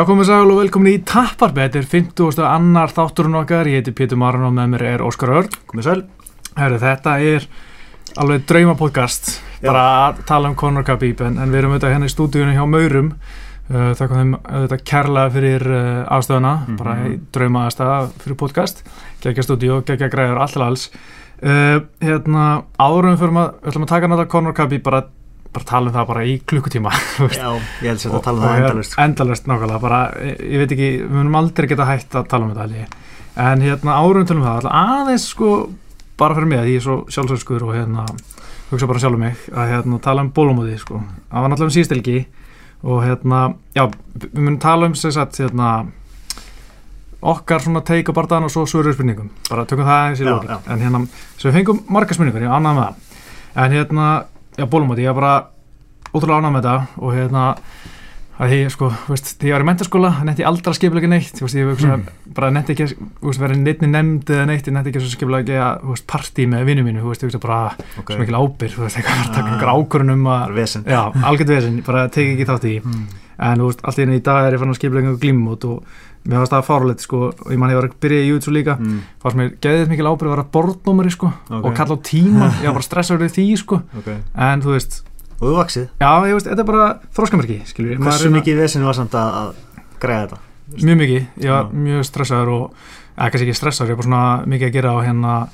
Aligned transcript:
Já, 0.00 0.04
komið 0.08 0.30
sæl 0.30 0.48
og 0.48 0.56
velkomin 0.62 0.94
í 0.96 1.00
Tapparbe, 1.04 1.66
þetta 1.66 1.76
er 1.82 1.88
50. 1.92 2.38
annar 2.48 2.88
þátturinn 2.96 3.34
okkar, 3.36 3.68
ég 3.68 3.82
heiti 3.82 3.92
Pétur 3.92 4.16
Marun 4.16 4.46
og 4.48 4.54
með 4.56 4.70
mér 4.72 4.84
er 4.94 5.02
Óskar 5.04 5.28
Örn. 5.36 5.58
Komið 5.68 5.84
sæl. 5.84 6.00
Herru, 6.56 6.78
þetta 6.80 7.16
er 7.20 7.44
alveg 8.24 8.46
draumapodcast, 8.48 9.28
bara 9.60 9.82
að 10.06 10.22
tala 10.30 10.48
um 10.48 10.56
Conor 10.56 10.86
Khabib, 10.88 11.20
en, 11.26 11.36
en 11.44 11.52
við 11.52 11.60
erum 11.60 11.74
auðvitað 11.76 11.92
hérna 11.92 12.08
í 12.08 12.14
stúdíunum 12.14 12.56
hjá 12.56 12.64
Maurum, 12.72 13.12
uh, 13.12 13.90
þakka 14.00 14.22
þeim 14.22 14.32
auðvitað 14.40 14.86
kærlega 14.94 15.34
fyrir 15.36 15.68
uh, 15.68 16.16
afstöðuna, 16.16 16.54
Mhm. 16.64 16.80
bara 16.80 16.96
í 17.04 17.14
drauma 17.36 17.66
aðstæða 17.68 18.00
fyrir 18.24 18.40
podcast, 18.40 18.80
gegja 19.20 19.44
stúdíu, 19.44 19.82
gegja 19.84 20.08
græður, 20.16 20.40
allt 20.46 20.56
alls. 20.64 20.88
Uh, 21.44 21.84
hérna, 22.00 22.48
áðurum 22.80 23.20
fyrir 23.20 23.36
maður, 23.36 23.60
við 23.60 23.74
ætlum 23.74 23.84
að 23.84 23.92
taka 23.92 24.08
náttúrulega 24.14 24.32
Conor 24.38 24.56
Khabib 24.62 24.82
bara, 24.88 25.04
bara 25.54 25.66
tala 25.66 25.90
um 25.90 25.94
það 25.96 26.08
bara 26.12 26.24
í 26.30 26.34
klukkutíma. 26.46 26.92
Já, 27.40 27.50
ég 27.82 27.88
held 27.90 28.02
sér 28.02 28.16
að 28.16 28.24
tala 28.26 28.40
um 28.40 28.46
það 28.46 28.58
endalust. 28.60 28.96
endalust 29.02 29.48
nákvæmlega, 29.50 29.82
bara, 29.82 30.00
ég, 30.22 30.56
veit 30.62 30.74
ekki 30.76 30.90
við 31.02 31.14
munum 31.16 31.38
aldrei 31.40 31.68
geta 31.70 31.88
hægt 31.88 32.18
að 32.18 32.28
tala 32.30 32.46
um 32.46 32.52
þetta 32.54 32.66
alveg. 32.68 32.98
en 33.40 33.64
hérna 33.64 33.96
árum 33.98 34.26
tölum 34.26 34.46
það 34.46 34.68
aðeins 34.70 35.28
sko, 35.32 35.54
bara 36.20 36.36
fyrir 36.36 36.50
mig 36.50 36.60
að 36.60 36.70
ég 36.70 36.80
er 36.80 36.84
svo 36.84 36.96
sjálfsögskur 37.10 37.64
og 37.66 37.74
hérna 37.78 38.06
hugsa 38.70 38.86
bara 38.90 39.02
sjálf 39.02 39.18
um 39.18 39.24
mig, 39.24 39.38
að 39.50 39.72
hérna 39.74 40.00
tala 40.02 40.22
um 40.26 40.32
bólumóði 40.34 40.76
sko, 40.78 41.00
það 41.30 41.44
var 41.44 41.52
náttúrulega 41.52 41.70
um 41.70 41.76
síðstelgi 41.78 42.18
og 42.80 43.02
hérna, 43.04 43.40
já, 43.76 43.84
við 44.14 44.38
munum 44.38 44.60
tala 44.62 44.90
um 44.90 44.94
sem 44.98 45.14
sagt, 45.14 45.40
hérna 45.42 45.70
okkar 47.20 47.60
svona 47.60 47.82
teika 47.84 48.14
bardaðan 48.16 48.48
og 48.48 48.52
svo 48.54 48.64
svöru 48.68 48.94
spurningum, 48.94 49.30
bara 49.50 49.66
tökum 49.68 49.84
það 49.88 50.04
aðeins 50.04 50.22
í 50.22 50.28
lókin 50.28 50.70
en 50.72 50.84
hérna, 50.84 51.00
svo 51.36 51.50
við 51.50 51.58
fengum 51.58 51.82
margar 51.92 52.16
spurningar, 52.16 52.46
ég 52.46 52.54
ánægði 52.54 52.76
með 52.78 52.86
það 52.86 53.64
en 53.64 53.74
hérna, 53.76 54.06
já, 54.60 54.66
bólumóti, 54.68 55.06
ég 55.06 55.14
var 55.14 55.20
bara 55.22 55.46
ótrúlega 56.12 56.42
ánægð 56.42 56.54
með 56.58 56.62
þetta 56.68 57.00
og 57.00 57.16
hérna 57.16 57.44
að 58.40 58.52
ég 58.56 58.70
sko, 58.72 58.86
veist, 59.10 59.34
þegar 59.36 59.50
ég 59.50 59.54
var 59.58 59.62
í 59.64 59.68
mentaskóla 59.68 60.10
netti 60.24 60.40
ég 60.40 60.48
skipla 60.78 61.00
ekki 61.02 61.10
neitt, 61.12 61.32
þú 61.36 61.44
veist, 61.44 61.56
ég 61.60 61.66
hugsa, 61.68 61.96
Mm. 61.96 62.32
bara 62.34 62.48
netti 62.50 62.72
ekki 62.72 62.86
að, 62.86 62.94
vera 63.42 63.56
neittni 63.58 63.88
nefnd 63.92 64.30
eða 64.32 64.46
neitt, 64.48 64.64
ég 64.70 64.72
netti 64.72 64.88
ekki 64.94 65.00
að 65.02 65.10
skipla 65.12 65.40
ekki 65.42 65.58
að, 65.60 65.82
þú 65.84 65.92
veist, 65.92 66.06
partí 66.08 66.46
með 66.48 66.64
vinnu 66.70 66.84
mínu, 66.86 67.02
þú 67.04 67.10
veist, 67.12 67.20
ég 67.24 67.28
hugsa 67.28 67.42
bara 67.44 67.58
Ok, 68.00 68.14
svo 68.14 68.18
mikil 68.22 68.38
ábyrg, 68.40 68.72
þú 68.78 68.84
veist, 68.86 68.96
eitthvað 68.96 69.20
að 69.20 69.34
taka 69.34 69.44
Ah. 69.44 69.52
einhver 69.52 69.72
ákvörun 69.76 70.12
um 70.16 70.24
að, 70.24 70.54
já, 70.88 71.02
algjörð 71.12 71.52
vesinn, 71.52 71.82
bara 71.84 72.08
teki 72.08 72.32
ekki 72.38 72.48
þátt 72.48 72.64
í. 72.64 72.80
Mm. 72.80 73.04
en 73.40 73.58
þú 73.58 73.66
veist, 73.68 73.80
allt 73.84 73.98
í 74.16 74.22
dag 74.22 74.44
er 74.46 74.52
ég 74.56 74.58
fann 74.60 74.68
að 74.72 74.80
skipla 74.80 75.00
einhver 75.00 75.20
glímumót 75.20 75.64
og 75.64 75.82
mér 76.28 76.38
varst 76.42 76.52
það 76.52 76.66
fárulegt, 76.68 77.00
sko, 77.00 77.20
og 77.32 77.50
ég 77.52 77.58
man 77.58 77.70
ég 77.70 77.78
var 77.80 77.88
að 77.88 77.94
byrja 78.00 78.20
í 78.24 78.28
YouTube 78.28 78.54
líka, 78.54 78.74
Mm. 78.78 78.98
fannst 79.22 79.36
mér 79.38 79.54
geðið 79.60 79.88
mikil 79.88 80.06
ábyrg 80.10 80.28
að 80.28 80.34
vera 80.36 80.44
borðnúmeri, 80.52 81.10
sko, 81.10 81.32
Ok. 81.50 81.64
og 81.64 81.74
kalla 81.74 81.96
á 81.96 81.98
tíma, 82.02 82.50
ég 82.62 82.66
var 82.68 82.76
bara 82.76 82.88
stressaður 82.88 83.24
við 83.24 83.32
því, 83.38 83.46
sko, 83.58 83.82
Ok. 83.96 84.08
en 84.36 84.60
þú 84.62 84.74
veist, 84.76 85.02
Og 85.40 85.48
þú 85.48 85.54
vaksið. 85.56 85.88
já, 86.00 86.10
ég 86.28 86.32
veist, 86.36 86.46
þetta 86.46 86.60
er 86.60 86.64
bara 86.64 86.98
þróskamerki, 87.16 87.58
skilur 87.66 87.92
ég, 87.96 87.98
Hversu 87.98 88.30
mikið 88.30 88.56
vesen 88.60 88.84
var 88.84 88.94
samt 88.94 89.12
að, 89.12 89.32
að 89.32 89.54
græða 90.00 90.28
þetta? 90.28 90.38
Mjög 90.84 90.98
mikið, 91.00 91.26
ég 91.40 91.50
var 91.50 91.64
mjög 91.72 92.04
stressaður 92.04 92.48
og, 92.54 92.70
eða 93.18 93.30
kannski 93.30 93.48
ekki 93.48 93.56
stressaður, 93.58 93.88
ég 93.90 93.96
var 93.96 94.02
bara 94.04 94.10
svona 94.10 94.46
mikið 94.46 94.68
að 94.68 94.72
gera 94.72 94.92
og 94.94 95.04
hérna 95.04 95.48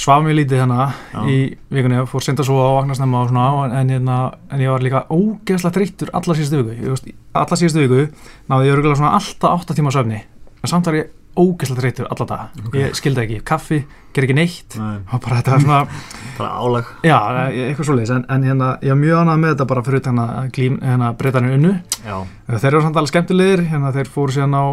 svaf 0.00 0.22
mjög 0.24 0.36
lítið 0.38 0.62
hérna 0.62 0.86
Já. 1.12 1.20
í 1.28 1.36
vikunni, 1.72 2.00
fór 2.08 2.24
senda 2.24 2.44
svo 2.46 2.56
á 2.56 2.70
vakna 2.80 2.96
snemma 2.96 3.22
og 3.24 3.30
svona, 3.30 3.46
en, 3.80 3.92
hérna, 3.92 4.18
en 4.50 4.62
ég 4.64 4.72
var 4.72 4.84
líka 4.84 5.02
ógeðslega 5.12 5.74
þreyttur 5.76 6.12
alla 6.16 6.36
síðustu 6.38 6.62
viku, 6.64 7.14
alla 7.36 7.58
síðustu 7.60 7.84
viku 7.84 8.04
náði 8.48 8.70
ég 8.70 8.76
örgulega 8.78 9.00
svona 9.00 9.14
alltaf 9.18 9.66
8 9.66 9.76
tíma 9.76 9.92
söfni, 9.94 10.22
en 10.62 10.72
samt 10.72 10.88
var 10.88 10.96
ég 11.02 11.10
ógeðslega 11.36 11.84
þreyttur 11.84 12.08
alla 12.10 12.26
daga, 12.32 12.48
Ok. 12.64 12.78
ég 12.80 12.96
skildi 12.98 13.22
ekki, 13.26 13.42
kaffi, 13.46 13.82
ger 14.16 14.26
ekki 14.26 14.38
neitt, 14.40 14.78
Nei, 14.80 14.96
og 15.12 15.20
bara 15.20 15.38
þetta 15.42 15.52
var 15.54 15.64
svona, 15.66 15.82
bara 16.40 16.50
álag. 16.64 16.90
já, 17.06 17.18
eitthvað 17.52 17.90
svoleiðis, 17.90 18.14
en, 18.16 18.24
en 18.34 18.48
hérna, 18.48 18.72
ég 18.82 18.94
var 18.96 19.00
mjög 19.04 19.20
ánægð 19.20 19.44
með 19.44 19.54
þetta 19.54 19.68
bara 19.74 19.84
fyrir 19.86 20.50
glím, 20.56 20.80
hérna, 20.82 21.12
breytanir 21.20 21.58
unnu, 21.60 21.76
Já. 22.00 22.16
Þeir 22.48 22.72
eru 22.72 22.82
samt 22.82 22.96
alveg 22.96 23.12
skemmtilegir, 23.12 23.66
hérna 23.68 23.92
þeir 23.94 24.08
fóru 24.10 24.32
síðan 24.32 24.56
á 24.56 24.64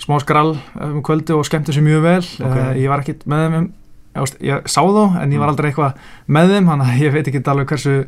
smá 0.00 0.16
skrall 0.22 0.54
um 0.80 1.00
kvöldi 1.04 1.34
og 1.36 1.44
skemmtu 1.48 1.72
sér 1.74 1.84
mjög 1.84 2.02
vel. 2.04 2.24
Ok. 2.40 2.56
Eh, 2.56 2.70
ég 2.84 2.88
var 2.92 3.02
ekkit 3.02 3.26
með 3.28 3.42
þeim, 3.44 3.56
um, 3.58 3.66
ég, 4.16 4.34
ég 4.40 4.66
sá 4.66 4.80
þá 4.82 5.22
en 5.22 5.32
ég 5.32 5.38
var 5.38 5.48
Mm. 5.48 5.54
aldrei 5.54 5.70
eitthvað 5.70 5.94
með 6.28 6.48
þeim, 6.54 6.66
þannig 6.70 6.86
að 6.94 7.00
ég 7.04 7.12
veit 7.12 7.28
ekki 7.28 7.42
alveg 7.46 7.66
hversu 7.68 8.04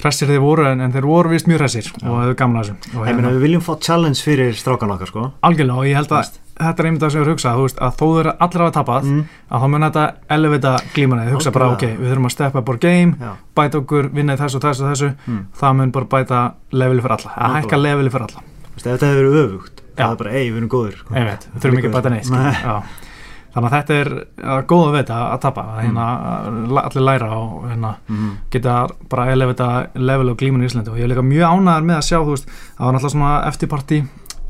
hressir 0.00 0.28
þeir 0.28 0.40
voru 0.40 0.64
en, 0.66 0.80
en 0.80 0.92
þeir 0.92 1.04
voru 1.04 1.28
vist 1.28 1.46
mjög 1.46 1.58
hressir 1.60 1.90
og 2.08 2.34
gaman 2.36 2.62
að 2.62 2.70
þessu. 2.70 3.00
Meina, 3.04 3.28
við 3.36 3.40
viljum 3.44 3.60
fá 3.60 3.74
challenge 3.84 4.22
fyrir 4.24 4.54
strákan 4.56 4.90
okkar, 4.94 5.06
sko. 5.08 5.32
algjörlega 5.44 5.76
og 5.76 5.84
ég 5.84 5.94
held 5.94 6.08
að 6.16 6.30
þetta 6.60 6.80
er 6.80 6.86
einmitt 6.88 7.02
það 7.04 7.10
sem 7.12 7.20
ég 7.20 7.24
er 7.24 7.28
að 7.28 7.34
hugsa, 7.34 7.52
þú 7.56 7.62
veist, 7.66 7.78
að 7.80 7.92
þó 8.00 8.06
þeir 8.14 8.20
eru 8.20 8.32
allir 8.40 8.60
hafa 8.64 8.72
tapað, 8.78 9.04
Mm. 9.04 9.24
að 9.50 9.60
þá 9.60 9.68
mun 9.70 9.80
þetta 9.86 10.04
elevita 10.30 10.72
glímana, 10.94 11.24
ég 11.28 11.32
hugsa 11.36 11.52
bara, 11.52 11.68
ok, 11.72 11.84
við 12.00 12.08
þurfum 12.10 12.26
að 12.28 12.34
steppa 12.34 12.62
our 12.68 12.76
game, 12.78 13.14
Já. 13.20 13.32
bæta 13.56 13.78
okkur, 13.80 14.10
vinna 14.12 14.32
í 14.36 14.40
þessu 14.40 14.56
og 14.56 14.62
þessu 14.62 14.82
og 14.84 14.90
þessu, 14.92 15.14
Mm. 15.28 15.44
það 15.60 15.76
mun 15.76 15.90
bara 15.92 16.04
bæta 16.06 16.52
leveli 16.72 17.00
fyrir 17.02 17.16
alla, 17.16 17.30
að 17.36 17.62
hækka 17.62 17.76
leveli 17.82 18.10
fyrir 18.10 18.26
alla. 18.28 18.42
Þetta 18.80 19.04
hefur 19.06 19.20
verið 19.20 19.44
öfugt, 19.44 19.76
það 19.96 20.10
er 20.12 20.16
bara, 20.16 20.30
ei, 20.32 20.50
við 20.50 20.56
erum 20.56 20.68
góðir. 20.68 20.96
sko. 20.96 21.14
Við 21.14 21.60
þurfum 21.60 21.78
ekki 21.78 21.88
að 21.92 21.96
bæta 22.00 22.10
neitt. 22.10 23.09
Þannig 23.50 23.66
að 23.66 23.74
þetta 23.76 23.94
er 24.00 24.10
uh, 24.46 24.60
góð 24.70 24.84
að 24.86 24.94
vita 25.00 25.16
að 25.32 25.40
tapa 25.42 25.62
að 25.72 25.80
hérna, 25.82 26.04
mm. 26.50 26.76
allir 26.84 27.06
læra 27.08 27.30
og 27.38 27.64
hérna, 27.70 27.94
Mm. 28.08 28.30
geta 28.50 28.76
bara 29.10 29.24
elevita 29.32 29.68
level 29.94 30.30
og 30.30 30.38
glímun 30.38 30.62
í 30.62 30.68
Íslandi 30.70 30.90
og 30.92 30.98
ég 31.00 31.04
er 31.08 31.10
líka 31.14 31.24
mjög 31.26 31.50
ánægðar 31.50 31.84
með 31.90 31.96
að 31.98 32.06
sjá 32.06 32.18
þú 32.22 32.30
veist, 32.36 32.48
það 32.78 32.86
var 32.86 32.94
náttúrulega 32.94 33.14
svona 33.16 33.32
eftirparti 33.50 33.98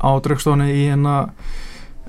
á 0.01 0.09
draugstofunni 0.21 0.69
í 0.69 0.83
hérna 0.91 1.15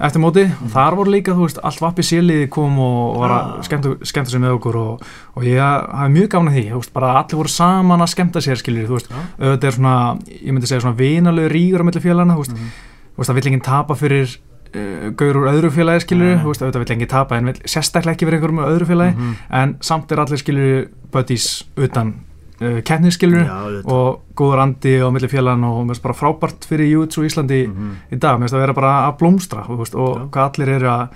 eftir 0.02 0.22
móti 0.24 0.44
og 0.64 0.70
þar 0.72 0.94
voru 0.98 1.12
líka 1.12 1.34
þú 1.36 1.44
veist 1.46 1.58
allt 1.62 1.80
vappi 1.84 2.02
síliði 2.02 2.46
kom 2.50 2.78
og, 2.80 3.18
var 3.20 3.30
að 3.30 3.50
Ah. 3.52 3.62
skemmta, 3.62 4.32
sér 4.32 4.40
með 4.40 4.54
okkur 4.58 4.76
og, 4.80 5.02
og 5.36 5.42
ég 5.44 5.60
hafi 5.60 6.12
mjög 6.12 6.28
gána 6.32 6.50
því 6.54 6.62
þú 6.72 6.80
veist, 6.80 6.92
bara 6.96 7.10
allir 7.20 7.36
voru 7.40 7.48
saman 7.52 8.00
að 8.00 8.12
skemmta 8.14 8.40
sér 8.40 8.56
skiljur 8.60 8.88
þú 8.88 8.96
veist, 8.98 9.10
Já. 9.12 9.20
auðvitað 9.40 9.68
er 9.68 9.76
svona 9.76 9.96
ég 10.32 10.52
myndi 10.52 10.66
segja 10.70 10.80
svona 10.84 10.96
vinalegu 10.96 11.52
rígur 11.52 11.80
á 11.80 11.86
milli 11.88 12.00
félagana 12.04 12.34
þú 12.36 12.42
veist, 12.44 12.52
Mm. 12.56 12.72
þú 13.12 13.20
veist, 13.20 13.30
það 13.30 13.34
vill 13.40 13.46
enginn 13.52 13.64
tapa 13.68 13.94
fyrir 13.94 14.36
uh, 14.74 15.10
gaur 15.16 15.36
úr 15.36 15.48
öðru 15.52 15.70
félagi 15.70 16.00
skilur, 16.06 16.36
þú 16.42 16.46
veist, 16.52 16.62
auðvitað 16.62 16.84
vill 16.84 16.92
enginn 16.96 17.08
tapa 17.08 17.36
en 17.36 17.44
vill 17.46 17.60
sérstaklega 17.64 18.14
ekki 18.16 18.26
fyrir 18.28 18.38
einhverjum 18.40 18.58
úr 18.64 18.70
öðru 18.72 18.86
félagi 18.92 19.14
Mhm. 19.16 19.34
en 19.50 19.76
samt 19.80 20.12
er 20.12 20.18
allir 20.20 20.38
skilur 20.38 20.88
buddies 21.12 21.64
utan 21.76 22.14
uh, 22.62 22.80
keppni 22.80 23.10
skilur 23.10 23.44
Já, 23.44 23.52
auðvitað. 23.52 23.92
og 23.92 24.20
góður 24.36 24.62
andi 24.62 24.94
á 25.02 25.08
milli 25.10 25.28
félagan 25.28 25.64
og 25.64 25.84
mér 25.84 25.94
finnst 25.94 26.02
bara 26.02 26.14
frábært 26.14 26.64
fyrir 26.68 26.90
Júts 26.92 27.18
og 27.18 27.24
Íslandi 27.24 27.66
Mhm. 27.68 27.92
í 28.12 28.18
dag, 28.18 28.38
mér 28.38 28.48
finnst 28.48 28.54
það 28.54 28.60
vera 28.66 28.72
bara 28.74 28.92
að 29.12 29.18
blómstra 29.18 29.66
veist, 29.68 29.94
og 29.94 30.16
Já. 30.16 30.28
hvað 30.30 30.50
allir 30.58 30.68
eru 30.76 30.86
að 30.88 31.08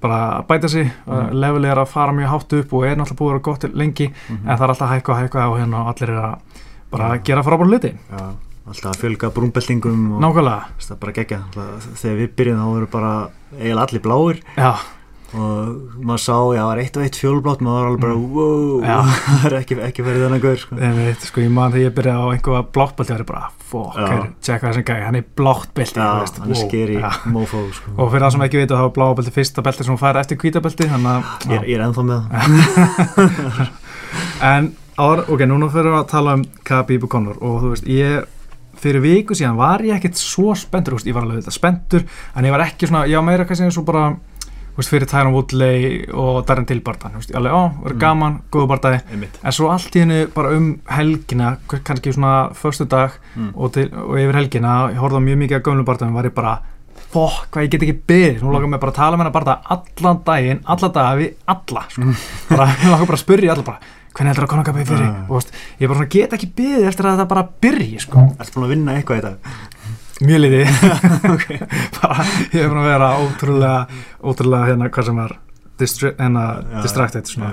bara 0.00 0.40
að 0.42 0.46
bæta 0.46 0.68
sig, 0.68 0.90
mm. 1.06 1.32
Level 1.32 1.64
er 1.64 1.76
að 1.76 1.88
fara 1.88 2.12
mjög 2.12 2.28
hátt 2.28 2.52
upp 2.58 2.72
og 2.74 2.84
er 2.84 2.96
náttúrulega 2.96 3.16
búið 3.16 3.28
að 3.28 3.32
vera 3.32 3.38
gott 3.42 3.64
lengi 3.74 4.08
Mhm. 4.28 4.48
en 4.48 4.56
það 4.58 4.62
er 4.62 4.68
alltaf 4.68 4.88
að 4.90 4.94
hækka 5.00 5.12
og 5.12 5.18
hækka 5.18 5.48
og 5.50 5.58
hérna 5.58 5.76
og 5.80 5.86
allir 5.94 6.08
eru 6.10 6.20
að 6.20 6.38
bara 6.90 7.04
Já. 7.08 7.12
að 7.18 7.22
gera 7.24 7.42
frábæra 7.42 7.66
hluti 7.70 7.92
Já, 8.10 8.30
alltaf 8.66 8.92
að 8.92 9.00
fjölga 9.04 9.30
brúmbeltingum 9.34 10.04
nákvæmlega, 10.22 10.74
það 10.82 11.00
bara 11.04 11.16
gegja. 11.20 11.40
Þegar 11.94 12.20
við 12.20 12.36
byrjum 12.40 12.60
þá 12.60 12.68
voru 12.72 12.92
bara 12.92 13.14
eiginlega 13.56 13.86
allir 13.86 14.04
bláir. 14.04 14.44
Já, 14.56 14.72
og 15.36 15.98
maður 16.06 16.22
sá, 16.22 16.36
já, 16.54 16.60
það 16.60 16.68
var 16.68 16.80
eitt 16.80 16.96
og 16.96 17.04
eitt 17.04 17.18
fjólublátt 17.18 17.62
maður 17.64 17.76
var 17.76 17.88
alveg 17.90 18.02
bara, 18.04 18.16
wow. 18.36 18.76
Já. 18.86 18.98
það 19.42 19.46
er 19.48 19.56
ekki, 19.58 19.78
ekki 19.88 20.04
verið 20.06 20.24
þennan 20.26 20.42
gaur 20.44 20.60
sko. 20.62 20.78
Ég 20.80 20.94
veit, 21.00 21.26
sko, 21.30 21.42
ég 21.42 21.52
man 21.56 21.74
þegar 21.74 21.86
ég 21.86 21.96
byrjaði 21.96 22.22
á 22.22 22.28
einhverja 22.36 22.62
bláttbelti 22.76 23.12
það 23.12 23.18
er 23.18 23.26
bara, 23.30 23.42
fokk, 23.72 23.98
heyrðu, 23.98 24.28
tjekka 24.46 24.70
þessi 24.70 24.84
gæði, 24.86 25.06
hann 25.08 25.18
er 25.18 25.26
bláttbelti 25.40 25.98
wow, 27.34 27.66
sko. 27.74 27.96
og 27.96 28.12
fyrir 28.12 28.26
það 28.26 28.32
sem 28.36 28.46
ekki 28.46 28.62
vita 28.62 28.78
þá 28.78 28.86
er 28.86 28.94
blábelti 29.00 29.34
fyrsta 29.34 29.66
belti 29.66 29.86
sem 29.86 29.94
hún 29.96 30.02
fær 30.02 30.20
eftir 30.22 30.40
að, 30.40 31.34
ég, 31.50 31.66
ég 31.66 31.74
er 31.74 31.86
ennþá 31.88 32.06
með 32.06 32.20
það. 32.30 33.74
En 34.46 34.70
áður, 34.96 35.26
ok, 35.34 35.44
núna 35.48 35.68
fyrir 35.72 35.92
við 35.92 35.98
að 35.98 36.08
tala 36.12 36.34
um 36.38 36.44
og 37.04 37.10
Conor. 37.12 37.36
Og 37.44 37.58
þú 37.62 37.72
veist, 37.72 37.88
ég 37.90 38.24
fyrir 38.82 39.02
viku 39.04 39.36
síðan 39.36 39.58
var 39.58 39.84
ég 39.86 39.96
ekkert 39.96 40.18
svo 40.20 40.54
spenntur, 40.58 40.98
ég 41.04 41.16
var 41.16 41.26
alveg 41.26 41.42
þetta 41.42 41.56
spenntur 41.56 42.06
en 42.36 42.48
ég 42.48 42.54
var 42.54 42.66
ekki 42.66 42.88
svona, 42.90 43.06
ég 43.08 43.18
var 43.18 43.26
meira 43.26 43.46
kannski 43.48 43.66
eins 43.68 43.78
og 43.80 43.86
bara 43.88 44.10
veist, 44.76 44.92
fyrir 44.92 45.08
Tyron 45.08 45.32
Woodley 45.32 46.04
og 46.12 46.42
Darren 46.46 46.66
Till 46.68 46.82
veist, 46.84 47.30
ég 47.30 47.36
alveg, 47.36 47.52
á, 47.52 47.62
verður 47.82 47.96
Mm. 47.96 48.00
gaman 48.00 48.40
góðu 48.52 48.68
barðaði, 48.68 49.00
einmitt 49.12 49.38
en 49.42 49.52
svo 49.52 49.70
allt 49.72 49.96
í 49.96 50.00
hennu 50.04 50.26
bara 50.34 50.56
um 50.56 50.80
helgina, 50.86 51.56
kannski 51.68 52.12
svona 52.12 52.50
förstu 52.52 52.86
dag 52.88 53.10
mm. 53.34 53.52
og, 53.54 53.72
til, 53.72 53.90
og 53.92 54.16
yfir 54.18 54.34
helgina 54.34 54.90
ég 54.92 55.00
horfði 55.00 55.20
á 55.20 55.26
mjög 55.28 55.38
mikið 55.44 55.56
af 55.56 55.62
gömlu 55.62 55.84
barndagum 55.84 56.14
var 56.14 56.28
ég 56.28 56.34
bara 56.34 56.58
fokk 57.12 57.48
hvað 57.54 57.66
ég 57.66 57.70
get 57.72 57.84
ekki 57.86 58.00
beðið 58.10 58.42
nú 58.42 58.52
langar 58.52 58.68
mig 58.72 58.80
bara 58.82 58.92
að 58.92 58.98
tala 59.00 59.16
með 59.16 59.24
hennar 59.24 59.36
barndag 59.36 59.70
allan 59.76 60.22
daginn 60.26 60.60
alla 60.64 60.88
daga 60.88 61.16
við 61.20 61.34
alla 61.46 61.84
sko. 61.88 62.14
bara, 62.50 62.66
ég 62.66 62.90
langar 62.92 63.06
bara 63.06 63.18
að 63.18 63.24
spyrja 63.24 63.52
alla 63.54 63.66
bara 63.66 63.94
hvernig 64.16 64.32
heldur 64.32 64.46
að 64.46 64.52
konar 64.54 64.66
kapið 64.70 64.90
fyrir 64.90 65.06
Ah. 65.06 65.24
og, 65.28 65.50
ég 65.80 65.88
bara 65.90 65.98
svona 66.00 66.12
get 66.16 66.36
ekki 66.36 66.50
beðið 66.56 66.86
eftir 66.90 67.06
að 67.08 67.16
þetta 67.18 67.28
bara 67.34 67.46
byrji 67.66 68.00
sko. 68.00 68.26
Ertu 68.40 68.54
búin 68.56 68.66
að 68.68 68.72
vinna 68.74 68.94
eitthvað 68.96 69.18
í 69.18 69.24
dag? 69.26 69.36
mjög 70.16 70.38
litið 70.40 70.68
bara, 72.00 72.24
ég 72.54 72.62
er 72.62 72.70
búin 72.72 72.80
að 72.80 72.86
vera 72.88 73.08
ótrúlega 73.20 73.80
ótrúlega 74.24 74.70
hérna 74.70 74.88
hvað 74.88 75.04
sem 75.10 75.18
var 75.20 75.34
distra 75.76 76.12
hérna, 76.16 76.44
distracted 76.82 77.28
svona. 77.28 77.50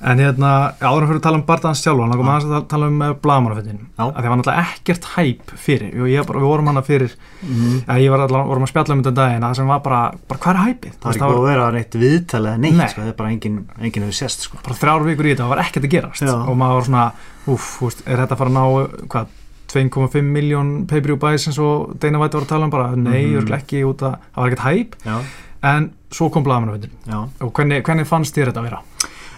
En 0.00 0.16
hérna, 0.16 0.50
áður 0.80 1.02
en 1.04 1.08
fyrir 1.10 1.18
að 1.20 1.24
tala 1.26 1.36
um 1.36 1.42
barndagans 1.44 1.80
sjálf 1.84 2.00
hann 2.00 2.12
Já. 2.14 2.22
maður 2.24 2.52
að 2.56 2.62
tala 2.72 2.86
um 2.88 3.00
blagamannaföndin 3.20 3.80
Já. 3.98 4.04
að 4.06 4.14
það 4.16 4.28
var 4.30 4.38
náttúrulega 4.40 4.62
ekkert 4.64 5.08
hæp 5.14 5.50
fyrir 5.60 5.90
ég, 6.08 6.26
bara, 6.26 6.40
við 6.40 6.48
vorum 6.48 6.70
hana 6.70 6.82
fyrir 6.86 7.10
Mhm. 7.40 7.74
Já, 7.88 7.94
ég 8.00 8.10
var 8.10 8.20
allavega, 8.24 8.48
vorum 8.48 8.64
að 8.64 8.70
spjalla 8.72 8.92
um 8.96 9.02
þetta 9.02 9.08
um 9.12 9.14
daginn 9.20 9.44
að 9.44 9.50
það 9.50 9.56
sem 9.56 9.66
var 9.66 9.80
bara, 9.84 10.00
bara 10.28 10.40
hvað 10.40 10.50
er 10.54 10.60
hæpið? 10.60 10.94
Það 11.00 11.10
er 11.10 11.16
ekki 11.16 11.28
búið 11.30 11.40
að 11.40 11.50
vera 11.50 11.70
neitt 11.76 11.94
viðtalið 12.00 12.50
eða 12.50 12.60
neitt, 12.60 12.76
Nei. 12.80 12.88
sko, 12.88 13.00
það 13.00 13.08
er 13.12 13.18
bara 13.20 13.30
enginn 13.30 13.58
engin 13.80 14.02
hefur 14.06 14.18
sést 14.20 14.40
sko. 14.48 14.56
bara 14.64 14.74
þrjár 14.80 15.04
vikur 15.04 15.24
í 15.24 15.30
þetta, 15.34 15.44
það 15.44 15.52
var 15.52 15.62
ekkert 15.64 15.84
að 15.84 15.94
gerast 15.94 16.20
Já. 16.24 16.34
og 16.48 16.56
maður 16.56 16.74
var 16.80 16.88
svona, 16.88 17.04
úff, 17.46 17.68
þú 17.80 17.84
veist, 17.90 18.02
er 18.06 18.16
þetta 18.16 18.34
að 18.36 18.40
fara 18.40 18.50
að 18.50 18.56
ná 18.56 18.64
hvað, 19.08 19.26
2,5 19.70 20.22
miljón 20.26 20.70
pay-per-view 20.90 21.16
buys 21.20 21.46
eins 21.46 21.58
og 21.62 21.94
Dana 22.00 22.18
White 22.18 22.34
var 22.40 22.42
að 22.42 22.48
tala 22.48 22.64
um 22.64 22.70
bara 22.72 22.96
nei, 22.96 23.26
mm 23.36 23.52
ekki 23.54 23.84
út 23.86 24.02
að 24.02 24.16
það 24.34 24.40
var 24.40 24.50
ekkert 24.50 24.66
hæp 24.66 24.96
já, 25.06 25.16
en 25.62 25.90
svo 26.10 26.30
kom 26.32 26.42
blagamannafundin 26.42 26.90
já 27.06 27.20
og 27.44 27.52
hvernig, 27.54 27.82
hvernig 27.86 28.06
fannst 28.08 28.34
þér 28.34 28.50
þetta 28.50 28.60
að 28.64 28.68
vera? 28.70 28.80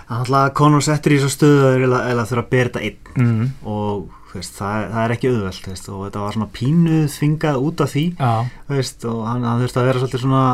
Er 0.09 0.17
alltaf 0.19 0.53
Conor 0.59 0.83
settur 0.85 1.13
í 1.15 1.21
svo 1.23 1.31
stöðu 1.33 1.71
eða, 1.87 2.25
þurfa 2.29 2.43
að 2.45 2.51
bera 2.51 2.69
þetta 2.73 2.83
einn. 2.89 2.99
Mm. 3.17 3.47
og 3.69 4.11
veist, 4.33 4.55
það, 4.57 4.85
það 4.95 5.03
er 5.05 5.13
ekki 5.13 5.29
auðvelt 5.29 5.67
veist, 5.69 5.89
og 5.93 6.05
þetta 6.07 6.21
var 6.23 6.33
svona 6.33 6.47
pínuð 6.57 7.03
þvingað 7.13 7.57
út 7.69 7.81
af 7.85 7.91
því 7.93 8.05
veist, 8.73 9.05
og 9.05 9.19
hann, 9.29 9.43
hann 9.45 9.61
þurfti 9.61 9.81
að 9.83 9.89
vera 9.91 10.01
svolítið 10.01 10.23
svona 10.23 10.45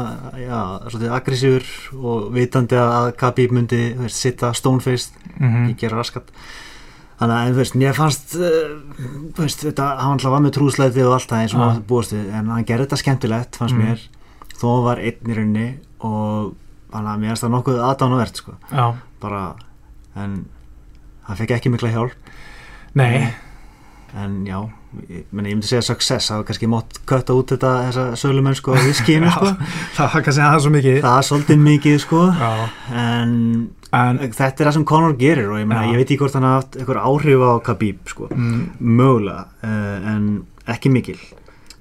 já, 0.42 0.58
svolítið 0.90 1.14
aggressífur 1.18 1.68
og 2.02 2.24
vitandi 2.34 2.80
að 2.82 3.10
Khabib 3.20 3.54
myndi 3.54 3.82
sitta 4.10 4.50
stonefaced, 4.58 5.14
mm 5.38 5.60
ekki 5.68 5.78
gera 5.84 6.00
raskat. 6.00 6.32
Þannig 7.18 7.34
að 7.38 7.48
þú 7.54 7.58
veist, 7.62 7.74
mér 7.78 7.94
fannst 7.98 8.34
uh, 8.38 8.74
þú 9.34 9.42
veist, 9.46 9.62
þetta, 9.66 9.86
hann 10.02 10.12
alltaf 10.16 10.34
var 10.34 10.42
með 10.44 10.56
trúsleiti 10.58 11.02
og 11.06 11.14
allt 11.16 11.30
það 11.30 11.40
eins 11.44 11.54
og 11.54 11.62
maður 11.62 11.80
búist 11.90 12.12
við 12.14 12.28
en 12.38 12.50
hann 12.54 12.66
gerði 12.66 12.86
þetta 12.88 12.98
skemmtilegt, 13.04 13.58
fannst 13.62 13.74
Mhm. 13.78 13.86
mér. 13.86 14.04
Þó 14.58 14.68
var 14.84 14.98
einn 14.98 15.30
í 15.30 15.34
rauninni 15.38 15.68
og 16.02 16.54
þannig 16.93 17.12
að 17.12 17.20
mér 17.23 17.32
fannst 17.32 17.44
það 17.46 17.55
nokkuð 17.56 17.82
aðdánavert 17.88 18.40
sko, 18.43 18.56
bara 19.23 19.43
en 20.19 20.40
hann 21.29 21.38
fekk 21.38 21.55
ekki 21.58 21.73
mikla 21.75 21.93
hjálp. 21.93 22.35
Nei. 22.99 23.29
En 24.17 24.38
já, 24.49 24.56
ég, 25.05 25.26
meni, 25.37 25.50
ég 25.52 25.58
myndi 25.58 25.69
segja 25.69 25.85
success, 25.85 26.31
það 26.31 26.40
var 26.40 26.46
kannski 26.49 26.69
mótt 26.73 27.00
kötta 27.08 27.35
út 27.37 27.52
þetta 27.52 27.73
þessa 27.88 28.05
sölumennsku 28.17 28.73
á 28.73 28.81
viskínu 28.81 29.32
sko. 29.35 29.50
það 29.99 30.14
var 30.14 30.25
kannski 30.25 30.44
aðeins 30.46 30.64
svo 30.64 30.73
mikið. 30.73 31.00
Það 31.05 31.19
er 31.19 31.26
svolítið 31.29 31.67
mikið 31.67 31.99
sko. 32.06 32.23
En 32.96 33.35
en 33.96 34.19
þetta 34.20 34.49
er 34.62 34.69
það 34.69 34.75
sem 34.76 34.87
Conor 34.88 35.14
gerir 35.20 35.49
og 35.49 35.61
ég, 35.61 35.69
meina, 35.69 35.87
Já. 35.87 35.93
ég 35.94 36.00
veit 36.02 36.11
ekki 36.11 36.20
hvort 36.20 36.37
hann 36.37 36.46
haft 36.49 36.76
einhver 36.76 37.00
áhrif 37.00 37.44
á 37.44 37.52
Khabib 37.64 38.11
sko, 38.12 38.29
mm, 38.35 38.58
mögulega 38.85 39.46
uh, 39.64 40.11
en 40.12 40.26
ekki 40.69 40.93
mikil. 40.93 41.17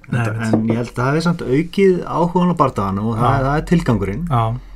Nei, 0.08 0.22
en, 0.24 0.38
en 0.46 0.70
ég 0.70 0.78
held 0.80 0.94
að 0.94 0.96
það 0.96 1.10
hefði 1.10 1.24
samt 1.26 1.44
aukið 1.44 1.98
áhugan 2.08 2.54
á 2.56 2.60
bardaðan 2.62 3.02
og 3.02 3.18
það, 3.18 3.42
það 3.44 3.58
er 3.58 3.66
tilgangurinn. 3.72 4.24
Já. 4.30 4.40
að 4.46 4.67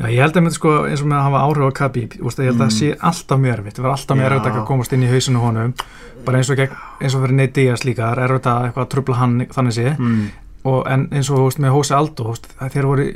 Já, 0.00 0.06
ég 0.12 0.20
held 0.20 0.36
að 0.36 0.44
með 0.44 0.54
sko 0.58 0.72
eins 0.90 1.00
og 1.00 1.08
með 1.08 1.16
að 1.20 1.24
hafa 1.28 1.40
áhrif 1.46 1.64
á 1.64 1.78
Khabib 1.80 2.16
úst, 2.20 2.38
ég 2.42 2.50
held 2.50 2.60
að 2.60 2.66
það 2.66 2.70
Mm. 2.70 2.76
sé 2.78 2.88
alltaf 3.10 3.38
mjög 3.40 3.54
erfitt. 3.58 3.76
Það 3.78 3.82
var 3.86 3.94
alltaf 3.96 4.16
mjög 4.18 4.30
erfitt 4.32 4.46
að 4.52 4.66
komast 4.66 4.92
inn 4.92 5.02
í 5.02 5.10
hausinu 5.10 5.40
honum. 5.40 5.74
Bara 6.24 6.38
eins 6.38 6.50
og, 6.50 6.56
gegn, 6.56 6.76
eins 7.00 7.14
og 7.16 7.22
fyrir 7.24 7.34
Nate 7.38 7.52
Diaz 7.56 7.84
líka 7.84 8.02
það 8.04 8.12
er 8.18 8.24
erfitt 8.28 8.46
að 8.46 8.64
eitthvað 8.68 8.84
að 8.84 8.90
trubla 8.94 9.16
hann 9.16 9.46
þannig 9.48 9.72
sé. 9.72 9.96
Mm, 9.98 10.30
og 10.64 10.86
en 10.92 11.08
eins 11.16 11.30
og 11.30 11.46
úst, 11.48 11.58
með 11.58 11.70
Hose 11.72 11.94
Aldo 11.96 12.34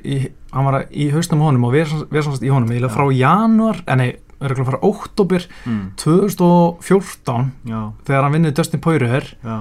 í, 0.04 0.30
hann 0.52 0.64
var 0.64 0.86
í 0.90 1.10
hausnum 1.12 1.40
honum 1.44 1.64
og 1.68 1.72
við 1.74 2.22
samst 2.24 2.42
í 2.42 2.48
honum 2.48 2.70
ég 2.72 2.80
Já. 2.80 2.88
frá 2.96 3.04
januar, 3.12 3.82
en 3.86 3.98
nei, 3.98 4.16
örgulega 4.40 4.70
frá 4.72 4.80
óttobir 4.80 5.44
mm, 5.66 5.92
2014 6.00 7.52
já, 7.68 7.92
þegar 8.06 8.22
hann 8.26 8.32
vinnið 8.38 8.54
Dustin 8.56 8.80
Poirier. 8.80 9.28
Já, 9.44 9.58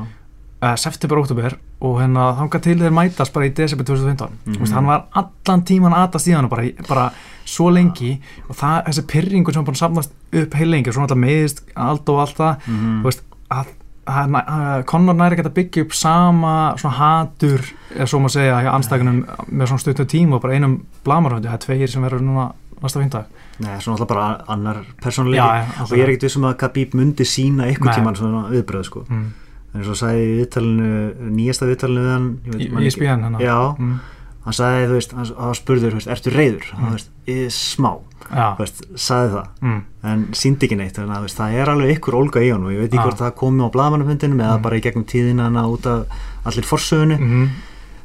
uh, 0.64 0.74
september, 0.80 1.20
óttobir 1.20 1.58
og 1.84 1.98
hérna 2.00 2.30
þangað 2.40 2.64
til 2.70 2.78
þeir 2.80 2.96
mætast 2.96 3.34
bara 3.36 3.50
í 3.50 3.54
desember 3.58 3.86
2015 3.90 4.40
Mhm. 4.48 4.62
Úst, 4.64 4.74
hann 4.78 4.88
var 4.88 5.06
allan 5.20 5.64
tíman 5.68 5.94
aðast 5.98 6.28
í 6.32 6.36
hann 6.36 6.48
bara, 6.50 6.64
bara 6.88 7.06
svo 7.46 7.70
lengi 7.76 8.16
og 8.50 8.56
það, 8.56 8.82
þessi 8.88 9.06
pyrringur 9.12 9.54
sem 9.54 9.66
hann 9.68 9.76
samnast 9.76 10.12
upp 10.32 10.54
heil 10.56 10.70
lengi 10.72 10.90
og 10.90 10.96
svona 10.96 11.08
alltaf 11.10 11.20
meðist 11.20 11.64
Aldo 11.76 12.16
og 12.16 12.22
allt 12.24 12.38
það 12.40 12.68
mm, 12.72 13.00
þú 13.04 13.10
veist, 13.10 13.24
að, 13.52 13.74
að, 14.08 14.38
að 14.44 14.86
Conor 14.88 15.16
næri 15.20 15.44
að 15.44 15.54
byggja 15.60 15.84
upp 15.84 15.94
sama 16.00 16.54
svona 16.80 16.96
hatur, 17.02 17.66
eða 17.96 18.08
svo 18.08 18.20
maður 18.24 18.36
segja 18.38 18.62
hjá 18.64 18.72
anstækunum 18.78 19.20
með 19.52 19.68
svona 19.74 19.84
stuttum 19.84 20.08
tíma 20.16 20.36
og 20.40 20.42
bara 20.48 20.56
einum 20.58 20.78
blamarhöndu, 21.04 21.48
það 21.52 21.60
er 21.60 21.66
tveir 21.68 21.92
sem 21.92 22.04
verður 22.08 22.24
núna 22.24 22.48
næsta 22.84 23.00
fyndag 23.04 23.26
Nei, 23.60 23.76
svona 23.80 23.96
alltaf 24.00 24.10
bara 24.10 24.26
annar 24.50 24.80
persónuleiki 25.04 25.84
og 25.86 25.92
ég 25.94 26.04
er 26.04 26.10
ekkert 26.16 26.24
vissum 26.30 26.48
að 26.50 26.58
Khabib 26.64 26.96
myndi 26.98 27.28
sína 27.28 27.68
Nei. 27.68 27.76
tíman 28.00 28.16
svona 28.18 28.48
viðbröð 28.50 28.88
sko. 28.88 29.04
mm. 29.10 29.28
En 29.74 29.84
svo 29.84 29.96
sagði 29.98 30.24
í 30.28 30.34
viðtalinu, 30.40 30.90
nýjasta 31.34 31.66
viðtalinu 31.70 32.02
við 32.04 32.12
hann 32.14 32.28
ég 32.46 32.56
í, 32.56 32.68
í 32.68 32.74
ekki- 32.74 32.92
SPN 32.94 33.24
hennar 33.26 33.42
Já, 33.42 33.58
mm. 33.80 34.00
hann 34.46 34.54
sagði, 34.54 34.88
þú 34.90 34.98
veist, 35.00 35.14
hann, 35.18 35.30
hann 35.40 35.54
spurður, 35.58 35.96
ertu 36.14 36.34
reyður? 36.34 36.68
Mm. 36.74 36.80
Hann, 36.84 36.92
veist, 36.98 37.10
"Í 37.28 37.38
smá, 37.50 37.92
þú 38.30 38.60
veist, 38.60 38.82
sagði 38.96 39.32
það 39.34 39.48
Mm. 39.62 39.82
en 40.04 40.26
síndi 40.34 40.68
ekki 40.68 40.78
neitt, 40.78 40.96
þannig 40.96 41.18
að 41.18 41.22
veist, 41.26 41.38
það 41.38 41.54
er 41.62 41.68
alveg 41.74 41.98
ykkur 41.98 42.14
ólga 42.22 42.42
í 42.44 42.52
hann 42.52 42.64
og 42.66 42.72
ég 42.72 42.80
veit 42.84 42.92
ekki 42.92 43.02
Já. 43.02 43.06
hvort 43.08 43.18
það 43.24 43.36
komi 43.36 43.64
á 43.64 43.70
blaðmannafundinum 43.72 44.40
eða 44.42 44.58
Mm. 44.58 44.62
bara 44.62 44.76
í 44.78 44.82
gegnum 44.82 45.06
tíðina 45.06 45.44
hana 45.50 45.64
út 45.68 45.86
af 45.86 46.06
allir 46.46 46.66
forsögunni, 46.66 47.18
Mm. 47.20 47.50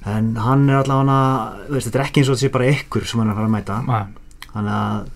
en 0.06 0.34
hann 0.36 0.70
er 0.70 0.82
allavega, 0.82 1.52
þetta 1.68 1.94
er 2.00 2.04
ekki 2.06 2.20
eins 2.22 2.28
og 2.30 2.36
sé 2.38 2.48
bara 2.50 2.64
ykkur 2.64 3.04
sem 3.04 3.20
hann 3.20 3.28
er 3.28 3.34
að 3.34 3.36
fara 3.36 3.46
að 3.48 3.56
mæta, 3.56 3.86
Nei. 3.86 4.04
þannig 4.54 4.72
að 4.72 5.06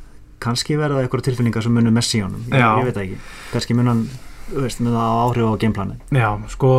kannski 0.43 0.76
verða 0.76 1.06
ykkur 1.08 1.22
tilfinningar 1.22 1.62
sem 1.62 1.72
munum 1.72 1.93
messi 1.94 2.19
í 2.19 2.22
honum, 2.22 2.43
ég, 2.50 2.58
ég 2.58 2.84
veit 2.84 2.96
ekki 2.96 3.16
kannski 3.52 3.75
mun 3.76 3.87
hann, 3.87 4.08
veist, 4.50 4.81
mun 4.83 4.93
það 4.99 5.23
áhrif 5.23 5.49
á 5.49 5.55
gameplanin 5.62 6.00
Já, 6.19 6.29
sko 6.53 6.73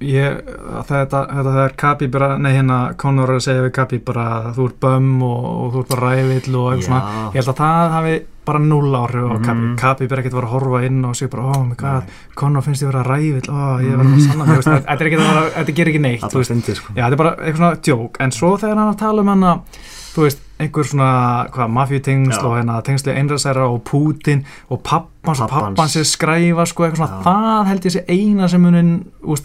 ég, 0.00 0.40
þetta, 0.88 1.26
þetta 1.28 1.50
þegar 1.54 1.74
Kabi 1.76 2.06
bara, 2.08 2.28
nei 2.40 2.52
hérna 2.56 2.80
Conor 2.96 3.28
er 3.34 3.40
að 3.40 3.46
segja 3.46 3.64
við 3.66 3.72
Kabi 3.76 3.98
bara 4.10 4.26
þú 4.56 4.68
ert 4.70 4.78
bömm 4.80 5.22
og, 5.26 5.48
og 5.50 5.72
þú 5.74 5.82
ert 5.84 5.90
bara 5.94 6.12
rævill 6.14 6.54
og 6.56 6.68
eitthvað 6.72 6.86
svona, 6.88 7.24
ég 7.34 7.40
held 7.42 7.52
að 7.52 7.60
það 7.60 7.96
hafi 7.96 8.14
bara 8.50 8.58
null 8.64 8.94
áhrif 8.96 9.26
á 9.28 9.36
Kabi, 9.44 9.60
Mhm. 9.60 9.76
Kabi 9.78 10.08
bara 10.08 10.22
ekkert 10.22 10.34
að 10.34 10.40
að 10.46 10.52
horfa 10.54 10.80
inn 10.88 11.04
og 11.04 11.14
segja 11.14 11.30
bara, 11.36 11.44
oh 11.52 11.64
my 11.68 11.74
god, 11.78 12.08
Conor 12.34 12.62
finnst 12.64 12.82
ég 12.82 12.88
vera 12.90 13.04
rævill, 13.06 13.50
oh, 13.52 13.76
ég 13.84 13.94
verður 14.00 14.16
að 14.16 14.24
sanna 14.24 14.46
þetta 14.48 14.96
er 14.96 15.10
ekki 15.10 16.00
að 16.00 16.00
neitt, 16.06 16.24
það 16.24 16.38
veist, 16.40 16.50
stendir 16.50 16.80
sko. 16.80 16.94
Já, 16.96 17.04
þetta 17.04 17.12
er 17.18 17.20
bara 17.20 17.34
eitthvað 17.36 17.60
svona 17.60 17.82
djók, 17.86 18.16
en 18.24 18.32
svo 18.34 18.54
þegar 18.56 18.76
hann 18.80 18.88
er 18.88 18.94
að 18.96 19.02
tala 19.04 19.20
um 19.26 19.28
hann 19.34 19.44
að, 19.52 19.82
þú 20.16 20.24
veist, 20.26 20.42
einhver 20.60 20.84
svona, 20.84 21.10
hvað, 21.54 21.70
mafjutengsl 21.72 22.36
Já. 22.36 22.44
og 22.46 22.54
hérna 22.58 22.74
tengsli 22.84 23.14
einræðsæra 23.16 23.64
og 23.72 23.78
Putin 23.88 24.42
og 24.70 24.82
pappans 24.84 25.40
Pappans. 25.40 25.50
pappans 25.74 25.96
er 25.96 26.04
skræfa, 26.04 26.66
sko, 26.68 26.84
eitthvað 26.84 26.96
svona, 27.00 27.18
Já. 27.18 27.24
það 27.24 27.66
held 27.70 27.86
ég 27.88 27.94
sé 27.96 28.02
eina 28.08 28.48
sem 28.48 28.60
munin, 28.62 28.90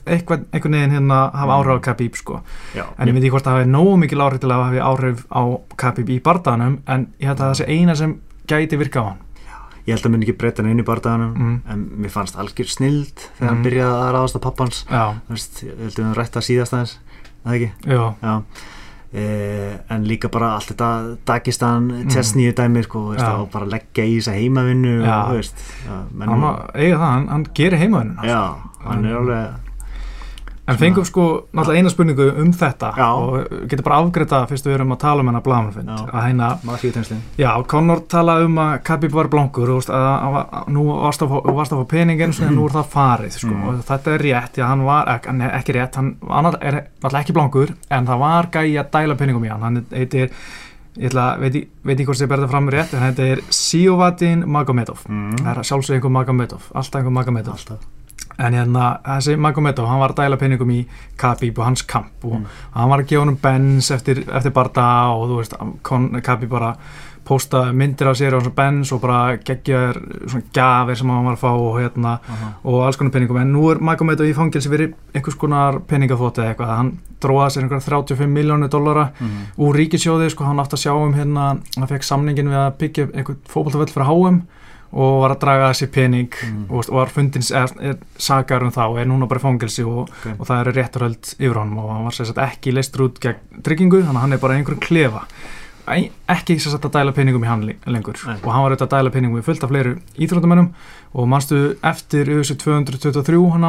einhvern 0.05 0.45
veginn 0.51 0.91
hérna 0.91 1.31
hafa 1.31 1.45
Mm. 1.45 1.57
áhrif 1.57 1.79
á 1.79 1.81
Khabib, 1.87 2.15
sko, 2.15 2.41
Já, 2.75 2.83
en 2.99 3.07
ég 3.07 3.13
veit 3.13 3.23
ekki 3.23 3.31
hvort 3.31 3.43
það 3.47 3.57
hafi 3.59 3.69
nógu 3.71 3.97
mikil 3.99 4.19
áhrif 4.21 4.39
til 4.39 4.49
að 4.51 4.63
hafi 4.65 4.79
áhrif 4.91 5.25
á 5.31 5.41
Khabib 5.77 6.09
í 6.09 6.21
bardaganum, 6.21 6.79
en 6.87 7.07
ég 7.19 7.27
held 7.27 7.39
að 7.39 7.51
það 7.51 7.59
sé 7.61 7.65
eina 7.69 7.95
sem 7.95 8.19
gæti 8.47 8.77
virka 8.77 8.99
á 8.99 9.05
hann. 9.09 9.17
ég 9.87 9.93
held 9.93 10.05
að 10.05 10.11
mun 10.11 10.21
ekki 10.23 10.33
breyta 10.37 10.63
hann 10.63 10.71
inn 10.71 10.79
í 10.81 10.83
bardaganum 10.83 11.33
Mm. 11.37 11.61
en 11.69 11.89
mér 12.01 12.09
fannst 12.11 12.35
algjör 12.35 12.67
snild 12.67 13.13
þegar 13.37 13.41
Mm. 13.41 13.47
hann 13.47 13.63
byrjaði 13.63 14.01
að 14.01 14.13
ráðast 14.15 14.35
á 14.35 14.41
pappans 14.41 14.85
Já, 14.89 15.13
veist, 15.29 15.63
ég 15.63 15.77
held 15.77 15.93
að 15.93 15.95
við 15.95 16.03
höfum 16.05 16.15
rætt 16.17 16.35
að 16.35 16.47
síðast 16.49 16.73
aðeins 16.73 16.97
það 17.45 17.53
ekki, 17.55 17.71
já, 17.85 18.13
já 18.23 18.41
e, 19.15 19.25
en 19.89 20.03
líka 20.07 20.27
bara 20.31 20.53
allt 20.57 20.71
þetta 20.73 20.89
Dagestan, 21.25 21.89
Chesney 22.11 22.51
dæmi 22.51 22.83
sko, 22.83 23.07
veist, 23.13 23.23
Mm. 23.25 23.41
Og 23.45 23.51
bara 23.53 23.65
leggja 23.65 24.03
í 24.05 24.17
þessa 24.19 24.33
heimavinnu 24.35 24.95
Já. 25.05 25.19
og 25.29 25.37
veist 25.39 25.61
menn, 26.11 26.29
hann 26.29 26.43
eiga 26.75 26.97
það, 26.97 27.05
hann, 27.11 27.27
hann 27.33 27.45
gerir 27.55 27.79
heimaðunum. 27.79 28.17
já, 28.27 28.41
hann 28.85 29.05
er 29.05 29.15
alveg 29.21 29.64
En 30.67 30.77
fengum 30.81 31.05
sko 31.05 31.23
náttúrulega 31.53 31.77
eina 31.77 31.89
spurningu 31.93 32.25
um 32.41 32.47
þetta 32.57 32.87
Já. 32.97 33.05
og 33.13 33.51
getur 33.69 33.83
bara 33.85 33.99
afgreita 34.01 34.39
fyrst 34.49 34.65
við 34.65 34.73
erum 34.79 34.95
að 34.95 34.99
tala 35.03 35.21
um 35.21 35.27
hennar 35.29 35.43
blamanfund 35.45 35.91
Já. 35.91 35.97
að 36.09 36.23
hérna, 36.25 36.47
mafíutenslin 36.65 37.19
já, 37.37 37.51
Conor 37.69 38.01
talaði 38.09 38.47
um 38.49 38.57
að 38.63 38.71
Khabib 38.87 39.13
var 39.13 39.27
blankur 39.29 39.69
og 39.75 39.85
nú 40.73 40.85
varst 41.03 41.21
að, 41.21 41.29
fá- 41.35 41.53
varst 41.59 41.75
að 41.75 41.83
fá 41.83 41.87
peningin 41.93 42.33
en 42.47 42.55
nú 42.57 42.65
er 42.65 42.73
það 42.79 42.89
farið 42.95 43.37
sko. 43.37 43.51
Mm. 43.53 43.63
og 43.69 43.83
þetta 43.91 44.13
er 44.15 44.25
rétt, 44.25 44.57
já, 44.57 44.65
hann 44.71 44.83
var 44.87 45.11
ek, 45.15 45.27
hann 45.29 45.41
er 45.45 45.53
ekki 45.59 45.75
rétt, 45.77 45.95
hann 46.01 46.15
var 46.21 46.57
er 46.61 46.79
náttúrulega 46.81 47.21
ekki 47.21 47.35
blankur 47.37 47.75
en 47.89 48.07
það 48.09 48.23
var 48.25 48.49
gæi 48.57 48.73
að 48.81 48.89
dæla 48.97 49.15
peningum 49.21 49.45
í 49.45 49.51
hann 49.53 49.61
hann 49.67 49.85
heitir, 49.93 50.31
ég 50.97 51.11
ætla, 51.11 51.27
veit, 51.45 51.53
ég- 51.61 51.67
veit 51.85 51.99
ég 52.01 52.09
hvort 52.09 52.17
þið 52.23 52.31
berða 52.33 52.49
fram 52.49 52.69
rétt, 52.73 52.93
en 52.97 53.05
þetta 53.05 53.29
er 53.35 53.43
Siovadin 53.53 54.47
Magomedov 54.49 55.05
mm. 55.09 55.37
það 55.43 55.51
er 55.59 55.69
sjálfsög 55.69 55.99
einhver 55.99 56.09
Magomedov, 56.17 56.71
alltaf 56.73 57.03
einhver 57.03 57.13
Magomedov 57.21 57.53
alltaf 57.59 57.85
en 58.39 58.53
hérna 58.53 58.99
þessi 59.05 59.37
Magomedov, 59.39 59.87
hann 59.87 59.99
var 59.99 60.11
að 60.13 60.15
dæla 60.23 60.37
peningum 60.37 60.71
í 60.71 60.85
Khabib 61.17 61.57
og 61.59 61.65
hans 61.65 61.81
kamp 61.83 62.23
og 62.23 62.33
Mm. 62.39 62.45
hann 62.73 62.89
var 62.89 62.99
að 62.99 63.07
gefa 63.07 63.21
honum 63.25 63.37
bens 63.41 63.91
eftir, 63.91 64.23
eftir 64.27 64.51
barda 64.51 64.87
og 65.15 65.29
þú 65.29 65.37
veist, 65.41 66.23
Khabib 66.23 66.49
bara 66.49 66.75
posta 67.25 67.71
myndir 67.73 68.05
af 68.07 68.17
sér 68.19 68.35
á 68.37 68.39
svona 68.39 68.53
bens 68.55 68.91
og 68.93 69.01
bara 69.01 69.37
geggjaður 69.37 69.97
svona 70.29 70.43
gjafir 70.53 70.95
sem 70.99 71.09
hann 71.09 71.25
var 71.25 71.33
að 71.33 71.41
fá 71.41 71.49
og 71.57 71.79
hérna 71.81 72.19
Aha. 72.29 72.49
og 72.63 72.83
alls 72.85 72.97
konar 72.97 73.11
peningum, 73.11 73.37
en 73.41 73.51
nú 73.53 73.71
er 73.71 73.79
Magomedov 73.81 74.27
í 74.29 74.35
fangilsi 74.37 74.69
fyrir 74.69 74.93
einhvers 75.15 75.35
konar 75.35 75.79
peningafóti 75.89 76.43
eða 76.43 76.53
eitthvað, 76.53 76.75
hann 76.77 76.91
dróða 77.21 77.47
sér 77.49 77.63
einhverja 77.63 77.81
35 77.81 78.29
miljónu 78.29 78.69
dollara 78.69 79.09
Mhm. 79.19 79.57
úr 79.57 79.73
ríkisjóði, 79.75 80.29
sko, 80.29 80.43
hann 80.45 80.57
átti 80.59 80.75
að 80.77 80.83
sjá 80.85 80.93
um 80.93 81.13
hérna, 81.13 81.57
hann 81.77 81.87
fekk 81.87 82.03
samningin 82.03 82.47
við 82.47 82.61
að 82.61 82.77
byggja 82.77 83.07
einhvern 83.15 83.37
fótboltavöll 83.49 83.89
fyrir 83.89 84.05
HM 84.05 84.41
og 84.95 85.17
var 85.21 85.33
að 85.35 85.39
draga 85.41 85.69
þessi 85.73 85.87
pening 85.91 86.29
Mm. 86.45 86.65
og, 86.69 86.85
og 86.89 86.95
var 86.95 87.09
fundin 87.11 87.43
er, 87.51 87.97
sakar 88.17 88.63
um 88.63 88.71
það 88.71 88.89
og 88.93 88.99
er 89.01 89.05
núna 89.11 89.27
bara 89.27 89.39
í 89.39 89.43
fangelsi 89.43 89.83
og, 89.83 90.07
Ok. 90.09 90.39
og 90.39 90.47
það 90.47 90.61
eru 90.61 90.71
rétturhöld 90.77 91.33
yfir 91.39 91.59
honum 91.59 91.77
og 91.83 91.89
hann 91.91 92.03
var 92.07 92.11
sagt 92.15 92.37
ekki 92.37 92.71
leistur 92.73 93.05
út 93.09 93.19
gegn 93.19 93.61
tryggingu 93.61 94.01
þannig 94.01 94.15
að 94.15 94.21
hann 94.23 94.33
er 94.33 94.37
bara 94.45 94.53
einhverjum 94.55 94.79
klefa 94.79 95.25
ekki 95.85 96.55
sagt 96.59 96.85
að 96.87 96.93
dæla 96.95 97.11
peningum 97.13 97.43
í 97.43 97.47
hann 97.47 97.65
le- 97.67 97.75
lengur 97.85 98.15
Nei. 98.25 98.37
og 98.41 98.51
hann 98.51 98.63
var 98.63 98.71
auðvitað 98.71 98.87
að 98.87 98.95
dæla 98.95 99.11
peningum 99.13 99.39
í 99.41 99.43
fullt 99.45 99.63
af 99.63 99.69
fleiri 99.69 99.95
íþróttamennum 100.17 100.71
og 101.13 101.27
manstu 101.29 101.59
eftir 101.83 102.25
UFC 102.39 102.55
223 102.57 103.51
hann 103.53 103.67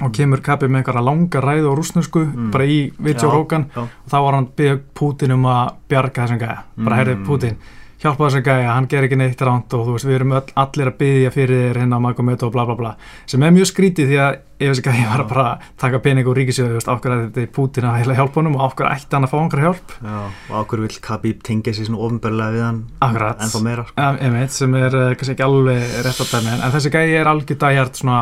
og 0.00 0.12
kemur 0.16 0.40
kapið 0.40 0.70
með 0.72 0.80
einhverja 0.80 1.04
langa 1.04 1.40
ræðu 1.44 1.68
á 1.70 1.74
rúsnusku 1.76 2.24
Mm. 2.34 2.50
bara 2.50 2.64
í 2.64 2.90
Vitjó 2.98 3.28
Já, 3.28 3.34
Rókan 3.36 3.66
já. 3.76 3.82
og 3.82 4.08
þá 4.10 4.16
var 4.24 4.32
hann 4.34 4.46
byggja 4.56 4.80
Putin 4.94 5.32
um 5.32 5.42
að 5.44 5.74
bjarga 5.88 6.24
þessum 6.26 6.38
gæja 6.40 6.58
bara 6.78 6.96
Mm. 6.96 6.98
heyrði 6.98 7.26
Putin 7.26 7.56
hjálpa 8.00 8.26
þess 8.28 8.38
að 8.40 8.46
gæja, 8.48 8.74
hann 8.74 8.86
ger 8.90 9.06
ekki 9.06 9.18
neitt 9.20 9.42
ránt 9.44 9.74
og 9.76 9.86
þú 9.86 9.96
veist, 9.96 10.08
við 10.08 10.18
erum 10.20 10.36
öll, 10.38 10.46
allir 10.62 10.90
að 10.92 11.00
byggja 11.02 11.32
fyrir 11.34 11.64
þér 11.66 11.80
hérna 11.82 11.98
á 12.00 12.04
Magomed 12.06 12.44
og 12.46 12.54
bla 12.54 12.64
bla 12.68 12.76
bla 12.78 12.92
sem 13.28 13.42
er 13.44 13.52
mjög 13.56 13.68
skrítið 13.70 14.08
því 14.12 14.20
að 14.24 14.38
ef 14.60 14.68
þessi 14.74 14.84
gæja 14.84 15.08
var 15.08 15.22
að 15.22 15.28
bara 15.30 15.44
taka 15.80 16.00
pening 16.04 16.28
úr 16.28 16.36
ríkisjöðu, 16.36 16.74
þú 16.74 16.78
veist, 16.80 16.90
ákveð 16.92 17.14
að 17.14 17.22
þetta 17.24 17.40
er 17.40 17.52
Putin 17.56 17.86
að 17.88 17.98
heila 18.00 18.16
hjálpa 18.18 18.40
honum 18.40 18.56
og 18.58 18.64
ákveð 18.66 18.90
ætti 18.90 19.16
hann 19.16 19.26
að 19.26 19.32
fá 19.32 19.36
einhverja 19.40 19.70
hjálp 19.70 19.94
Já, 20.04 20.16
og 20.50 20.56
ákveður 20.60 20.84
vil 20.84 20.98
Khabib 21.06 21.42
tengja 21.48 21.74
sér 21.76 21.88
svona 21.88 22.02
ofinbarlega 22.04 22.54
við 22.56 22.64
hann 22.66 22.80
Akkurat. 23.06 23.40
ennþá 23.46 23.62
meira 23.64 23.86
sko. 23.88 23.96
Ja, 23.96 24.10
einmitt, 24.26 24.52
sem 24.56 24.76
er 24.80 24.96
uh, 25.00 25.06
kannski 25.16 25.36
ekki 25.36 25.46
alveg 25.46 25.96
rétt 26.04 26.20
að 26.26 26.34
dæmi 26.34 26.52
en, 26.52 26.64
en 26.66 26.74
þessi 26.76 26.92
gæi 26.92 27.06
er 27.22 27.32
algjör 27.32 27.60
dæhjart 27.64 28.02
svona 28.02 28.18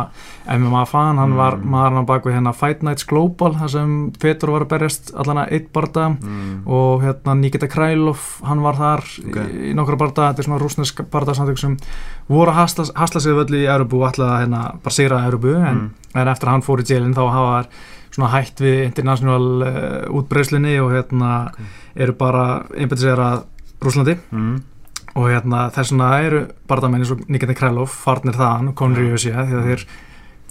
MMA 0.49 0.85
fan, 0.88 1.19
hann 1.19 1.35
var 1.37 1.57
Mm. 1.59 1.69
maður 1.71 1.95
hann 1.99 2.07
bak 2.07 2.25
við 2.25 2.35
hérna 2.38 2.52
Fight 2.55 2.83
Nights 2.83 3.05
Global 3.05 3.52
þar 3.55 3.69
sem 3.71 4.12
Petur 4.21 4.50
var 4.55 4.62
að 4.64 4.69
berjast 4.69 5.12
allan 5.14 5.40
að 5.45 5.52
eitt 5.52 5.73
barda 5.73 6.09
mm. 6.17 6.62
og 6.67 7.02
hérna 7.02 7.35
Nikita 7.37 7.69
Krylov 7.69 8.19
hann 8.49 8.62
var 8.64 8.75
þar 8.78 9.05
Ok. 9.28 9.37
í, 9.37 9.71
í 9.71 9.75
nokkra 9.75 9.99
barda 10.00 10.28
þetta 10.33 10.38
er 10.45 10.49
svona 10.49 10.61
rúsnesk 10.62 11.02
bardasamtök 11.11 11.59
sem 11.59 11.76
voru 12.28 12.50
að 12.50 12.61
hasla, 12.62 12.85
hasla 12.97 13.21
sig 13.21 13.33
völlu 13.37 13.61
í 13.61 13.69
Európu 13.69 14.00
og 14.02 14.09
ætlaði 14.12 14.31
að 14.33 14.40
hérna 14.47 14.62
bara 14.83 14.95
sigra 14.95 15.21
Európu 15.28 15.55
en, 15.59 15.90
en 16.14 16.28
eftir 16.28 16.49
að 16.49 16.52
hann 16.57 16.62
fór 16.67 16.81
í 16.81 16.88
jailin 16.88 17.14
þá 17.14 17.23
hafa 17.28 17.52
þær 17.62 17.69
svona 18.19 18.31
hætt 18.33 18.61
við 18.64 18.81
international 18.87 19.47
uh, 19.62 20.19
útbreyslinni 20.19 20.78
og 20.81 20.90
hérna 20.97 21.35
Ok. 21.52 21.61
eru 21.97 22.12
bara 22.19 22.47
einbætið 22.75 23.05
sér 23.05 23.21
að 23.23 23.45
Rúslandi 23.85 24.17
Mm. 24.33 24.62
og 25.14 25.28
hérna 25.31 25.69
þess 25.71 25.93
vegna 25.93 26.09
eru 26.25 26.40
bardamenn 26.69 27.02
eins 27.05 27.11
og 27.14 27.21
Nikita 27.28 27.55
Krylov 27.55 27.88
farnir 27.93 28.35
þaðan 28.35 28.69
og 28.73 28.75
konur 28.75 29.02
í 29.05 29.12
USA 29.12 29.45
því 29.47 29.55
að 29.59 29.69
þeir 29.69 29.85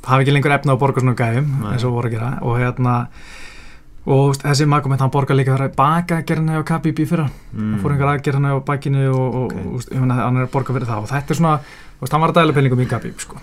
hafa 0.05 0.21
ekki 0.21 0.33
lengur 0.35 0.51
efna 0.55 0.73
á 0.73 0.75
að 0.75 0.79
borga 0.83 1.01
svona 1.03 1.15
gæfum 1.17 1.47
Nei. 1.61 1.71
eins 1.73 1.83
og 1.87 1.93
voru 1.97 2.07
að 2.09 2.15
gera 2.17 2.31
og 2.41 2.57
hérna 2.59 2.95
og 4.07 4.37
þessi 4.39 4.65
Magomed 4.71 5.01
hann 5.03 5.11
borgar 5.11 5.35
líka 5.35 5.51
fyrir 5.57 5.67
baka 5.75 6.21
gerðinni 6.23 6.55
á 6.55 6.63
í 7.03 7.07
fyrra 7.09 7.25
Mm. 7.57 7.71
hann 7.73 7.81
fór 7.81 7.91
einhver 7.95 8.11
aðgerð 8.13 8.37
hann 8.37 8.45
á 8.53 8.59
bakinu 8.63 9.03
og, 9.11 9.35
og, 9.35 9.45
Ok. 9.51 9.53
og 9.65 9.73
veist, 9.73 9.89
ég 9.91 9.99
meina, 9.99 10.13
hann 10.21 10.37
er 10.37 10.45
að 10.47 10.51
borga 10.53 10.73
fyrir 10.75 10.87
það 10.87 11.01
og 11.03 11.09
þetta 11.09 11.31
er 11.33 11.35
svona, 11.41 11.59
veist, 12.01 12.13
hann 12.13 12.21
var 12.21 12.29
að 12.33 12.37
dæla 12.39 12.53
peningum 12.53 12.81
í 12.83 12.87
Khabib 12.89 13.19
sko. 13.23 13.39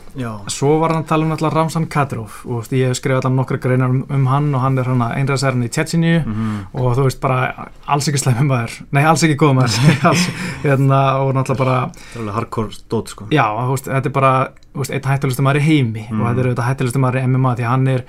Svo 0.53 0.79
var 0.83 0.93
hann 0.95 1.03
að 1.05 1.09
tala 1.11 1.27
um 1.27 1.33
alltaf 1.35 1.55
Ramzan 1.57 1.87
Kadyrov 1.91 2.37
og 2.47 2.61
veist, 2.63 2.73
ég 2.79 2.91
hef 2.93 2.99
skrifað 3.01 3.21
alltaf 3.23 3.35
nokkra 3.35 3.59
greinar 3.65 3.91
um, 3.91 4.03
um 4.15 4.27
hann 4.31 4.51
og 4.55 4.63
hann 4.63 4.79
er 4.79 4.91
hann 4.91 5.03
einræðsærinn 5.09 5.65
í 5.67 5.71
Tjetsinju 5.75 6.21
mm. 6.23 6.59
og 6.79 6.95
þú 6.99 7.07
veist 7.09 7.21
bara 7.25 7.69
alls 7.91 8.09
ekki 8.13 8.23
slæmi 8.23 8.47
maður 8.49 8.77
nei 8.95 9.03
alls 9.11 9.25
ekki 9.27 9.39
góð 9.43 9.57
maður 9.59 9.79
alls, 10.13 10.27
hérna, 10.63 11.01
og 11.25 11.33
náttúrulega 11.35 11.65
bara 11.65 11.79
það 11.91 12.15
er 12.15 12.21
alveg 12.23 12.39
hardcore 12.39 12.83
dót 12.95 13.11
sko. 13.15 13.27
já, 13.35 13.47
veist, 13.73 13.91
þetta 13.91 14.11
er 14.13 14.17
bara 14.21 14.35
einn 14.75 15.11
hættulegstu 15.11 15.47
maður 15.47 15.61
í 15.63 15.67
heimi 15.69 16.07
Mm. 16.11 16.21
og 16.21 16.27
þetta 16.29 16.41
er 16.43 16.47
auðvitað 16.51 16.69
hættulegstu 16.71 17.01
maður 17.03 17.19
í 17.21 17.27
MMA 17.33 17.55
því 17.59 17.65
að 17.65 17.73
hann 17.75 17.87
er 17.89 18.03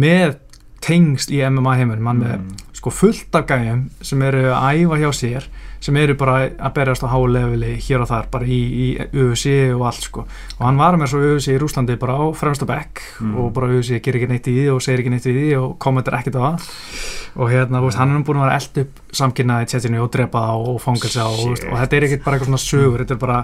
með 0.00 0.34
tengsl 0.80 1.32
í 1.36 1.40
MMA 1.50 1.72
heiminum 1.76 2.06
hann 2.08 2.22
er 2.24 2.38
Mm. 2.40 2.56
sko 2.80 2.90
fullt 2.94 3.34
af 3.36 3.44
gæjum 3.50 3.82
sem 4.00 4.22
eru 4.24 4.46
að 4.54 4.80
æfa 4.80 4.98
hjá 5.02 5.10
sér 5.12 5.48
sem 5.80 5.96
eru 5.96 6.14
bara 6.20 6.34
að 6.50 6.74
berjast 6.76 7.02
á 7.02 7.08
hálefili 7.08 7.70
hér 7.80 8.02
og 8.04 8.08
þar 8.10 8.26
bara 8.30 8.44
í, 8.44 8.58
í 8.60 8.86
UFC 9.16 9.52
og 9.74 9.86
allt 9.88 10.02
sko. 10.04 10.24
Og 10.58 10.64
hann 10.66 10.76
var 10.76 10.98
með 11.00 11.08
svo 11.14 11.20
UFC 11.24 11.54
í 11.54 11.58
Rúslandi 11.62 11.96
bara 12.00 12.18
á 12.20 12.24
fremsta 12.36 12.66
bekk 12.68 13.00
Mm. 13.20 13.34
og 13.36 13.52
bara 13.56 13.68
UFC 13.72 13.98
gerir 14.00 14.20
ekki 14.20 14.28
neitt 14.30 14.46
í 14.48 14.54
því 14.56 14.66
og 14.74 14.82
segir 14.84 15.00
ekki 15.02 15.10
neitt 15.12 15.26
í 15.28 15.32
því 15.36 15.48
og 15.60 15.74
kommentar 15.78 16.14
ekkert 16.20 16.36
á 16.36 16.42
það. 16.44 16.68
Og 17.40 17.50
hérna, 17.52 17.80
veist, 17.84 17.98
hann 18.00 18.10
er 18.12 18.18
nú 18.18 18.24
búin 18.24 18.40
að 18.40 18.46
vera 18.48 18.56
eld 18.60 18.78
upp 18.84 19.00
samkynnaði 19.12 19.68
tjetinu 19.72 20.00
og 20.04 20.10
drepa 20.12 20.40
það 20.46 20.68
og 20.74 20.80
fangelsa 20.84 21.26
og, 21.28 21.42
veist, 21.54 21.64
og 21.68 21.76
þetta 21.80 21.96
er 21.96 22.06
ekkert 22.08 22.24
bara 22.24 22.36
eitthvað 22.36 22.50
svona 22.50 22.64
sögur 22.64 23.04
þetta 23.04 23.16
er 23.16 23.20
bara, 23.24 23.38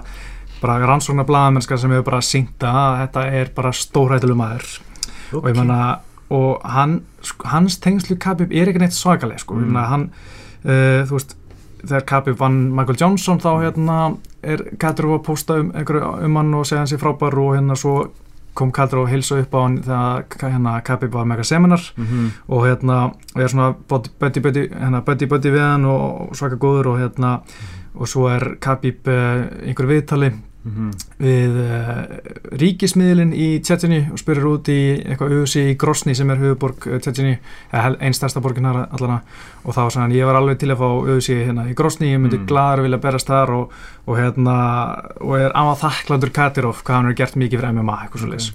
bara 0.61 0.77
rannsóknar 0.89 1.27
blaðamennska 1.29 1.77
sem 1.77 1.91
hefur 1.93 2.07
bara 2.11 2.21
sýnta 2.25 2.73
að 2.73 2.97
þetta 3.03 3.25
er 3.41 3.51
bara 3.55 3.71
stórhættileg 3.73 4.37
maður. 4.37 4.69
Og 5.37 5.49
ég 5.49 5.57
menna 5.57 5.79
og 6.29 6.61
hann, 6.67 7.01
hans 7.45 7.77
tengslu 7.79 8.17
Khabib 8.19 8.51
er 8.51 8.67
ekki 8.73 8.81
neitt 8.81 8.97
svakaleg 8.97 9.39
sko, 9.39 9.55
ég 9.61 9.65
Mm. 9.67 9.71
menna 9.71 9.87
hann 9.87 10.09
uh, 10.65 11.05
þú 11.07 11.13
veist, 11.19 11.35
þegar 11.83 12.05
Khabib 12.09 12.39
vann 12.39 12.61
Michael 12.75 12.99
Johnson 12.99 13.41
þá 13.43 13.51
hérna 13.61 13.97
er 14.41 14.63
Kadyrov 14.79 15.19
að 15.19 15.25
posta 15.27 15.59
um, 15.61 15.71
um 15.73 16.39
hann 16.39 16.55
og 16.57 16.65
segja 16.65 16.83
hann 16.83 16.91
sér 16.91 17.01
frábær 17.01 17.37
og 17.41 17.55
hérna 17.57 17.77
svo 17.79 17.97
kom 18.57 18.71
Kadyrov 18.73 19.07
að 19.07 19.13
hilsa 19.13 19.39
upp 19.43 19.53
á 19.53 19.59
hann 19.61 19.77
þegar 19.85 20.51
hérna 20.53 20.75
Khabib 20.87 21.13
var 21.13 21.25
eitthvað 21.25 21.49
seminar 21.51 21.83
mm 21.95 22.05
-hmm. 22.05 22.29
og 22.47 22.65
hérna 22.65 22.97
og 23.35 23.41
er 23.41 23.47
svona 23.47 23.75
buddy 23.89 24.39
buddy 24.41 24.69
hérna 24.69 25.03
við 25.51 25.61
hann 25.61 25.85
og, 25.85 26.35
svaka 26.35 26.55
góður 26.55 26.87
og 26.87 26.99
hérna 26.99 27.39
og 27.95 28.07
svo 28.07 28.27
er 28.29 28.57
Khabib 28.61 29.07
uh, 29.07 29.45
einhverju 29.65 29.89
viðtali 29.89 30.31
Mhm. 30.65 30.89
við 31.21 31.53
uh, 31.63 32.01
ríkismiðlinn 32.59 33.29
í 33.31 33.61
Tjetjini 33.63 33.99
og 34.11 34.19
spyrir 34.19 34.47
út 34.49 34.67
í 34.67 34.79
eitthvað 34.99 35.35
auðvisi 35.37 35.61
í 35.71 35.75
Grosni 35.79 36.15
sem 36.17 36.29
er 36.33 36.41
höfuborg 36.41 36.87
uh, 36.89 36.97
Tjetjini, 36.99 37.37
einn 37.71 38.13
stærsta 38.17 38.41
borgin 38.43 38.67
þar 38.67 38.81
allana 38.91 39.21
og 39.63 39.77
þá 39.77 39.81
sann 39.93 40.11
ég 40.11 40.27
var 40.27 40.35
alveg 40.41 40.59
til 40.59 40.71
að 40.73 40.81
fá 40.81 40.87
auðvisi 40.89 41.37
hérna 41.45 41.69
í 41.71 41.77
Grosni, 41.77 42.11
ég 42.11 42.19
myndi 42.19 42.37
Mm. 42.37 42.43
mm. 42.43 42.49
gladur 42.51 42.83
vilja 42.83 42.99
berast 43.05 43.31
þar 43.31 43.53
og, 43.55 43.71
og 44.07 44.19
hérna 44.19 44.57
og 45.21 45.37
er 45.39 45.55
á 45.55 45.63
að 45.71 45.81
þakklandur 45.85 46.33
Katirov 46.35 46.83
hvað 46.83 46.95
hann 46.99 47.11
er 47.13 47.17
gert 47.21 47.35
mikið 47.39 47.59
fyrir 47.61 47.73
MMA, 47.77 47.97
eitthvað 48.03 48.25
svo 48.25 48.31
leis 48.33 48.51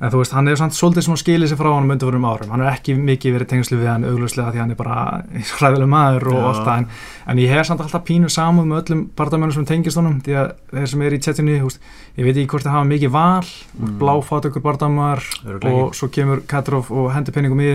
en 0.00 0.08
þú 0.10 0.16
veist, 0.22 0.32
hann 0.32 0.46
samt 0.56 0.72
svolítið 0.72 1.04
svona 1.04 1.20
skilið 1.20 1.50
sér 1.50 1.58
frá 1.60 1.68
hann 1.74 1.90
undir 1.90 2.08
fyrir 2.08 2.24
árum, 2.24 2.50
hann 2.54 2.62
er 2.64 2.70
ekki 2.72 2.94
mikið 2.96 3.34
verið 3.36 3.48
tengslu 3.50 3.76
við 3.80 3.88
hann 3.90 4.04
auglustlega 4.08 4.52
því 4.54 4.60
hann 4.62 4.70
er 4.70 4.78
bara 4.80 5.24
hræðileg 5.60 5.90
maður 5.92 6.28
og 6.32 6.46
allt 6.50 6.62
það 6.64 6.78
en, 6.78 6.86
en 7.34 7.38
ég 7.42 7.52
hef 7.52 7.66
samt 7.68 7.80
alltaf 7.84 8.04
pínu 8.08 8.30
samúð 8.32 8.64
með 8.70 8.80
öllum 8.80 9.02
bardamönnum 9.20 9.52
sem 9.58 9.66
tengist 9.68 10.00
honum 10.00 10.16
því 10.24 10.38
að 10.40 10.54
þeir 10.72 10.88
sem 10.94 11.02
er 11.04 11.12
í 11.12 11.20
tjettinu, 11.20 11.58
ég 11.60 12.24
veit 12.24 12.36
ekki 12.40 12.48
hvort 12.54 12.64
það 12.64 12.76
hafa 12.78 12.90
mikið 12.94 13.10
val, 13.18 13.44
Mm. 13.70 13.86
mm. 13.86 13.98
bláfátökur 14.00 14.62
bardamar 14.64 15.20
Örugglega 15.46 15.84
og 15.84 15.94
svo 15.94 16.08
kemur 16.12 16.40
Katarov 16.48 16.88
og 16.90 17.12
hendur 17.14 17.32
penningum 17.32 17.60
í 17.62 17.70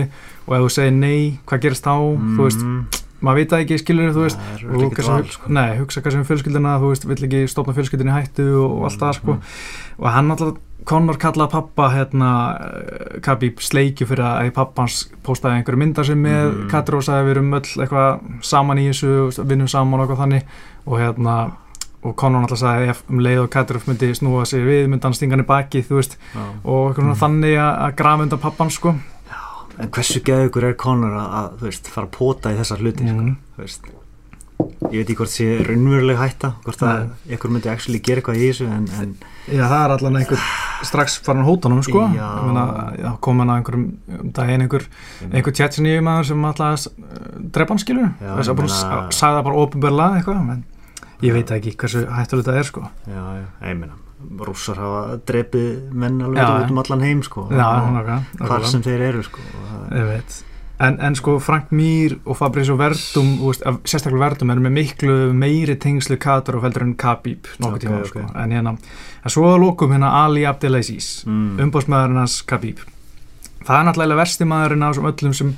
og 0.46 0.52
ef 0.54 0.60
þú 0.66 0.68
segir 0.70 0.92
nei, 0.92 1.38
hvað 1.46 1.62
gerist 1.64 1.86
þá 1.86 1.94
þú 2.36 2.42
veist, 2.44 2.60
Mhm. 2.62 2.84
maður 3.22 3.38
veit 3.40 3.50
það 3.50 3.62
ekki, 3.64 3.78
skilur 3.80 4.12
þú 4.12 4.22
veist 4.26 4.38
er 4.38 4.66
og 4.66 4.70
örugglega 4.70 4.90
ekkert 4.90 4.96
kannski, 5.06 5.10
val, 5.10 5.30
sko. 5.32 5.52
nei, 5.56 5.78
hugsa 5.80 6.02
kannski 6.04 6.18
um 6.20 6.26
fjölskyldina 6.28 6.74
þú 6.82 6.90
veist, 6.92 7.06
vill 7.08 7.24
ekki 7.26 7.40
stopna 7.48 7.72
fjölskyldinni 7.74 8.12
í 8.12 8.18
hættu 8.20 8.46
og, 8.60 8.84
allt 8.90 9.00
það 9.00 9.14
sko 9.18 9.32
Mhm. 9.32 9.42
og 9.98 10.10
hann 10.12 10.30
alltaf, 10.30 10.56
Conor 10.86 11.18
kallaði 11.18 11.50
pappa 11.50 11.88
hérna, 11.90 12.30
eh, 12.62 13.20
Khabib 13.24 13.58
sleikju 13.64 14.06
fyrir 14.06 14.22
að 14.24 14.52
pappans 14.54 15.00
postaði 15.26 15.60
einhverju 15.60 15.80
myndar 15.82 16.06
sem 16.06 16.20
með 16.22 16.44
mm. 16.52 16.68
Katró 16.70 17.00
sagði 17.02 17.26
við 17.26 17.34
erum 17.36 17.56
öll 17.58 17.62
eitthvað 17.84 18.20
saman 18.46 18.78
í 18.82 18.86
þessu 18.92 19.46
vinnum 19.50 19.70
saman 19.72 20.00
og 20.00 20.06
eitthvað 20.06 20.22
þannig 20.24 20.44
og 20.86 21.00
hérna 21.02 21.36
og 22.06 22.14
Conor 22.14 22.46
alltaf 22.46 22.60
sagði 22.62 22.92
ef 22.92 23.02
um 23.10 23.18
leið 23.26 23.42
og 23.42 23.50
Katró 23.50 23.82
myndi 23.88 24.12
snúa 24.14 24.46
sig 24.46 24.62
við, 24.62 24.86
myndi 24.92 25.08
hann 25.08 25.16
stinga 25.18 25.34
hann 25.34 25.42
í 25.42 25.48
baki 25.48 25.82
þú 25.88 25.98
veist, 25.98 26.16
Já. 26.34 26.44
og 26.62 26.82
eitthvað 26.92 27.02
svona 27.02 27.20
þannig 27.24 27.58
að, 27.58 27.72
að 27.88 27.96
grafa 28.02 28.26
undan 28.28 28.44
pappan 28.46 28.70
sko 28.70 28.94
En 29.76 29.90
hversu 29.92 30.22
geðugur 30.24 30.64
er 30.70 30.76
Conor 30.80 31.12
að, 31.20 31.32
að 31.36 31.48
þú 31.60 31.66
veist, 31.68 31.88
fara 31.92 32.06
að 32.06 32.14
pota 32.14 32.52
í 32.54 32.56
þessar 32.56 32.80
hluti 32.80 33.04
sko, 33.04 33.16
Mhm. 33.20 33.34
þú 33.56 33.60
veist. 33.66 33.90
Ég 34.92 35.00
veit 35.00 35.08
ekki 35.10 35.16
hvort 35.18 35.32
sé 35.32 35.46
raunveruleg 35.66 36.18
hætta 36.20 36.52
hvort 36.64 36.82
að 36.86 37.08
ykkur 37.36 37.50
myndi 37.50 37.68
actually 37.72 37.98
gera 38.04 38.20
eitthvað 38.22 38.38
í 38.38 38.50
þessu 38.50 38.68
en, 38.70 38.86
en 39.00 39.16
Já, 39.46 39.62
það 39.70 39.82
er 39.84 39.92
allan 39.96 40.16
einhver 40.20 40.40
strax 40.86 41.18
farin 41.22 41.42
að 41.44 41.48
hóta 41.50 41.68
honum 41.68 41.82
sko. 41.86 42.00
Já. 42.14 42.26
Ég 42.26 42.46
meina, 42.48 42.64
já, 42.98 43.10
kom 43.22 43.38
hann 43.42 43.52
að 43.52 43.60
einhverjum 43.60 43.84
um 44.20 44.30
daginn 44.34 44.64
einhver, 44.66 44.86
einhver 45.30 45.54
tjetsinni 45.54 45.92
maður 46.02 46.26
sem 46.32 46.44
alltaf 46.48 46.86
drepa 47.54 47.74
hann 47.76 47.82
skilur 47.82 48.08
Já, 48.20 48.32
þess 48.38 48.48
að 48.48 48.50
ég 48.50 48.58
bara 48.62 48.72
meina- 48.72 49.04
s- 49.10 49.20
sagði 49.20 49.38
það 49.38 49.46
bara 49.50 49.60
ofinbörlega 49.66 50.18
eitthvað 50.22 50.50
en 50.56 50.64
ég 51.22 51.32
veit 51.38 51.50
ekki 51.58 51.76
hversu 51.76 52.02
hættur 52.16 52.42
þetta 52.42 52.58
er 52.58 52.68
sko. 52.72 52.82
Já, 53.06 53.22
já, 53.38 53.46
ég 53.70 53.78
meina 53.84 54.02
rússar 54.48 54.78
hafa 54.80 55.16
drepið 55.28 55.92
menn 55.92 56.20
alveg 56.24 56.40
Já, 56.42 56.48
út 56.64 56.70
um 56.72 56.78
allan 56.82 57.02
heim 57.06 57.22
sko. 57.22 57.46
Já, 57.52 57.62
og 57.62 57.92
nákvæmlega, 57.92 58.18
hvar 58.38 58.48
nákvæmlega. 58.48 58.70
sem 58.74 58.82
þeir 58.82 59.00
eru 59.10 59.22
sko 59.22 59.38
og 59.46 59.64
það- 59.70 59.98
Ég 60.00 60.06
veit 60.10 60.42
En, 60.78 60.98
en 61.00 61.14
sko 61.16 61.38
Frank 61.40 61.70
Mir 61.72 62.18
og 62.28 62.36
Fabrizio 62.36 62.74
Verdum 62.76 63.30
veist, 63.40 63.62
sérstaklega 63.88 64.26
Verdum 64.26 64.50
eru 64.52 64.60
með 64.60 64.74
miklu 64.76 65.14
meiri 65.32 65.76
tengslu 65.80 66.18
Katar 66.20 66.58
og 66.58 66.66
feldur 66.66 66.82
en 66.84 66.90
Khabib 67.00 67.48
nokkuð 67.62 67.78
Ok, 67.78 67.80
tíma 67.86 68.00
ok. 68.02 68.10
sko. 68.10 68.24
en 68.42 68.52
hérna, 68.52 68.74
en 69.24 69.30
svo 69.32 69.54
lókum 69.56 69.94
hérna 69.94 70.10
Ali 70.24 70.44
Abdelaziz 70.44 71.24
Mm. 71.26 71.56
umbásmaðurinn 71.64 72.18
hans 72.20 72.42
Khabib 72.44 72.78
það 73.64 73.78
er 73.80 73.84
náttúrulega 73.88 74.16
versti 74.20 74.44
maðurinn 74.44 74.84
þessum 74.84 75.08
öllum 75.12 75.34
sem, 75.34 75.54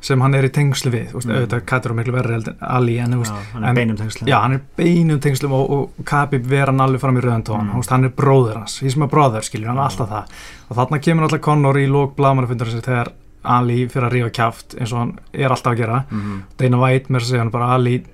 sem 0.00 0.20
hann 0.20 0.34
er 0.34 0.44
í 0.48 0.48
tengslu 0.56 0.90
við 0.90 1.12
veist, 1.12 1.28
Mm. 1.28 1.34
auðvitað 1.36 1.64
Katar 1.66 1.90
er 1.92 1.96
miklu 2.00 2.12
verri 2.16 2.32
heldur 2.32 2.54
en 2.54 2.68
Ali 2.78 2.98
en 2.98 3.10
Já, 3.22 3.34
hann 3.52 3.64
er 3.68 3.74
beinum 3.74 3.96
tengslu 4.00 4.26
já, 4.26 4.40
hann 4.40 4.52
er 4.54 4.60
beinum 4.78 5.20
tengslum 5.20 5.52
og, 5.52 5.70
og 5.70 5.90
Khabib 6.06 6.46
ver 6.46 6.66
hann 6.72 6.80
alveg 6.80 7.00
fram 7.00 7.18
í 7.18 7.20
rauðan 7.20 7.44
tón 7.44 7.60
Mm. 7.68 7.74
mm. 7.76 7.90
hann 7.90 8.04
er 8.04 8.08
bróður 8.16 8.56
hans, 8.62 8.80
he's 8.80 8.96
my 8.96 9.06
brother 9.06 9.40
skilur, 9.42 9.66
hann 9.68 9.76
er 9.76 9.82
alltaf 9.90 10.08
það 10.08 10.24
og 10.70 10.76
þarna 10.78 11.02
kemur 11.04 11.22
alltaf 11.28 11.40
Conor 11.42 11.74
í 11.76 11.86
lók 11.86 12.16
blaðmannafundar 12.16 12.72
þegar 12.80 13.12
Ali 13.44 13.86
fyrir 13.88 14.08
að 14.08 14.12
rífa 14.16 14.30
kjáft 14.40 14.74
eins 14.80 14.92
og 14.92 14.98
hann 14.98 15.12
er 15.32 15.50
alltaf 15.50 15.72
að 15.74 15.76
gera 15.82 16.04
Mhm. 16.10 16.42
Dana 16.58 16.78
White 16.82 17.08
með 17.12 17.20
að 17.20 17.28
segja 17.30 17.38
hann 17.44 17.50
bara 17.50 17.74
Ali 17.74 18.04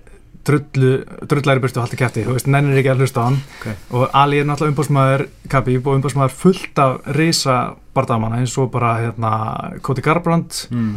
drullu, 0.44 1.04
drullæri 1.28 1.60
burtu 1.60 1.80
haldi 1.82 1.96
kæfti 2.00 2.24
þú 2.24 2.32
veist, 2.32 2.46
nennir 2.48 2.78
ekki 2.80 2.90
að 2.94 3.02
hlusta 3.04 3.20
á 3.20 3.24
hann 3.28 3.36
Ok. 3.60 3.66
og 3.92 4.10
Ali 4.14 4.38
er 4.40 4.44
náttúrulega 4.46 4.72
umbásmaður 4.74 5.26
Khabib 5.48 5.86
og 5.86 5.98
umbásmaður 6.00 6.30
fullt 6.32 6.78
af 6.78 7.00
risa 7.16 7.74
bardamanna 7.94 8.38
eins 8.40 8.56
og 8.58 8.70
bara 8.72 8.94
hérna, 8.98 9.80
Cody 9.82 10.00
Garbrandt 10.02 10.66
Mm. 10.70 10.96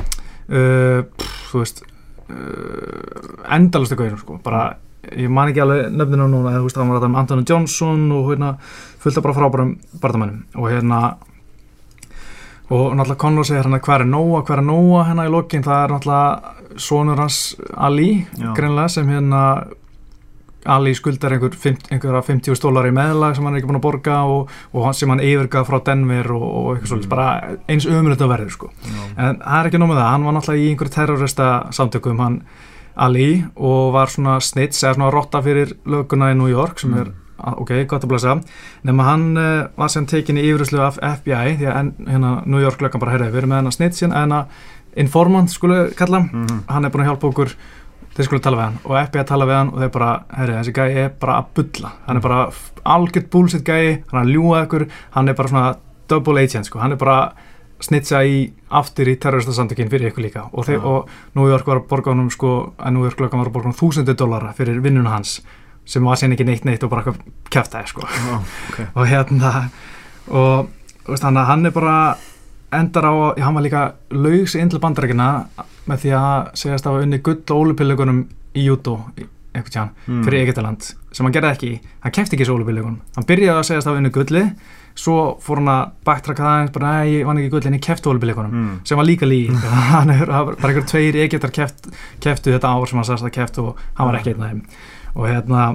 uh, 0.50 1.02
pff, 1.18 1.52
þú 1.52 1.60
veist 1.60 1.84
uh, 2.30 3.54
endalustu 3.56 3.96
gauðum 4.00 4.20
sko 4.22 4.40
bara, 4.44 4.76
ég 5.12 5.30
man 5.30 5.52
ekki 5.52 5.62
alveg 5.64 5.92
nöfninu 5.92 6.28
núna 6.32 6.54
eða 6.54 6.62
þú 6.64 6.68
veist, 6.70 6.78
það 6.80 6.88
var 6.90 7.00
þetta 7.02 7.10
um 7.12 7.16
Anthony 7.22 7.46
Johnson 7.50 8.12
og 8.16 8.30
hérna, 8.32 8.52
fullt 9.04 9.18
af 9.20 9.24
bara 9.28 9.38
frábærum 9.38 9.74
bardamannum 10.02 10.44
og 10.56 10.70
hérna 10.72 11.02
og 12.74 12.96
náttúrulega 12.98 13.22
Conor 13.22 13.46
segir 13.48 13.62
hérna 13.64 13.80
hver 13.84 14.02
er 14.06 14.10
Nóa, 14.10 14.42
hver 14.48 14.62
er 14.62 14.68
Nóa? 14.68 15.06
Hérna 15.08 15.28
í 15.28 15.32
lokin, 15.34 15.64
það 15.66 15.84
er 15.86 15.94
náttúrulega 15.96 16.80
sonur 16.82 17.20
hans 17.22 17.40
Ali, 17.78 18.10
greinlega 18.58 18.90
sem 18.90 19.10
hérna 19.14 19.42
Ali 20.66 20.94
skuldar 20.96 21.34
einhver, 21.36 21.52
einhverja 21.92 22.22
50 22.24 22.56
stólar 22.56 22.86
í 22.88 22.94
meðlag 22.96 23.36
sem 23.36 23.44
hann 23.44 23.54
er 23.58 23.60
ekki 23.60 23.68
búin 23.68 23.80
að 23.82 23.84
borga 23.84 24.20
og, 24.32 24.52
og 24.72 24.86
sem 24.96 25.12
hann 25.12 25.20
yfirgað 25.20 25.66
frá 25.68 25.80
Denver 25.90 26.30
og, 26.32 26.44
og 26.48 26.70
eitthvað 26.78 26.92
svolítið, 26.94 27.10
bara 27.12 27.58
eins 27.68 27.88
umrönd 27.92 28.24
að 28.24 28.32
verður 28.32 28.54
sko. 28.56 28.70
En 29.18 29.42
það 29.44 29.58
er 29.60 29.70
ekki 29.70 29.82
nóg 29.84 29.92
með 29.92 30.00
það, 30.00 30.12
hann 30.14 30.28
var 30.30 30.38
náttúrulega 30.38 30.64
í 30.64 30.70
einhverju 30.72 30.94
terrorista 30.96 31.50
samtökum, 31.76 32.22
hann 32.24 32.40
Ali 32.96 33.28
og 33.58 33.92
var 33.96 34.08
svona 34.14 34.38
snitts 34.40 34.84
eða 34.86 34.96
svona 34.96 35.12
rotta 35.12 35.42
fyrir 35.44 35.76
löguna 35.90 36.32
í 36.32 36.38
New 36.40 36.48
York 36.52 36.80
sem 36.80 36.94
er, 36.96 37.12
Mm. 37.12 37.23
Ok, 37.44 37.74
gott 37.90 38.06
að 38.06 38.14
blæsa 38.14 38.38
nema 38.88 39.08
hann 39.08 39.26
uh, 39.38 39.68
var 39.78 39.92
sem 39.92 40.06
tekin 40.10 40.40
í 40.40 40.46
yfiruslu 40.48 40.82
af 40.84 41.00
FBI 41.02 41.58
því 41.60 41.70
að 41.70 41.80
en, 41.80 41.94
hérna 42.08 42.34
New 42.46 42.64
York 42.64 42.82
löggan 42.82 43.04
bara 43.04 43.16
heyrði, 43.16 43.32
við 43.34 43.44
erum 43.44 43.54
með 43.54 43.64
hennar 43.64 43.78
snitts 43.78 44.04
hérna, 44.04 44.24
hennar 44.24 44.72
informant 44.96 45.52
skulu 45.52 45.88
kalla 45.98 46.20
hann. 46.20 46.30
Mhm. 46.34 46.60
hann 46.68 46.86
er 46.86 46.92
búin 46.94 47.06
að 47.06 47.12
hjálpa 47.12 47.30
okkur 47.30 47.56
þeir 48.14 48.28
skulle 48.28 48.42
tala 48.46 48.58
við 48.58 48.68
hann. 48.68 48.80
Og 48.86 48.98
FBI 49.08 49.24
tala 49.26 49.48
við 49.50 49.58
hann 49.58 49.72
og 49.74 49.80
þeir 49.82 49.94
bara, 49.96 50.12
herri, 50.38 50.58
þessi 50.60 50.74
gæi 50.74 50.98
er 51.04 51.10
bara 51.20 51.40
að 51.42 51.48
bulla. 51.58 51.94
Hann 52.08 52.20
er 52.20 52.22
bara 52.22 52.44
algjört 52.84 53.32
bullshit 53.34 53.66
gæi 53.66 54.04
hann 54.12 54.20
er 54.20 54.26
að 54.26 54.36
ljúga 54.36 54.62
ykkur, 54.68 54.86
hann 55.16 55.30
er 55.30 55.34
bara 55.40 55.50
svona 55.50 55.74
double 56.12 56.44
agent, 56.44 56.70
sko, 56.70 56.80
hann 56.84 56.94
er 56.94 57.02
bara 57.02 57.18
snitsa 57.84 58.22
í 58.24 58.46
aftur 58.70 59.10
í 59.12 59.18
terroristasamtökin 59.20 59.90
fyrir 59.92 60.12
ykkur 60.12 60.24
líka. 60.24 60.46
Og, 60.54 60.68
þeir, 60.68 60.86
og 60.86 61.10
New 61.36 61.50
York 61.50 61.68
var 61.68 61.82
að 61.82 61.90
borga 61.90 62.14
honum 62.14 62.30
sko, 62.32 62.74
að 62.78 62.96
New 62.96 63.08
York 63.08 63.20
löggan 63.20 63.42
var 63.42 63.50
að 63.50 63.58
borga 63.58 63.72
honum 63.72 63.80
þúsundu 63.82 64.16
dollara 64.20 64.54
fyrir 64.56 64.80
vinnuna 64.84 65.18
hans 65.18 65.42
sem 65.86 66.04
var 66.06 66.16
síðan 66.20 66.34
ekki 66.38 66.46
neitt 66.48 66.66
neitt 66.66 66.84
og 66.84 66.90
bara 66.94 67.04
eitthvað 67.04 67.50
kæftæði 67.52 67.88
sko 67.92 68.06
Já, 68.08 68.38
ok. 68.70 68.80
og 68.98 69.08
hérna 69.12 69.54
og 70.32 70.70
veist, 71.08 71.24
hann, 71.28 71.36
hann 71.38 71.66
er 71.66 71.72
bara 71.76 71.96
endar 72.74 73.06
á, 73.06 73.14
hann 73.44 73.54
var 73.58 73.66
líka 73.66 73.84
laugs 74.16 74.56
inn 74.56 74.70
til 74.72 74.80
bandarækina 74.82 75.28
með 75.90 76.06
því 76.06 76.14
að 76.18 76.54
segjast 76.58 76.88
að 76.88 76.96
hafa 76.96 77.04
unni 77.08 77.20
gull 77.26 77.42
og 77.44 77.66
ólupillegunum 77.68 78.24
í 78.56 78.68
tján 79.70 79.92
Mm. 80.08 80.24
fyrir 80.26 80.40
Egyptaland, 80.48 80.82
sem 81.14 81.26
hann 81.28 81.34
gerði 81.36 81.50
ekki 81.54 81.68
hann 82.02 82.12
kefti 82.16 82.34
ekki 82.36 82.46
þessu 82.48 82.56
ólupillegunum, 82.58 82.96
hann 83.16 83.26
byrjaði 83.30 83.60
að 83.60 83.68
segjast 83.68 83.86
að 83.88 83.92
hafa 83.92 84.00
unni 84.02 84.10
gulli, 84.16 84.42
svo 84.98 85.18
fór 85.46 85.60
hann 85.62 85.70
að 85.70 85.92
backtracka 86.10 86.42
það 86.44 86.62
eins, 86.64 86.72
bara 86.74 86.90
nei, 86.98 87.12
ég 87.20 87.28
vann 87.30 87.38
ekki 87.38 87.52
gulli 87.54 87.70
en 87.70 87.78
ég 87.78 87.84
kefti 87.86 88.10
ólupillegunum, 88.10 88.52
Mm. 88.58 88.80
sem 88.90 88.98
var 88.98 89.06
líka 89.06 89.30
lí 89.30 89.40
hann 89.94 90.10
er 90.10 90.26
bara 90.26 90.56
einhver 90.72 90.88
tveir 90.90 91.16
Egyptar 91.28 91.52
keft, 91.54 91.88
keftu 92.20 92.56
þetta 92.56 92.74
ár 92.74 92.90
sem 92.90 92.98
hann 92.98 93.06
sagðist 93.12 93.30
að 93.30 93.36
keftu 93.38 93.68
og 93.70 93.78
hann 93.94 94.10
var 94.10 94.18
ekki 94.20 94.34
einn 94.34 94.42
af 94.42 94.50
þeim 94.50 94.64
og 95.14 95.28
hérna, 95.30 95.74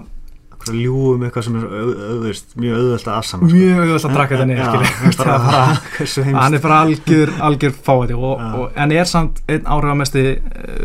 ljúum 0.75 1.23
eitthvað 1.25 1.45
sem 1.47 1.57
er 1.59 1.66
au, 1.66 1.90
au, 1.92 2.16
veist, 2.25 2.50
mjög 2.59 2.78
auðvöld 2.78 3.07
að 3.09 3.14
afsanna 3.14 3.49
mjög 3.49 3.78
auðvitað 3.78 4.09
að 4.09 4.16
draka 4.16 4.38
þetta 4.40 5.61
Hversu 5.99 6.25
hann 6.26 6.57
er 6.57 6.62
bara 6.64 6.80
algjör, 6.85 7.33
algjör 7.49 7.76
fáiði 7.87 8.16
og, 8.18 8.42
og, 8.42 8.64
en 8.83 8.95
er 8.95 9.09
samt 9.09 9.40
einn 9.49 9.68
áhrifamesti 9.71 10.25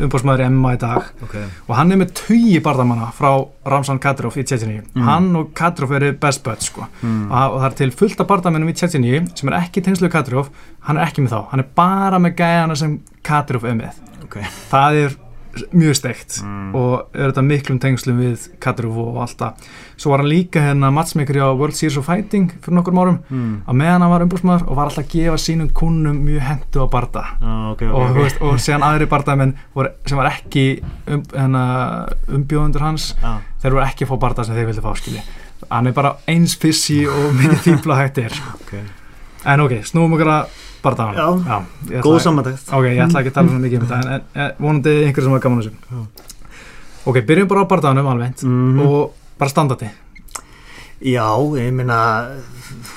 umbóðsmaður 0.06 0.46
í 0.46 0.50
MMA 0.54 0.76
í 0.76 0.80
dag. 0.84 1.10
Ok, 1.26 1.36
og 1.68 1.76
hann 1.78 1.94
er 1.96 2.02
með 2.04 2.14
tugi 2.22 2.62
bardamanna 2.64 3.10
frá 3.18 3.32
Ramzan 3.74 4.02
Kadyrov 4.04 4.38
í 4.40 4.46
Tjetjini 4.48 4.82
Mm. 4.94 5.04
hann 5.08 5.28
og 5.38 5.52
Kadyrov 5.58 5.94
eru 5.98 6.12
best 6.22 6.44
buds 6.46 6.68
sko. 6.70 6.86
mm. 7.02 7.32
og, 7.32 7.58
það 7.62 7.68
er 7.68 7.76
til 7.80 7.92
fullt 7.98 8.22
af 8.22 8.30
bardamennum 8.30 8.70
í 8.70 8.76
Tjetjini 8.78 9.24
sem 9.34 9.50
er 9.50 9.60
ekki 9.60 9.84
tengslu 9.86 10.10
Kadyrov. 10.14 10.52
Hann 10.88 11.00
er 11.00 11.08
ekki 11.08 11.26
með 11.26 11.34
þá, 11.34 11.40
hann 11.52 11.64
er 11.64 11.70
bara 11.76 12.20
með 12.22 12.36
gæjana 12.42 12.78
sem 12.78 13.00
Kadyrov 13.26 13.66
er 13.70 13.78
með. 13.80 14.02
Ok. 14.26 14.38
Það 14.70 15.00
er 15.02 15.18
mjög 15.72 15.96
steikt 16.00 16.40
Mm. 16.44 16.76
og 16.76 17.14
er 17.14 17.32
þetta 17.32 17.44
miklum 17.46 17.80
tengslum 17.80 18.20
við 18.22 18.48
Kadyrov 18.64 18.98
og 19.04 19.20
allt 19.22 19.38
það. 19.38 19.68
Svo 19.98 20.12
var 20.12 20.24
hann 20.24 20.30
líka 20.32 20.62
hérna 20.64 20.90
matchmaker 20.94 21.38
á 21.46 21.54
World 21.54 21.76
Series 21.78 21.98
of 21.98 22.08
Fighting 22.08 22.50
fyrir 22.62 22.78
nokkur 22.78 22.98
árum. 22.98 23.20
Mm. 23.30 23.62
að 23.68 23.78
meðan 23.82 24.02
hann 24.02 24.14
var 24.14 24.26
umbúrsmaður 24.26 24.68
og 24.68 24.76
var 24.76 24.90
alltaf 24.90 25.06
að 25.06 25.14
gefa 25.14 25.38
sínum 25.38 25.70
kunnum 25.74 26.18
mjög 26.26 26.42
hendu 26.48 26.84
á 26.84 26.88
barda. 26.90 27.24
Ah, 27.42 27.72
ok, 27.72 27.82
ok, 27.82 27.94
og, 27.94 28.02
ok. 28.02 28.10
okay. 28.10 28.24
veist, 28.24 28.42
og 28.42 28.60
síðan 28.60 28.88
aðri 28.90 29.10
bardamenn 29.10 29.56
sem 30.06 30.18
var 30.18 30.32
ekki 30.32 30.66
um, 31.08 31.24
hana, 31.36 31.64
umbjóðundur 32.28 32.82
hans 32.82 33.14
ah, 33.24 33.40
þeir 33.62 33.78
voru 33.78 33.86
ekki 33.86 34.08
að 34.08 34.14
fá 34.14 34.20
barda 34.26 34.44
sem 34.44 34.56
þeir 34.56 34.72
vildi 34.72 34.84
fá 34.84 34.94
skilji. 34.98 35.24
Hann 35.70 35.88
er 35.88 35.96
bara 35.96 36.18
eins 36.28 36.58
fissi 36.60 37.04
og 37.08 37.32
mikið 37.40 37.88
er 38.26 38.42
ok. 38.60 38.76
En 39.46 39.60
ok, 39.60 39.82
snúum 39.84 40.16
okkur 40.16 40.32
að 40.32 40.62
bardaðan 40.84 41.18
Já, 41.48 41.58
ég 41.94 42.06
Góð 42.06 42.20
samantækt 42.28 42.72
ok, 42.74 42.86
ég 42.92 43.02
ætla 43.06 43.24
ekki 43.24 43.32
að 43.34 43.38
tala 43.40 43.52
svona 43.54 43.66
mikið 43.66 43.80
um 43.82 43.90
þetta 43.90 44.16
en, 44.18 44.28
en, 44.44 44.54
vonandi 44.60 44.96
einhver 45.08 45.28
sem 45.28 45.36
var 45.36 45.44
gaman 45.44 45.64
að 45.64 45.70
Já. 45.74 46.02
ok, 47.12 47.20
byrjum 47.32 47.52
bara 47.52 47.66
á 47.66 47.72
bardaðanum 47.74 48.12
alveg 48.14 48.44
mm 48.48 48.84
og 48.84 49.16
bara 49.42 49.54
standandi 49.54 49.90
Já, 51.04 51.28
ég 51.60 51.74
meina 51.76 51.98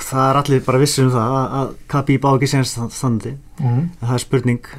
það 0.07 0.29
er 0.29 0.37
allir 0.41 0.61
bara 0.67 0.79
vissir 0.79 1.07
um 1.07 1.11
það 1.11 1.33
að- 1.39 1.55
að 1.61 1.73
Khabib 1.91 2.23
á 2.23 2.29
ekki 2.37 2.47
senast 2.53 2.79
standi 2.95 3.33
mm. 3.59 3.81
en 3.99 4.05
það 4.05 4.13
er 4.15 4.23
spurning 4.23 4.69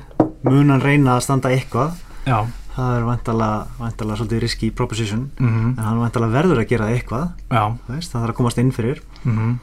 mun 0.49 0.71
hann 0.73 0.81
reyna 0.81 1.16
að 1.18 1.25
standa 1.27 1.51
eitthvað? 1.53 1.99
Já, 2.25 2.47
það 2.77 2.94
er 2.97 3.05
vantalega, 3.09 4.16
svolítið 4.16 4.40
risky 4.44 4.71
proposition 4.71 5.27
mm 5.38 5.75
en 5.77 5.85
hann 5.85 6.01
vantalega 6.01 6.37
verður 6.38 6.62
að 6.62 6.68
gera 6.71 6.88
eitthvað. 6.94 7.29
Já. 7.51 7.64
Það 7.88 8.07
þarf 8.12 8.33
að 8.33 8.37
komast 8.38 8.61
inn 8.62 8.73
fyrir. 8.73 9.03
Mm 9.25 9.59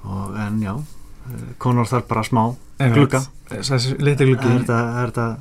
og, 0.00 0.36
en 0.40 0.60
já, 0.64 0.72
eh, 1.30 1.54
Conor 1.58 1.86
þarf 1.86 2.06
bara 2.08 2.22
smá 2.22 2.54
glugga. 2.94 3.22
liti 3.98 4.22
er 4.24 4.26
gluggi. 4.26 4.70
Er 4.70 5.10
þetta 5.12 5.36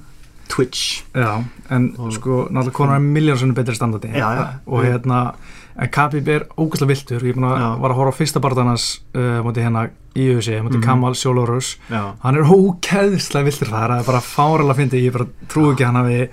Twitch? 0.49 1.04
Já, 1.13 1.43
en 1.69 1.93
Og- 1.97 2.12
sko, 2.13 2.47
náttúrulega 2.49 2.73
konar 2.73 2.95
er 2.95 2.99
miljónsunni 3.06 3.54
betri 3.54 3.75
standardi. 3.75 4.08
Já, 4.13 4.30
já. 4.36 4.47
og 4.65 4.84
hérna, 4.84 5.34
en 5.78 5.88
Khabib 5.89 6.28
er 6.28 6.47
ógæslega 6.58 6.88
viltur, 6.88 7.21
ég 7.21 7.38
er 7.38 7.41
að 7.41 7.80
var 7.80 7.91
að 7.91 7.95
horfa 7.95 8.12
á 8.12 8.19
fyrsta 8.19 8.39
barðanars 8.41 8.99
uh, 9.15 9.41
mútið 9.45 9.63
hérna 9.67 9.89
í 10.15 10.36
USA, 10.36 10.60
mútið 10.63 10.80
Mhm. 10.82 10.84
Kamal 10.84 11.13
Sjólórus 11.13 11.78
hann 12.23 12.36
er 12.36 12.43
ógæðslega 12.43 13.45
viltur 13.45 13.67
það 13.69 13.99
er 13.99 14.04
bara 14.04 14.19
fáralega 14.19 14.75
fyndi, 14.75 15.04
ég 15.06 15.13
bara 15.13 15.25
trú 15.47 15.71
ekki 15.71 15.84
að 15.86 15.86
hann 15.86 15.95
hafi 16.04 16.30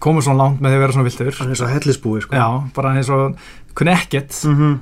komið 0.00 0.22
svona 0.26 0.36
langt 0.42 0.60
með 0.60 0.68
því 0.70 0.74
að 0.76 0.80
vera 0.84 0.92
svona 0.92 1.08
viltur 1.08 1.38
hann 1.38 1.50
er 1.50 1.54
svo 1.54 1.66
hellisbúi 1.70 2.20
sko. 2.22 2.34
Já, 2.36 2.72
bara 2.74 2.94
eins 2.94 3.08
og 3.08 3.36
kunni 3.74 3.92
ekkert. 3.94 4.44
Mm 4.44 4.80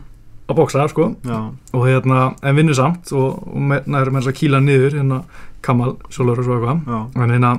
að 0.53 0.61
bóksa, 0.61 0.87
sko. 0.93 1.09
Já, 1.27 1.41
og 1.73 1.89
hérna, 1.89 2.23
en 2.43 2.57
vinnur 2.61 2.79
samt 2.79 3.13
og, 3.17 3.43
og 3.49 3.67
með, 3.73 3.91
næður 3.91 4.13
með 4.15 4.23
þess 4.23 4.33
að 4.35 4.41
kýla 4.43 4.63
niður 4.69 4.99
hérna 5.01 5.23
Kamal 5.63 5.93
Sjólórus 6.13 6.49
og 6.49 6.57
eitthvað. 6.61 6.83
Já, 6.87 7.03
en 7.27 7.37
hérna 7.39 7.53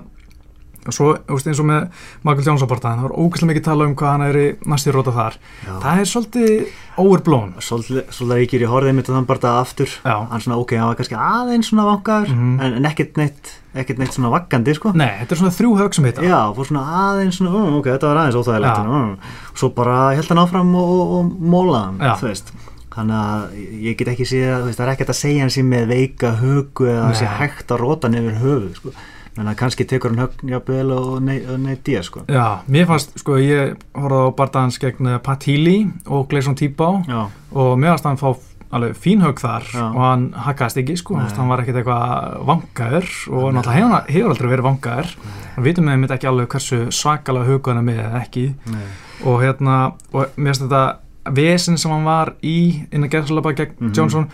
og 0.84 0.92
svo, 0.92 1.14
eins 1.32 1.60
og 1.64 1.68
með 1.70 1.84
Michael 2.28 2.44
Johnson 2.44 2.68
partaðin, 2.68 2.98
það 3.00 3.06
var 3.08 3.14
ógæslega 3.24 3.50
mikið 3.54 3.64
tala 3.64 3.86
um 3.88 3.94
hvað 3.96 4.10
hann 4.12 4.24
er 4.26 4.36
í 4.36 4.48
næstu 4.68 4.92
róta 4.92 5.14
þar, 5.16 5.38
já. 5.64 5.76
það 5.80 6.02
er 6.02 6.10
svolítið 6.12 6.74
overblown, 7.00 7.54
Svolítið 7.64 8.34
ríkir 8.36 8.66
í 8.66 8.68
horðið 8.68 8.98
mitt 8.98 9.08
og 9.08 9.16
þann 9.16 9.28
bara 9.30 9.42
það 9.46 9.60
aftur. 9.62 9.94
Já. 10.04 10.16
Hann 10.34 10.44
svona 10.44 10.58
ok, 10.60 10.74
hann 10.76 10.90
var 10.92 10.98
kannski 11.00 11.16
aðeins 11.16 11.70
svona 11.72 11.86
vangaður 11.88 12.34
Mhm. 12.36 12.52
en, 12.60 12.76
en 12.82 12.90
ekkert 12.92 13.16
neitt 13.22 13.54
ekkert 13.74 13.98
neitt 14.04 14.12
svona 14.14 14.30
vaggandi 14.36 14.76
sko. 14.76 14.92
Nei, 14.94 15.08
þetta 15.24 15.32
er 15.32 15.40
svona 15.40 15.56
þrjú 15.56 15.72
hög 15.80 15.96
sem 15.96 16.06
heita 16.06 16.22
já, 16.28 16.42
fór 16.54 16.68
svona 16.68 16.84
aðeins 17.00 17.40
svona, 17.40 17.56
oh, 17.56 17.80
ok, 17.80 17.88
þetta 17.96 18.12
var 18.12 18.20
aðeins 18.26 18.42
óþægilegt 18.44 18.84
Já. 18.84 18.86
uh, 18.92 19.32
svo 19.56 19.72
bara 19.80 19.96
held 20.20 20.28
hann 20.36 20.44
áfram 20.44 20.76
og, 20.76 20.92
og, 21.00 21.16
og 21.16 21.32
móla 21.56 21.86
hann, 21.88 21.98
Já. 22.04 22.14
þú 22.20 22.28
veist 22.28 22.52
þannig 22.94 23.18
að 23.18 23.58
ég 23.88 23.98
get 23.98 24.08
ekki 24.14 24.28
séð 24.30 24.66
veist, 24.68 24.78
það 24.80 24.86
er 24.88 24.94
ekkert 24.94 25.10
að 25.16 25.20
segja 25.24 25.42
hann 25.46 25.54
sér 25.56 25.66
með 25.72 25.88
veika 25.94 26.32
hugu 26.44 26.88
eða 26.92 27.08
það 27.10 27.18
sé 27.22 27.26
Nei. 27.30 27.36
hægt 27.42 27.74
að 27.74 27.82
róta 27.84 28.08
hann 28.08 28.20
yfir 28.22 28.40
höfuð 28.44 28.78
sko. 28.78 28.94
menn 29.34 29.50
að 29.50 29.56
kannski 29.64 29.86
tekur 29.90 30.14
hann 30.14 30.22
högn 30.28 30.52
jafnvel 30.54 30.92
og 30.94 31.22
neitt 31.26 31.84
dýja 31.88 32.04
sko 32.06 32.22
Já, 32.30 32.62
mér 32.70 32.86
fannst, 32.92 33.16
sko, 33.18 33.38
ég 33.42 33.74
horfði 33.98 34.24
á 34.30 34.36
barndagans 34.38 34.78
gegn 34.84 35.08
eh, 35.16 35.20
Pat 35.26 35.44
Healy 35.50 35.78
og 36.06 36.28
Gleison 36.30 36.54
Tíbá 36.60 36.92
já, 37.10 37.24
og 37.52 37.72
mér 37.82 37.96
fannst 37.96 38.06
hann 38.12 38.22
fá 38.22 38.30
alveg 38.74 38.96
fín 38.98 39.22
hög 39.22 39.38
þar 39.38 39.66
Já. 39.70 39.84
og 39.86 40.00
hann 40.02 40.24
hakkaðist 40.34 40.80
ekki, 40.82 40.96
sko, 40.98 41.18
Nei. 41.20 41.28
Hann 41.38 41.50
var 41.52 41.62
ekkert 41.62 41.78
eitthvað 41.84 42.46
vangaður 42.50 43.10
og 43.30 43.44
náttúrulega 43.54 43.76
hefur, 43.78 43.92
hann- 43.94 44.08
hefur 44.10 44.32
aldrei 44.34 44.50
verið 44.50 44.66
vangaður 44.70 45.12
við 45.58 45.68
vitum 45.68 45.86
með 45.90 46.00
mitt 46.02 46.14
ekki 46.16 46.30
alveg 46.32 46.48
hversu 46.56 46.80
svakalega 46.90 47.46
huga 47.52 47.74
hann 47.74 47.82
er 47.84 47.86
með 47.92 48.16
ekki 48.22 48.46
nei, 48.74 48.88
og 49.30 49.42
hérna, 49.46 49.76
og 50.14 50.26
mér 50.38 50.50
finnst 50.54 50.66
þetta 50.66 50.84
vesen 51.32 51.78
sem 51.78 51.92
hann 51.92 52.04
var 52.06 52.34
í 52.44 52.86
innan 52.92 53.10
gerðsalaba 53.10 53.54
gegn 53.56 53.76
Mhm. 53.80 53.94
Johnson 53.96 54.28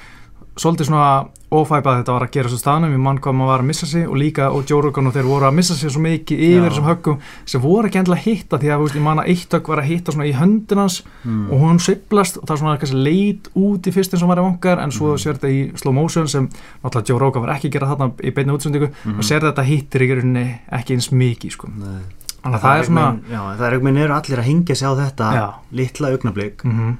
svolítið 0.59 0.89
svona 0.89 1.27
ófæpað 1.51 2.01
þetta 2.03 2.11
var 2.13 2.23
að 2.27 2.31
gera 2.31 2.49
svo 2.49 2.57
staðnum 2.59 2.93
í 2.93 2.97
mann 2.99 3.17
hvað 3.17 3.33
maður 3.33 3.47
var 3.47 3.59
að 3.61 3.65
missa 3.69 3.85
sig 3.85 4.07
og 4.09 4.15
líka 4.19 4.49
og 4.51 4.65
Joe 4.69 4.81
Rogan 4.81 5.07
og 5.07 5.13
þeir 5.13 5.23
voru 5.23 5.45
að 5.47 5.53
missa 5.55 5.73
sig 5.73 5.89
svo 5.89 6.01
mikið 6.01 6.37
yfir 6.39 6.65
þessum 6.69 6.83
höggum 6.89 7.17
sem 7.45 7.61
voru 7.61 7.87
ekki 7.87 7.97
endilega 8.01 8.19
að 8.19 8.25
hitta 8.27 8.57
því 8.59 8.67
að 8.75 8.83
ég 8.97 9.01
man 9.01 9.17
að 9.19 9.29
eitt 9.29 9.49
högg 9.55 9.67
var 9.71 9.77
að 9.79 9.87
hitta 9.87 10.11
svona 10.11 10.27
í 10.27 10.33
höndin 10.35 10.77
hans 10.77 11.03
mm. 11.23 11.47
og 11.51 11.59
hún 11.63 11.79
sveiflast 11.79 12.37
og 12.37 12.43
það 12.45 12.53
er 12.53 12.59
svona 12.59 12.77
kannski 12.77 13.03
leit 13.07 13.49
út 13.55 13.87
í 13.87 13.91
fyrst 13.95 14.13
eins 14.13 14.21
og 14.21 14.27
hann 14.27 14.35
var 14.35 14.43
í 14.43 14.47
vangar 14.49 14.83
en 14.83 14.91
svo 14.91 15.13
Mhm. 15.13 15.17
sér 15.17 15.33
þetta 15.39 15.49
í 15.49 15.77
slow 15.79 15.93
motion 15.93 16.27
sem 16.27 16.49
náttúrulega 16.83 17.07
Joe 17.09 17.19
Rogan 17.19 17.41
var 17.45 17.55
ekki 17.55 17.69
að 17.69 17.71
gera 17.71 17.87
þarna 17.95 18.11
í 18.19 18.31
beinni 18.35 18.53
útsendingu 18.53 18.89
Mhm. 19.05 19.15
og 19.17 19.23
sér 19.23 19.39
þetta 19.41 19.63
hittir 19.63 20.01
í 20.01 20.11
rauninni 20.15 20.59
ekki 20.71 20.93
eins 20.93 21.09
mikið 21.11 21.51
sko. 21.51 21.67
nei 21.71 22.03
þannig 22.43 22.57
að 22.57 22.65
það 22.65 22.79
er 22.79 22.89
svona 22.89 23.05
já, 23.29 23.39
það 23.43 23.63
er 23.67 23.75
einhvern 23.75 23.87
veginn 23.89 24.03
eru 24.05 24.17
allir 24.17 24.41
að 24.41 24.49
hengja 24.49 24.75
sig 24.79 24.87
á 24.87 24.93
þetta 24.99 25.29
Já. 25.35 25.45
litla 25.81 26.11
augnablík? 26.15 26.65
Mm 26.65 26.97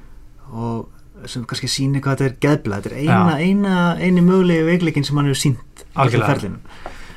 og 0.50 1.28
sem 1.30 1.44
kannski 1.46 1.68
sýnir 1.70 2.02
hvað 2.02 2.16
þetta 2.16 2.26
er 2.26 2.36
geðbla 2.42 2.78
þetta 2.80 2.90
er 2.90 3.02
eina, 3.04 3.34
eina, 3.38 3.74
eini 4.00 4.22
mögulegi 4.24 4.64
veikleikin 4.66 5.04
sem 5.06 5.18
hann 5.20 5.28
hefur 5.28 5.38
sínt 5.38 5.84
Algjörlega. 6.00 6.48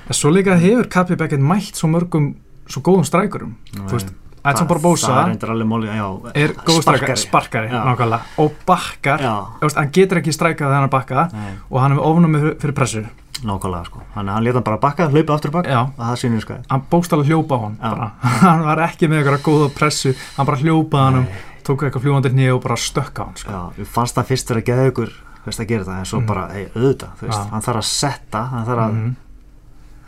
En 0.04 0.18
svo 0.18 0.32
líka 0.34 0.58
hefur 0.60 0.90
Kapi 0.92 1.16
Beckett 1.20 1.42
mætt 1.42 1.80
svo 1.80 1.88
mörgum 1.92 2.34
svo 2.68 2.84
góðum 2.84 3.06
strækurum. 3.08 3.56
Þú 3.72 3.90
veist, 3.92 4.14
Edson 4.44 4.68
Barbosa 4.68 5.22
er 5.32 6.34
er 6.36 6.56
góð 6.68 6.82
strækari, 6.84 7.18
sparkari. 7.22 7.70
Nákvæmlega, 7.72 8.22
og 8.44 8.56
bakkar. 8.68 9.24
Hann 9.64 9.92
getur 9.96 10.20
ekki 10.20 10.36
strækað 10.36 10.68
þegar 10.68 10.82
hann 10.82 10.92
bakka 10.92 11.28
nei, 11.32 11.54
og 11.70 11.80
hann 11.80 11.96
hefur 11.96 12.10
ofnum 12.10 12.40
fyrir, 12.40 12.58
fyrir 12.60 12.76
pressu 12.76 13.06
nákvæmlega 13.48 13.86
sko. 13.86 14.02
Hann, 14.16 14.28
hann 14.28 14.44
leta 14.44 14.58
hann 14.60 14.64
bara 14.68 14.78
bakka, 14.78 15.10
hlaupa 15.10 15.34
aftur 15.38 15.52
bak 15.52 15.66
Já. 15.66 15.82
og 15.88 15.98
það 15.98 16.20
sýnir 16.24 16.42
sko 16.42 16.58
hann 16.70 16.84
bókstala 16.92 17.24
hljópa 17.28 17.56
á 17.56 17.60
hann 17.64 18.12
hann 18.46 18.64
var 18.64 18.78
ekki 18.88 19.08
með 19.08 19.22
eitthvað 19.24 19.44
góða 19.48 19.70
pressu. 19.76 20.14
Hann 20.38 20.46
bara 20.50 20.58
hljópaði 20.58 21.04
hann 21.04 21.20
um 21.24 21.28
tók 21.64 21.84
eitthvað 21.88 22.04
fljúandir 22.04 22.34
nýja 22.36 22.56
og 22.56 22.64
bara 22.64 22.76
stökk 22.76 23.20
á 23.20 23.24
hann 23.24 23.38
sko. 23.40 23.52
Já, 23.52 23.62
við 23.80 23.88
fannst 23.88 24.18
það 24.18 24.30
fyrst 24.34 24.50
verið 24.52 24.64
að 24.64 24.68
geða 24.72 24.88
ykkur 24.92 25.14
veist, 25.46 25.60
að 25.60 25.68
gera 25.68 25.84
það, 25.84 25.98
en 26.00 26.06
svo 26.06 26.20
Mhm. 26.20 26.28
bara, 26.28 26.48
hei, 26.54 26.66
auðvitað 26.76 27.12
þú 27.20 27.28
veist, 27.28 27.40
Já. 27.40 27.50
hann 27.52 27.62
þarf 27.62 27.78
að 27.78 27.88
setta, 27.90 28.42
hann 28.52 28.66
þarf 28.66 28.84
að, 28.84 29.16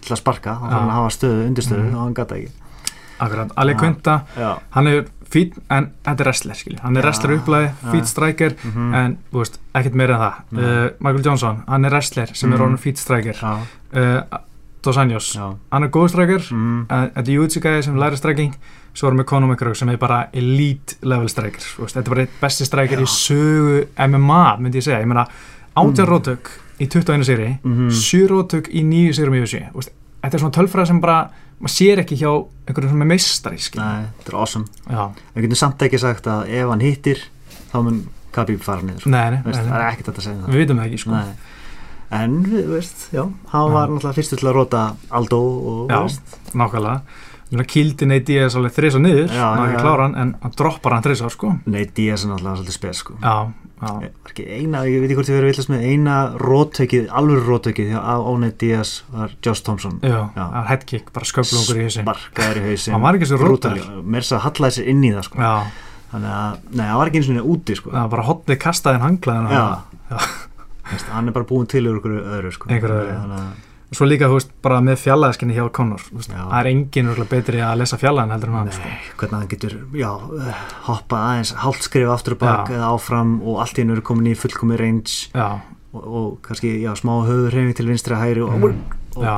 til 0.05 0.13
að 0.15 0.19
sparka 0.21 0.53
hann 0.59 0.71
þarf 0.71 0.85
að 0.85 0.95
hafa 0.95 1.09
stöðu, 1.15 1.47
undirstöðu 1.49 1.83
Mhm. 1.85 1.95
og 1.95 2.01
hann 2.03 2.13
gata 2.13 2.35
ekki. 2.35 2.51
Akkurat, 3.19 3.51
Ali 3.57 3.73
Já, 3.73 4.59
hann 4.71 4.87
er 4.87 5.05
fít, 5.31 5.55
en 5.69 5.91
þetta 6.05 6.23
er 6.23 6.27
wrestler 6.29 6.55
skilji. 6.55 6.79
hann 6.83 6.97
er 6.97 7.03
wrestler 7.07 7.35
upplæði, 7.37 7.69
feet 7.91 8.07
striker 8.07 8.55
mhm. 8.63 8.93
en 8.93 9.17
þú 9.31 9.41
veist, 9.43 9.59
ekkert 9.75 9.95
meira 9.95 10.15
en 10.15 10.21
það 10.21 10.33
Nei. 10.51 10.63
uh, 10.63 10.89
Michael 10.99 11.25
Johnson, 11.25 11.63
hann 11.67 11.85
er 11.85 11.91
wrestler 11.95 12.33
sem 12.33 12.51
er 12.53 12.57
Mhm. 12.57 12.65
orðin 12.67 12.77
feet 12.83 12.97
striker 12.97 13.35
uh, 13.43 14.39
Dos 14.85 14.97
Anjos, 15.01 15.31
hann 15.71 15.83
er 15.83 15.89
góð 15.89 16.09
striker 16.13 16.43
mm, 16.51 16.81
uh, 16.89 17.07
þetta 17.15 17.25
er 17.31 17.35
Jútsi 17.39 17.59
gæði 17.63 17.83
sem 17.87 17.95
læri 17.97 18.17
striking 18.17 18.53
svo 18.95 19.07
erum 19.09 19.19
við 19.19 19.25
Conor 19.31 19.49
McGregor 19.49 19.75
sem 19.75 19.89
er 19.89 19.97
bara 19.97 20.27
elite 20.31 20.95
level 21.03 21.27
striker, 21.29 21.59
þú 21.59 21.81
veist, 21.87 21.95
þetta 21.97 22.05
er 22.11 22.13
bara 22.15 22.21
eitt 22.27 22.37
besti 22.41 22.65
striker 22.69 23.01
Já. 23.01 23.03
í 23.03 23.09
sögu 23.11 23.79
MMA 24.07 24.43
myndi 24.61 24.77
ég 24.79 24.85
segja, 24.85 25.01
ég 25.01 25.09
meina 25.09 25.25
átjar 25.75 26.05
Mm. 26.05 26.11
rótök 26.13 26.51
í 26.79 26.87
21 26.87 27.23
seri 27.25 27.49
mhm. 27.63 27.89
sjö 27.89 28.27
rótök 28.29 28.69
í 28.71 28.83
nýju 28.83 29.13
sérum 29.17 29.33
í 29.35 29.41
UFC 29.43 29.63
þú 29.71 29.79
veist, 29.81 29.91
þetta 30.25 30.37
er 30.39 30.43
svona 30.43 30.57
tölfræð 30.57 30.89
sem 30.91 30.99
bara 31.03 31.17
maður 31.55 31.73
sér 31.75 32.01
ekki 32.03 32.17
hjá 32.19 32.29
einhverjum 32.67 32.91
sem 32.95 33.05
er 33.05 33.09
meistari. 33.13 33.59
Nei, 33.79 34.05
þetta 34.19 34.33
er 34.33 34.37
awesome. 34.41 34.67
Við 35.35 35.47
getum 35.47 35.59
samt 35.61 35.85
ekki 35.87 36.01
sagt 36.01 36.27
að 36.31 36.51
ef 36.59 36.71
hann 36.73 36.83
hittir 36.83 37.23
þá 37.71 37.77
mun 37.85 38.03
Khabib 38.35 38.63
fara 38.65 38.83
niður. 38.83 39.05
Nei, 39.07 39.29
nei, 39.31 39.37
Veist, 39.45 39.61
nei, 39.61 39.69
Það 39.71 39.79
er 39.79 39.85
ekkert 39.93 40.09
að 40.11 40.25
segja 40.25 40.39
það. 40.41 40.49
Við 40.51 40.61
vitum 40.65 40.81
það 40.81 40.89
ekki 40.89 41.01
sko. 41.05 41.19
En, 42.15 42.33
við 42.51 42.67
veist, 42.69 43.05
já, 43.15 43.21
hann 43.53 43.71
var 43.73 43.87
náttúrulega 43.89 44.17
fyrstur 44.19 44.41
til 44.41 44.49
að 44.51 44.57
róta 44.59 44.81
Aldo 45.17 45.39
og, 45.71 45.93
Já. 45.93 46.01
nákvæmlega 46.53 46.99
kildi 47.69 48.07
Nate 48.09 48.25
Diaz 48.25 48.55
alveg 48.57 48.77
og 48.97 49.03
niður 49.03 49.29
Já, 49.29 49.43
hann 49.43 49.59
já, 49.59 49.65
ekki 49.67 49.77
já. 49.77 49.81
klára 49.83 50.07
hann, 50.07 50.15
en 50.17 50.31
hann 50.41 50.55
droppar 50.57 50.95
hann 50.95 51.05
þrís 51.05 51.21
sko. 51.29 51.51
Nate 51.65 51.93
Diaz 51.97 52.25
er 52.25 52.31
náttúrulega 52.31 52.57
svolítið 52.59 52.77
spes, 52.77 53.01
sko. 53.03 53.17
Já, 53.21 53.35
já, 53.81 53.91
ekki 54.31 54.45
eina, 54.49 54.81
ég 54.89 55.03
veit 55.03 55.09
ekki 55.09 55.17
hvort 55.19 55.29
ég 55.29 55.37
verið 55.39 55.51
villast 55.53 55.71
með 55.73 55.85
eina 55.91 56.15
róttökið, 56.41 57.05
alveg 57.21 57.49
róttökið 57.49 57.91
hjá 57.93 57.99
á 58.01 58.31
Nate 58.41 58.59
Diaz 58.63 58.93
var 59.13 59.35
Josh 59.45 59.65
Thompson. 59.67 59.99
Er 60.01 60.65
headkick 60.71 61.13
bara 61.13 61.29
sköflungur 61.29 61.81
í 61.81 61.85
þessi 61.85 62.05
Sparkaður 62.05 62.61
í 62.61 62.65
hausinn. 62.71 62.97
Hann 62.97 63.05
var 63.05 63.19
ekki 63.19 63.29
svo 63.29 63.41
róttækur. 63.43 64.01
Mér 64.01 64.25
þess 64.25 64.37
að 64.39 64.43
hallaði 64.47 64.77
sér 64.79 64.89
inn 64.95 65.05
í 65.05 65.13
það, 65.13 65.29
sko. 65.29 65.53
Þannig 66.15 66.33
að, 66.39 66.59
nei, 66.71 66.85
hann 66.89 66.99
var 67.01 67.11
ekki 67.11 67.21
eins 67.21 67.31
og 67.35 67.53
úti, 67.53 67.77
sko. 67.77 67.93
Bara 68.15 68.27
hotnið 68.31 68.61
kastaðin 68.65 69.05
hanglaðin 69.05 69.53
hann 71.09 71.27
er 71.27 71.33
bara 71.33 71.47
búin 71.49 71.65
til 71.69 71.81
úr 71.89 71.97
einhverju 71.97 72.19
öðru, 72.37 72.51
sko 73.85 73.95
svo 73.99 74.05
líka, 74.09 74.27
þú 74.27 74.37
veist, 74.39 74.51
bara 74.65 74.79
með 74.81 74.97
fjallaðiskinni 75.03 75.53
hjá 75.55 75.65
Conor 75.71 76.01
þú 76.01 76.17
veist, 76.19 76.31
það 76.33 76.55
er 76.59 76.69
engin 76.71 77.09
örugglega 77.11 77.29
betri 77.35 77.59
að 77.61 77.77
lesa 77.83 77.97
fjallaðin 78.01 78.31
heldur 78.35 78.49
en 78.49 78.55
hann 78.59 78.71
sko. 78.71 78.83
nei, 78.89 78.97
hvernig 79.19 79.37
hann 79.39 79.47
getur, 79.47 79.75
já, 79.93 80.09
uh, 80.09 80.63
hoppa 80.87 81.21
aðeins, 81.29 81.53
hálft 81.63 81.83
skrifa 81.87 82.13
aftur 82.15 82.33
og 82.33 82.39
bak 82.39 82.69
Já. 82.69 82.75
eða 82.79 82.89
áfram 82.95 83.35
og 83.45 83.59
allt 83.61 83.77
í 83.77 83.83
hennu 83.85 83.95
er 83.97 84.01
komin 84.01 84.31
í 84.31 84.35
fullkomi 84.35 84.77
range 84.81 85.29
já, 85.35 85.47
og, 85.93 86.01
og 86.03 86.41
kannski, 86.41 86.73
já, 86.81 86.91
smá 86.97 87.13
höfurhefing 87.27 87.75
til 87.77 87.87
vinstri 87.87 88.15
að 88.17 88.25
hægri 88.25 88.41
og, 88.43 88.57
Mm. 88.57 88.81
og 89.15 89.23
já 89.23 89.37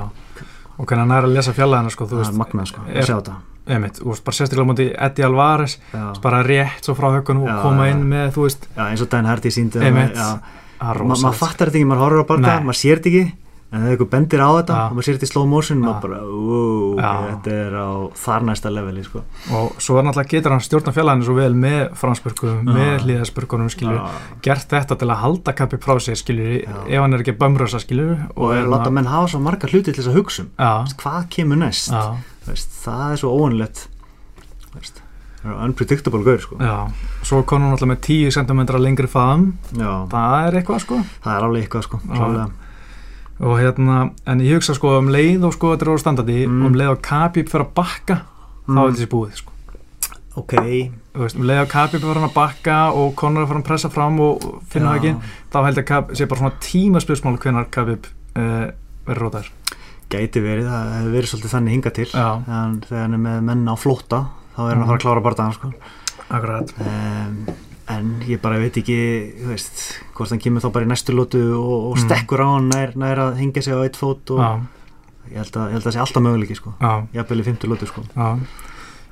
og 0.77 0.85
hvernig 0.85 1.07
hann 1.07 1.11
er 1.17 1.25
að 1.25 1.33
lesa 1.33 1.53
fjallaðina 1.57 1.89
sko, 1.91 2.05
þú 2.05 2.13
það 2.15 2.19
veist, 2.21 2.33
er 2.33 2.37
magnað, 2.37 2.67
sko, 2.69 2.81
er- 2.87 3.01
að 3.01 3.07
sjá 3.07 3.15
þetta 3.17 3.35
einmitt, 3.67 3.97
veist, 4.05 4.23
bara 4.23 4.35
sérstaklega 4.37 4.67
mútið 4.69 4.91
Eddie 5.07 5.25
Alvarez 5.25 5.77
bara 6.21 6.43
rétt 6.45 6.85
svo 6.85 6.93
frá 6.95 7.09
hökunum 7.17 7.43
og 7.49 7.61
koma 7.65 7.89
inn 7.89 8.03
með, 8.07 8.31
þú 8.37 8.45
veist, 8.45 8.67
já, 8.77 8.83
eins 8.91 9.01
og 9.01 9.09
Dan 9.09 9.25
Hardy 9.25 9.49
síndi 9.51 9.81
Einmitt. 9.83 10.15
já, 10.15 10.39
að 10.79 11.01
ma 11.03 11.15
maður 11.17 11.35
fattar 11.35 11.67
þetta 11.67 11.81
ekki, 11.81 11.89
maður 11.89 12.03
horfir 12.05 12.23
á 12.23 12.25
barða 12.29 12.53
Nei. 12.55 12.63
maður 12.69 12.79
sér 12.79 13.01
þetta 13.01 13.09
ekki, 13.11 13.33
en 13.67 13.81
þegar 13.83 13.95
ykkur 13.97 14.07
bendir 14.13 14.39
á 14.39 14.49
þetta 14.57 14.75
og 14.87 14.93
maður 14.95 15.05
sér 15.07 15.17
þetta 15.17 15.27
í 15.27 15.31
slow 15.31 15.47
motion, 15.51 15.81
Já. 15.81 15.85
maður 15.87 16.03
bara 16.05 16.19
wow, 16.23 16.99
þetta 17.27 17.55
er 17.65 17.73
á 17.75 17.89
þar 18.15 18.45
næsta 18.47 18.71
leveli, 18.71 19.03
sko. 19.03 19.23
Og 19.59 19.81
svo 19.83 19.97
er 19.99 20.05
náttúrulega 20.07 20.31
getur 20.31 20.53
hann 20.55 20.63
stjórna 20.63 20.93
fjallaðinu 20.95 21.27
svo 21.27 21.35
vel 21.35 21.57
með 21.65 21.81
fransburgum, 21.99 22.61
með 22.63 23.03
Já. 23.97 24.05
gert 24.47 24.71
þetta 24.71 24.95
til 25.01 25.09
að 25.11 25.19
halda 25.25 25.55
kappi 25.59 25.79
frá 25.83 25.99
sér 25.99 26.15
skilju, 26.21 26.61
Já. 26.63 26.77
ef 26.87 27.03
hann 27.03 27.17
er 27.17 27.25
ekki 27.25 27.35
bömrösa 27.41 27.81
skilju 27.83 28.15
og 28.37 28.53
er 28.55 28.69
láta 28.71 28.93
menn 28.93 29.09
hafa 29.11 29.33
svo 29.33 29.41
marga 29.43 29.67
hluti 29.67 29.91
til 29.91 29.99
þess 29.99 30.13
að 30.13 30.19
hugsa 30.21 30.45
um. 30.45 30.49
Já, 30.55 30.71
Veist, 30.87 30.97
hvað 31.03 31.27
kemur 31.35 31.59
næst? 31.59 31.91
Já, 31.91 32.15
veist, 32.47 32.79
það 32.85 33.11
er 33.11 33.21
svo 33.23 33.33
óanlegt 33.35 33.87
það 34.77 35.51
er 35.51 35.59
unpredictable 35.67 36.23
gaur 36.25 36.39
sko. 36.43 36.55
já. 36.59 36.87
Svo 37.23 37.41
kom 37.47 37.61
hann 37.63 37.73
náttúrulega 37.75 37.93
með 37.93 38.01
10 38.07 38.31
cm 38.37 38.63
lengri 38.83 39.09
faðum 39.11 39.49
það 40.11 40.47
er 40.47 40.57
eitthvað 40.61 40.81
sko. 40.83 41.01
Það 41.23 41.35
er 41.35 41.45
alveg 41.47 41.67
eitthvað 41.67 41.85
sko. 41.87 41.99
Og 43.39 43.59
hérna, 43.59 44.11
en 44.25 44.39
ég 44.41 44.55
hugsa 44.57 44.73
sko 44.77 44.95
um 44.97 45.09
leið 45.13 45.43
og 45.45 45.53
sko 45.53 45.75
þetta 45.75 45.85
er 45.87 45.93
á 45.93 46.03
standardi, 46.03 46.39
Mm. 46.47 46.61
og 46.63 46.71
um 46.71 46.73
leið 46.79 46.91
og 46.95 47.01
Khabib 47.01 47.49
fyrir 47.49 47.65
að 47.67 47.73
bakka, 47.73 48.15
þá 48.67 48.71
Mm. 48.71 48.77
er 48.87 48.91
þessi 48.93 49.07
búið 49.11 49.35
sko. 49.35 49.51
Ok, 50.37 50.53
veist, 51.17 51.35
um 51.35 51.43
leið 51.43 51.61
og 51.61 51.69
Khabib 51.69 52.01
fyrir 52.01 52.23
að 52.27 52.33
bakka 52.33 52.77
og 52.93 53.13
er 53.13 53.45
fyrir 53.47 53.61
að 53.61 53.63
pressa 53.65 53.89
fram 53.89 54.19
og 54.19 54.63
finna 54.69 54.93
það 54.93 54.97
ekki 54.97 55.15
þá 55.51 55.63
held 55.65 55.77
ég 55.77 55.85
að 55.85 56.15
sé 56.15 56.27
bara 56.27 56.39
svona 56.41 56.59
tímaspjörsmál 56.61 57.37
hvenar 57.39 57.69
Khabib 57.71 58.05
uh, 58.37 58.71
verður 59.07 59.21
rótaður. 59.31 59.49
Gæti 60.09 60.39
verið 60.39 60.67
það 60.69 60.91
hefur 60.97 61.11
verið 61.17 61.29
svolítið 61.31 61.53
þannig 61.55 61.71
hinga 61.75 61.91
til. 61.93 62.09
En 62.15 62.81
þegar 62.81 63.01
hann 63.01 63.13
er 63.13 63.23
með 63.25 63.41
menn 63.43 63.65
á 63.67 63.75
flótta 63.75 64.19
þá 64.55 64.59
er 64.63 64.75
hann 64.75 64.83
að 64.83 64.87
fara 64.87 64.97
að 64.97 65.03
klára 65.05 65.23
bardaðan 65.25 65.53
sko. 65.57 65.73
akkurat. 66.29 66.73
Um, 66.79 67.45
en 67.89 68.09
ég 68.27 68.41
bara 68.41 68.57
veit 68.59 68.75
ekki 68.81 68.97
veist, 69.47 70.01
hvort 70.17 70.29
hann 70.33 70.39
kemur 70.43 70.61
þá 70.61 70.71
bara 70.75 70.85
í 70.85 70.89
næstu 70.91 71.13
lótu 71.15 71.39
og, 71.55 71.91
og 71.91 71.97
Mm. 71.97 72.03
stekkur 72.07 72.41
á 72.43 72.47
hann 72.53 72.69
nær, 72.69 72.95
nær 72.99 73.17
að 73.17 73.37
hingja 73.39 73.61
sig 73.63 73.73
á 73.73 73.79
eitt 73.85 73.95
fót 73.95 74.31
og 74.35 74.39
ég 75.31 75.37
held, 75.39 75.55
að, 75.55 75.67
ég 75.67 75.71
held 75.77 75.83
að 75.83 75.87
það 75.87 75.95
sé 75.95 75.99
alltaf 76.03 76.23
möguleiki 76.23 76.55
sko. 76.55 76.73
jafnvel 77.13 77.39
í 77.39 77.45
fymtu 77.47 77.67
lótu 77.71 77.87
sko. 77.87 78.01
já 78.15 78.37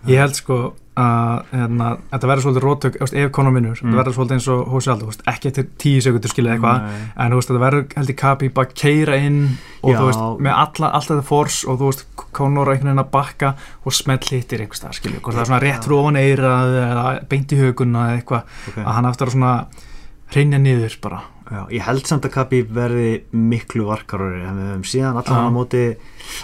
ég 0.08 0.20
held 0.22 0.36
sko 0.38 0.58
að 0.96 1.50
hérna, 1.52 1.88
þetta 2.08 2.28
verður 2.30 2.44
svolítið 2.46 2.64
rótök 2.64 2.98
ef 3.04 3.32
Conor 3.36 3.54
vinnur, 3.58 3.76
Mm. 3.76 3.90
þetta 3.92 4.00
verður 4.00 4.16
svolítið 4.16 4.36
eins 4.38 4.48
og 4.48 4.70
þú 5.02 5.10
veist, 5.10 5.24
ekki 5.28 5.50
eftir 5.50 5.66
tíu 5.78 6.02
sekundur 6.02 6.32
skilja 6.32 6.54
eitthvað 6.56 6.86
en 7.18 7.36
veist, 7.36 7.50
þetta 7.50 7.64
verður 7.66 7.84
held 7.98 8.10
ég 8.14 8.20
Khabib 8.22 8.62
að 8.64 8.74
keira 8.80 9.18
inn 9.18 9.58
og 9.84 9.92
Já. 9.92 9.98
þú 10.00 10.06
veist, 10.06 10.24
með 10.40 10.54
alla, 10.56 10.92
allt 10.96 11.10
þetta 11.12 11.28
force 11.28 11.68
og 11.68 11.80
þú 11.80 11.92
veist, 11.92 12.06
Conor 12.32 12.72
einhvern 12.72 12.88
veginn 12.94 13.04
að 13.04 13.12
bakka 13.12 13.56
og 13.84 13.94
smell 13.94 14.24
hittir 14.24 14.64
einhvers 14.64 14.86
það, 14.86 14.96
skilju, 15.02 15.20
hvort 15.20 15.36
það 15.36 15.42
er 15.44 15.52
svona 15.52 15.64
rétt 15.66 15.88
róan 15.92 16.16
eira 16.16 16.56
eða 16.64 17.06
beint 17.28 17.52
í 17.52 17.60
höguna 17.60 18.08
eða 18.08 18.18
eitthvað, 18.22 18.44
okay. 18.70 18.84
að 18.84 18.94
hann 18.96 19.06
að 19.12 19.36
svona 19.36 19.54
hreinja 20.32 20.60
niður 20.60 21.02
bara 21.02 21.22
Já, 21.46 21.68
ég 21.70 21.84
held 21.86 22.08
samt 22.10 22.26
að 22.26 22.32
Khabib 22.40 22.72
verði 22.74 23.10
miklu 23.38 23.86
varkarori 23.86 24.42
en 24.42 24.56
við 24.58 24.70
höfum 24.72 24.86
síðan 24.90 25.20
allavega 25.20 25.46
á 25.46 25.54
móti 25.54 25.84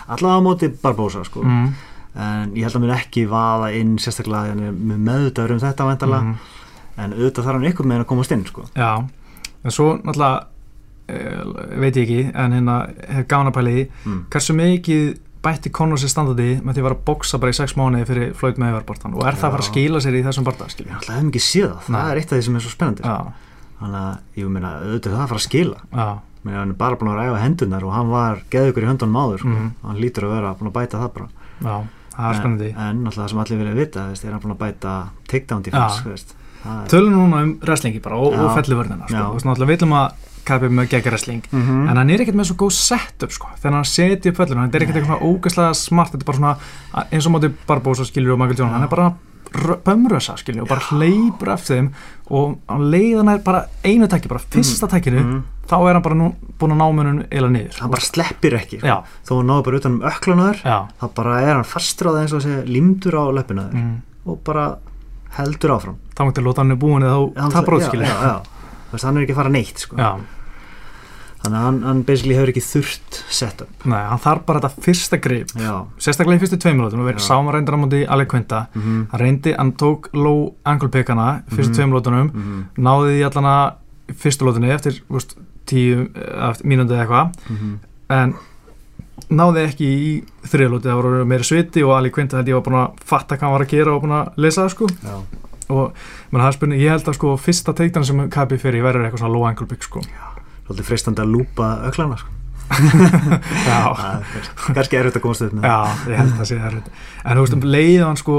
allavega 0.06 0.38
á 0.38 0.46
móti 0.46 0.70
Barbosa 0.84 1.24
sko. 1.26 1.42
mm. 1.42 1.72
En 2.16 2.56
ég 2.58 2.68
held 2.68 2.76
að 2.76 2.86
mér 2.86 2.96
ekki 2.98 3.26
vaða 3.32 3.72
inn 3.80 3.98
sérstaklega 4.02 4.56
með 4.56 5.04
meðutaður 5.08 5.56
um 5.56 5.64
þetta 5.64 5.88
væntalega 5.88 6.22
mm. 6.28 6.38
en 6.98 7.18
auðvitað 7.18 7.46
þarf 7.48 7.60
hann 7.60 7.70
ykkur 7.72 7.92
með 7.92 8.04
að 8.04 8.08
komast 8.12 8.36
inn 8.36 8.46
sko. 8.48 8.66
Já, 8.76 8.92
en 9.64 9.76
svo 9.76 9.94
náttúrulega 10.02 10.42
uh, 10.42 11.76
veit 11.84 12.00
ég 12.00 12.04
ekki 12.04 12.24
en 12.34 12.58
hérna 12.58 12.78
hef 13.18 13.28
gána 13.32 13.54
pæli 13.56 13.76
í 13.78 13.86
mm. 13.88 14.24
hversu 14.34 14.58
mikið 14.58 15.06
bætti 15.42 15.72
Conor 15.74 15.98
sér 15.98 16.12
standandi 16.14 16.50
með 16.62 16.76
því 16.76 16.82
að 16.82 16.88
vera 16.88 16.98
að 16.98 17.06
boksa 17.08 17.40
bara 17.42 17.54
í 17.54 17.58
sex 17.58 17.74
mánuði 17.80 18.08
fyrir 18.10 18.34
Floyd 18.38 18.60
Mayweather-bortan 18.62 19.16
og 19.16 19.24
er 19.26 19.38
það 19.38 19.48
að 19.48 19.56
fara 19.56 19.64
að 19.64 19.70
Já. 19.70 19.72
skila 19.72 20.02
sér 20.04 20.18
í 20.18 20.26
þessum 20.26 20.46
borta, 20.46 20.68
ég 20.68 20.76
skilja? 20.76 20.98
ætla 21.00 21.16
að 21.16 21.18
hef 21.18 21.30
ekki 21.32 21.42
séð 21.46 21.72
það, 21.72 21.96
það 21.96 22.12
er 22.12 22.20
eitt 22.22 22.34
af 22.34 22.38
því 22.38 22.46
sem 22.48 22.60
er 22.60 22.66
svo 22.66 22.74
spennandi 22.76 23.06
sko. 23.06 23.16
Já, 23.16 23.72
þannig 23.80 24.02
að 24.02 24.42
ég 24.42 24.52
meina 24.54 24.74
auðvitað 24.82 25.16
það 25.16 25.24
að 25.24 25.32
fara 25.32 25.42
að 25.42 25.48
skila 25.48 25.80
já, 25.82 26.06
Meni, 26.42 26.58
hann 26.58 26.74
er 26.74 26.78
bara 26.78 26.98
búin 26.98 27.12
að 27.12 27.20
ræfa 27.22 27.42
hendunar 27.42 27.84
og 27.86 27.92
hann 27.94 28.12
var 28.14 28.44
geðugur 28.54 28.86
í 28.86 28.90
höndunum 28.90 29.18
áður 29.22 29.42
sko. 29.42 29.50
Mhm. 29.56 29.74
hann 29.88 30.00
lítur 30.02 30.28
að 30.28 30.36
vera 30.36 30.54
búin 30.58 30.70
að 30.70 30.78
bæta 30.78 31.02
það 31.02 31.12
bara 31.18 31.28
já, 31.62 31.76
það 32.16 32.30
er 32.32 32.40
spennandi. 32.40 32.70
en, 32.78 33.04
náttúrulega 33.04 33.24
það 33.26 33.30
sem 33.30 33.40
allir 33.46 33.58
vilja 33.62 33.76
vita 33.76 34.08
veist, 34.10 34.26
er 34.26 34.32
hann 34.32 34.42
búin 34.42 34.56
að 34.56 34.62
bæta 34.66 34.96
takedown 35.28 35.64
defense 35.64 36.36
Tölum 36.92 37.14
núna 37.16 37.40
um 37.42 37.54
wrestlingi 37.64 38.00
bara 38.02 38.16
og, 38.22 38.34
og 38.38 38.52
fellivörnina, 38.56 39.08
sko. 39.10 39.32
Veist, 39.34 39.46
náttúrulega 39.48 39.72
viljum 39.74 39.94
að 39.98 40.12
kapið 40.46 40.70
með 40.78 40.88
geggar 40.90 41.12
wrestling 41.14 41.42
Mhm. 41.52 41.90
en 41.90 41.98
hann 41.98 42.10
er 42.10 42.20
ekkert 42.22 42.36
með 42.36 42.46
svo 42.52 42.56
góð 42.56 42.72
setup 42.74 43.32
sko 43.32 43.48
þegar 43.62 43.74
hann 43.74 43.86
seti 43.86 44.30
upp 44.30 44.36
fellinu, 44.38 44.60
hann 44.62 44.70
er 44.74 44.80
ekkert 44.82 44.96
eitthvað 45.02 45.22
ógæslega 45.22 45.74
smart, 45.76 46.12
þetta 46.12 46.22
er 46.22 46.30
bara 46.32 46.38
svona 46.38 47.08
eins 47.12 47.26
og 47.28 47.32
móti 47.34 47.52
Barbosa 47.68 48.04
skilur 48.06 48.34
og 48.34 48.40
Michael 48.40 48.58
Jordan, 48.58 48.74
hann 48.74 48.84
er 48.84 48.88
bara 48.88 49.14
bömrösa 49.86 50.38
skilur 50.38 50.62
og 50.64 50.68
bara 50.70 50.82
hleypur 50.92 51.50
eftir 51.54 51.76
þeim 51.78 51.90
og 52.32 52.58
hann 52.70 52.86
leiðan 52.92 53.30
er 53.34 53.40
bara 53.44 53.66
einu 53.84 54.08
tæki, 54.08 54.28
bara 54.30 54.40
fyrsta 54.40 54.88
Mhm. 54.88 55.44
Þá 55.72 55.78
er 55.80 55.98
hann 55.98 56.06
bara 56.06 56.18
nú, 56.20 56.30
búin 56.60 56.76
að 56.76 56.82
ná 56.82 56.88
munum 56.98 57.20
eila 57.32 57.50
niður 57.54 57.80
hann 57.80 57.94
bara 57.94 58.08
sleppir 58.08 58.58
ekki 58.60 58.82
sko. 58.82 58.88
já, 58.92 58.98
þó 59.28 59.32
hann 59.38 59.52
náður 59.52 59.68
bara 59.70 59.82
utan 59.82 59.98
um 59.98 60.44
já, 60.60 60.78
þá 61.00 61.06
bara 61.16 61.38
er 61.42 61.54
hann 61.56 61.70
fastur 61.72 62.12
á 62.12 62.12
það 62.12 62.22
eins 62.26 62.36
og 62.36 62.44
sé 62.46 62.58
limdur 62.68 63.16
á 63.18 63.24
löpunaður 63.40 63.80
mm. 63.80 63.96
og 64.26 64.44
bara 64.44 64.68
heldur 65.38 65.76
áfram 65.78 65.98
þá 66.12 66.22
mútti 66.28 66.44
lóta 66.44 66.62
hann 66.66 66.76
er 66.76 66.82
búin 66.82 67.08
eða 67.08 67.16
þá. 67.16 68.44
Þú 68.92 68.98
veist, 68.98 69.06
hann 69.08 69.18
er 69.18 69.24
ekki 69.24 69.32
að 69.32 69.40
fara 69.40 69.52
neitt 69.56 69.80
sko. 69.80 69.96
já, 69.96 70.10
þannig 71.42 71.58
að 71.58 71.66
hann, 71.66 71.78
hann 71.88 72.02
basically 72.06 72.36
hefur 72.38 72.52
ekki 72.52 72.64
þurft 72.66 73.20
setup 73.34 73.86
nei, 73.90 74.02
hann 74.12 74.22
þarf 74.22 74.44
bara 74.46 74.62
þetta 74.62 74.84
fyrsta 74.86 75.20
grip 75.24 75.54
já, 75.58 75.72
sérstaklega 75.98 76.38
í 76.38 76.42
fyrstu 76.44 76.60
tveim 76.62 76.78
minútum, 76.78 77.06
við 77.08 77.18
Já. 77.18 77.24
sáum 77.32 77.48
að 77.50 77.56
reynda 77.58 77.80
móti 77.82 78.02
Alec 78.06 78.30
Quinta, 78.34 78.66
mm 78.74 78.82
-hmm. 78.82 79.06
hann 79.14 79.22
reyndi 79.24 79.56
hann 79.58 79.72
tók 79.74 80.12
low 80.14 80.52
angle 80.66 80.90
pickana 80.90 81.44
fyrstu 81.50 81.72
Mhm. 81.72 81.78
tveim 81.80 81.96
lótunum 81.96 82.30
Mm 82.34 82.66
náði 82.78 83.16
því 83.16 83.24
allana 83.30 83.56
fyrstu 84.12 84.46
lótunni 84.46 84.70
eftir 84.70 85.02
veist, 85.10 85.36
tíu 85.70 86.08
eh, 86.16 86.64
mínúndi 86.64 86.96
eða 86.96 87.04
eitthvað. 87.06 87.36
-hmm. 87.50 87.76
en 88.10 88.34
náði 89.32 89.64
ekki 89.68 89.86
í 89.88 90.10
þriðlóti 90.52 90.90
það 90.90 91.00
voru 91.00 91.26
meiri 91.30 91.48
sviti 91.48 91.84
og 91.84 91.94
Ali 91.98 92.12
Quinta 92.12 92.38
held 92.40 92.50
ég 92.52 92.58
var 92.58 92.66
búin 92.66 92.80
að 92.82 93.06
fatta 93.06 93.38
hvað 93.38 93.48
hann 93.48 93.56
var 93.56 93.66
að 93.66 93.72
gera 93.76 93.94
og 93.96 94.02
búin 94.04 94.18
að 94.18 94.42
lesa 94.44 94.66
það 94.66 94.74
sko. 94.76 94.90
Já, 95.06 95.16
og 95.72 95.94
menn, 96.32 96.42
það 96.42 96.48
er 96.50 96.58
spurning, 96.58 96.82
ég 96.82 96.92
held 96.96 97.08
að 97.08 97.18
sko 97.20 97.38
fyrsta 97.38 97.74
teiktan 97.78 98.06
sem 98.08 98.30
Kabi 98.30 98.58
fyrir 98.58 98.84
verður 98.84 99.06
eitthvað 99.08 99.24
svona 99.24 99.34
low 99.34 99.48
angle 99.48 99.68
bygg 99.72 99.88
sko. 99.88 100.04
Svolítið 100.68 100.90
freistandi 100.90 101.24
að 101.24 101.34
lúpa 101.36 101.72
öklana 101.90 102.18
sko. 102.18 102.38
já, 103.68 103.80
Það 104.00 104.70
er 104.72 104.76
kannski 104.78 104.98
erfitt 104.98 105.18
að 105.20 105.24
komast 105.26 105.42
upp 105.44 105.56
með. 105.58 105.66
Já, 105.68 106.12
ég 106.12 106.20
held 106.22 106.32
að 106.32 106.38
það 106.38 106.50
sé 106.52 106.60
erfitt. 106.60 106.92
en 107.24 107.38
þú 107.38 107.42
veist, 107.46 107.56
um 107.58 107.66
leið 107.76 108.04
hann 108.06 108.20
sko 108.20 108.38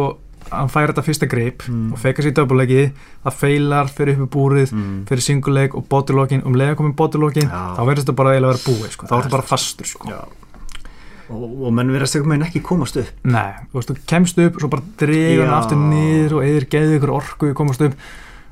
hann 0.52 0.68
fær 0.72 0.92
þetta 0.92 1.04
fyrsta 1.06 1.28
greip 1.32 1.62
Mm. 1.68 1.92
og 1.92 1.98
fekar 2.02 2.24
sér 2.26 2.34
döpuleiki, 2.36 2.92
það 3.24 3.36
feilar 3.42 3.88
fyrir 3.92 4.20
upp 4.20 4.28
í 4.28 4.32
búrið, 4.36 4.72
Mm. 4.72 5.04
fyrir 5.08 5.22
singuleik 5.26 5.74
og 5.74 5.88
bodylockin, 5.88 6.44
um 6.46 6.54
leið 6.54 6.72
að 6.74 6.76
koma 6.76 6.90
í 6.92 6.96
bodylockin 7.00 7.48
Já. 7.48 7.76
þá 7.76 7.82
verður 7.86 8.02
þetta 8.04 8.16
bara 8.20 8.30
eiginlega 8.36 8.52
að 8.52 8.56
vera 8.56 8.66
búið 8.68 8.90
sko. 8.96 9.06
þá 9.06 9.12
er 9.16 9.22
þetta 9.22 9.30
bara 9.36 9.48
fastur 9.52 9.86
sko. 9.86 10.08
Og, 11.32 11.44
og 11.64 11.70
menn 11.72 11.88
verðast 11.94 12.16
eitthvað 12.18 12.28
meginn 12.34 12.44
ekki 12.48 12.60
komast 12.66 12.96
upp 13.00 13.08
Nei, 13.24 13.52
þú 13.72 13.78
veist, 13.78 13.88
þú 13.92 13.96
kemst 14.10 14.38
upp 14.42 14.58
svo 14.60 14.68
bara 14.68 14.82
dregur 15.00 15.46
hann 15.46 15.54
aftur 15.62 15.78
niður 15.80 16.34
og 16.36 16.42
eðir 16.44 16.66
geðu 16.68 16.98
ykkur 16.98 17.12
orku 17.14 17.48
í 17.52 17.54
komast 17.56 17.80
upp 17.86 17.94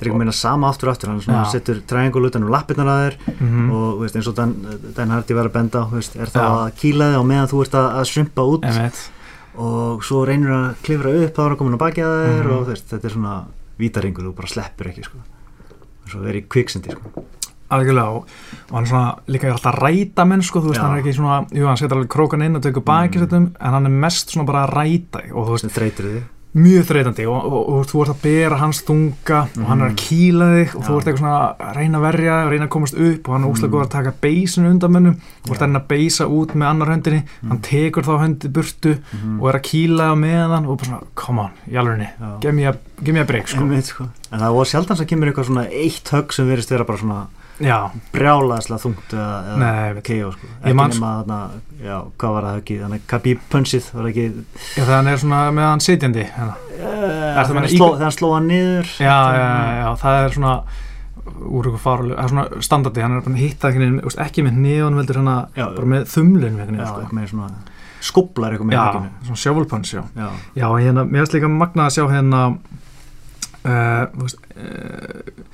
Það 0.00 0.06
er 0.06 0.08
eitthvað 0.08 0.22
meina 0.22 0.32
sama 0.32 0.68
aftur 0.72 0.88
og 0.88 0.94
aftur 0.94 1.10
Hann 1.12 1.50
setur 1.52 1.82
triangle 1.90 2.30
utan 2.30 2.46
um 2.46 2.48
lappirnar 2.54 2.88
að 2.88 3.02
þér 3.04 3.16
mm 3.36 3.70
og 3.74 3.98
þú 3.98 4.00
veist, 4.00 4.16
eins 4.16 4.28
og 4.30 4.34
Dan, 4.38 4.54
Dan 4.96 5.10
Hardy 5.12 5.34
var 5.36 5.50
að 5.50 5.52
benda 5.58 5.82
veist, 5.92 6.16
er 6.16 6.32
það 6.32 6.56
að 6.56 6.70
kýla 6.80 7.10
þig 7.10 7.20
á 7.20 7.24
meðan 7.34 7.50
þú 7.52 7.60
ert 7.66 7.76
að, 7.82 7.88
að 8.00 8.08
svimpa 8.14 8.46
út 8.54 8.64
og 9.60 10.04
svo 10.06 10.22
reynir 10.28 10.50
að 10.56 10.68
klifra 10.86 11.12
upp 11.24 11.34
þá 11.36 11.42
er 11.46 11.54
að 11.54 11.58
koma 11.60 11.76
að 11.76 11.82
baki 11.84 12.04
að 12.06 12.16
þér 12.24 12.44
Mhm. 12.44 12.54
og 12.56 12.62
þú 12.64 12.70
veist, 12.72 12.88
þetta 12.94 13.04
er 13.10 13.14
svona 13.16 13.34
vítaringur, 13.80 14.24
þú 14.30 14.34
bara 14.36 14.48
sleppur 14.48 14.86
ekki 14.90 15.04
sko. 15.04 15.18
svo 16.10 16.20
verið 16.24 16.42
í 16.42 16.48
kviksendi 16.48 16.90
sko. 16.96 17.24
algjörlega 17.70 18.08
og, 18.16 18.24
og 18.70 18.74
hann 18.74 18.82
er 18.84 18.90
svona 18.90 19.18
líka 19.28 19.46
er 19.46 19.52
alltaf 19.54 19.74
að 19.76 19.82
ræta 19.84 20.24
menn 20.26 20.42
sko, 20.42 20.58
þú 20.60 20.72
veist, 20.72 20.80
Já. 20.80 20.82
hann 20.88 20.96
er 20.98 21.02
ekki 21.04 21.14
svona 21.14 21.36
jú, 21.54 21.66
hann 21.68 21.76
setur 21.78 21.96
alveg 22.00 22.08
krókan 22.10 22.42
inn 22.44 22.56
og 22.56 22.62
tekur 22.62 22.82
baki 22.82 23.18
Mm. 23.20 23.28
mm. 23.30 23.52
en 23.60 23.70
hann 23.76 23.86
er 23.86 23.90
mest 23.90 24.30
svona 24.34 24.46
bara 24.46 24.66
að 24.66 24.74
ræta 24.74 25.20
og 25.34 25.46
þú 25.46 25.50
veist, 25.54 25.70
þreytir 25.70 26.04
þig 26.10 26.22
mjög 26.50 26.84
þreytandi 26.88 27.24
og, 27.30 27.44
og, 27.46 27.68
og, 27.70 27.84
þú 27.86 28.00
ert 28.02 28.10
að 28.10 28.22
bera 28.24 28.56
hans 28.58 28.80
þunga 28.82 29.40
og 29.60 29.66
hann 29.70 29.82
er 29.84 29.90
að 29.92 29.98
kýla 30.02 30.46
þig 30.56 30.72
og 30.74 30.82
þú 30.82 30.90
Já. 30.90 30.96
ert 30.98 31.06
eitthvað 31.10 31.20
svona 31.20 31.34
að 31.68 31.76
reyna 31.76 31.98
að 32.00 32.06
verja 32.08 32.38
og 32.44 32.50
reyna 32.50 32.66
að 32.66 32.72
komast 32.74 32.94
upp 32.98 33.28
og 33.28 33.34
hann 33.36 33.44
er 33.44 33.46
Mm. 33.50 33.54
úslega 33.54 33.72
góð 33.76 33.84
að 33.84 33.90
taka 33.94 34.12
beisinu 34.20 34.70
undan 34.70 34.90
mönnum 34.96 35.14
og 35.46 35.50
ert 35.54 35.60
að 35.60 35.66
reyna 35.68 35.80
að 35.80 35.88
beisa 35.88 36.26
út 36.26 36.54
með 36.58 36.66
annar 36.70 36.90
höndinni 36.90 37.22
hann 37.48 37.60
tekur 37.62 38.02
þá 38.02 38.12
höndi 38.24 38.48
burtu 38.50 38.96
Mhm. 38.98 39.40
og 39.40 39.48
er 39.48 39.58
að 39.60 39.66
kýla 39.70 40.10
á 40.10 40.14
meðan 40.18 40.66
og 40.66 40.78
bara 40.78 40.88
svona, 40.90 41.02
come 41.14 41.38
on, 41.40 41.50
í 41.70 41.74
alvegni, 41.78 42.08
Já. 42.18 42.40
give 42.40 42.52
me 42.54 42.64
a, 42.66 42.74
give 43.04 43.14
me 43.14 43.20
a 43.20 43.24
break 43.24 43.46
sko. 43.48 43.60
En 43.62 44.38
það 44.40 44.54
var 44.54 44.64
sjálfan 44.66 44.96
sem 44.96 45.06
kemur 45.06 45.28
eitthvað 45.30 45.46
svona 45.46 45.68
eitt 45.70 46.08
högg 46.10 46.32
sem 46.32 46.46
verist 46.48 46.70
vera 46.70 46.84
bara 46.84 46.98
svona 46.98 47.26
já, 47.60 47.76
brjálaðslega 48.14 48.82
þungt 48.84 49.14
eða, 49.14 49.38
KO 50.06 50.30
sko. 50.34 50.50
Ekki 50.60 50.76
nema 50.94 51.10
þarna, 51.20 51.38
já, 51.84 51.96
hvað 52.20 52.36
var 52.36 52.46
það 52.48 52.58
höggið 52.58 52.84
þannig 52.84 53.06
Kabi 53.12 53.34
punchið 53.52 53.88
var 53.96 54.10
ekki? 54.10 54.26
Já, 54.76 54.84
hann 54.90 55.10
er 55.12 55.20
svona 55.22 55.40
með 55.56 55.68
hann 55.70 55.84
sitjandi 55.84 56.26
meina 57.56 57.64
hann 57.64 57.68
í- 57.68 57.74
sló, 57.76 57.90
þegar 57.94 58.06
hann 58.06 58.16
sló 58.16 58.30
hann 58.36 58.48
niður 58.50 58.94
já, 59.00 59.16
já, 59.36 59.48
já, 59.80 59.88
það 60.04 60.20
er 60.24 60.36
svona 60.38 60.54
úr 61.40 61.68
ykkur 61.70 61.82
faruleg, 61.84 62.16
það 62.16 62.24
er 62.24 62.32
svona 62.34 62.62
standardi 62.66 63.04
hann 63.04 63.16
er 63.16 63.24
bara 63.24 63.36
að 63.36 63.42
hitta 63.44 63.70
ekki, 63.70 64.14
ekki 64.26 64.44
með 64.46 64.60
nýðan 64.64 64.98
veldur 65.00 65.20
hann 65.20 65.32
að 65.34 65.60
bara 65.76 65.90
með 65.94 66.06
já, 66.80 66.88
sko. 66.90 67.04
skoblar 68.00 68.54
eitthvað 68.54 68.70
með 68.70 68.78
já, 68.78 68.84
svona 69.28 69.42
shovel 69.44 69.66
punch, 69.68 69.92
já. 69.92 70.02
Já, 70.56 70.66
hérna, 70.80 71.04
mér 71.04 71.24
finnst 71.26 71.36
líka 71.36 71.50
magna 71.52 71.88
að 71.90 71.96
sjá 71.98 72.04
hérna 72.08 72.40
uh, 73.64 74.04
þú 74.14 74.24
veist 74.24 74.38
uh, 74.56 75.44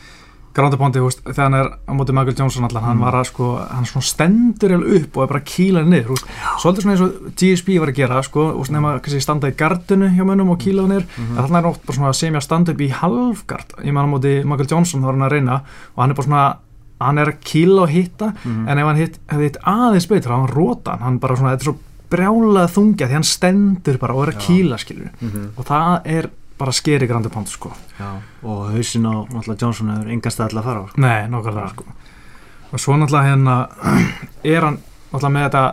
Veist, 0.57 1.21
þegar 1.27 1.43
hann 1.45 1.55
er 1.55 1.69
á 1.85 1.93
móti 1.93 2.13
Michael 2.17 2.37
Johnson 2.39 2.65
allan, 2.65 2.83
hann 2.85 2.97
Mm. 2.97 3.05
var 3.05 3.15
að 3.21 3.27
sko 3.29 3.47
hann 3.71 3.85
svona 3.85 4.07
stendur 4.09 4.73
alveg 4.73 5.03
upp 5.03 5.17
og 5.17 5.23
er 5.23 5.27
bara 5.33 5.41
að 5.41 5.51
kýla 5.53 5.83
niður, 5.85 6.09
veist, 6.15 6.27
svolítið 6.63 6.83
svona 6.83 6.95
eins 6.97 7.05
og 7.05 7.37
GSP 7.37 7.79
var 7.79 7.89
að 7.89 7.95
gera, 7.97 8.23
sko, 8.23 8.65
svona 8.65 8.79
nema 8.81 9.01
kannski 9.01 9.21
standa 9.23 9.49
í 9.51 9.57
gardinu 9.57 10.09
hjá 10.09 10.25
mönnum 10.25 10.51
og 10.51 10.59
kýla 10.59 10.87
niður 10.89 11.05
Mhm. 11.19 11.37
en 11.39 11.45
þarna 11.45 11.59
er 11.59 11.67
oft 11.67 11.87
bara 11.87 11.97
svona 11.99 12.09
að 12.39 12.43
standa 12.43 12.73
upp 12.73 12.79
í 12.81 12.91
halfgard 12.91 13.69
ég 13.85 13.93
man 13.93 14.07
á 14.09 14.13
móti 14.19 14.45
Michael 14.45 14.69
Johnson, 14.71 15.01
þá 15.01 15.05
var 15.05 15.13
hann 15.13 15.29
að 15.29 15.33
reyna 15.33 15.55
og 15.97 16.01
hann 16.03 16.11
er 16.11 16.15
bara 16.15 16.27
svona, 16.29 16.57
hann 17.01 17.19
er 17.19 17.27
að 17.27 17.41
kýla 17.45 17.83
og 17.83 17.89
hitta 17.91 18.33
Mhm. 18.45 18.69
en 18.69 18.79
ef 18.79 18.85
hann 18.87 18.97
hitt, 18.97 19.19
hefði 19.29 19.43
hitt 19.43 19.57
aðeins 19.67 20.09
betur, 20.09 20.31
þá 20.31 20.41
hann 20.41 20.49
rótan, 20.57 20.99
hann 21.01 21.19
bara 21.19 21.37
svona, 21.37 21.51
þetta 21.57 21.61
er 21.61 21.73
svo 21.73 21.77
brjálað 22.11 22.71
þungja 22.73 23.09
því 23.09 23.13
hann 23.13 23.23
stendur 23.23 23.99
bara 23.99 24.15
og 24.15 24.29
er 24.29 24.33
að 24.33 24.39
Já. 24.41 24.47
kýla, 24.47 24.79
skilur 24.79 25.11
Mhm. 25.21 25.49
og 25.59 25.65
það 25.67 26.01
er 26.07 26.31
bara 26.59 26.73
skeri 26.73 27.07
grandi 27.07 27.29
pont 27.29 27.49
sko. 27.49 27.73
og 28.43 28.71
hausin 28.73 29.05
á 29.07 29.15
Johnson 29.61 29.91
hefur 29.93 30.09
til 30.49 30.59
að 30.59 30.65
fara 30.65 30.81
á 30.81 30.89
sko. 30.89 31.01
nei, 31.01 31.27
nokkarlega 31.29 31.69
sko. 31.75 31.85
og 32.73 32.81
svo 32.81 32.97
náttúrulega 32.97 33.31
hérna 33.31 33.57
er 34.55 34.61
hann 34.65 34.79
náttúrulega 35.13 35.35
með 35.37 35.47
þetta 35.49 35.65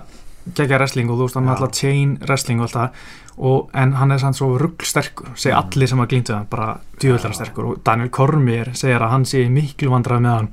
gegja 0.59 0.77
wrestling 0.77 1.09
og 1.09 1.17
þú 1.17 1.23
veist 1.27 1.35
hann 1.39 1.45
Já. 1.47 1.51
náttúrulega 1.53 1.79
chain 1.79 2.17
wrestling 2.27 2.59
og 2.59 2.67
allt 2.67 2.75
það 2.75 2.89
og, 3.37 3.69
en 3.73 3.93
hann 3.97 4.11
er 4.11 4.19
sann 4.21 4.33
svo 4.37 4.57
ruggsterkur 4.61 5.31
segja 5.35 5.55
Mm. 5.57 5.71
allir 5.71 5.87
sem 5.89 5.99
að 6.03 6.07
glýndu 6.11 6.33
hann 6.35 6.45
bara 6.51 6.77
djúvöldara 6.99 7.31
Já. 7.33 7.39
sterkur 7.39 7.65
og 7.71 7.83
Daniel 7.83 8.09
Cormier 8.09 8.69
segir 8.75 8.99
að 9.01 9.09
hann 9.09 9.23
sé 9.25 9.47
miklu 9.49 9.89
vandrað 9.89 10.21
með 10.21 10.35
hann 10.37 10.49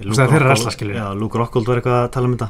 er 0.00 0.06
þeirra 0.30 0.38
Rockhold- 0.38 0.46
wrestla, 0.48 0.70
skilur. 0.70 0.94
já, 0.96 1.12
Luke 1.18 1.38
Rockhold 1.38 1.66
var 1.66 1.76
eitthvað 1.80 2.04
að 2.04 2.10
tala 2.12 2.26
um 2.28 2.36
þetta 2.36 2.48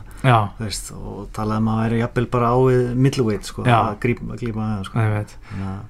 veist, 0.61 0.91
og 0.93 1.29
talaði 1.33 1.59
um 1.59 1.69
að 1.73 1.81
væri 1.83 1.99
jafnvel 2.03 2.27
bara 2.31 2.47
á 2.53 2.57
við 2.63 2.95
middleweight 2.95 3.45
sko, 3.45 3.63
að 3.65 3.97
grípa 4.01 4.23
með 4.61 4.77
það 4.77 4.85
sko. 4.85 4.99
ég 4.99 5.15
veit 5.17 5.35
Þannig 5.51 5.67
að 5.71 5.81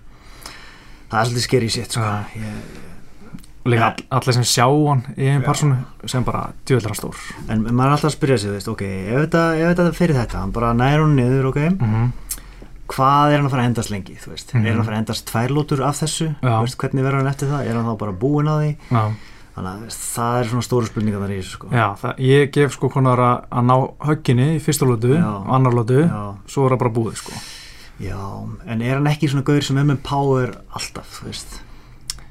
það 1.10 1.20
er 1.20 1.28
svolítið 1.30 1.46
skeri 1.48 1.68
sitt 1.74 1.98
sko. 1.98 2.14
Og 3.60 3.68
líka 3.74 3.90
all, 3.90 4.04
allir 4.16 4.38
sem 4.38 4.46
sjá 4.48 4.64
hann 4.64 5.02
í 5.20 5.26
einn 5.28 5.44
personu 5.44 5.76
sem 6.08 6.24
bara 6.24 6.46
djúvöldara 6.64 6.96
stór. 6.96 7.18
En 7.52 7.66
maður 7.66 7.90
er 7.90 7.96
alltaf 7.98 8.08
að 8.08 8.16
spyrja 8.16 8.38
sig 8.40 8.54
veist, 8.54 8.70
ok, 8.72 8.86
ef 8.88 9.18
þetta, 9.26 9.44
ef 9.58 9.74
þetta 9.74 9.98
fyrir 9.98 10.16
þetta 10.16 10.40
hann 10.40 10.54
bara 10.56 10.72
næður 10.72 11.04
hún 11.04 11.16
niður, 11.20 11.50
ok? 11.52 11.62
Mm 11.76 12.10
hvað 12.90 13.32
er 13.32 13.38
hann 13.38 13.48
að 13.48 13.52
fara 13.54 13.64
að 13.64 13.68
endast 13.70 13.92
lengi, 13.92 14.16
veist? 14.26 14.54
Mhm. 14.54 14.64
er 14.64 14.72
hann 14.72 14.80
að 14.80 14.88
fara 14.88 14.96
að 14.96 15.02
endast 15.04 15.26
tvær 15.30 15.54
lótur 15.54 15.82
af 15.86 16.00
þessu? 16.00 16.28
Veist, 16.42 16.78
hvernig 16.80 17.04
verður 17.06 17.20
hann 17.22 17.30
eftir 17.30 17.48
það, 17.50 17.66
er 17.66 17.74
hann 17.78 17.86
þá 17.86 17.98
bara 17.98 18.12
búinn 18.12 18.50
að 18.50 18.62
því? 18.64 18.72
Já. 18.90 19.04
Þannig 19.50 19.70
að 19.70 19.94
það 19.98 20.40
er 20.40 20.44
svona 20.50 20.62
stóru 20.66 20.86
spurningar 20.86 21.20
þar 21.20 21.30
í 21.34 21.38
þessu 21.40 21.54
sko. 21.56 21.70
Já, 21.74 21.86
það, 22.00 22.20
ég 22.26 22.50
gef 22.54 22.72
sko 22.76 22.88
konar 22.88 23.18
að, 23.18 23.40
að 23.50 23.64
ná 23.66 23.76
högginni 24.06 24.48
í 24.56 24.60
fyrsta 24.62 24.86
lótu 24.86 25.16
annar 25.18 25.74
lótu, 25.74 26.04
svo 26.46 26.66
er 26.66 26.74
það 26.74 26.82
bara 26.84 26.94
búið 26.98 27.16
sko. 27.20 27.32
Já, 28.00 28.16
en 28.66 28.80
er 28.82 28.94
hann 28.96 29.06
ekki 29.10 29.28
svona 29.28 29.44
gaur 29.44 29.60
sem 29.62 29.76
er 29.78 29.84
með 29.84 29.98
power 30.06 30.54
alltaf, 30.72 31.20
þú 31.20 31.26
veist 31.26 31.58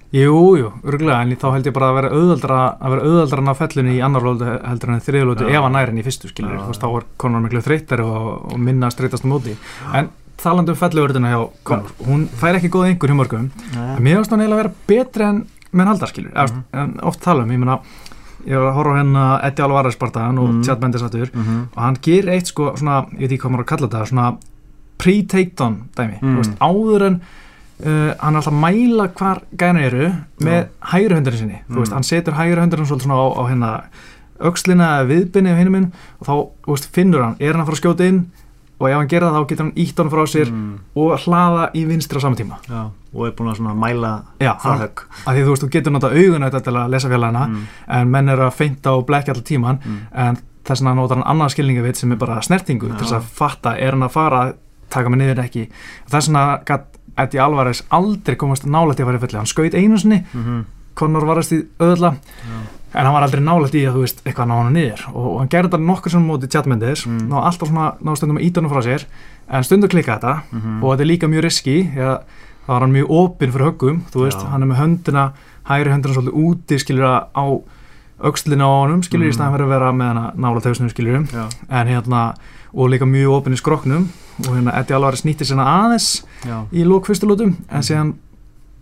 Jú, 0.09 0.57
jú, 0.57 0.71
örgulega, 0.89 1.19
en 1.21 1.35
þá 1.37 1.51
held 1.53 1.67
ég 1.69 1.73
bara 1.75 1.91
að 1.91 1.97
vera 1.99 2.09
auðveldra 2.17 2.59
að 2.81 2.93
vera 2.95 3.03
auðveldra 3.05 3.37
að 3.37 3.45
ná 3.45 3.53
fellinu 3.59 3.91
í 3.93 3.99
annar 4.01 4.23
lótu 4.25 4.47
heldur 4.65 4.89
en 4.95 5.03
þriða 5.05 5.27
lótu 5.29 5.45
Já. 5.45 5.51
ef 5.59 5.61
hann 5.67 5.75
næri 5.77 5.91
henni 5.91 6.01
í 6.01 6.07
fyrstu 6.07 6.31
skilur, 6.31 6.55
þú 6.57 6.71
veist, 6.71 6.81
þá 6.81 6.89
er 6.97 7.05
konar 7.21 7.43
miklu 7.45 7.61
þreytari 7.61 8.01
og, 8.09 8.25
og 8.49 8.57
minna 8.65 8.89
að 8.89 8.95
streytast 8.95 9.27
á 9.29 9.29
móti 9.29 9.53
en 9.93 10.09
talandi 10.41 10.73
um 10.73 10.79
felluverðina 10.81 11.29
hjá 11.29 11.39
Conor 11.67 11.93
hún 12.07 12.25
fær 12.41 12.57
ekki 12.57 12.71
góð 12.73 12.87
einhver 12.89 13.13
hjá 13.13 13.19
mörgum 13.21 13.51
en 13.77 14.01
mér 14.01 14.17
finnst 14.17 14.33
hann 14.33 14.41
eiginlega 14.41 14.57
að 14.57 14.63
vera 14.63 14.75
betri 14.89 15.27
en 15.29 15.45
menn 15.77 15.87
haldar 15.93 16.09
skilur, 16.09 16.33
Mhm. 16.33 16.63
en 16.73 16.99
oft 17.05 17.21
tala 17.21 17.43
um, 17.43 17.51
ég 17.53 17.59
meina 17.61 17.79
ég 18.47 18.55
var 18.57 18.71
að 18.71 18.77
horfa 18.79 18.91
á 18.95 18.99
hérna 19.03 19.23
Eddie 19.45 19.63
Alvarez 19.67 19.97
bardaðan 19.99 20.39
og 20.41 20.49
Mhm. 20.49 20.63
Chad 20.65 20.81
Mendes 20.81 21.03
aftur 21.03 21.29
mm 21.35 21.43
-hmm. 21.43 21.61
og 21.75 21.81
hann 21.83 21.97
gerir 22.01 22.29
eitt 22.33 22.47
sko 22.47 22.73
svona, 22.77 23.05
ég 23.13 23.19
veit 23.29 23.31
ekki 23.31 23.41
hvað 23.45 23.51
maður 23.51 23.61
að 23.61 23.65
kalla 23.65 23.87
þetta 23.87 24.05
svona 24.09 24.37
pre-takedown 24.99 25.77
dæmi 25.97 26.19
Mm. 26.21 26.29
mm. 26.29 26.37
veist, 26.41 26.55
áður 26.59 27.05
en 27.07 27.19
uh, 27.19 28.13
hann 28.19 28.35
er 28.35 28.41
alltaf 28.41 28.53
að 28.53 28.61
mæla 28.65 29.07
hvar 29.15 29.41
gæna 29.57 29.85
eru 29.87 30.09
með 30.43 30.67
hægri 30.91 31.15
höndurinn 31.17 31.39
sinni 31.43 31.59
Mm. 31.61 31.73
mm. 31.75 31.79
veist, 31.81 31.93
hann 31.97 32.03
setur 32.03 32.33
hægri 32.37 32.61
höndurinn 32.61 32.85
svolítið 32.89 33.07
svona 33.07 33.19
á, 33.23 33.27
á 33.39 33.41
hérna 33.49 33.71
aukslina 34.39 34.89
á 35.03 35.59
hinum 35.59 35.71
minn 35.75 35.91
og 36.19 36.27
þá 36.27 36.35
veist, 36.67 36.89
finnur 36.95 37.23
hann, 37.23 37.35
er 37.39 37.53
hann 37.53 37.63
að 37.63 37.69
fara 37.71 37.77
að 37.77 37.83
skjóta 37.83 38.07
inn 38.07 38.21
og 38.79 38.87
ef 38.87 38.95
hann 38.95 39.09
gera 39.11 39.27
það 39.29 39.35
þá 39.43 39.47
getur 39.49 39.65
hann 39.65 39.73
ítt 39.83 39.97
hann 39.99 40.11
frá 40.13 40.21
sér 40.31 40.51
mm. 40.51 40.75
og 40.95 41.17
hlaða 41.25 41.65
í 41.75 41.81
vinstri 41.89 42.19
á 42.19 42.21
sama 42.23 42.35
tíma 42.39 42.59
Já, 42.69 42.85
og 43.13 43.25
er 43.27 43.33
búin 43.35 43.49
að 43.51 43.57
svona 43.59 43.73
mæla 43.75 44.11
Já, 44.39 44.53
það 44.63 44.83
högg 44.85 45.03
því 45.25 45.41
þú 45.43 45.49
veist, 45.51 45.63
þú 45.65 45.69
getur 45.73 45.91
nota 45.95 46.11
augun 46.13 46.45
auðvitað 46.47 46.63
til 46.69 46.75
að 46.79 46.93
lesa 46.95 47.11
félagina 47.11 47.43
mm. 47.49 47.65
en 47.97 48.13
menn 48.15 48.29
eru 48.35 48.45
að 48.47 48.55
feinta 48.61 48.93
og 48.95 49.05
blekja 49.09 49.33
allar 49.35 49.43
tíman 49.51 49.81
Mm. 49.83 49.99
en 50.15 50.39
þess 50.69 50.81
vegna 50.83 50.93
notar 50.95 51.17
hann 51.19 51.27
annað 51.33 51.51
skilningavit 51.55 51.97
sem 51.99 52.11
er 52.11 52.17
bara 52.21 52.39
snertingu 52.45 52.87
Já. 52.87 52.95
til 52.95 53.05
þess 53.07 53.17
að 53.19 53.29
fatta 53.41 53.75
er 53.79 53.91
hann 53.97 54.03
að 54.07 54.11
fara 54.15 54.41
taka 54.89 55.09
mig 55.09 55.19
niður 55.19 55.43
ekki 55.45 55.67
þess 56.09 56.27
vegna 56.29 56.59
gætt 56.65 56.85
Eddie 57.19 57.41
Alvarez 57.43 57.83
aldrei 57.91 58.35
komast 58.39 58.63
nálægt 58.65 58.99
í 58.99 59.03
að 59.03 59.09
fara 59.09 59.17
í 59.17 59.23
fulli 59.25 59.37
hann 59.37 59.45
skaut 59.49 59.73
einu 59.75 59.97
sinni, 59.97 60.23
Mm 60.33 60.43
-hmm. 60.45 60.65
Conor 60.99 61.25
varast 61.25 61.51
í 61.55 61.61
öðla 61.79 62.15
en 62.93 63.05
hann 63.05 63.13
var 63.13 63.23
aldrei 63.23 63.39
nálægt 63.43 63.75
í 63.75 63.85
að 63.87 63.93
þú 63.95 64.01
veist 64.03 64.21
eitthvað 64.25 64.47
ná 64.47 64.55
hann 64.63 64.73
niður 64.73 65.01
og, 65.13 65.25
og 65.33 65.39
hann 65.39 65.47
gerði 65.49 65.69
þetta 65.69 65.85
nokkur 65.85 66.11
sem 66.11 66.25
móti 66.27 66.47
tjatmyndir 66.47 67.05
Mm. 67.07 67.29
ná 67.29 67.35
alltaf 67.45 67.67
svona, 67.69 67.93
ná 68.03 68.15
stundum 68.17 68.37
að 68.37 68.43
íta 68.43 68.61
hann 68.61 68.69
frá 68.69 68.81
sér 68.83 69.05
en 69.49 69.63
stundum 69.63 69.89
klikka 69.89 70.17
þetta 70.19 70.41
Mhm. 70.51 70.83
og 70.83 70.91
þetta 70.97 71.01
er 71.01 71.07
líka 71.07 71.27
mjög 71.27 71.43
riski 71.43 71.91
þá 71.95 72.75
er 72.75 72.79
hann 72.79 72.91
mjög 72.93 73.09
opinn 73.09 73.51
fyrir 73.51 73.65
höggum 73.71 74.01
þú 74.11 74.19
veist, 74.25 74.39
Já. 74.41 74.47
hann 74.49 74.63
er 74.63 74.67
með 74.67 74.77
höndina 74.81 75.31
hægri 75.69 75.89
höndina 75.91 76.13
svolítið 76.13 76.33
úti 76.33 76.79
skilur 76.79 77.05
á 77.35 77.61
aukslina 78.21 78.65
á 78.67 78.71
honum 78.83 79.01
skilur 79.03 79.25
Mm. 79.27 79.31
í 79.31 79.35
staðan 79.37 79.53
fyrir 79.55 79.65
að 79.67 79.73
vera 79.75 79.91
með 79.95 80.07
hana 80.13 80.23
nála 80.35 80.61
tegsnum 80.63 80.89
skilur. 80.91 81.25
Já, 81.33 81.45
en 81.69 81.87
hérna 81.87 82.33
og 82.73 82.89
líka 82.89 83.05
mjög 83.05 83.31
opinn 83.39 83.53
í 83.53 83.57
skroknum 83.59 84.07
og 84.47 84.51
hérna 84.55 84.75
Eddie 84.79 84.95
Alvarez 84.95 85.23
nýtti 85.25 85.45
sinna 85.45 85.63
aðeins 85.65 86.23
já. 86.45 86.65
í 86.71 86.83
lók 86.85 87.05
fyrstu 87.09 87.25
lótum 87.27 87.55
en 87.69 87.81
síðan 87.81 88.13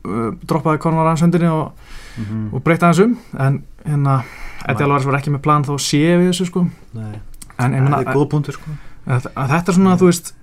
uh, 0.05 0.31
droppaði 0.45 0.79
Conor 0.83 1.07
hans 1.07 1.21
höndinni 1.21 1.47
og, 1.51 1.71
mm 2.17 2.53
og 2.53 2.63
breytti 2.63 2.85
hans 2.85 2.99
um. 2.99 3.17
En 3.37 3.63
hérna 3.85 4.23
Eddie. 4.67 4.83
Alvarez 4.83 5.05
var 5.05 5.19
ekki 5.19 5.31
með 5.31 5.41
plan 5.45 5.63
þá 5.63 5.77
sé 5.79 6.01
við 6.17 6.31
þessu 6.31 6.49
sko. 6.49 6.65
Nei, 6.97 7.19
en 7.59 7.73
ég 7.73 8.07
er 8.07 8.27
punktur 8.27 8.53
sko. 8.57 8.69
að, 9.07 9.29
að 9.35 9.47
þetta 9.55 9.71
er 9.71 9.77
svona 9.79 9.97
þú 9.97 10.09
veist 10.11 10.33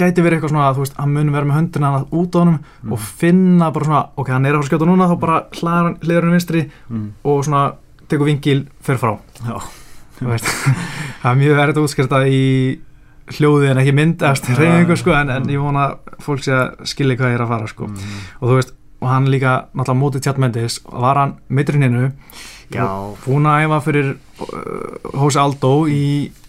gæti 0.00 0.22
verið 0.24 0.38
eitthvað 0.38 0.52
svona 0.54 0.68
að 0.70 0.76
þú 0.78 0.84
veist, 0.84 0.94
hann 0.96 1.12
mun 1.12 1.32
vera 1.34 1.44
með 1.44 1.56
höndina 1.58 1.90
hann 1.92 2.06
út 2.10 2.34
á 2.34 2.38
honum 2.40 2.58
Mm. 2.82 2.92
og 2.92 2.98
finna 2.98 3.70
bara 3.70 3.84
svona, 3.84 4.00
ok, 4.16 4.28
hann 4.32 4.46
er 4.46 4.54
að 4.54 4.62
fara 4.62 4.64
að 4.64 4.70
skjóta 4.70 4.86
núna 4.88 5.08
þá 5.10 5.16
bara 5.20 5.38
hlaðar 5.52 5.84
hann, 5.84 5.96
hann 6.24 6.32
vinstri 6.32 6.62
mm. 6.88 7.08
og 7.24 7.44
svona 7.44 7.62
tekur 8.10 8.28
vingil 8.30 8.64
fyrir 8.84 9.00
frá 9.02 9.14
það 10.20 11.30
er 11.30 11.38
mjög 11.40 11.56
verið 11.60 11.78
að 11.78 11.84
útskýrta 11.86 12.20
í 12.28 12.40
hljóði 13.36 13.70
en 13.70 13.78
ekki 13.80 13.94
mynd 13.94 14.22
eftir 14.26 14.58
reyningu 14.58 14.96
sko, 14.98 15.14
en, 15.16 15.30
en 15.30 15.48
ég 15.52 15.62
vona 15.62 15.84
fólk 16.24 16.42
sé 16.44 16.52
að 16.56 16.80
skilja 16.90 17.16
hvað 17.20 17.30
ég 17.32 17.38
er 17.38 17.44
að 17.44 17.52
fara 17.54 17.68
sko. 17.70 17.86
mm. 17.86 18.16
og 18.40 18.48
þú 18.50 18.56
veist, 18.58 18.72
og 19.00 19.08
hann 19.08 19.28
líka 19.32 19.52
náttúrulega 19.70 20.00
mótið 20.00 20.24
Tjart 20.26 20.40
Mendes, 20.42 20.80
var 20.90 21.16
hann 21.22 21.36
mitturinninu, 21.48 22.10
búin 23.24 23.46
að 23.48 23.62
æfa 23.68 23.78
fyrir 23.86 24.10
uh, 24.12 25.14
Hósi 25.22 25.40
Aldó 25.40 25.72
í 25.90 26.02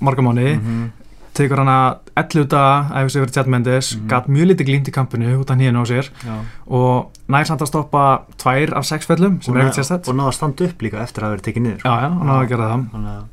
margamáni, 0.04 0.58
Mhm. 0.58 0.90
Tekur 1.34 1.58
hann 1.62 1.70
að 1.72 1.98
11 2.20 2.48
daga 2.52 2.90
æfa 3.02 3.10
sig 3.10 3.22
fyrir 3.22 3.32
Tjart 3.36 3.48
Mendes, 3.48 3.92
Mhm. 3.96 4.08
gat 4.12 4.28
mjög 4.28 4.48
lítið 4.52 4.68
glýmt 4.68 4.88
í 4.90 4.92
kampinu 4.92 5.30
út 5.40 5.50
af 5.52 5.58
hínu 5.58 5.80
á 5.80 5.86
sér 5.88 6.10
Já. 6.26 6.36
og 6.68 7.12
nær 7.30 7.46
samt 7.48 7.62
að 7.62 7.68
stoppa 7.72 8.22
tvær 8.38 8.74
af 8.78 8.86
sex 8.86 9.06
fellum 9.08 9.42
sem 9.42 9.54
Og 9.54 9.60
er 9.60 9.64
ekkert 9.70 9.80
sérstætt 9.80 10.08
Og 10.10 10.16
náða 10.16 10.28
að 10.28 10.34
standa 10.34 10.66
upp 10.66 10.82
líka 10.82 11.00
eftir 11.02 11.24
að 11.24 11.32
verið 11.38 11.46
tekið 11.48 11.62
niður 11.64 11.80
sko. 11.80 11.90
Já, 11.90 11.96
já, 12.02 12.10
hann 12.10 12.28
náði 12.28 12.44
að 12.46 12.50
gera 12.50 12.68
það 12.72 12.90
Þannig 12.92 13.24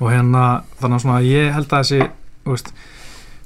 og 0.00 0.08
hérna, 0.10 0.62
þannig 0.80 0.96
að 0.96 1.02
svona 1.04 1.20
ég 1.20 1.52
held 1.52 1.68
að 1.68 1.82
þessi, 1.84 2.10
veist 2.46 2.72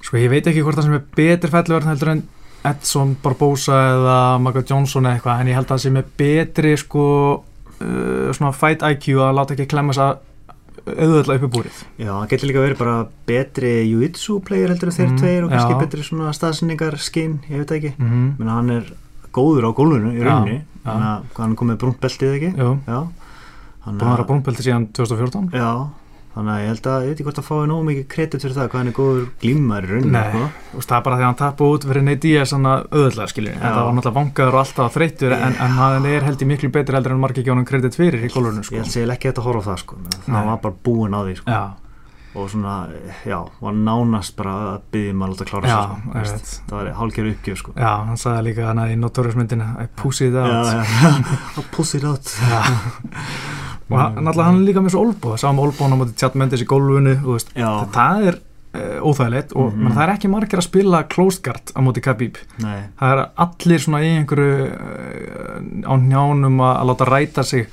sko 0.05 0.17
ég 0.19 0.31
veit 0.31 0.47
ekki 0.47 0.63
hvort 0.63 0.77
það 0.79 0.83
sem 0.85 0.95
er 0.95 1.03
betri 1.17 1.51
felluvörn 1.51 1.89
heldur 1.91 2.09
en 2.13 2.23
Edson 2.65 3.17
Barbosa 3.23 3.73
eða 3.73 4.39
Michael 4.41 4.65
Johnson 4.71 5.05
eða 5.05 5.19
eitthvað 5.19 5.41
en 5.41 5.47
ég 5.51 5.55
held 5.59 5.67
að 5.67 5.75
það 5.75 5.83
sem 5.83 5.97
er 5.97 6.05
betri 6.17 6.77
sko 6.79 7.07
uh, 7.35 8.31
svona 8.33 8.53
fight 8.55 8.83
IQ 8.87 9.09
að 9.19 9.35
láta 9.35 9.55
ekki 9.57 9.67
klemma 9.67 9.93
þess 9.93 10.05
að 10.07 10.19
auðvitað 10.87 11.37
uppi 11.39 11.49
búrið. 11.57 11.79
Já, 11.99 12.11
hann 12.19 12.29
getur 12.29 12.49
líka 12.51 12.61
verið 12.65 12.79
bara 12.79 12.97
betri 13.27 13.71
jiu-jitsu 13.89 14.41
player 14.45 14.69
heldur 14.69 14.91
en 14.91 14.97
þeir 14.99 15.09
Mm, 15.11 15.19
tveir 15.19 15.45
og 15.45 15.51
kannski 15.51 15.73
já. 15.73 15.81
betri 15.81 16.03
svona 16.03 16.33
staðsynningar 16.37 16.99
skinn, 16.99 17.39
ég 17.51 17.57
veit 17.59 17.69
það 17.69 17.77
ekki. 17.81 17.93
Mm 17.99 18.09
-hmm. 18.11 18.39
menn 18.39 18.49
hann 18.49 18.71
er 18.71 18.85
góður 19.33 19.65
á 19.65 19.71
gólfinu 19.75 20.13
í 20.13 20.19
Já, 20.21 20.25
rauninni. 20.25 20.63
já. 20.85 20.91
að 20.93 21.23
hann 21.37 21.51
er 21.53 21.57
komið 21.57 21.77
brúnt 21.79 22.01
beltið 22.01 22.35
ekki? 22.37 22.51
Já. 22.57 23.09
Þannig 23.85 24.01
búin 24.01 24.09
að 24.09 24.17
vera 24.17 24.25
brúnbelti 24.29 24.63
síðan 24.65 24.87
2014 24.93 25.51
já, 25.53 25.89
þannig 26.35 26.51
að 26.55 26.61
ég 26.65 26.69
held 26.73 26.87
að 26.91 27.05
ég 27.05 27.11
veit 27.11 27.15
ekki 27.15 27.25
hvort 27.29 27.39
að 27.41 27.47
fái 27.47 27.67
nógu 27.71 27.85
mikið 27.89 28.07
kredit 28.11 28.43
fyrir 28.45 28.57
það 28.57 28.69
hvað 28.73 28.81
hann 28.81 28.91
er 28.91 28.97
góður 28.99 29.25
glímar 29.45 29.85
í 29.87 29.89
rauninni 29.93 30.15
Nei. 30.15 30.33
sko. 30.33 30.43
Það 30.85 30.97
er 30.99 31.05
bara 31.07 31.17
því 31.19 31.23
að 31.23 31.29
hann 31.29 31.39
tappa 31.41 31.63
út 31.71 31.83
fyrir 31.87 32.05
Nate 32.09 32.23
Diaz 32.25 32.49
svona 32.51 32.73
skilju 33.31 33.53
Já. 33.53 33.59
þetta 33.63 33.85
var 33.85 33.93
náttúrulega 33.95 34.19
vangaður 34.19 34.55
og 34.59 34.63
alltaf 34.65 34.97
þreyttur 34.99 35.33
en, 35.39 35.55
en 35.55 35.73
hann 35.79 36.09
er 36.11 36.23
held 36.27 36.41
í 36.43 36.47
miklu 36.51 36.69
betri 36.75 36.95
heldur 36.99 37.15
en 37.15 37.23
margir 37.23 37.47
gjónum 37.47 37.69
kredit 37.69 37.95
fyrir 37.99 38.21
í 38.27 38.29
gólurinu 38.35 38.63
ég 38.65 38.67
sko. 38.67 38.75
held 38.83 38.91
sér 38.97 39.15
ekki 39.15 39.31
þetta 39.31 39.41
að 39.45 39.49
horfa 39.49 39.63
á 39.63 39.65
það 39.71 39.79
sko. 39.85 39.95
það 40.27 40.43
var 40.51 40.59
bara 40.67 40.77
búin 40.91 41.15
á 41.15 41.21
því 41.23 41.35
sko. 41.41 41.51
Og 42.35 42.51
svona, 42.51 42.91
já, 43.23 43.39
var 43.63 43.75
nánast 43.79 44.35
bara 44.35 44.51
að 44.73 44.83
byggja 44.91 45.15
um 45.15 45.23
að 45.23 45.31
láta 45.31 45.47
klára 45.47 45.71
Já, 45.71 45.79
sig 45.79 45.87
sko, 45.87 45.95
ég 46.19 46.27
það 46.67 46.75
var 46.81 46.89
hálfgerð 46.99 47.31
uppgjöf 47.31 47.59
sko. 47.61 47.71
já, 47.79 47.95
hann 48.09 48.19
sagði 48.19 48.43
líka 48.49 48.67
hana 48.73 48.91
í 48.91 48.99
Notorious 48.99 49.39
og 53.91 54.01
hann, 54.01 54.19
náttúrulega 54.19 54.49
hann 54.49 54.59
er 54.61 54.67
líka 54.69 54.83
með 54.85 54.95
svo 54.95 55.05
olbúð 55.05 55.39
sá 55.41 55.47
með 55.53 55.69
olbúðan 55.69 55.97
á 55.97 55.99
móti 56.01 56.19
Chad 56.21 56.37
Mendes 56.41 56.65
í 56.65 56.69
já, 57.53 57.71
það 57.95 58.29
er 58.31 58.39
uh, 58.75 58.99
óþægilegt 59.05 59.55
og 59.55 59.73
mm 59.73 59.95
það 59.95 60.03
er 60.05 60.13
ekki 60.15 60.31
margir 60.33 60.61
að 60.63 60.69
spila 60.69 61.03
closed 61.15 61.45
guard 61.45 61.73
á 61.77 61.81
móti 61.85 62.03
Khabib. 62.05 62.39
Nei. 62.63 62.89
Það 62.99 63.13
er 63.13 63.23
allir 63.45 63.85
svona 63.85 64.03
í 64.03 64.13
einhverju 64.19 64.69
uh, 64.71 65.59
á 65.85 65.95
njánum 66.01 66.61
að, 66.61 66.75
að 66.81 66.89
láta 66.91 67.11
ræta 67.11 67.45
sig 67.45 67.69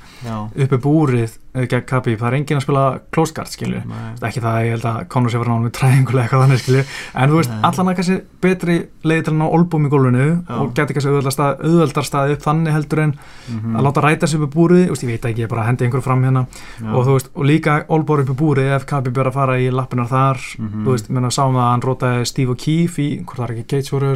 uppi 0.64 0.76
búrið 0.82 1.32
uh, 1.54 1.64
gegn 1.66 1.86
Khabib, 1.86 2.18
það 2.20 2.28
er 2.28 2.36
engin 2.38 2.56
að 2.58 2.62
spila 2.62 2.82
guard 3.12 3.48
skilju, 3.52 3.80
ekki 4.22 4.40
það 4.40 4.52
að 4.56 4.64
ég 4.66 4.70
held 4.76 4.84
að 4.92 5.08
Conor 5.08 5.30
sé 5.32 5.38
fyrir 5.38 5.50
náðum 5.52 5.64
með 5.66 5.72
træðingulega 5.78 6.22
eitthvað 6.26 6.42
þannig 6.46 6.62
skilju 6.62 6.84
en 7.14 7.30
þú 7.32 7.36
veist, 7.40 7.50
allan 7.68 7.88
að 7.92 7.96
kannski 7.98 8.16
betri 8.42 8.76
leiði 9.04 9.24
til 9.26 9.32
að 9.32 9.38
ná 9.42 9.46
olbúm 9.52 9.86
í 9.86 9.90
gólfinu 9.92 10.26
og 10.62 10.72
geti 10.78 10.94
kannski 10.96 11.10
auðveldar 11.12 11.34
stað, 11.36 11.60
auðveldar 11.66 12.08
staði 12.08 12.36
upp 12.36 12.42
þannig 12.46 12.72
heldur 12.78 13.02
en 13.06 13.14
Mhm. 13.52 13.76
að 13.76 13.82
láta 13.84 14.00
ræta 14.02 14.26
sig 14.28 14.40
uppi 14.40 14.54
búrið, 14.54 14.84
þú 14.86 14.92
veist, 14.94 15.02
ég 15.02 15.08
veit 15.10 15.24
ekki, 15.26 15.42
ég 15.42 15.48
bara 15.50 15.64
hendi 15.66 15.84
einhverju 15.84 16.02
fram 16.02 16.22
hérna. 16.24 16.46
Og 16.94 17.04
veist, 17.06 17.28
og 17.34 17.44
líka 17.44 17.84
olbúr 17.88 18.22
uppi 18.22 18.32
búrið 18.38 18.70
ef 18.76 18.86
Khabib 18.86 19.18
er 19.18 19.26
að 19.28 19.32
fara 19.34 19.58
í 19.58 19.68
lappinar 19.70 20.06
þar 20.08 20.38
Mhm. 20.58 20.84
þú 20.86 20.90
veist, 20.94 21.10
menna 21.10 21.28
sáum 21.30 21.56
að 21.58 21.70
hann 21.72 21.80
rótaði 21.82 22.26
Steve 22.26 22.54
O'Keefe 22.54 22.98
í, 23.02 23.24
hvort 23.24 23.36
það 23.38 23.50
er 23.50 23.54
ekki 23.56 23.66
Gates 23.68 23.90
voru 23.90 24.12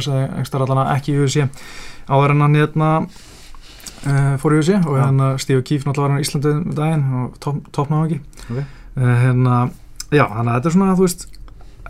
uh, 4.05 4.35
fór 4.41 4.55
í 4.55 4.59
USA 4.61 4.77
og 4.85 4.97
hérna 4.99 5.31
Steve 5.41 5.61
O'Keefe 5.63 5.87
náttúrulega 5.87 6.05
var 6.07 6.13
hann 6.13 6.21
í 6.21 6.27
Íslandi 6.27 6.51
um 6.53 6.75
daginn 6.77 7.07
og 7.23 7.39
top, 7.43 7.57
toppnáðu 7.75 8.05
ekki. 8.05 8.19
Ok. 8.51 8.61
uh, 8.61 9.17
hérna, 9.23 9.57
já, 10.13 10.23
þannig 10.29 10.51
að 10.51 10.55
þetta 10.59 10.71
er 10.71 10.75
svona 10.77 10.95
þú 10.99 11.07
veist, 11.07 11.25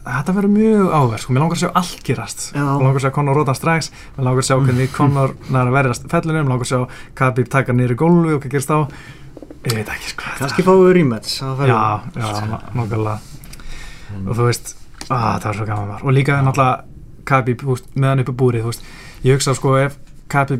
þetta 0.08 0.36
verður 0.38 0.54
mjög 0.56 0.92
áverð 0.96 1.22
sko, 1.26 1.34
mér 1.36 1.44
langar 1.44 1.58
að 1.58 1.64
sjá 1.66 1.72
allt 1.82 2.04
gerast 2.08 2.44
mér 2.56 2.86
langar 2.88 3.00
að 3.02 3.06
sjá 3.06 3.14
Conor 3.18 3.40
róta 3.42 3.56
strax. 3.58 3.92
Mér 4.16 4.28
langar 4.30 4.44
að 4.44 4.48
sjá 4.48 4.58
hvernig 4.62 4.92
Conor 4.98 5.34
næra 5.52 5.74
verðast 5.76 6.08
fellinu, 6.12 6.44
mér 6.44 6.52
langar 6.54 6.68
að 6.68 6.72
sjá 6.72 6.82
Khabib 7.20 7.50
taka 7.52 7.76
í 7.96 8.00
gólfi 8.00 8.36
og 8.38 8.44
hvað 8.46 8.54
gerist 8.56 8.72
þá. 8.72 8.78
Ég 9.68 9.74
veit 9.76 9.90
ekki 9.92 10.14
sko 10.14 10.30
kannski 10.38 10.64
fáið 10.64 10.84
færi- 11.60 11.74
já, 11.74 11.82
já, 12.16 12.60
nokkulega 12.78 13.18
og 14.24 14.38
þú 14.38 14.46
veist, 14.48 14.70
að, 15.10 15.18
það 15.42 15.48
var 15.50 15.58
svo 15.60 15.66
gaman 15.68 15.90
var. 15.92 16.04
Og 16.08 16.16
líka 16.16 16.38
náttúrulega 16.46 16.86
Khabib 17.28 17.64
þú 17.66 17.74
veist, 17.74 17.90
með 18.00 18.08
hann 18.14 18.24
uppi 18.24 18.36
búrið 18.40 18.68
ég 19.26 19.36
hugsa 19.36 19.56
sko 19.58 19.74
ef 19.82 19.98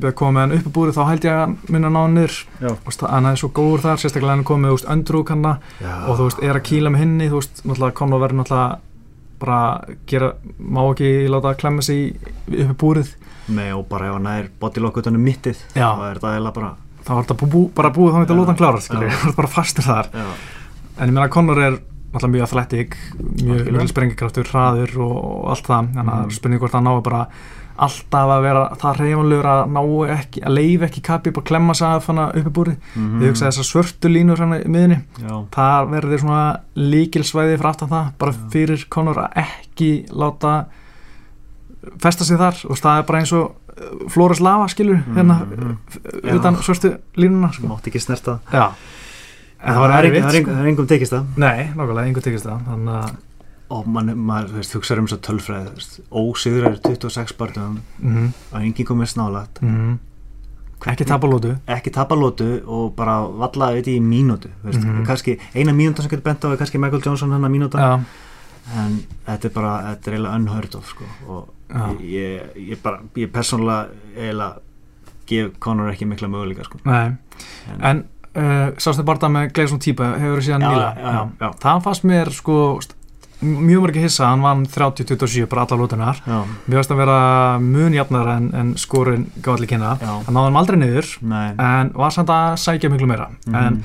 Er 0.08 0.16
komið 0.18 0.34
með 0.38 0.44
hann 0.46 0.56
uppi 0.58 0.72
búrið 0.78 0.96
þá 0.98 1.04
held 1.10 1.26
ég 1.28 1.34
að 1.34 1.42
hann 1.44 1.56
minna 1.76 1.90
ná 1.92 2.00
hann 2.06 2.18
Já. 2.62 2.70
Þú 2.72 2.88
veist, 2.90 3.02
hann 3.12 3.26
er 3.32 3.36
svo 3.42 3.50
góður 3.58 3.84
þar, 3.86 4.02
sérstaklega 4.04 4.34
hann 4.36 4.44
er 4.46 4.48
komið 4.48 4.64
með 4.66 4.76
öndrúk 4.96 5.30
hann 5.34 5.42
og 6.08 6.18
þú 6.20 6.28
veist, 6.30 6.44
er 6.48 6.60
að 6.60 6.66
kýla 6.70 6.92
með 6.94 7.04
hinni 7.04 7.28
þú 7.32 7.42
veist, 7.42 7.64
náttúrulega 7.68 7.98
Conor 8.00 8.22
verður 8.24 8.40
náttúrulega 8.42 8.80
bara 9.38 9.58
gera, 10.10 10.32
má 10.58 10.82
ekki 10.92 11.10
láta 11.30 11.52
að 11.54 11.60
klemma 11.62 11.84
sig 11.86 12.16
í- 12.16 12.64
uppi 12.64 12.78
búrið. 12.82 13.12
Nei, 13.54 13.72
og 13.72 13.86
bara 13.88 14.08
ef 14.10 14.14
hann 14.18 14.28
er 14.32 14.48
bodylock 14.60 14.98
utan 15.04 15.16
um 15.16 15.24
mittið 15.24 15.60
þá 15.76 16.10
er 16.10 16.18
þetta 16.18 16.32
eiginlega 16.34 16.54
bara 16.58 16.72
þá 17.08 17.12
er 17.14 17.28
þetta 17.28 17.38
bú, 17.54 17.62
bara 17.78 17.92
búið 17.96 18.10
þá 18.12 18.18
hann 18.18 18.26
að 18.26 18.40
láta 18.40 18.52
hann 18.52 18.58
klára 18.64 18.82
það 18.82 19.04
er 19.30 19.36
bara 19.42 19.48
fastur 19.48 19.86
þar. 19.86 20.10
Já, 20.12 20.26
en 20.98 21.08
ég 21.12 21.14
meina 21.14 21.30
Conor 21.30 21.62
er 21.68 21.78
náttúrulega 22.14 22.34
mjög 22.34 22.48
athletic 22.48 22.98
mjög 23.44 23.70
mjög 23.78 23.92
sprengikraftur, 23.94 24.50
hraður 24.50 24.98
og, 25.06 25.16
og 25.22 25.48
allt 25.54 25.70
það. 25.70 25.94
Þannig 26.00 26.14
að 26.18 26.26
Mm. 26.28 26.36
spurning 26.40 26.60
hvort 26.64 26.76
hann 26.80 26.84
ná 26.90 26.94
bara 27.04 27.22
alltaf 27.78 28.32
að 28.34 28.42
vera 28.42 28.64
það 28.82 28.98
reyfanlegur 29.02 29.46
að 29.52 29.62
ná 29.76 29.82
ekki 30.18 30.42
að 30.44 30.54
leif 30.58 30.82
ekki 30.88 31.02
kappi 31.06 31.34
og 31.36 31.44
klemma 31.46 31.74
hana 32.08 32.28
uppi 32.34 32.50
búrið 32.50 32.78
Mhm. 32.96 33.22
ég 33.22 33.28
hugsa 33.30 33.48
þessar 33.52 33.68
svörtu 33.72 34.10
línur 34.10 34.38
hann 34.40 34.54
í 34.54 34.66
miðinni 34.68 35.00
já, 35.22 35.46
það 35.52 35.90
verður 35.92 36.20
svona 36.20 36.60
líkilsvæði 36.76 37.58
fyrir 37.58 37.70
aftan 37.70 37.90
það, 37.90 38.12
bara 38.20 38.32
Já. 38.32 38.38
fyrir 38.52 38.86
Conor 38.90 39.16
að 39.16 39.32
ekki 39.44 40.06
láta 40.12 40.66
festa 42.02 42.24
sig 42.26 42.38
þar 42.38 42.56
og 42.70 42.78
það 42.82 43.00
er 43.00 43.04
bara 43.08 43.20
eins 43.22 43.34
og 43.38 43.46
uh, 43.78 44.10
Flores 44.10 44.40
Lava 44.42 44.68
skilur 44.68 45.04
hérna 45.16 45.40
Mhm. 45.46 45.78
uh, 46.24 46.36
utan 46.36 46.56
Já. 46.56 46.62
svörtu 46.62 46.98
línuna 47.16 47.52
sko. 47.54 47.68
mátt 47.68 47.88
ekki 47.88 48.00
snerta 48.02 48.40
já 48.52 48.72
en 49.64 49.74
það 49.74 49.80
var 49.80 49.90
erfitt 50.04 50.24
engum- 50.24 50.24
það 50.24 50.28
er 50.28 50.30
sko. 50.32 50.38
engum- 50.40 50.56
það 50.58 50.64
er 50.64 50.68
engum 50.68 50.88
tekist 50.88 51.12
það 51.14 51.26
nei, 51.38 51.70
nokkulega, 51.76 52.08
einhver 52.08 52.24
tekist 52.24 52.46
það 52.46 52.60
þannig 52.68 52.94
að 53.04 53.16
og 53.70 53.88
mann, 53.88 54.14
maður, 54.16 54.50
þú 54.54 54.60
veist, 54.62 54.76
hugsaður 54.78 55.00
um 55.02 55.08
þess 55.08 55.18
að 55.18 55.24
veist, 55.76 55.96
ósigrar 56.12 56.78
26 56.84 57.34
barndum 57.38 57.80
mhm, 58.00 58.30
og 58.52 58.62
enginn 58.62 58.88
komið 58.88 59.12
snálat. 59.16 59.62
Mhm. 59.62 59.98
Ekki 60.88 61.06
tapa 61.10 61.28
lótu 61.28 61.56
ekki 61.74 61.90
tapa 61.92 62.16
lótu 62.16 62.62
og 62.70 62.92
bara 62.96 63.16
valla 63.26 63.72
veit 63.74 63.88
í 63.90 63.98
mínútu 64.00 64.52
þú 64.62 64.70
veist, 64.70 64.84
Mhm. 64.86 65.06
kannski 65.06 65.40
eina 65.56 65.74
mínúta 65.74 66.02
sem 66.02 66.10
getur 66.12 66.24
bent 66.24 66.46
á 66.46 66.52
er 66.54 66.58
kannski 66.58 66.78
Michael 66.80 67.02
Johnson 67.02 67.32
hennar 67.32 67.50
mínúta 67.50 67.78
já, 67.82 68.04
en 68.78 69.00
þetta 69.26 69.46
er 69.46 69.50
bara, 69.56 69.72
þetta 69.96 70.08
er 70.08 70.14
eiginlega 70.14 70.36
unheard 70.36 70.76
of 70.76 70.88
sko, 70.88 71.04
og 71.28 71.48
Já. 71.70 71.98
ég, 72.00 72.42
ég 72.56 72.78
bara 72.84 73.00
ég 73.16 73.32
persónulega 73.32 73.90
eiginlega 74.16 74.60
gef 75.28 75.60
Conor 75.60 75.90
ekki 75.92 76.06
mikla 76.06 76.28
möguleika 76.28 76.64
sko. 76.64 76.78
nei. 76.86 77.18
En 77.82 78.06
uh, 78.36 78.72
sástu 78.78 79.04
bara 79.04 79.28
með 79.30 79.52
Gleison 79.54 79.80
Típa 79.80 80.14
hefur 80.20 80.38
þú 80.40 80.46
síðan 80.46 80.62
nýla 80.62 81.30
það 81.60 81.82
fannst 81.84 82.04
mér 82.08 82.32
sko 82.32 82.80
mjög 83.42 83.84
mörg 83.84 84.00
hissa, 84.02 84.32
hann 84.32 84.42
vann 84.42 84.66
30-27 84.66 85.46
bara 85.52 85.66
alla 85.68 85.78
lótunar 85.84 86.22
Mér 86.26 86.80
finnst 86.80 86.94
að 86.96 87.02
vera 87.04 87.20
mun 87.62 87.94
jafnar 87.94 88.32
en, 88.38 88.50
en 88.58 88.74
skorin 88.80 89.28
gáði 89.38 89.54
allir 89.60 89.72
kynna. 89.74 89.94
Hann 90.02 90.34
náði 90.34 90.50
hann 90.50 90.60
aldrei 90.64 90.80
niður 90.82 91.14
nei 91.22 91.48
en 91.54 91.94
var 91.98 92.16
samt 92.16 92.34
að 92.34 92.58
sækja 92.64 92.92
miklu 92.94 93.10
meira. 93.10 93.30
Mhm. 93.46 93.56
En 93.56 93.84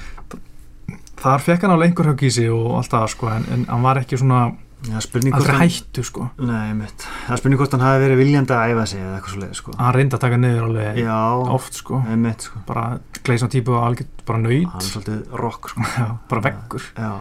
þar 1.22 1.44
fekk 1.44 1.66
hann 1.66 1.76
alveg 1.76 1.92
einhver 1.92 2.12
högg 2.12 2.26
í 2.26 2.32
sig 2.34 2.50
og 2.52 2.76
allt 2.80 2.92
það 2.92 3.08
sko 3.14 3.32
en, 3.32 3.48
en 3.54 3.64
hann 3.70 3.84
var 3.84 4.00
ekki 4.02 4.18
svona 4.18 4.44
hvort 4.82 5.28
aldrei 5.36 5.58
hættu 5.60 6.02
sko. 6.02 6.24
nei, 6.42 6.72
mitt, 6.74 7.04
það 7.28 7.38
spurning 7.38 7.60
hvort 7.60 7.74
hann 7.76 7.84
hafi 7.84 8.02
verið 8.02 8.18
viljandi 8.18 8.54
að 8.56 8.72
æfa 8.72 8.86
sig 8.90 9.02
eða 9.02 9.18
eitthvað 9.18 9.34
svo 9.34 9.42
leið 9.42 9.52
sko. 9.60 9.74
Hann 9.78 9.94
reyndi 9.96 10.16
að 10.18 10.24
taka 10.24 10.38
niður 10.42 10.64
alveg 10.66 10.98
já, 11.02 11.18
oft 11.54 11.78
sko. 11.78 12.00
einmitt 12.10 12.46
sko. 12.48 12.62
Bara 12.66 12.86
gleisna 13.22 13.50
típu 13.52 13.76
og 13.76 13.84
algjört 13.86 14.24
bara 14.26 14.40
hann 14.40 14.48
er 14.48 14.56
nöyt. 14.56 14.88
svolítið 14.88 15.38
rock 15.38 15.70
sko. 15.70 15.86
Bara 16.32 16.44
veggur. 16.48 16.88
já, 16.96 17.12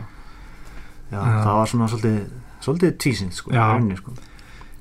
já, 1.12 1.18
Já. 1.20 1.44
það 1.44 1.54
var 1.60 1.68
svona 1.74 1.88
svolítið 1.92 2.18
svolítið 2.62 2.98
tvísinn 3.04 3.32
sko, 3.36 3.52
Já. 3.52 3.62
í 3.62 3.68
rauninni, 3.76 3.98
sko. 3.98 4.12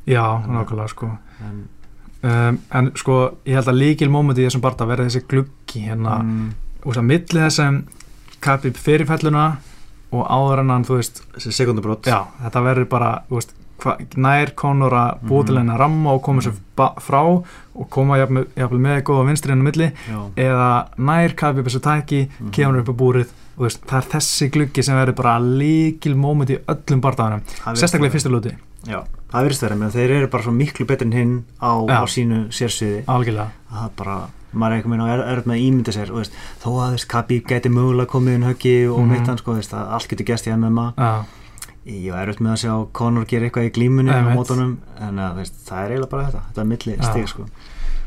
Já, 0.07 0.25
nákvæmlega 0.47 0.89
sko. 0.95 1.13
en, 1.47 1.61
Um, 2.21 2.59
en 2.77 2.91
sko, 3.01 3.15
ég 3.49 3.55
held 3.57 3.69
að 3.71 3.79
líkil 3.81 4.11
mómenti 4.13 4.43
í 4.43 4.45
þessum 4.45 4.61
barta 4.61 4.85
verði 4.85 5.07
þessi 5.09 5.23
gluggi 5.31 5.81
hérna 5.87 6.19
mm, 6.21 6.51
úr 6.85 6.91
þess 6.93 7.01
að 7.01 7.07
milli 7.09 7.41
þessum 7.47 7.79
kappi 8.45 8.73
fyrirfælluna 8.77 9.45
og 10.13 10.27
áður 10.29 10.61
en 10.61 10.73
hann, 10.75 10.85
þú 10.85 10.99
veist, 10.99 11.23
Já, 12.13 12.19
þetta 12.43 12.63
verður 12.67 12.89
bara, 12.93 13.09
þú 13.31 13.39
veist, 13.39 13.55
hva, 13.81 13.97
nær 14.17 14.55
Conor 14.55 14.93
að 14.93 15.21
búa 15.29 15.45
til 15.47 15.55
Mhm. 15.55 15.59
henni 15.61 15.73
að 15.75 15.79
ramma 15.81 16.11
og 16.15 16.23
koma 16.23 16.41
sér 16.43 16.53
ba- 16.77 16.95
frá 17.01 17.21
og 17.75 17.91
koma 17.91 18.17
jafnvel 18.19 18.47
með 18.81 19.03
góða 19.03 19.27
vinstri 19.29 19.51
henni 19.53 19.65
milli 19.71 19.93
já, 20.09 20.31
eða 20.37 20.87
nær 20.99 21.35
Khabib 21.35 21.65
þessu 21.67 21.81
tæki, 21.81 22.29
Mhm. 22.41 22.51
kemur 22.53 22.79
upp 22.81 22.89
á 22.89 22.95
búrið 22.97 23.29
og 23.59 23.67
veist, 23.67 23.81
það 23.87 23.97
er 23.99 24.09
þessi 24.19 24.51
gluggi 24.51 24.83
sem 24.85 24.97
verður 24.97 25.17
bara 25.17 25.39
líkil 25.41 26.15
móment 26.17 26.49
í 26.51 26.59
öllum 26.67 27.01
virðist 27.75 27.83
sérstaklega 27.83 28.09
í 28.09 28.11
vera. 28.11 28.13
fyrstu 28.13 28.31
lúti, 28.31 28.57
já, 28.87 29.05
það 29.33 29.45
virðist 29.45 29.61
vera, 29.63 29.77
menn 29.77 29.91
þeir 29.91 30.11
eru 30.11 30.27
bara 30.29 30.43
svo 30.43 30.53
miklu 30.53 30.87
betur 30.87 31.07
en 31.07 31.13
hinn 31.13 31.45
á, 31.61 31.71
á 31.87 32.05
sínu 32.07 32.49
sérsviði 32.49 33.05
algjörlega 33.05 33.51
að 33.73 33.77
það 33.85 33.91
bara, 33.97 34.17
maður 34.55 34.73
er 34.73 34.77
einhvern 34.83 34.91
veginn 34.91 35.05
á 35.07 35.13
er, 35.15 35.21
er 35.21 35.43
með 35.43 35.57
að 35.57 35.65
ímynda 35.67 35.93
sér, 35.93 36.11
og 36.11 36.17
veist, 36.17 36.33
þó 36.65 36.69
að 36.81 37.07
Khabib 37.07 37.47
geti 37.47 37.69
mögulega 37.69 38.07
komið 38.09 38.35
inn 38.35 38.43
höggi 38.49 38.89
og 38.91 38.99
Mhm. 38.99 39.09
mm 39.11 39.25
-hmm. 39.27 39.39
sko, 39.39 39.55
veist, 39.55 39.75
allt 39.75 40.09
getur 40.09 40.25
gæst 40.27 40.47
í 40.47 40.53
MMA 40.57 40.95
Já, 40.97 41.25
ég 41.89 42.11
var 42.13 42.27
erfitt 42.27 42.43
með 42.45 42.55
að 42.55 42.63
sjá 42.65 42.73
Conor 42.97 43.29
gera 43.29 43.49
eitthvað 43.49 43.71
í 43.71 43.75
glímunni 43.77 44.13
á 44.13 44.21
mótunum, 44.35 44.75
en 45.01 45.21
að, 45.21 45.39
veist, 45.41 45.63
það 45.69 45.85
er 45.85 45.95
eiginlega 45.95 46.11
bara 46.11 46.27
þetta, 46.27 46.43
þetta 46.49 46.61
er 46.65 46.69
milli 46.75 46.97
Já. 46.97 47.07
stig 47.09 47.31
sko. 47.31 47.47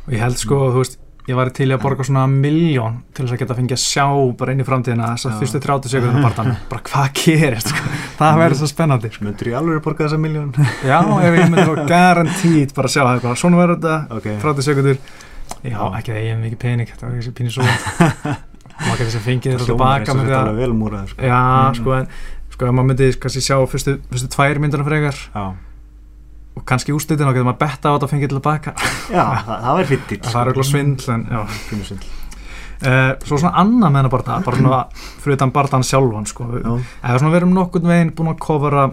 og 0.03 0.13
ég 0.13 0.21
held 0.21 0.37
sko, 0.41 0.59
þú 0.75 0.83
veist 0.83 0.99
ég 1.23 1.37
væri 1.39 1.53
til 1.55 1.69
að 1.71 1.79
borga 1.79 2.03
svona 2.03 2.25
miljón 2.27 2.97
til 3.15 3.23
þess 3.23 3.33
að 3.33 3.41
geta 3.41 3.55
fengið 3.55 3.77
að 3.77 3.83
sjá 3.85 4.05
bara 4.37 4.53
inn 4.53 4.59
í 4.59 4.67
framtíðina 4.67 5.11
þess 5.13 5.29
að 5.29 5.37
fyrstu 5.39 5.61
30 5.63 5.93
sekundum 5.93 6.25
barðan 6.27 6.49
bara 6.69 6.83
hvað 6.89 7.07
gerist, 7.21 7.71
sko. 7.71 7.93
það 8.19 8.39
verður 8.43 8.59
svo 8.59 8.69
spennandi 8.73 9.11
sko. 9.13 9.25
myndur 9.29 9.51
ég 9.53 9.59
alveg 9.59 9.79
að 9.79 9.85
borga 9.87 10.05
þessa 10.05 10.19
miljón 10.21 10.51
já, 10.91 10.97
ef 10.99 11.37
ég 11.39 11.45
myndi 11.47 11.67
þá 11.69 11.75
garantít 11.93 12.75
bara 12.75 12.91
að 12.91 12.95
sjá 12.97 13.03
það, 13.07 13.21
bara, 13.25 13.39
svona 13.39 13.61
verður 13.63 13.79
þetta 13.79 14.19
ok, 14.19 14.27
30 14.43 14.67
sekundur 14.67 14.97
já, 15.63 15.79
ekki 15.79 16.11
það 16.11 16.19
ég 16.19 16.29
hef 16.33 16.41
mikið 16.43 16.59
pening 16.67 16.91
þetta 16.91 17.07
var 17.07 17.15
ekki 17.23 17.37
pínu 17.39 17.55
svo. 17.55 17.63
Maður 18.83 19.03
getur 19.03 19.13
sem 19.13 19.21
fengið 19.23 19.53
þetta 19.53 19.67
tilbaka 19.69 20.11
að 22.53 22.59
sko. 22.59 22.65
já, 22.65 22.65
sko, 22.65 22.65
sko, 22.65 22.65
ef 22.65 22.73
maður 22.73 22.89
myndi 22.89 23.11
kannski 23.19 23.43
sjá 23.43 23.55
fyrstu, 23.69 23.95
fyrstu 24.11 24.31
tvær 24.33 24.59
myndunum 24.63 24.87
frekar 24.87 25.21
já, 25.33 25.45
og 26.53 26.65
kannski 26.69 26.93
úrslitin 26.93 27.27
og 27.27 27.33
getur 27.33 27.47
maður 27.49 27.61
betta 27.63 27.89
á 27.89 27.93
þetta 27.95 28.09
að 28.09 28.13
fengið 28.13 28.33
tilbaka 28.33 28.75
já 29.09 29.23
það, 29.23 29.55
það 29.63 29.71
var 29.77 29.89
fyrir 29.91 30.03
dýrt 30.09 30.27
það 30.27 30.41
er 30.41 30.51
auðvitað 30.51 30.69
svindl 30.69 31.13
en 31.13 31.25
já. 31.29 31.41
Uh, 32.83 33.13
svo 33.23 33.37
svona 33.39 33.53
annað 33.61 33.93
með 33.93 34.01
hennar 34.01 34.11
barða 34.11 34.37
bara 34.43 34.57
svona 34.59 34.77
fyrir 35.23 35.37
utan 35.37 35.51
barðan 35.55 35.85
sjálfan 35.87 36.25
sko. 36.27 36.47
Já, 36.59 36.71
eða 36.99 37.19
svona 37.21 37.31
við 37.31 37.37
erum 37.39 37.53
nokkurn 37.55 37.87
veginn 37.87 38.11
búin 38.17 38.31
að 38.33 38.41
kofara 38.43 38.87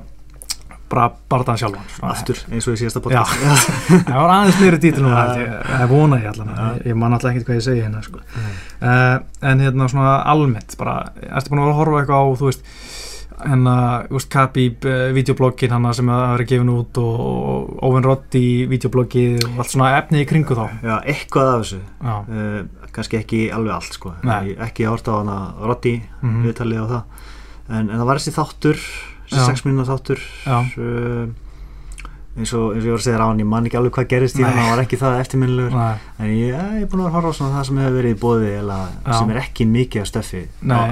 bara 0.91 1.09
barðan 1.31 1.59
sjálfan 1.59 1.89
svona. 1.97 2.13
aftur 2.13 2.39
eins 2.51 2.69
og 2.69 2.77
í 2.77 2.81
síðasta 2.81 3.01
Já. 3.11 3.23
podcast 3.25 3.73
það 4.09 4.15
var 4.15 4.33
aðeins 4.35 4.61
meiri 4.63 4.81
dítil 4.83 5.07
Já. 5.07 5.19
það 5.67 5.85
vona 5.91 6.21
ég 6.23 6.31
allan 6.31 6.53
Já. 6.55 6.61
ég, 6.61 6.87
ég 6.91 6.99
man 7.03 7.17
alltaf 7.17 7.31
ekkert 7.33 7.51
hvað 7.51 7.59
ég 7.59 7.67
segi 7.67 7.83
hérna 7.85 8.03
sko. 8.07 8.23
uh, 8.23 9.17
en 9.51 9.65
hérna 9.67 9.91
svona 9.91 10.17
almennt 10.35 10.79
bara, 10.79 10.97
ertu 11.27 11.51
búin 11.51 11.63
að 11.63 11.69
vera 11.69 11.75
að 11.75 11.81
horfa 11.81 12.01
eitthvað 12.03 12.23
á 12.23 12.27
þú 12.39 12.51
veist 12.51 12.71
hérna, 13.45 13.75
þú 14.09 14.17
veist, 14.19 14.29
Khabib 14.33 14.87
uh, 14.89 15.11
videoblogin 15.17 15.71
hann 15.75 15.89
sem 15.97 16.11
að 16.13 16.23
vera 16.35 16.47
gefin 16.53 16.73
út 16.75 17.01
og, 17.03 17.21
og 17.25 17.83
Owen 17.89 18.05
Roddy 18.07 18.45
videobloggi 18.71 19.25
og 19.47 19.59
allt 19.65 19.73
svona 19.75 19.91
efni 19.99 20.23
í 20.25 20.29
kringu 20.31 20.57
þá 20.59 20.67
já, 20.85 20.97
eitthvað 21.15 21.53
af 21.55 21.63
þessu 21.65 21.81
uh, 22.05 22.89
kannski 22.93 23.21
ekki 23.21 23.43
alveg 23.55 23.75
allt 23.77 23.95
sko. 23.97 24.15
Nei. 24.27 24.55
Ekki 24.67 24.89
hort 24.91 25.07
á 25.09 25.15
hana 25.21 25.39
Roddy 25.63 25.97
Mhm. 26.23 26.43
viðtalið 26.47 26.83
á 26.83 26.87
það 26.91 27.03
en, 27.71 27.85
en 27.91 27.97
það 28.01 28.07
var 28.11 28.19
þessi 28.21 28.35
þáttur 28.35 28.81
Já. 29.31 29.37
þessi 29.37 29.47
6 29.55 29.65
minúna 29.69 29.87
þáttur 29.89 30.21
uh, 30.51 31.29
eins 32.41 32.53
og, 32.57 32.71
eins 32.75 32.83
og 32.83 32.89
ég 32.89 32.95
var 32.95 33.01
að 33.01 33.05
segja 33.07 33.17
þér 33.19 33.25
á 33.25 33.29
hann 33.31 33.43
ég 33.43 33.49
man 33.51 33.67
ekki 33.69 33.79
alveg 33.81 33.95
hvað 33.99 34.09
gerist 34.15 34.39
í 34.41 34.45
hann 34.47 34.57
það 34.59 34.71
var 34.73 34.83
ekki 34.85 34.99
það 35.01 35.19
eftirminnilegur. 35.25 35.77
En 36.21 36.31
ég, 36.31 36.55
ég 36.55 36.83
er 36.83 36.89
búin 36.91 37.05
að 37.07 37.15
horfa 37.17 37.31
á 37.31 37.39
svona 37.39 37.55
það 37.59 37.67
sem 37.71 37.81
hefur 37.85 37.97
verið 38.01 38.17
í 38.17 38.21
bóði 38.25 38.51
eða 38.61 38.79
sem 39.21 39.31
er 39.35 39.41
ekki 39.45 39.67
mikið 39.71 40.03
af 40.03 40.09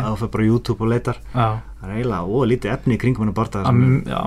að 0.05 0.11
þú 0.13 0.19
fyrir 0.23 0.33
bara 0.37 0.49
YouTube 0.49 0.85
og 0.85 0.93
leitar. 0.93 1.21
Já. 1.35 1.49
Það 1.79 1.89
er 1.89 1.95
eiginlega 1.95 2.39
ólítið 2.39 2.73
efni 2.75 2.97
í 2.97 2.99
kringum 2.99 3.23
hann 3.23 3.31
að 3.33 3.39
barta 3.39 3.61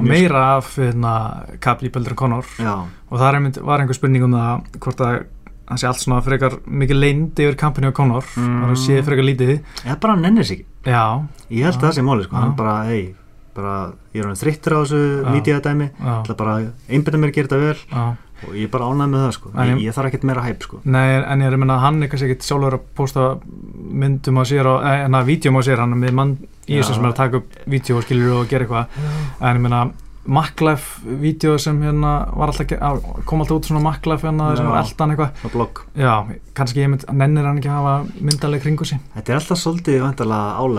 meira 0.08 0.44
af 0.58 0.70
hérna, 0.80 1.14
Khabib 1.60 1.98
Eldur 2.00 2.16
Conor 2.16 2.46
og 3.12 3.20
það 3.20 3.28
einmitt, 3.42 3.58
var 3.68 3.84
einhver 3.84 3.98
spurning 3.98 4.24
um 4.24 4.36
það 4.38 4.78
hvort 4.86 5.04
að 5.04 5.18
hann 5.72 5.80
sé 5.80 5.88
allt 5.88 6.02
svona 6.04 6.22
frekar 6.24 6.56
mikið 6.68 6.98
leynd 7.00 7.40
yfir 7.44 7.58
kampinu 7.60 7.92
á 7.92 7.96
Conor 7.96 8.24
Mm. 8.36 8.64
það 8.66 8.78
sé 8.86 9.02
frekar 9.04 9.24
lítið. 9.28 9.52
Ég 9.86 10.00
bara 10.00 10.14
hann 10.16 10.22
nennir 10.24 10.44
sig 10.48 10.66
já, 10.84 11.24
ég 11.52 11.64
held 11.64 11.76
Já. 11.76 11.80
að 11.80 11.86
það 11.90 11.96
sé 12.00 12.02
máli 12.08 12.24
sko, 12.24 12.36
hann 12.36 12.56
bara, 12.56 12.84
hei 12.88 13.16
bara, 13.62 13.94
ég 14.14 14.22
er 14.22 14.28
hann 14.28 14.42
þreyttur 14.42 14.76
á 14.76 14.80
þessu 14.82 15.02
mídíadæmi, 15.36 15.88
já, 16.00 16.12
ætla 16.24 16.36
bara 16.42 16.58
að 16.60 16.68
einbyrna 16.90 17.22
mér 17.24 17.32
að 17.32 17.36
gera 17.40 17.48
þetta 17.48 17.62
vel 17.62 17.78
já. 17.92 18.04
og 18.42 18.54
ég 18.58 18.64
er 18.66 18.72
bara 18.74 18.86
ánægð 18.90 19.10
með 19.14 19.24
það 19.26 19.34
sko, 19.38 19.50
ég, 19.54 19.72
ég- 19.72 19.82
ég 19.86 19.94
þarf 19.98 20.10
ekkert 20.12 20.24
meira 20.32 20.42
hæp 20.48 20.64
sko. 20.66 20.80
Nei, 20.86 21.08
en 21.22 21.40
ég 21.42 21.48
er 21.48 21.54
að 21.54 21.60
minna 21.62 21.76
að 21.78 21.84
hann 21.86 22.04
er 22.04 22.08
kannski 22.10 22.30
ekkit 22.32 22.48
sjálfur 22.48 22.74
að 22.80 22.86
posta 22.96 23.26
myndum 24.02 24.40
á 24.42 24.44
sér 24.50 24.70
en 25.06 25.12
að 25.22 25.26
vídjum 25.30 25.58
á 25.58 25.62
sér, 25.62 25.78
hann 25.84 25.94
er 25.94 26.02
með 26.02 26.14
mann 26.14 26.38
í 26.68 26.76
Já. 26.78 26.82
þessu 26.82 26.94
sem 26.96 27.06
er 27.06 27.12
að 27.12 27.20
taka 27.22 27.38
upp 27.38 27.60
vídeo 27.68 27.98
og 27.98 28.04
skilur 28.04 28.40
og 28.42 28.48
gera 28.50 28.66
eitthvað. 28.66 28.88
En 29.42 29.56
ég 29.58 29.62
minna 29.62 29.82
Macklife 29.82 30.11
vídeo 31.22 31.58
sem 31.58 31.80
hérna 31.82 32.12
var 32.38 32.52
alltaf 32.52 32.68
á- 32.78 33.24
kom 33.26 33.42
alltaf 33.42 33.58
út 33.58 33.66
svona 33.66 33.82
Macklife 33.82 34.28
hérna 34.28 34.56
sem 34.58 34.66
var 34.68 34.84
eldan 34.84 35.10
eitthvað. 35.16 35.32
Á 35.42 35.48
blogg, 35.54 35.82
já, 35.98 36.14
kannski 36.54 36.84
ég 36.84 36.90
mynd, 36.94 37.06
nennir 37.12 37.46
hann 37.46 37.58
ekki 37.58 37.70
að 37.72 37.80
hafa 37.80 37.96
myndaleg 38.22 38.62
kringu 38.62 38.86
sig. 38.86 39.00
Þetta 39.16 39.30
er 39.34 39.40
alltaf 39.40 39.58
svolítið 39.58 40.02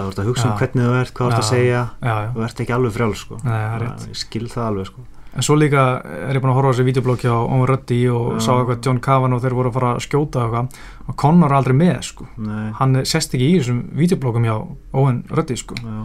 þú 0.07 0.13
ert 0.13 0.23
að 0.23 0.31
hugsa 0.31 0.53
um 0.53 0.59
hvernig 0.59 0.85
þú 0.87 1.01
ert 1.01 1.15
hvað 1.15 1.27
þú 1.27 1.33
ert 1.33 1.43
að 1.43 1.51
segja, 1.51 1.83
já, 2.03 2.15
já, 2.23 2.31
þú 2.37 2.45
ert 2.47 2.61
ekki 2.67 2.73
alveg 2.77 2.93
frjáls 2.93 3.19
sko, 3.27 3.41
Nei, 3.43 3.51
það 3.53 3.75
er 3.75 3.83
rétt. 3.87 4.07
ég 4.09 4.17
skil 4.23 4.47
það 4.49 4.67
alveg 4.71 4.87
sko. 4.87 5.01
En 5.35 5.41
svo 5.41 5.55
líka 5.57 5.83
er 6.29 6.37
ég 6.37 6.43
búin 6.45 6.53
að 6.53 6.57
horfa 6.61 6.69
á 6.69 6.73
þessi 6.77 6.85
videoblokk 6.85 7.23
hjá 7.25 7.33
Owen 7.33 7.67
Ruddy 7.67 8.01
og 8.13 8.35
Já. 8.37 8.41
sá 8.45 8.51
eitthvað 8.53 8.83
John 8.85 8.99
Cavan 9.01 9.33
og 9.33 9.41
þeir 9.41 9.55
voru 9.57 9.71
að 9.71 9.73
fara 9.79 9.95
að 9.97 10.03
skjóta 10.05 10.37
og 10.45 10.53
eitthvað. 10.53 10.75
Og 11.09 11.17
Conor 11.17 11.49
er 11.51 11.57
aldrei 11.57 11.73
með 11.75 12.03
sko. 12.05 12.27
Nei, 12.37 12.71
hann 12.77 12.95
sést 13.09 13.33
ekki 13.33 13.49
í 13.49 13.59
þessum 13.59 13.79
videoblokkum 13.97 14.45
hjá 14.45 14.57
Owen 14.93 15.25
Ruddy 15.33 15.57
sko. 15.57 15.75
Já. 15.81 16.05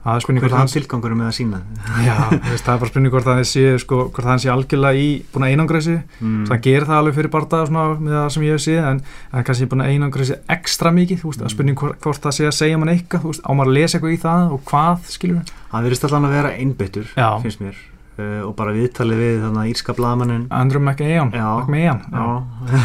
Það 0.00 0.16
er 0.16 0.24
spurning 0.24 0.44
hvort 0.44 0.54
hann 0.56 0.62
hann 0.64 0.72
tilgangur 0.72 1.14
með 1.18 1.28
að 1.28 1.34
sína 1.36 1.58
Já, 2.06 2.14
veist, 2.32 2.64
það 2.64 2.72
er 2.72 2.80
bara 2.82 2.90
spurning 2.90 3.12
hvort 3.14 3.28
það 3.28 3.42
sé 3.50 3.64
sko, 3.82 3.98
hvort 4.08 4.28
hann 4.30 4.40
sé 4.42 4.50
algjörlega 4.52 4.96
í 4.96 5.10
búin 5.34 5.46
að 5.46 5.54
einangra 5.54 5.82
sig 5.84 6.00
mm. 6.20 6.40
það 6.48 6.62
gerir 6.66 6.88
það 6.88 7.02
alveg 7.02 7.18
fyrir 7.18 7.30
svona, 7.68 7.84
með 8.00 8.16
það 8.16 8.28
sem 8.34 8.46
ég 8.46 8.56
hef 8.56 8.64
séð 8.64 8.88
en, 8.90 9.02
en 9.30 9.46
kannski 9.50 9.70
búin 9.70 9.84
að 9.84 9.92
einangra 9.94 10.28
sig 10.30 10.42
ekstra 10.56 10.94
mikið 10.96 11.22
þú 11.22 11.32
veist, 11.32 11.42
það 11.42 11.50
er 11.50 11.54
spurning 11.56 11.80
hvort, 11.82 12.00
hvort 12.06 12.26
það 12.26 12.36
sé 12.38 12.48
að 12.48 12.58
segja 12.62 12.80
mann 12.80 12.94
eitthvað 12.94 13.24
þú 13.26 13.34
veist, 13.34 13.44
á 13.44 13.50
maður 13.52 13.72
að 13.72 13.78
lesa 13.78 13.98
eitthvað 13.98 14.16
í 14.16 14.20
það 14.24 14.56
og 14.56 14.66
hvað 14.72 15.08
skilur 15.12 15.40
við, 15.40 15.54
hann 15.74 15.88
verðist 15.88 16.08
allan 16.08 16.28
að 16.30 16.36
vera 16.38 16.56
einbyttur 16.56 17.12
Já. 17.12 17.28
finnst 17.44 17.64
mér 17.64 17.76
uh, 18.20 18.42
og 18.48 18.54
bara 18.58 18.74
viðtalið 18.76 19.20
við 19.20 19.36
þannig 19.44 19.62
að 19.62 19.70
írska 19.74 19.96
blamannin 19.98 20.46
Andrew 20.54 20.82
McEwan 20.82 21.34
Já. 21.36 21.48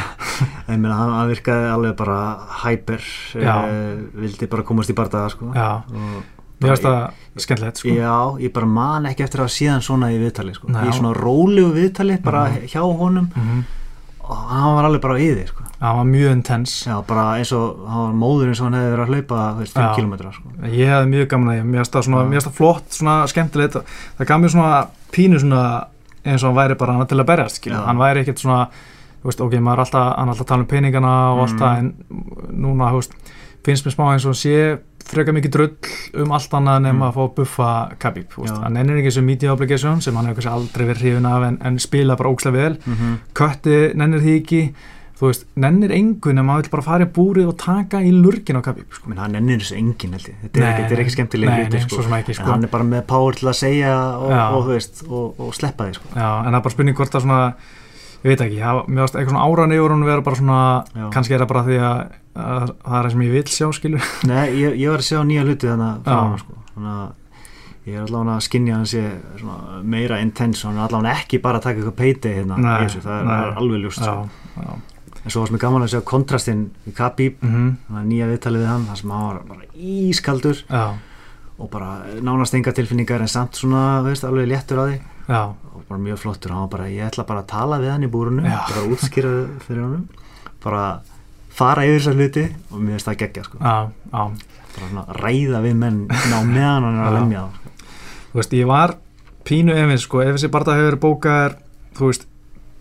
Mér 6.62 6.70
finnst 6.76 6.84
það 6.84 7.12
skemmtilegt 7.43 7.78
sko. 7.82 7.89
Já, 7.89 8.38
ég 8.39 8.53
bara 8.53 8.66
man 8.66 9.06
ekki 9.06 9.24
eftir 9.26 9.41
að 9.43 9.51
síðan 9.51 9.82
svona 9.84 10.12
í 10.14 10.20
viðtali 10.22 10.53
sko. 10.56 10.68
Í 10.72 10.93
svona 10.95 11.14
rólegu 11.18 11.74
viðtali 11.76 12.22
bara 12.24 12.45
Mhm. 12.49 12.68
hjá 12.72 12.82
honum 12.97 13.32
mm 13.36 13.64
og 14.28 14.36
hann 14.49 14.74
var 14.76 14.86
alveg 14.88 15.01
bara 15.01 15.20
í 15.22 15.28
því 15.36 15.43
sko. 15.47 15.62
það 15.80 15.95
var 15.97 16.06
mjög 16.06 16.32
intens 16.34 16.72
Já, 16.88 17.01
bara 17.06 17.38
eins 17.38 17.51
og 17.53 17.78
móður 18.18 18.47
eins 18.49 18.60
og 18.60 18.66
hann 18.72 18.74
hefði 18.74 18.95
verið 18.95 19.03
að 19.06 19.12
hlaupa 19.14 19.41
þú 19.53 19.60
veist, 19.60 19.74
5 19.76 19.84
Já. 19.84 19.95
km 19.95 20.14
sko. 20.34 20.49
ég 20.66 20.88
hefði 20.89 21.10
mjög 21.12 21.28
gaman 21.30 21.49
að 21.51 21.60
ég, 21.60 21.66
mér 21.66 21.86
finnst 21.86 22.47
það 22.47 22.56
flott 22.58 22.89
svona 22.89 23.28
skemmtilegt, 23.28 23.74
það 24.18 24.26
gaf 24.28 24.41
mér 24.41 24.49
svona 24.49 24.88
pínu 25.12 25.39
svona 25.39 25.86
eins 26.26 26.41
og 26.43 26.47
hann 26.49 26.58
væri 26.58 26.76
bara 26.80 26.93
hann 26.93 27.06
til 27.08 27.18
að 27.22 27.26
berjast, 27.26 27.70
hann 27.86 27.97
væri 27.97 28.24
ekkert 28.26 28.39
svona 28.41 28.68
veist, 29.24 29.41
ok, 29.41 29.51
maður 29.62 29.78
er 29.78 29.86
alltaf, 29.86 30.16
hann 30.18 30.28
er 30.28 30.34
alltaf 30.34 30.41
að 30.41 30.47
tala 30.47 30.62
um 30.62 30.66
peningana 30.74 31.14
og 31.30 31.38
Mm. 31.38 31.41
allt 31.45 31.60
það, 31.62 31.78
en 31.78 31.93
núna, 32.66 32.91
veist 32.93 33.14
finnst 33.64 33.86
mér 33.86 33.93
smá 33.93 34.06
eins 34.14 34.26
og 34.26 34.34
sé 34.34 34.80
freka 35.06 35.34
mikið 35.36 35.53
drull 35.53 36.24
um 36.24 36.32
allt 36.36 36.58
annað 36.58 36.82
nema 36.88 37.06
Mm. 37.06 37.08
að 37.10 37.14
fá 37.16 37.22
að 37.26 37.36
buffa 37.36 37.70
Khabib, 37.99 38.36
hann 38.64 38.78
ennir 38.78 38.97
ekki 38.97 39.12
þessu 39.12 39.24
media 39.24 39.53
obligation 39.53 40.01
sem 40.01 40.16
hann 40.16 40.26
hefur 40.32 40.49
aldrei 40.49 40.86
verið 40.88 41.01
hrifin 41.03 41.26
af 41.30 41.43
en, 41.47 41.58
en 41.62 41.80
spila 41.80 42.16
bara 42.16 42.30
ókslega 42.30 42.58
vel 42.58 42.78
mm 42.86 42.93
-hmm. 42.93 43.18
kötti 43.34 43.95
nennir 43.95 44.20
því 44.20 44.41
ekki 44.41 44.62
þú 45.16 45.30
veist, 45.30 45.45
nennir 45.56 45.91
engu 45.95 46.34
nema 46.36 46.58
að 46.58 46.62
vill 46.62 46.72
bara 46.72 46.84
fara 46.84 47.06
í 47.06 47.12
búrið 47.16 47.47
og 47.47 47.58
taka 47.58 48.01
í 48.03 48.12
lurgin 48.12 48.58
á 48.60 48.62
Khabib 48.66 48.91
sko. 48.91 49.10
menn 49.10 49.18
hann 49.20 49.36
ennir 49.36 49.60
þessu 49.60 49.78
engin 49.78 50.12
held 50.12 50.28
ég 50.28 50.36
þetta 50.43 50.58
er 50.58 50.62
Nei, 50.62 50.70
ekki, 50.72 50.82
þetta 50.82 50.95
er 50.95 50.99
ekki 51.06 51.16
skemmtileg 51.16 51.49
nei, 51.49 51.64
hluti 51.64 51.80
sko. 51.86 52.01
sem 52.03 52.12
ekki, 52.14 52.30
en 52.30 52.36
sko. 52.36 52.51
hann 52.51 52.64
er 52.64 52.68
bara 52.68 52.84
með 52.84 53.01
power 53.08 53.34
til 53.34 53.47
að 53.47 53.56
segja 53.56 53.95
og, 54.18 54.32
og, 54.32 54.82
og, 55.10 55.39
og 55.39 55.56
sleppa 55.56 55.88
því 55.88 55.93
sko. 55.93 56.08
Já, 56.16 56.30
en 56.39 56.51
það 56.51 56.60
er 56.60 56.62
bara 56.68 56.76
spurning 56.76 56.95
hvort 56.97 57.12
það 57.16 57.22
svona 57.22 57.53
ég 58.26 58.32
veit 58.32 58.41
ekki, 58.45 58.57
það, 58.63 58.80
mér 58.89 59.03
varst 59.05 59.17
eitthvað 59.19 59.36
svona 59.36 59.43
áran 59.45 59.76
yfir 59.76 59.93
hún 59.93 60.05
vera 60.07 60.23
bara 60.26 60.39
svona, 60.39 60.61
Já. 60.95 61.03
kannski 61.13 61.36
er 61.38 61.43
það 61.43 61.51
bara 61.51 61.63
því 61.67 61.76
að, 61.86 61.99
að 62.45 62.63
það 62.71 62.95
er 62.97 63.05
það 63.05 63.11
sem 63.13 63.21
ég 63.26 63.36
vil 63.36 63.43
sjá 63.53 63.67
skilur 63.78 64.07
Nei, 64.32 64.45
ég, 64.63 64.80
ég 64.82 64.89
var 64.95 65.03
að 65.03 65.09
sjá 65.11 65.19
nýja 65.30 65.45
hluti 65.45 65.69
þannig 65.69 66.01
frá 66.07 66.17
Já. 66.17 66.41
sko. 66.41 66.57
þannig 66.73 66.95
að 66.95 67.13
ég 67.86 67.93
er 67.99 68.01
allavega 68.07 68.36
að 68.39 68.43
skinja 68.47 68.76
hann 68.80 68.89
sé 68.89 69.03
svona 69.38 69.80
meira 69.86 70.17
intense 70.26 70.65
hann 70.65 70.80
er 70.82 70.88
allavega 70.88 71.19
ekki 71.21 71.38
bara 71.43 71.59
að 71.61 71.67
taka 71.67 71.78
eitthvað 71.84 71.97
peiti 72.01 72.34
hérna 72.39 72.57
Nei, 72.57 72.73
í 72.82 72.88
þessu, 72.88 73.03
það 73.05 73.19
er, 73.19 73.26
nei. 73.30 73.36
það 73.36 73.45
er 73.51 73.59
alveg 73.61 73.84
ljúst 73.86 74.01
Já, 74.01 74.11
sko. 74.11 74.61
já 74.65 74.76
en 75.26 75.34
svo 75.34 75.41
varst 75.41 75.53
mér 75.55 75.61
gaman 75.63 75.82
að 75.86 75.91
sjá 75.95 76.01
kontrastinn 76.05 76.63
í 76.86 76.91
Khabib, 76.97 77.38
mm 77.41 77.69
þannig 77.86 78.01
að 78.01 78.09
nýja 78.11 78.26
viðtalið 78.30 78.61
við 78.61 78.67
hann 78.69 78.84
þar 78.89 78.99
sem 78.99 79.13
hann 79.15 79.23
var 79.26 79.39
bara 79.49 79.69
ískaldur 79.93 80.59
Já, 80.69 80.84
og 81.57 81.69
bara 81.73 81.88
nánast 82.26 82.57
enga 82.57 82.73
tilfinningar 82.78 83.23
en 83.26 83.32
samt 83.32 83.57
svona, 83.57 83.86
veist, 84.05 84.26
alveg 84.28 84.49
léttur 84.51 84.82
að 84.84 84.91
því 84.91 84.99
já, 85.28 85.41
og 85.76 85.84
bara 85.89 85.99
mjög 85.99 86.17
flottur, 86.21 86.51
hann 86.51 86.61
var 86.67 86.71
bara, 86.78 86.89
ég 86.89 87.07
ætla 87.09 87.26
bara 87.28 87.41
að 87.43 87.47
tala 87.47 87.80
við 87.80 87.91
hann 87.91 88.03
í 88.03 88.11
búrunu, 88.11 88.43
Já. 88.45 88.59
bara 88.69 88.86
útskýra 88.93 89.32
fyrir 89.65 89.82
honum, 89.84 90.07
bara 90.63 90.84
fara 91.55 91.86
yfir 91.88 91.99
þessar 91.99 92.19
hluti 92.19 92.45
og 92.71 92.80
mér 92.82 92.95
finnst 92.97 93.07
það 93.09 93.17
geggja 93.23 93.43
sko. 93.43 93.57
já, 93.57 93.89
já 94.11 94.30
bara 94.76 94.88
svona 94.89 95.05
ræða 95.21 95.61
við 95.63 95.76
menn 95.76 95.99
ná 96.09 96.38
meðan 96.43 96.84
hann 96.84 96.99
er 96.99 97.05
að 97.09 97.17
lemja 97.19 97.41
þá 97.41 97.51
sko. 97.55 97.69
Þú 98.32 98.39
veist, 98.41 98.53
ég 98.59 98.67
var 98.67 98.95
pínu 99.45 99.71
efins 99.73 100.01
sko, 100.03 100.21
ef 100.21 100.36
þessi 100.36 100.49
barða 100.51 100.76
hefur 100.76 100.97
bókaðar 100.99 101.53
þú 101.95 102.09
veist, 102.09 102.26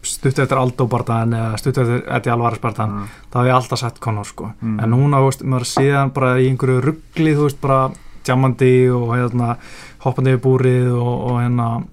stuttu 0.05 0.43
eftir 0.43 0.59
Aldo 0.61 0.85
barðan 0.91 1.33
eða 1.33 1.59
stuttu 1.63 1.81
eftir 1.85 2.03
Eddie 2.13 2.33
Alvarez 2.35 2.59
barðan 2.61 2.91
Mm. 2.91 3.07
þá 3.33 3.37
hef 3.39 3.47
ég 3.47 3.55
alltaf 3.55 3.79
sett 3.79 4.01
Conor 4.01 4.25
sko 4.27 4.51
Mm. 4.61 4.81
en 4.83 4.91
núna, 4.91 5.17
þú 5.23 5.29
veist, 5.31 5.43
maður 5.45 5.69
séðan 5.71 6.13
bara 6.13 6.35
í 6.39 6.49
einhverju 6.51 6.81
ruggli, 6.83 7.35
þú 7.37 7.43
veist, 7.47 7.61
bara 7.61 7.91
djamandi 8.25 8.91
og 8.93 9.09
hérna 9.17 9.57
hoppandi 10.05 10.35
yfir 10.35 10.43
búrið 10.45 10.93
og, 10.93 11.31
og 11.31 11.39
hérna 11.41 11.85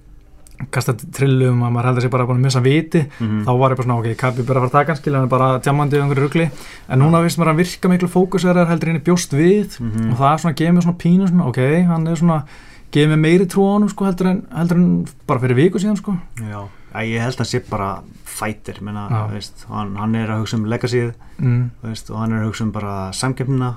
kastandi 0.70 1.06
trillum 1.12 1.62
og 1.62 1.72
maður 1.72 1.88
heldur 1.90 2.02
sér 2.06 2.10
bara 2.10 2.26
búin 2.26 2.38
að 2.40 2.44
missa 2.46 2.60
viti 2.60 3.02
Mhm. 3.20 3.44
þá 3.46 3.58
var 3.58 3.70
ég 3.72 3.76
bara 3.76 3.86
svona, 3.88 3.98
ok, 3.98 4.16
Kabi 4.16 4.42
bara 4.42 4.60
að 4.60 4.62
fara 4.62 4.70
að 4.70 4.86
taka 4.86 4.96
skilja 5.00 5.18
hann 5.20 5.28
bara 5.28 5.58
djamandi 5.60 5.96
yfir 5.96 6.04
einhverju 6.06 6.26
ruggli 6.28 6.50
en 6.88 6.98
núna 7.00 7.22
finnst 7.22 7.38
maður 7.38 7.52
að 7.54 7.56
virka 7.62 7.88
miklu 7.88 8.08
fókusverðar 8.08 8.68
heldur 8.68 8.88
henni 8.92 9.00
bjóst 9.04 9.32
við 9.32 9.80
Mhm. 9.80 10.12
og 10.12 10.18
það 10.18 10.32
er 10.34 10.38
svona, 10.38 10.54
gefið 10.54 10.72
mér 10.74 10.82
svona 10.82 10.98
pínu 10.98 11.28
svona, 11.28 11.46
ok, 11.48 11.82
hann 11.86 12.06
er 12.06 12.14
svona 12.16 12.44
gefið 12.92 13.08
mér 13.08 13.20
meiri 13.24 13.46
trú 13.46 13.62
á 13.64 13.72
hann 13.80 13.88
sko, 13.88 14.04
heldur, 14.04 14.26
en, 14.26 14.46
heldur 14.54 14.76
en 14.76 15.06
bara 15.26 15.40
fyrir 15.40 15.56
viku 15.56 15.78
síðan 15.78 15.96
sko. 15.96 16.16
Já, 16.38 16.68
Æ, 16.94 17.00
ég 17.08 17.20
held 17.22 17.36
að 17.40 17.46
sé 17.48 17.60
bara 17.70 18.02
fighter, 18.24 18.74
menna, 18.82 19.08
veist, 19.32 19.64
hann, 19.70 19.96
hann 19.96 20.14
er 20.14 20.28
að 20.28 20.40
hugsa 20.44 20.56
um 20.58 20.66
legacyð 20.66 21.14
mm. 21.40 21.70
veist, 21.82 22.10
og 22.10 22.18
hann 22.18 22.32
er 22.32 22.42
að 22.44 22.50
hugsa 22.52 22.64
um 22.64 22.70
bara 22.70 23.10
samkeppnina 23.12 23.76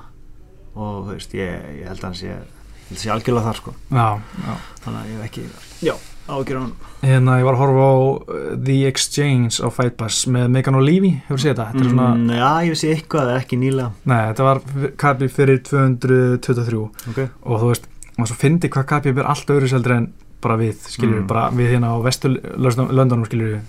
og 0.75 1.07
veist, 1.13 1.31
ég, 1.31 1.79
ég 1.79 1.88
held 1.88 1.99
að 1.99 2.03
hann 2.03 2.13
sé, 2.19 2.27
ég 2.27 2.89
held 2.89 2.97
að 2.97 3.03
sé 3.05 3.09
algjörlega 3.13 3.45
þar 3.47 3.55
sko. 3.55 3.73
já, 3.89 4.19
já 4.19 4.55
þannig 4.83 4.99
að 4.99 5.07
ég 5.15 5.95
hef 6.26 6.91
Hérna, 7.05 7.38
ég 7.38 7.45
var 7.45 7.53
að 7.53 7.61
horfa 7.61 7.86
á 7.86 7.95
uh, 8.01 8.45
The 8.57 8.76
Exchange 8.89 9.61
á 9.61 9.69
Fight 9.73 9.97
Pass 9.99 10.26
með 10.32 10.47
Megan 10.55 10.78
O'Leary, 10.80 11.11
hefur 11.28 11.41
séð 11.43 11.51
þetta? 11.53 11.65
Þetta 11.76 11.89
svona, 11.91 12.07
mm, 12.15 12.32
Já, 12.39 12.51
ég 12.65 12.80
sé 12.80 12.91
eitthvað, 12.95 13.28
það 13.28 13.36
er 13.36 13.43
ekki 13.43 13.59
nýlega 13.61 13.91
nei, 14.09 14.21
þetta 14.32 14.47
var 14.47 14.61
Kabi 15.03 15.30
fyrir 15.36 15.61
223 15.69 16.82
okay. 17.11 17.30
og 17.45 17.61
þú 17.61 17.69
veist, 17.69 17.89
maður 18.15 18.32
svo 18.32 18.39
fyndi 18.41 18.71
hvað 18.73 18.88
Kabi 18.93 19.13
er 19.13 19.30
allt 19.36 19.53
öðru 19.53 19.69
seldur 19.69 19.97
en 19.99 20.09
bara 20.45 20.57
við, 20.59 20.82
skiljur 20.89 21.21
Mm. 21.21 21.28
bara 21.30 21.45
við 21.53 21.71
hérna 21.73 21.93
á 21.93 21.97
vestu 22.05 22.30
löndunum, 22.34 23.26
skiljur 23.26 23.61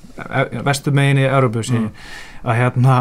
vestu 0.67 0.93
megin 0.93 1.23
í 1.23 1.29
Európu, 1.29 1.63
mm. 1.73 1.91
Að 2.45 2.59
hérna, 2.61 2.97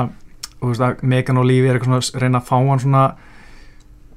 þú 0.60 0.72
veist 0.72 0.84
að 0.86 1.04
Megan 1.04 1.40
O'Leary 1.42 1.70
er 1.70 1.80
eitthvað 1.80 2.02
svona, 2.04 2.22
reyna 2.24 2.40
að 2.40 2.48
fá 2.52 2.56
hann 2.60 2.84
svona 2.84 3.04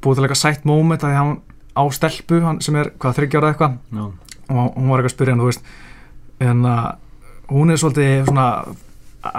búið 0.02 0.18
til 0.18 0.24
eitthvað 0.26 0.42
sætt 0.42 0.64
moment 0.68 1.04
að 1.04 1.16
hann 1.18 1.34
á 1.74 1.82
stelpu, 1.94 2.40
hann 2.42 2.60
sem 2.64 2.76
er 2.78 2.92
hvað, 2.98 3.18
þryggjára 3.18 3.52
eitthvað 3.52 3.78
Já, 3.94 4.04
og 4.48 4.76
hún 4.76 4.88
var 4.90 5.00
eitthvað 5.02 5.10
að 5.12 5.16
spyrja 5.16 5.34
hann, 5.34 5.42
þú 5.42 5.50
veist 5.50 5.62
en 6.48 6.62
að 6.68 6.86
hún 7.52 7.70
er 7.72 7.80
svolítið 7.80 8.28
svona 8.28 8.48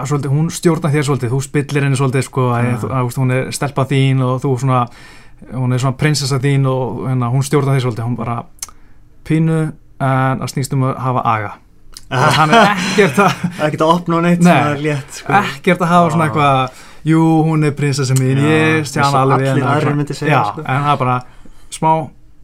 svolítið, 0.05 0.31
hún 0.33 0.49
stjórnar 0.51 0.91
þér 0.93 1.05
svolítið, 1.07 1.31
þú 1.33 1.39
spillir 1.45 1.85
henni 1.85 1.97
svolítið 1.99 2.25
sko, 2.27 2.47
Já. 2.51 2.73
að, 2.75 2.83
að, 2.91 3.13
hún 3.21 3.31
er 3.35 3.51
stelpa 3.55 3.85
þín 3.89 4.23
og 4.25 4.41
þú 4.43 4.51
svona, 4.59 4.81
hún 5.53 5.73
er 5.73 5.81
svona 5.81 5.97
prinsessa 5.99 6.39
þín 6.43 6.67
og 6.69 7.05
hérna, 7.07 7.29
hún 7.31 7.45
stjórnar 7.47 7.77
þér 7.77 7.85
svolítið, 7.87 8.09
hún 8.09 8.17
bara 8.19 8.37
pínu 9.27 9.59
en 9.99 10.43
að 10.43 10.51
snýst 10.53 10.75
um 10.75 10.85
að 10.89 10.99
hafa 11.03 11.23
aga 11.27 11.55
og 12.19 12.37
hann 12.39 12.51
er 12.55 12.69
ekkert 12.73 13.19
að 13.21 13.41
ekki 13.67 13.79
að 13.83 13.89
opna 13.93 14.21
neitt 14.25 14.39
Nei. 14.41 14.51
svona 14.51 14.77
létt 14.83 15.17
sko. 15.19 15.33
ekkert 15.39 15.83
að 15.85 15.91
hafa 15.93 16.13
svona 16.13 16.23
Ah. 16.23 16.29
eitthvað 16.29 16.85
jú, 17.09 17.25
hún 17.45 17.65
er 17.67 17.75
prinsessa 17.77 18.15
mín, 18.17 18.39
ég 18.43 18.81
og 18.83 19.17
alveg 19.19 19.49
allir 19.53 19.67
aðrir 19.69 19.95
myndu 19.99 20.15
segja, 20.17 20.33
já, 20.39 20.41
sko. 20.51 20.63
en 20.65 20.87
það 20.87 20.93
er 20.93 21.01
bara 21.03 21.17
smá 21.71 21.91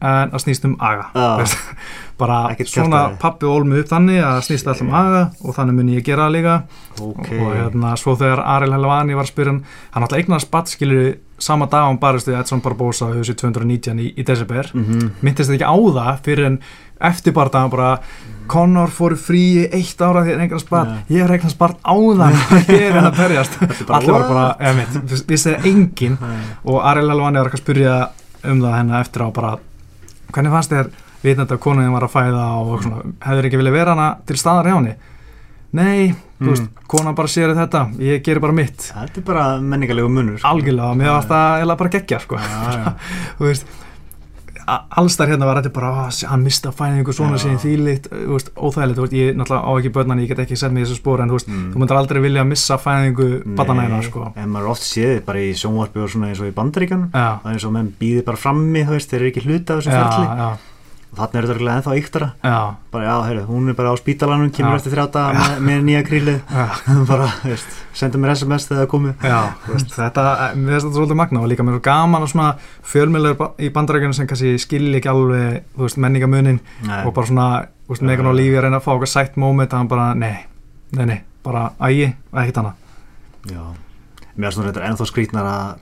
en 0.06 0.34
að 0.36 0.44
snýst 0.46 0.68
um 0.68 0.76
aga. 0.84 1.08
Veist, 1.40 1.58
bara 2.22 2.40
svona 2.64 3.02
pappi 3.20 3.48
ól 3.50 3.66
mig 3.68 3.84
upp 3.84 3.92
þannig 3.92 4.22
að 4.22 4.38
það 4.38 4.48
snýst 4.48 4.70
alltaf 4.72 4.86
um 4.86 4.94
aga 5.02 5.24
og 5.42 5.58
þannig 5.58 5.78
mun 5.80 5.94
ég 5.96 6.06
gera 6.08 6.28
það 6.28 6.36
líka. 6.38 6.56
Ok, 7.04 7.28
og 7.36 7.52
hérna 7.58 7.96
svo 8.00 8.16
þegar 8.20 8.44
Ariel 8.56 8.78
Helvani 8.78 9.18
var 9.18 9.28
að 9.28 9.34
spyrja 9.34 9.54
hann 9.54 9.62
hann 9.96 10.08
alltaf 10.08 10.22
eignast 10.22 10.50
spatt 10.50 10.72
skilur 10.72 11.16
sama 11.42 11.68
dag 11.68 11.90
hann 11.90 12.00
barist 12.00 12.30
við 12.30 12.40
Edson 12.40 12.64
Barbosa 12.64 13.10
á 13.12 13.16
þessu 13.18 13.36
219 13.42 14.00
í, 14.00 14.14
í 14.16 14.24
desember. 14.24 14.72
Mm 14.74 15.12
myndist 15.26 15.50
þetta 15.50 15.60
ekki 15.60 15.68
á 15.68 15.78
það 16.00 16.24
fyrir 16.24 16.50
en 16.52 16.58
eftir 17.02 17.36
barða 17.36 17.66
hann 17.66 17.74
bara 17.74 17.92
Conor 18.48 18.92
fór 18.94 19.16
í 19.16 19.20
fríi 19.20 19.64
eitt 19.74 20.02
ára 20.06 20.22
því 20.22 20.36
að 20.36 20.44
eignast 20.46 20.68
spatt 20.68 20.90
Já. 20.92 21.16
ég 21.16 21.24
er 21.26 21.32
eignast 21.34 21.56
spatt 21.58 21.80
áðan. 21.82 22.36
Ég 22.70 22.84
er 22.92 22.98
hann 23.00 23.08
að 23.10 23.18
berjast. 23.18 23.56
Bara, 23.60 23.98
allir 23.98 24.14
var 24.14 24.28
bara, 24.30 24.44
eða 24.60 24.76
mitt, 24.78 25.16
vissi 25.32 25.50
það 25.56 25.66
enginn 25.72 26.18
og 26.64 26.78
Ariel 26.86 27.10
Helvani 27.10 27.42
var 27.42 27.50
ekki 27.50 27.60
að 27.60 27.64
spyrja 27.64 27.96
um 28.46 28.62
það 28.62 28.78
hennar 28.78 29.02
eftir 29.08 29.26
á 29.26 29.28
bara 29.34 29.56
hvernig 30.36 30.54
fannst 30.56 30.76
þér 30.76 30.90
vitandi 31.26 31.56
að 31.56 31.64
konuðin 31.66 31.96
var 31.96 32.06
að 32.06 32.16
fæða 32.16 32.46
og 32.62 32.84
svona, 32.84 33.04
hefur 33.26 33.50
ekki 33.50 33.60
viljað 33.62 33.78
vera 33.80 33.96
hana 33.96 34.08
til 34.28 34.38
staðar 34.42 34.70
hjá 34.72 34.78
henni 34.80 34.96
nei, 35.76 36.16
Mm. 36.36 36.50
veist, 36.52 36.66
konan 36.92 37.16
bara 37.16 37.32
sér 37.32 37.54
þetta 37.56 37.86
ég 38.04 38.20
gerir 38.26 38.42
bara 38.44 38.52
mitt 38.52 38.90
þetta 38.92 39.22
er 39.22 39.24
bara 39.24 39.44
menningarlegu 39.64 40.10
munur 40.12 40.36
sko. 40.38 40.50
algjörlega, 40.50 40.96
mér 41.00 41.22
það 41.30 41.62
eða 41.64 41.78
bara 41.80 41.92
geggja 41.94 42.20
sko. 42.20 42.36
Já, 42.36 42.74
já. 42.76 43.62
allstar 44.68 45.28
hérna 45.30 45.46
var 45.46 45.62
þetta 45.62 45.74
bara 45.74 45.90
"Ah, 46.08 46.10
hann 46.30 46.44
mista 46.44 46.72
fæðingu 46.72 47.14
svona 47.14 47.38
síðan 47.38 47.60
þýlitt 47.62 48.08
óþægilegt, 48.58 48.98
veist, 49.02 49.14
ég 49.14 49.36
náttúrulega 49.38 49.66
á 49.66 49.72
ekki 49.80 49.92
börnan 49.94 50.20
ég 50.20 50.28
get 50.28 50.40
ekki 50.40 50.58
sett 50.58 50.72
í 50.72 50.82
þessu 50.84 50.96
spór 51.00 51.22
en 51.22 51.30
veist, 51.30 51.48
Mm. 51.48 51.74
þú 51.74 51.78
myndir 51.78 51.98
aldrei 51.98 52.22
vilja 52.22 52.44
missa 52.44 52.78
fæðingu 52.78 53.56
barnanæna 53.56 54.02
sko. 54.04 54.34
en 54.36 54.50
maður 54.50 54.70
oft 54.70 54.82
séð 54.84 55.26
bara 55.26 55.40
í 55.40 55.54
sjónvarpi 55.54 56.04
og 56.04 56.10
svona 56.10 56.28
eins 56.30 56.40
og 56.42 56.48
í 56.48 56.52
bandaríkanum 56.54 57.10
já, 57.12 57.40
það 57.44 57.46
er 57.46 57.54
eins 57.54 57.66
og 57.66 57.72
menn 57.74 57.94
býði 58.00 58.26
bara 58.26 58.38
frammi 58.38 58.84
þeir 58.86 59.22
eru 59.22 59.32
ekki 59.32 59.46
hluta 59.46 59.78
af 59.78 59.84
þessum 59.84 59.92
já, 60.38 60.58
og 61.16 61.22
þarna 61.22 61.40
er 61.40 61.46
þetta 61.46 61.54
örugglega 61.56 61.76
ennþá 61.80 61.94
yktara 62.02 62.28
bara 62.92 63.06
já, 63.08 63.14
heyrðu, 63.30 63.44
hún 63.48 63.70
er 63.72 63.76
bara 63.78 63.92
á 63.92 63.96
spítalanum 63.96 64.50
kemur 64.52 64.74
Já. 64.76 64.80
eftir 64.82 64.92
þrjáta 64.96 65.22
með, 65.36 65.54
með 65.64 65.86
nýja 65.88 66.02
krílið 66.10 66.40
bara, 67.12 67.28
veist, 67.46 67.78
senda 67.96 68.20
mér 68.20 68.34
sms 68.36 68.68
þegar 68.68 68.82
það 68.84 68.90
komið. 68.92 69.14
Já, 69.24 69.40
þetta, 69.96 70.26
mér 70.60 70.74
finnst 70.76 70.88
þetta 70.90 70.98
svolítið 70.98 71.20
magna 71.22 71.44
og 71.46 71.48
líka 71.52 71.64
mér 71.68 71.78
er 71.80 71.86
gaman 71.88 72.26
að 72.26 72.34
svona 72.34 72.50
fjölmjölar 72.92 73.38
í 73.64 73.72
bandarækjunum 73.78 74.18
sem 74.20 74.28
kannski 74.30 74.52
skilja 74.66 75.00
ekki 75.00 75.12
alveg, 75.14 75.64
þú 75.78 75.88
veist, 75.88 76.02
menningamunin 76.04 76.60
og 77.06 77.14
bara 77.16 77.32
svona, 77.32 77.48
þú 77.88 77.96
veist, 77.96 78.06
Megan 78.12 78.32
og 78.34 78.36
Lífi 78.36 78.60
að 78.60 78.68
reyna 78.68 78.82
að 78.82 78.86
fá 78.90 78.92
okkar 78.98 79.14
sætt 79.16 79.40
moment 79.40 79.72
að 79.72 79.84
hann 79.86 79.92
bara, 79.96 80.10
nei, 80.20 80.36
nei, 81.00 81.06
nei, 81.14 81.20
bara 81.48 81.70
ægi, 81.88 82.12
ekkert 82.36 82.62
annað. 82.64 82.76
já, 83.56 83.64
mér 84.36 84.50
er 84.52 84.56
svona 84.58 84.72
þetta 84.74 84.88
ennþá 84.92 85.08
skrítnar 85.14 85.48
að 85.48 85.76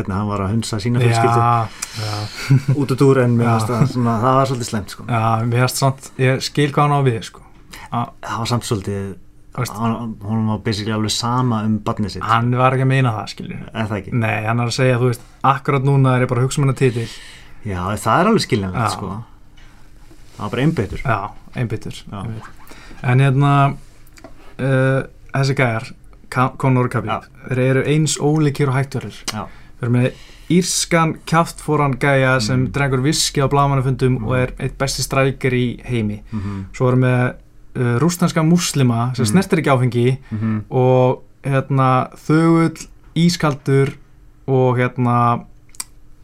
hvernig 0.00 0.16
hann 0.16 0.28
var 0.30 0.44
að 0.44 0.52
hunsa 0.56 0.80
sína 0.82 1.00
fjölskyldu 1.04 2.76
út 2.80 2.94
út 2.96 3.06
úr 3.06 3.22
en 3.24 3.38
það 3.40 3.86
svona, 3.94 4.18
það 4.24 4.38
var 4.40 4.50
svolítið 4.50 4.70
slemt 4.70 4.94
sko. 4.94 5.06
já, 5.08 5.66
samt, 5.76 6.12
ég 6.20 6.44
skil 6.44 6.70
hvað 6.72 6.86
hann 6.86 6.96
á 6.96 7.00
við, 7.06 7.18
sko. 7.30 7.44
Að, 7.90 8.14
það 8.26 8.38
var 8.42 8.50
samt 8.54 8.68
svolítið 8.68 9.10
hún 9.50 10.46
var 10.46 10.60
basically 10.62 10.94
alveg 10.94 11.10
sama 11.10 11.64
um 11.66 11.78
barnið 11.84 12.14
sitt 12.14 12.22
hann 12.24 12.52
var 12.54 12.76
ekki 12.76 12.86
að 12.86 12.90
meina 12.92 13.12
það, 13.16 13.96
ekki? 13.98 14.14
Nei, 14.14 14.46
hann 14.46 14.62
er 14.62 14.70
að 14.70 14.76
segja, 14.76 14.98
þú 15.00 15.10
veist, 15.10 15.24
akkurat 15.50 15.86
núna 15.86 16.14
er 16.14 16.24
ég 16.24 16.30
bara 16.30 16.42
að 16.42 16.46
hugsa 16.46 16.60
um 16.60 16.66
hennar 16.68 16.78
titil. 16.78 17.06
já, 17.66 17.80
það 17.98 18.14
er 18.14 18.30
alveg 18.30 18.46
skiljanlegt 18.46 18.94
sko. 18.94 19.12
það 20.36 20.44
var 20.44 20.54
bara 20.54 20.66
einbyttur 20.66 21.02
Já, 21.04 21.18
einbyttur. 21.56 22.02
En 23.00 23.22
hérna, 23.24 23.52
uh, 24.60 25.00
þessi 25.32 25.56
gæjar, 25.58 25.90
Conor 26.30 26.86
og 26.86 26.92
Khabib, 26.94 27.26
þeir 27.48 27.62
eru 27.64 27.82
eins 27.90 28.18
ólíkir 28.22 28.70
og 28.70 28.76
hættverður. 28.76 29.16
Já. 29.32 29.48
Þeir 29.80 29.88
eru 29.88 29.92
með 29.96 30.12
írskan 30.50 31.14
kjáftfóran 31.26 31.94
gæja 31.98 32.40
sem 32.42 32.64
Mm. 32.66 32.72
drengur 32.72 33.00
viski 33.02 33.40
á 33.40 33.46
blamannafundum 33.48 34.18
Mm. 34.18 34.24
og 34.26 34.34
er 34.36 34.52
eitt 34.58 34.76
besti 34.78 35.02
strækir 35.02 35.52
í 35.52 35.80
heimi. 35.84 36.22
mm 36.32 36.40
-hmm. 36.40 36.64
Svo 36.76 36.88
erum 36.88 37.00
við 37.00 37.34
uh, 37.76 37.98
rústanska 38.00 38.42
muslima 38.42 39.14
sem 39.14 39.24
Mm. 39.24 39.30
snertir 39.30 39.58
ekki 39.58 39.70
áfengi 39.70 40.18
Mm 40.30 40.38
-hmm. 40.38 40.74
og 40.76 41.22
hérna 41.44 42.10
þögull, 42.16 42.86
ískaldur 43.16 43.96
og 44.46 44.76
hérna 44.78 45.44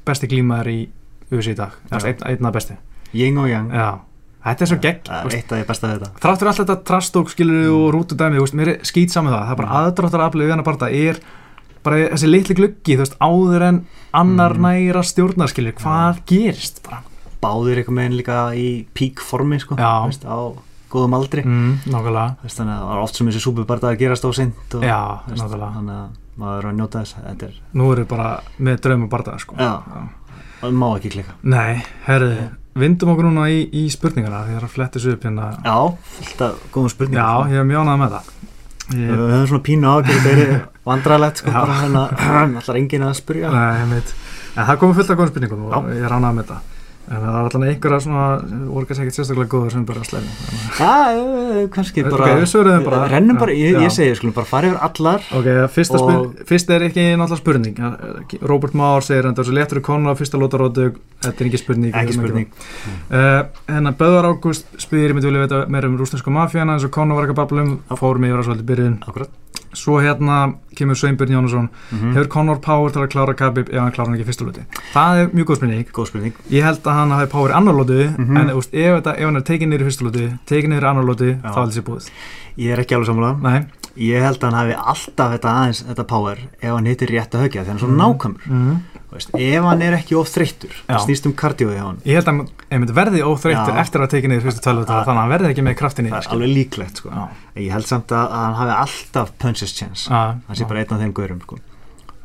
besti 0.05 0.27
glímaður 0.27 0.67
í 0.67 0.89
USA 1.33 1.51
í 1.51 1.55
dag. 1.55 1.71
Já. 1.91 2.05
Einn, 2.07 2.17
einn 2.27 2.47
af 2.47 2.53
besti. 2.53 2.75
Yin 3.15 3.39
og 3.39 3.49
Yang 3.49 3.73
Já. 3.73 3.99
Þetta 4.47 4.63
er 4.63 4.67
svo 4.67 4.77
gegn. 4.79 5.01
það 5.05 5.27
er 5.27 5.35
eitt 5.37 5.53
af 5.53 5.59
því 5.59 5.67
besta 5.67 5.87
við 5.89 5.99
þetta 5.99 6.21
þráttur 6.21 6.47
allt 6.47 6.59
þetta 6.59 6.85
trastók 6.85 7.29
skilur 7.31 7.71
og 7.73 7.95
rútudæmi, 7.95 8.37
þú 8.37 8.41
veist, 8.41 8.55
mér 8.55 8.69
er 8.69 8.79
skýt 8.83 9.11
saman 9.11 9.33
það 9.33 9.43
það 9.47 9.51
er 9.51 9.57
bara 9.57 9.69
Mm. 9.69 9.77
aðdráttar 9.77 10.21
aflið 10.31 10.47
við 10.47 10.51
hann 10.51 10.61
að 10.61 10.65
parta 10.65 10.87
er 10.91 11.17
bara 11.87 12.03
þessi 12.13 12.29
litli 12.31 12.57
gluggi, 12.59 12.97
þú 12.99 13.05
veist, 13.05 13.17
áður 13.23 13.67
en 13.71 13.81
annar 14.17 14.55
Mm. 14.57 14.67
næra 14.69 15.03
stjórnar 15.07 15.51
skilur, 15.53 15.75
hvað 15.81 16.21
gerist 16.29 16.83
bara 16.87 17.03
báðir 17.43 17.79
einhvern 17.83 18.01
veginn 18.01 18.17
líka 18.19 18.39
í 18.57 18.69
pík 18.97 19.21
formi 19.23 19.59
sko, 19.63 19.77
Já. 19.79 20.07
veist, 20.09 20.25
á 20.27 20.39
góðum 20.91 21.15
aldri 21.19 21.43
mm, 21.45 21.81
nákvæmlega, 21.93 22.37
Veist, 22.43 22.59
þannig 22.61 22.75
að 22.77 22.81
það 22.85 22.91
var 22.93 23.03
oft 23.03 23.17
sem 23.19 23.27
þessi 23.29 23.43
súpubarda 23.45 23.91
að 23.91 23.99
gerast 24.01 24.25
á 24.25 24.31
sint 24.35 24.77
og, 24.79 24.83
Já, 24.87 25.01
veist, 25.29 25.43
nákvæmlega. 25.43 25.73
þannig 25.77 25.97
að 26.01 26.23
maður 26.41 26.59
er 26.63 26.69
að 26.71 26.77
njóta 26.79 27.01
þess 27.03 27.17
þetta 27.27 27.47
er, 27.51 27.59
nú 27.77 27.89
eru 27.93 28.05
bara 28.09 28.29
með 28.61 28.81
drauma 28.87 29.09
bardaða 29.13 29.41
sko 29.43 29.57
Já. 29.59 29.73
það 30.63 30.73
má 30.81 30.87
ekki 30.97 31.11
klika 31.17 31.35
Nei, 31.43 31.83
herði, 32.07 32.49
vindum 32.77 33.13
okkur 33.15 33.29
núna 33.29 33.47
í, 33.53 33.63
í 33.73 33.85
spurningana 33.93 34.43
því 34.47 34.55
það 34.55 34.61
er 34.63 34.67
að 34.69 34.75
fletta 34.77 34.99
þessu 34.99 35.15
upp 35.17 35.27
hérna 35.29 35.47
já, 35.65 35.77
fullt 36.17 36.43
af 36.49 36.59
góðum 36.75 36.93
spurningum 36.95 37.21
Já, 37.21 37.29
sko. 37.37 37.51
ég 37.53 37.61
hef 37.61 37.69
mjónað 37.71 38.01
með 38.03 38.17
það 38.17 38.33
við 38.93 39.11
höfum 39.11 39.51
svona 39.51 39.65
pínu 39.67 39.91
ágjörð 39.91 40.29
þetta 40.29 40.47
er 40.47 40.55
vandrarlegt 40.91 41.43
sko, 41.43 41.53
bara 41.55 41.81
hérna 41.83 42.07
allar 42.63 42.81
enginn 42.81 43.09
að 43.09 43.19
spurja 43.19 43.53
En 44.57 44.65
það 44.65 44.79
komið 44.81 45.01
fullt 45.01 45.11
af 45.13 45.19
góðum 45.19 45.33
spurningum 45.35 45.65
og 45.69 45.89
ég 45.93 46.07
ránaði 46.09 46.39
með 46.39 46.53
það 46.55 46.76
en 47.07 47.21
það 47.23 47.27
er 47.31 47.37
alltaf 47.41 47.63
einhverja 47.67 47.99
svona 48.03 48.23
kannski 48.87 49.05
ekkert 49.05 49.17
sérstaklega 49.21 49.51
góður 49.53 49.73
sem 49.73 49.85
bara 49.87 50.01
Já, 50.77 50.93
eh, 51.15 51.69
kannski 51.75 52.03
Ok, 52.05 52.11
bara 52.11 52.31
við 52.41 52.49
svöruðum 52.51 52.85
bara. 52.85 53.09
Rennum 53.13 53.39
bara, 53.39 53.53
ég, 53.55 53.79
ég 53.81 53.93
segi, 53.95 54.17
skulum 54.19 54.35
bara 54.35 54.47
fara 54.51 54.71
yfir 54.73 54.81
allar 54.89 55.23
ok, 55.39 55.49
fyrsta 55.77 56.01
Og- 56.01 56.03
spurning, 56.11 56.47
fyrst 56.51 56.71
er 56.75 56.81
ekki 56.89 57.05
náttúrulega 57.17 57.39
spurning. 57.39 58.43
Robert 58.43 58.75
Már 58.75 59.03
segir 59.07 59.27
en 59.27 59.35
það 59.35 59.39
er 59.45 59.51
svo 59.51 59.57
léttur 59.61 59.79
í 59.81 59.87
konuna 59.87 60.13
á 60.13 60.19
fyrsta 60.19 60.39
lótarótu 60.41 60.89
þetta 61.23 61.41
er 61.41 61.47
ekki 61.47 61.63
spurning 61.63 61.95
Ekki 61.95 62.13
spurning. 62.19 62.47
en 63.11 63.85
að 63.87 63.97
Böðvar 63.97 64.31
Ágúst 64.33 64.67
spyr 64.79 65.09
ég 65.11 65.15
myndi 65.15 65.31
vilja 65.31 65.47
vita 65.47 65.67
meira 65.69 65.87
um 65.89 65.97
rústensku 65.99 66.31
mafíana 66.31 66.75
eins 66.75 66.85
og 66.85 66.91
Conor 66.91 67.15
var 67.17 67.25
ekki 67.29 67.37
að 67.37 67.43
babla 67.43 67.63
um 67.63 67.79
fórum 67.97 68.25
yfir 68.27 68.43
að 68.43 68.47
svolítið 68.51 68.67
byrjun. 68.71 68.99
Akkurat 69.07 69.31
svo 69.77 70.01
hérna 70.01 70.55
kemur 70.77 70.97
Sveinbjörn 70.99 71.33
Jónasson. 71.37 71.69
Mm 71.93 72.15
hefur 72.17 72.29
Conor 72.33 72.59
power 72.65 72.91
til 72.91 73.03
að 73.05 73.11
klára 73.15 73.35
Khabib 73.37 73.69
ef 73.71 73.79
hann 73.81 73.93
klára 73.93 74.09
hann 74.11 74.19
ekki 74.19 74.45
lóti 74.47 74.65
það 74.95 75.21
er 75.23 75.29
mjög 75.37 75.47
góð 75.51 75.57
spurning. 75.61 75.87
Góð 75.93 76.07
spurning. 76.11 76.35
Ég 76.51 76.63
held 76.65 76.83
að 76.83 76.93
hann 76.99 77.11
hafi 77.11 77.31
power 77.31 77.51
í 77.51 77.57
annar 77.57 77.75
lóti 77.75 78.01
Mhm. 78.19 78.37
en 78.37 78.51
úst, 78.57 78.73
ef, 78.75 79.03
þetta, 79.03 79.17
ef 79.19 79.25
hann 79.25 79.37
er 79.37 79.41
tekinn 79.43 79.71
niður 79.71 79.85
í 79.85 79.89
fyrsta 79.91 80.05
lóti 80.09 80.39
tekinn 80.47 80.71
niður 80.73 80.83
í 80.85 80.91
annar 80.91 81.05
lóti 81.05 81.31
Já. 81.43 81.51
þá 81.53 81.59
heldur 81.61 81.77
sér 81.77 81.87
búið. 81.89 82.11
Ég 82.59 82.73
er 82.73 82.79
ekki 82.81 82.95
alveg 82.97 83.07
sammála. 83.07 83.43
Nei. 83.43 83.65
Ég 83.97 84.21
held 84.23 84.39
að 84.41 84.51
hann 84.51 84.59
hafi 84.61 84.75
alltaf 84.77 85.33
þetta 85.33 85.51
aðeins, 85.57 85.85
þetta 85.89 86.07
power 86.07 86.37
ef 86.61 86.71
hann 86.71 86.85
hittir 86.87 87.09
rétt 87.09 87.31
að 87.33 87.43
högja, 87.49 87.65
þegar 87.65 87.67
hann 87.67 87.77
er 87.77 87.81
svo 87.81 87.89
Mhm. 87.89 88.01
nákvæmur. 88.01 88.47
Mm. 88.49 88.81
Veist, 89.13 89.31
Ef 89.39 89.63
hann 89.65 89.83
er 89.87 89.95
ekki 90.01 90.17
of 90.19 90.29
þreyttur 90.33 90.73
Já. 90.75 90.89
það 90.97 91.05
snýst 91.07 91.27
um 91.29 91.35
kardíói 91.39 91.77
hjá 91.77 91.85
hann 91.87 91.99
ég 92.05 92.19
held 92.19 92.29
að 92.33 92.41
hann 92.71 92.87
verði 92.97 93.23
óþreyttur 93.23 93.79
eftir 93.83 94.01
að 94.05 94.11
tekinn 94.17 94.33
niður 94.35 94.59
tölvötu 94.67 94.91
Það- 94.91 95.07
þannig 95.07 95.21
að 95.21 95.23
hann 95.23 95.33
verði 95.35 95.51
ekki 95.53 95.65
með 95.69 95.77
kraftinni 95.81 96.11
Það 96.11 96.19
er 96.27 96.33
alveg 96.37 96.53
líklegt 96.57 96.97
sko. 97.03 97.09
Ég 97.57 97.71
held 97.77 97.87
samt 97.87 98.09
að, 98.13 98.27
að 98.27 98.45
hann 98.47 98.59
hafi 98.61 98.77
alltaf 98.83 99.33
punches 99.39 99.73
chance 99.79 100.11
hann 100.11 100.57
sé 100.59 100.65
bara 100.69 100.81
einn 100.83 100.93
af 100.97 101.01
þeim 101.05 101.13
gaurum 101.17 101.41
sko. 101.47 101.59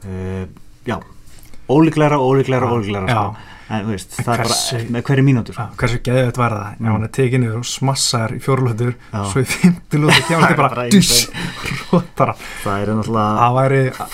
uh, 0.05 0.45
Já 0.87 0.97
Já. 2.67 2.71
ólíklegra 2.75 3.07
Já. 3.07 3.21
sko. 3.21 3.50
En 3.71 3.85
veist, 3.87 4.15
það 4.17 4.31
er 4.33 4.41
bara 4.43 4.55
með 4.95 5.03
hverju 5.07 5.23
mínútur. 5.23 5.55
Já, 5.55 5.65
hversu 5.79 5.99
geðið 6.03 6.25
þetta 6.27 6.41
var 6.41 6.55
það 6.57 6.71
Mm. 6.81 6.85
ef 6.87 6.91
hann 6.95 7.03
er 7.07 7.11
tekið 7.17 7.39
niður 7.43 7.57
og 7.61 7.67
smassar 7.69 8.33
í 8.35 8.39
fjórlötur 8.43 8.93
Já. 9.13 9.21
svo 9.31 9.41
í 9.41 9.45
fimmtilötu 9.51 10.23
kemur 10.27 10.43
þetta 10.49 10.57
bara 10.61 10.85
duss, 10.91 11.21
rótara 11.91 12.35
Það 12.63 12.81
er 12.81 12.91
náttúrulega 12.91 13.45
það 13.45 13.55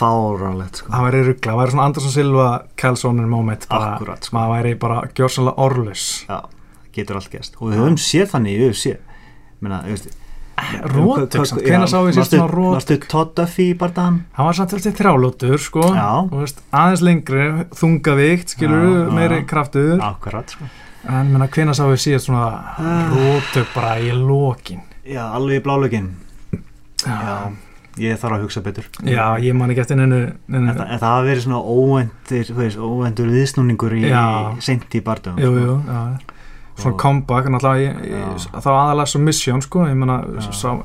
fáránlegt 0.01 0.82
sko. 0.82 0.91
það 0.93 1.05
væri 1.08 1.24
ruggla, 1.28 1.51
það 1.53 1.60
væri 1.62 1.72
svona 1.76 1.86
Andersson 1.89 2.14
Silva 2.18 2.47
Kjellssonin 2.78 3.30
moment 3.32 3.68
bara, 3.72 3.89
Akkúrat, 3.95 4.24
sko. 4.30 4.38
maður 4.38 4.53
væri 4.58 4.76
bara 4.86 5.01
gjörsanlega 5.18 5.66
orðlös 5.68 6.05
Já, 6.28 6.39
getur 6.97 7.20
allt 7.22 7.32
gæst 7.34 7.58
og 7.62 7.72
við 7.72 7.82
höfum 7.82 7.97
séð 8.01 8.32
þannig 8.36 8.58
Meina, 9.62 9.80
þú 9.88 9.95
veist, 9.95 10.10
rótug, 10.91 11.45
samt, 11.45 11.62
hvenær 11.64 11.89
sá 11.91 11.99
við 12.01 12.18
sérst 12.18 12.34
svona 12.34 12.47
rótug 12.51 13.05
Todd 13.12 13.34
Duffy 13.38 13.70
í 13.72 13.78
bardaðan 13.78 14.18
hann 14.38 14.47
var 14.49 14.58
samt 14.58 14.74
alltaf 14.74 14.95
þrjálótur 14.97 15.62
sko. 15.62 15.84
Veist, 16.34 16.62
aðeins 16.74 17.03
lengri, 17.05 17.45
þungavíkt 17.78 18.55
skilur, 18.55 19.12
meiri 19.14 19.43
kraftur. 19.49 20.01
Akkurat 20.01 20.49
sko. 20.55 20.66
en 21.08 21.30
menna, 21.32 21.47
hvenær 21.47 21.78
sá 21.78 21.86
við 21.88 22.01
síðast 22.03 22.28
svona 22.28 22.47
Ah. 22.78 23.08
rótug 23.14 23.70
bara 23.76 23.95
í 24.01 24.10
lokin? 24.12 24.82
Já, 25.05 25.24
alveg 25.32 25.62
í 25.62 25.64
blálögin 25.64 26.10
já, 27.05 27.51
Ég 27.97 28.14
þarf 28.22 28.36
að 28.36 28.41
hugsa 28.45 28.62
betur. 28.62 28.86
Já 29.01 29.39
ég 29.41 29.55
man 29.58 29.72
ekki 29.74 29.82
eftir 29.82 29.97
neinu, 29.97 30.20
neinu 30.47 30.70
En, 30.70 30.82
en 30.82 30.99
það 30.99 31.08
hafa 31.08 31.24
verið 31.26 31.45
svona 31.47 31.62
veist, 32.30 32.78
óvendur 32.78 33.32
viðsnúningur 33.34 33.95
í, 33.97 34.03
Já. 34.05 34.53
í 34.93 35.01
bardöfum 35.01 35.39
jú, 35.41 35.53
jú, 35.58 35.78
já 35.88 36.36
svona 36.78 36.97
comeback, 37.01 37.47
náttúrulega 37.49 38.38
þá 38.61 38.69
aðalega 38.69 39.09
svo 39.09 39.21
mission 39.25 39.61
sko, 39.65 39.86
ég 39.89 39.95
menna, 39.97 40.19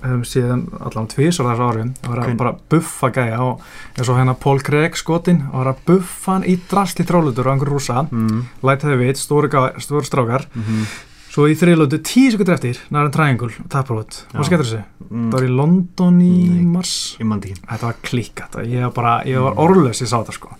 hefum 0.02 0.22
síðan 0.24 0.62
allavega 0.80 1.10
tvísar 1.14 1.50
þessu 1.50 1.66
árum, 1.68 1.90
það 2.00 2.10
var 2.14 2.22
að 2.22 2.36
bara 2.40 2.54
buffa 2.72 3.10
gæja 3.12 3.40
og 3.44 3.60
eins 3.98 4.08
og 4.08 4.16
hérna 4.20 4.34
Paul 4.40 4.60
Craig 4.64 4.96
skotin, 4.96 5.42
það 5.50 5.58
var 5.60 5.72
að 5.74 5.82
buffa 5.92 6.32
hann 6.32 6.44
í 6.48 6.56
drastli 6.70 7.04
trálutur 7.08 7.48
á 7.48 7.52
einhver 7.52 7.72
rúsa, 7.74 8.06
mm, 8.10 8.42
heavyweight, 8.64 9.20
stóri, 9.20 9.48
gá- 9.52 9.74
stóri 9.84 10.08
strákar, 10.08 10.46
mm, 10.56 10.86
svo 11.32 11.46
í 11.48 11.54
þriðlótu 11.56 11.98
tíu 12.04 12.30
sekundur 12.34 12.58
eftir, 12.58 12.78
næra 12.92 13.08
triangle, 13.14 13.48
taprót, 13.72 14.18
Já. 14.28 14.34
hvað 14.36 14.48
skemmtur 14.50 14.68
þessu? 14.68 14.80
mm, 15.08 15.28
Það 15.32 15.36
var 15.38 15.46
í 15.46 15.52
London 15.56 16.18
í 16.20 16.32
Nei. 16.50 16.64
mars, 16.74 16.94
Ég 17.20 17.28
mandi 17.30 17.52
ekki. 17.52 17.62
Þetta 17.70 17.88
var 17.88 17.96
klíkat, 18.04 18.58
ég 18.68 18.82
var 18.84 18.92
bara, 18.98 19.14
ég 19.28 19.40
var 19.46 19.56
orðlaus, 19.64 20.02
ég 20.04 20.10
sá 20.12 20.18
þetta 20.20 20.36
sko, 20.36 20.50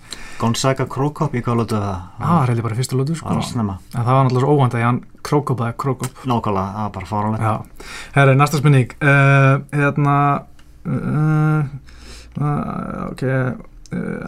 Gonzaga 0.43 0.87
Krokop, 0.91 1.35
ég 1.37 1.45
hvað 1.45 1.61
lótu 1.61 1.77
það? 1.79 1.99
Það 2.19 2.33
var 2.39 2.49
reyndi 2.51 2.63
bara 2.65 2.79
fyrstu 2.81 2.97
lótu 2.99 3.15
sko, 3.19 3.29
en 3.31 3.43
það 3.93 4.09
var 4.11 4.25
náttúrulega 4.27 4.47
svo 4.47 4.57
óvænt 4.57 4.75
að 4.75 4.83
hann 4.89 5.03
krókopaði 5.23 5.77
krókop. 5.79 6.25
Nákvæmlega, 6.27 6.73
það 6.73 6.83
var 6.83 6.95
bara 6.97 7.11
fáránlegt. 7.13 7.45
Já, 7.47 7.87
herri, 8.17 8.35
næsta 8.41 8.59
spurning. 8.59 8.97
Uh, 8.99 9.61
hérna 9.77 10.17
uh, 10.89 11.63
uh, 12.41 13.13
ok 13.13 13.23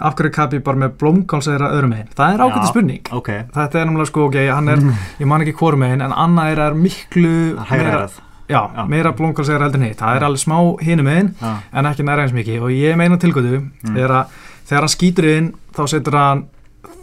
af 0.01 0.15
hverju 0.19 0.33
Kabi 0.35 0.59
bara 0.65 0.77
með 0.85 0.93
blómkálsæðra 1.01 1.71
öðrum 1.75 1.93
megin, 1.95 2.09
það 2.17 2.35
er 2.35 2.43
ágætið 2.45 2.63
Já. 2.65 2.69
spurning. 2.71 3.09
Ok, 3.17 3.29
þetta 3.55 3.81
er 3.81 3.87
náttúrulega 3.89 4.11
sko, 4.11 4.25
ok, 4.29 4.39
hann 4.53 4.69
er 4.69 4.83
ég 5.23 5.27
man 5.31 5.45
ekki 5.45 5.55
hvorum 5.61 5.81
megin, 5.85 6.03
en 6.05 6.13
annað 6.13 6.53
er, 6.53 6.63
er 6.69 6.75
miklu 6.79 7.35
meira, 7.71 8.07
já, 8.49 8.61
Já. 8.77 8.85
meira 8.89 9.13
blómkálsæðra 9.17 9.69
heldur 9.69 9.81
en 9.83 9.87
hitt. 9.89 9.99
Það 10.03 10.17
er 10.21 10.27
alveg 10.29 10.43
smá 10.45 10.59
hinum 10.85 11.09
Já, 11.41 11.53
en 11.73 11.87
ekki 11.93 12.05
næra 12.05 12.23
eins 12.27 12.35
mikið. 12.37 12.61
Og 12.63 12.71
ég 12.77 12.97
meina 13.01 13.17
tilgötu 13.17 13.63
Mm. 13.85 13.97
er 13.97 14.09
að 14.11 14.27
þegar 14.69 14.81
hann 14.85 14.95
skýtur 14.95 15.25
inn 15.37 15.53
þá 15.77 15.83
setur 15.89 16.13
hann 16.19 16.45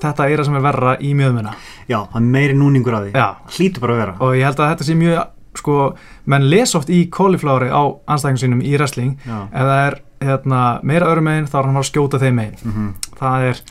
þetta 0.02 0.26
eira 0.30 0.44
sem 0.46 0.56
er 0.56 0.62
verra 0.62 0.96
í 0.98 1.12
mjöðmuna 1.14 1.52
já, 1.90 2.00
það 2.10 2.16
er 2.16 2.22
meiri 2.34 2.54
núningur 2.58 2.94
af 2.98 3.04
því. 3.06 3.12
Já, 3.14 3.28
Hlýtur 3.58 3.80
bara 3.82 3.94
að 3.94 4.00
vera. 4.02 4.16
Og 4.20 4.34
ég 4.36 4.44
held 4.46 4.58
að 4.60 4.72
þetta 4.76 4.88
sé 4.88 4.96
mjög 4.98 5.28
sko, 5.62 5.76
menn 6.32 6.46
les 6.50 6.76
oft 6.76 6.90
í 6.90 7.10
caulifloweri 7.12 7.70
á 7.70 7.84
anstæðingum 8.08 8.40
sínum 8.42 8.62
í 8.64 8.72
wrestling. 8.78 9.18
Ef 9.28 9.62
það 9.62 9.88
er 9.88 9.98
hérna, 10.22 10.80
meira 10.84 11.10
öðrum 11.12 11.28
megin 11.30 11.50
þá 11.50 11.58
er 11.60 11.70
hann 11.70 11.82
að 11.82 11.88
skjóta 11.90 12.20
þeim 12.22 12.36
megin. 12.40 12.58
Mhm, 12.64 12.90
það 13.22 13.50
er 13.52 13.62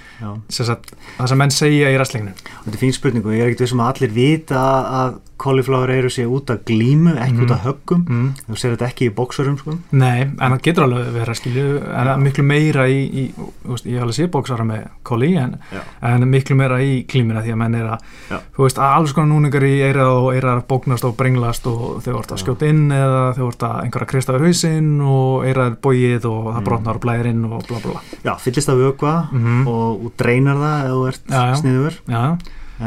sem 0.48 0.66
sagt, 0.68 0.92
það 1.18 1.28
sem 1.32 1.38
menn 1.44 1.50
segja 1.54 1.90
í 1.90 1.96
wrestlinginu 1.98 2.34
Þetta 2.60 2.76
er 2.76 2.80
fín 2.84 2.94
spurning 2.96 3.24
og 3.26 3.32
ég 3.34 3.42
er 3.44 3.50
ekkert 3.50 3.66
vissum 3.66 3.80
að 3.82 3.92
allir 3.94 4.14
vita 4.14 4.62
að 5.00 5.18
cauliflower 5.40 5.88
eru 5.88 6.10
sé 6.12 6.26
út 6.28 6.50
af 6.52 6.58
glímu, 6.68 7.14
ekki 7.16 7.32
Mhm. 7.32 7.44
út 7.46 7.50
af 7.54 7.62
höggum. 7.64 8.02
Mm. 8.04 8.34
Þú 8.44 8.56
sér 8.60 8.74
þetta 8.76 8.88
ekki 8.90 9.06
í 9.08 9.12
bóksurum 9.16 9.54
sko. 9.56 9.72
Nei, 9.96 10.20
en 10.20 10.36
það 10.52 10.60
getur 10.66 10.84
alveg 10.84 11.16
að 11.16 11.34
skilju. 11.40 11.78
En 11.96 12.08
er 12.12 12.16
miklu 12.20 12.44
meira 12.44 12.84
í, 12.84 12.98
í 13.08 13.32
veist, 13.64 13.86
ég 13.88 13.94
hef 13.96 14.02
alveg 14.02 14.14
sé 14.18 14.26
bóksara 14.28 14.66
með 14.68 14.82
Colli 15.02 15.30
en, 15.40 15.54
en 16.02 16.28
miklu 16.28 16.54
meira 16.60 16.76
í 16.84 17.06
klímina 17.08 17.40
því 17.40 17.52
að 17.54 17.56
menn 17.56 17.74
er 17.74 17.86
að 17.88 17.98
Já. 18.28 18.38
þú 18.52 18.66
veist, 18.66 18.76
að 18.76 18.96
alls 18.98 19.12
konar 19.16 19.32
núningar 19.32 19.64
í 19.64 19.80
eirað 19.80 20.12
og 20.12 20.28
eirað 20.34 20.62
bóknast 20.68 21.04
og 21.08 21.16
brenglast 21.16 21.66
og 21.66 22.02
þau 22.04 22.12
vart 22.18 22.32
að 22.36 22.42
skjóta 22.44 22.68
inn 22.68 22.90
eða 22.92 23.34
þau 23.38 23.44
vart 23.48 23.64
að 23.70 23.80
einhverja 23.86 24.10
krista 24.12 24.36
á 24.36 24.44
hausinn 24.44 25.00
og 25.00 25.44
eirað 25.48 25.80
bóið 25.80 26.24
og 26.28 26.52
það 26.52 26.60
Mm. 26.60 26.64
brotnar 26.68 26.94
og 26.96 27.00
blæðir 27.00 27.26
inn 27.32 27.44
og 27.48 27.66
bla 27.66 27.78
bla 27.80 28.00
Já, 28.22 28.36
fyllist 28.36 28.68
af 28.68 28.76
vökva 28.76 29.32
mm 29.40 29.68
og, 29.70 30.04
og 30.06 30.12
dreinar 30.20 30.58
það 30.60 30.80
ef 30.80 30.90
þú 30.96 31.06
ert 31.12 31.30
Já, 31.30 31.40
já. 31.40 31.54
sniður 31.62 32.00
já, 32.06 32.24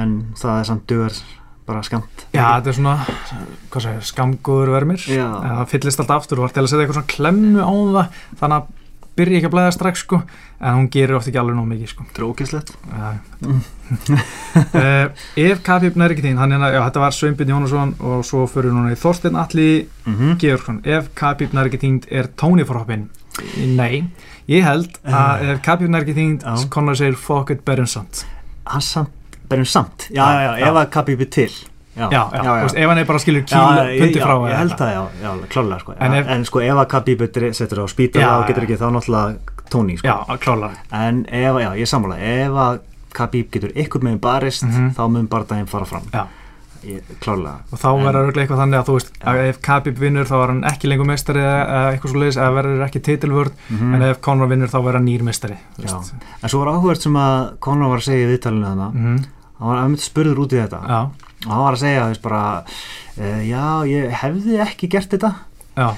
en 0.04 0.14
það 0.40 0.60
er 0.60 0.70
samt 0.70 0.86
dugar 0.90 1.24
bara 1.68 1.84
skamt 1.86 2.24
Já, 2.34 2.46
þetta 2.60 2.72
er 2.72 2.78
svona, 2.78 4.00
skamgóður 4.04 4.74
vermir. 4.74 5.04
Það 5.06 5.68
fyllist 5.72 6.02
alltaf 6.02 6.24
aftur 6.24 6.42
og 6.42 6.48
var 6.48 6.56
til 6.56 6.64
að 6.64 6.72
setja 6.72 6.84
eitthvað 6.84 6.98
svona 6.98 7.14
klemmu 7.14 7.62
á 7.64 7.72
það 7.94 8.18
þannig 8.42 8.58
að 8.58 8.72
byrja 9.14 9.40
ekki 9.40 9.50
að 9.50 9.54
blæða 9.54 9.74
strax 9.76 10.04
sko. 10.04 10.20
En 10.64 10.78
hún 10.80 10.90
gerir 10.92 11.18
oft 11.18 11.30
ekki 11.30 11.40
alveg 11.42 11.58
nóg 11.58 11.68
mikið 11.70 11.92
sko. 11.92 12.06
Drókislegt 12.16 12.72
Já. 12.90 13.10
Mm. 13.44 13.62
uh, 14.80 15.24
Ef 15.46 15.64
Kapip 15.66 15.98
nær 16.00 16.16
ekki 16.16 16.24
þín 16.26 16.40
hann 16.42 16.56
er, 16.56 16.64
já, 16.74 16.82
þetta 16.88 17.04
var 17.04 17.18
Sveinbjörn 17.18 17.54
Jónasson 17.54 17.96
og 18.02 18.24
svo 18.28 18.46
fyrir 18.50 18.74
núna 18.74 18.94
í 18.96 19.00
Þorsteinn 19.00 19.38
Alli 19.40 19.68
mm 19.84 20.16
-hmm. 20.16 20.38
Georgsson, 20.42 20.82
ef 20.86 21.12
Kapip 21.20 21.54
nær 21.54 21.70
ekki 21.70 21.84
þín 21.84 22.00
er 22.10 22.32
Tony 22.36 22.66
forhoppin? 22.66 23.10
Nei 23.78 24.10
ég 24.48 24.64
held 24.64 24.98
að 25.06 25.44
ef 25.54 25.62
Kapip 25.62 25.90
nær 25.90 26.04
ekki 26.06 26.16
Já. 26.42 26.56
konar 26.70 26.96
segir 26.96 27.16
fuck 27.16 27.50
it 27.52 27.64
better 27.66 27.86
samt. 27.86 28.26
Berjum 29.50 29.66
samt 29.68 30.08
Já, 30.10 30.24
Já, 30.24 30.58
já, 30.58 30.68
ef 30.68 30.76
að 30.80 30.90
kappi 30.90 31.16
við 31.20 31.30
til. 31.30 31.52
Já, 31.94 32.08
Já, 32.10 32.22
já, 32.34 32.54
ef 32.74 32.88
hann 32.90 32.98
er 32.98 33.06
bara 33.06 33.20
skilur 33.22 33.44
pundi 33.46 34.20
frá 34.20 34.34
ég 34.50 34.56
held 34.58 34.72
það, 34.80 34.94
já, 34.94 35.02
já, 35.22 35.34
klálega 35.54 35.80
sko. 35.84 35.94
En 36.02 36.46
sko 36.46 36.62
ef 36.66 36.80
að 36.82 36.88
Khabib 36.90 37.22
setur 37.54 37.84
á 37.84 37.86
spítala 37.92 38.40
og 38.40 38.48
getur 38.48 38.64
ekki 38.66 38.78
þá 38.82 38.88
náttúrulega 38.96 39.38
Tony 39.70 39.98
sko. 39.98 40.08
Já, 40.08 40.38
klálega 40.42 40.74
en 40.92 41.26
ef, 41.30 41.60
já, 41.62 41.70
ég 41.78 41.88
sammála. 41.92 42.18
Ef 42.18 42.52
að 42.66 42.80
Khabib 43.14 43.52
getur 43.54 43.70
ykkur 43.78 44.02
meginn 44.02 44.20
barist 44.24 44.64
Mhm. 44.66 44.96
þá 44.98 45.04
mun 45.12 45.28
bardaginn 45.28 45.68
fara 45.70 45.86
fram. 45.86 46.02
Já. 46.12 46.26
Klálega 47.24 47.54
og 47.72 47.80
þá 47.80 47.88
verður 48.04 48.20
örugglega 48.24 48.44
eitthvað 48.46 48.62
þannig 48.64 48.80
að 48.80 48.88
þú 48.90 48.96
veist 48.98 49.12
Já. 49.14 49.26
að 49.32 49.42
ef 49.50 49.60
Khabib 49.68 49.98
vinnur 50.04 50.26
þá 50.30 50.36
er 50.44 50.48
hann 50.54 50.64
ekki 50.72 50.90
lengur 50.92 51.08
meistari 51.10 51.40
eða 51.44 51.82
eitthvað 51.94 52.12
svo 52.14 52.20
leiðis 52.24 52.40
eða 52.42 52.56
verður 52.58 52.84
ekki 52.88 53.02
titilvörð 53.08 53.52
Mhm. 53.70 53.94
en 53.96 54.02
ef 54.10 54.22
Conor 54.22 54.48
vinnur 54.52 54.68
þá 54.74 54.78
verður 54.84 55.00
hann 55.00 55.06
nýr 55.08 55.24
veist. 55.24 55.46
en 55.46 56.50
svo 56.50 56.60
var 56.66 56.74
áhugert 56.74 57.02
sem 57.02 57.14
að 57.14 57.60
Conor 57.60 57.90
var 57.90 57.98
að 57.98 58.08
segja 58.10 58.28
í 58.28 58.32
viðtalinu 58.38 58.68
þannig 58.68 58.94
Mhm. 58.94 59.26
hann 59.60 59.68
var 59.70 59.84
einmitt 59.84 60.04
spurður 60.04 60.40
út 60.44 60.54
í 60.54 60.60
þetta 60.62 60.82
Já, 60.88 61.00
og 61.46 61.52
hann 61.52 61.64
var 61.64 61.74
að 61.74 61.80
segja 61.84 62.08
þess 62.10 62.22
bara 62.22 62.64
uh, 63.18 63.42
já, 63.48 63.66
ég 63.88 64.10
hefði 64.12 64.60
ekki 64.68 64.90
gert 64.90 65.10
þetta 65.10 65.34
já, 65.78 65.90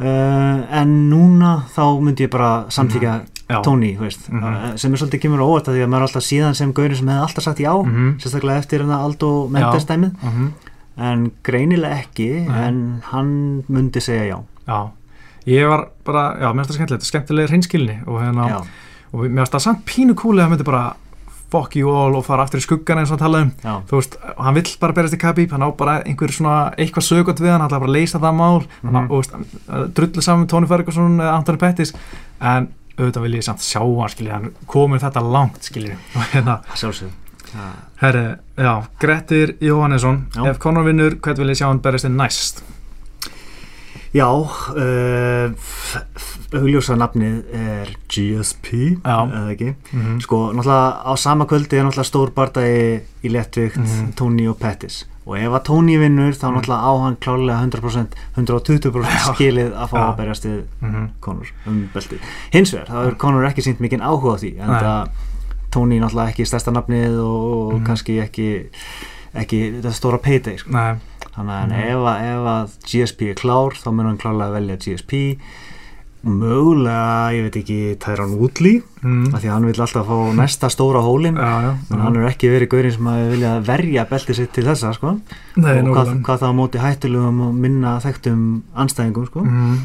uh, 0.00 0.80
en 0.80 1.10
núna 1.10 1.64
þá 1.74 1.82
myndi 2.00 2.26
ég 2.26 2.30
bara 2.32 2.64
samþykja 2.72 3.20
já 3.50 3.62
Tony, 3.66 3.96
veist, 3.98 4.28
Mhm. 4.30 4.44
uh, 4.44 4.76
sem 4.76 4.92
er 4.94 4.98
svolítið 4.98 5.20
kemur 5.24 5.40
óvart 5.42 5.66
að 5.68 5.74
því 5.74 5.82
að 5.84 5.88
maður 5.90 6.02
er 6.02 6.06
alltaf 6.08 6.22
síðan 6.22 6.54
sem 6.54 6.72
gaurin 6.72 6.96
sem 6.96 7.08
hefði 7.08 7.24
alltaf 7.26 7.44
sagt 7.44 7.58
já, 7.58 7.72
Mhm. 7.84 8.18
sérstaklega 8.22 8.58
eftir 8.62 8.80
hérna 8.80 8.98
Aldo 9.04 9.48
Mendes 9.48 9.84
dæmið, 9.86 10.12
Mhm. 10.22 10.52
en 10.98 11.30
greinilega 11.42 11.98
ekki 12.04 12.46
Nei. 12.46 12.68
en 12.68 13.02
hann 13.10 13.62
myndi 13.68 14.00
segja 14.00 14.24
já, 14.36 14.42
Já, 14.68 14.90
ég 15.46 15.68
var 15.68 15.88
bara, 16.04 16.36
já, 16.40 16.52
mér 16.52 16.64
finnst 16.64 16.70
það 16.70 16.74
skemmtilegt, 16.78 17.02
skemmtilegir 17.04 17.50
hinskilni 17.50 17.98
og 18.06 18.20
hérna, 18.22 18.64
og 19.12 19.20
mér 19.26 19.42
finnst 19.46 19.52
það 19.52 19.60
samt 19.66 19.84
pínu 19.84 20.14
kúli 20.14 20.38
að 20.38 20.46
það 20.46 20.50
myndi 20.50 20.64
bara 20.64 20.94
fuck 21.50 21.76
you 21.76 21.90
all 21.90 22.16
og 22.18 22.24
fara 22.26 22.46
aftur 22.46 22.62
í 22.62 22.64
skuggan 22.64 23.02
eins 23.02 23.10
og 23.10 23.18
hann 23.18 23.24
talaði 23.24 23.48
um. 23.48 23.52
Já, 23.64 23.74
þú 23.90 24.00
veist, 24.00 24.18
hann 24.38 24.58
vill 24.58 24.74
bara 24.80 24.96
berast 24.96 25.16
í 25.16 25.20
Khabib 25.20 25.54
hann 25.54 25.66
á 25.66 25.70
bara 25.76 26.00
einhver 26.02 26.34
svona 26.34 26.58
eitthvað 26.76 27.08
sögund 27.08 27.40
við 27.42 27.52
hann 27.52 27.60
hann 27.60 27.70
ætla 27.70 27.80
bara 27.82 27.92
að 27.92 27.98
leysa 27.98 28.22
það 28.22 28.36
mál. 28.40 28.60
Mm. 28.82 28.96
-hmm. 28.96 29.94
drullu 29.94 30.22
saman 30.22 30.44
með 30.44 30.52
Tony 30.54 30.66
Ferguson 30.66 31.20
eða 31.20 31.36
Anthony 31.36 31.58
Pettis. 31.58 31.94
En 32.40 32.68
auðvitað 33.00 33.22
vil 33.22 33.34
ég 33.34 33.44
samt 33.46 33.64
sjá 33.64 33.80
hann 33.80 34.12
skilja, 34.12 34.34
hann 34.34 34.52
komur 34.66 34.98
þetta 35.02 35.22
langt 35.24 35.64
skilja 35.64 35.96
og 36.16 36.22
hérna, 36.34 36.60
sjálfsög 36.74 37.10
herri, 38.00 38.36
já, 38.56 38.84
Grettir 39.00 39.56
Jóhannesson, 39.60 40.26
Já. 40.34 40.44
ef 40.50 40.58
Conor 40.58 40.84
vinnur 40.86 41.16
hvern 41.18 41.38
vil 41.38 41.50
ég 41.50 41.58
sjá 41.58 41.66
hann 41.66 41.82
berast 41.82 42.06
inn 42.06 42.16
næst 42.16 42.62
Já, 44.14 44.26
uh, 44.26 45.52
augljósa 46.58 46.96
nafnið 46.98 47.36
er 47.54 47.92
GSP, 48.10 48.72
eða 49.06 49.44
ekki 49.52 49.68
mm 49.92 50.00
-hmm. 50.00 50.20
Sko, 50.24 50.50
náttúrulega 50.52 51.02
á 51.06 51.12
sama 51.18 51.44
kvöldi 51.46 51.76
er 51.78 51.84
náttúrulega 51.84 52.08
stór 52.10 52.30
bardagi 52.34 53.00
í 53.24 53.28
léttvikt 53.30 53.76
Mhm. 53.78 54.12
Tony 54.16 54.48
og 54.48 54.58
Pettis 54.58 55.04
og 55.26 55.36
ef 55.38 55.48
að 55.52 55.62
Tony 55.64 55.96
vinnur 55.98 56.32
þá 56.32 56.46
Mhm. 56.50 56.54
náttúrulega 56.56 56.82
á 56.82 56.92
hann 57.02 57.16
klálega 57.16 57.60
100% 57.62 58.14
120% 58.36 59.04
Já. 59.04 59.34
skilið 59.34 59.72
að 59.72 59.88
fá 59.88 59.96
Já. 59.98 60.08
að 60.12 60.16
berjast 60.16 60.44
við 60.44 60.62
Mhm. 60.82 61.08
Conor 61.20 61.46
um 61.66 61.88
beltið. 61.94 62.18
Hins 62.52 62.72
vegar, 62.74 62.86
það 62.88 63.06
er 63.06 63.14
Conor 63.14 63.44
ekki 63.46 63.62
sínt 63.62 63.78
mikinn 63.80 64.00
áhuga 64.02 64.34
á 64.34 64.38
því 64.38 64.58
en 64.60 64.68
það 64.68 65.08
Tony 65.70 66.00
náttúrulega 66.00 66.28
ekki 66.34 66.44
stærsta 66.46 66.72
nafnið 66.72 67.18
og, 67.20 67.72
og 67.72 67.72
Mhm. 67.80 67.86
kannski 67.86 68.20
ekki 68.20 68.66
ekki 69.34 69.80
þetta 69.80 69.92
stóra 69.92 70.18
payday 70.18 70.56
sko. 70.58 70.70
Nei, 70.72 70.96
þannig 71.36 71.56
að 71.56 71.66
Mhm. 71.68 71.80
ef, 71.80 71.98
ef 72.30 72.46
að 72.54 72.78
GSP 72.90 73.30
er 73.30 73.34
klár 73.34 73.72
þá 73.78 73.90
mun 73.92 74.06
hann 74.06 74.18
klárlega 74.18 74.52
velja 74.58 74.76
GSP 74.76 75.38
mögulega, 76.20 77.32
ég 77.32 77.46
veit 77.46 77.56
ekki 77.62 77.76
Tyron 78.02 78.34
Woodley, 78.36 78.82
mm. 79.00 79.30
af 79.32 79.40
því 79.40 79.48
að 79.48 79.54
hann 79.54 79.68
vil 79.70 79.80
alltaf 79.80 80.06
fá 80.10 80.18
næsta 80.36 80.68
stóra 80.68 81.00
hólin 81.00 81.38
já, 81.40 81.52
já, 81.64 81.70
en 81.94 82.02
hann 82.04 82.18
er 82.20 82.26
ekki 82.28 82.50
verið 82.52 82.68
gaurinn 82.74 82.92
sem 82.92 83.08
að 83.08 83.30
vilja 83.30 83.52
verja 83.64 84.04
beltið 84.10 84.36
sitt 84.36 84.52
til 84.52 84.64
þessa 84.68 84.92
sko. 84.98 85.14
Nei, 85.56 85.78
og 85.80 85.88
hvað, 85.94 86.10
hvað 86.26 86.42
það 86.42 86.52
á 86.52 86.58
móti 86.60 86.82
hættulegum 86.82 87.40
og 87.46 87.54
minna 87.54 87.94
þekktum 88.04 88.44
anstæðingum 88.84 89.30
sko. 89.30 89.46
mm. 89.46 89.78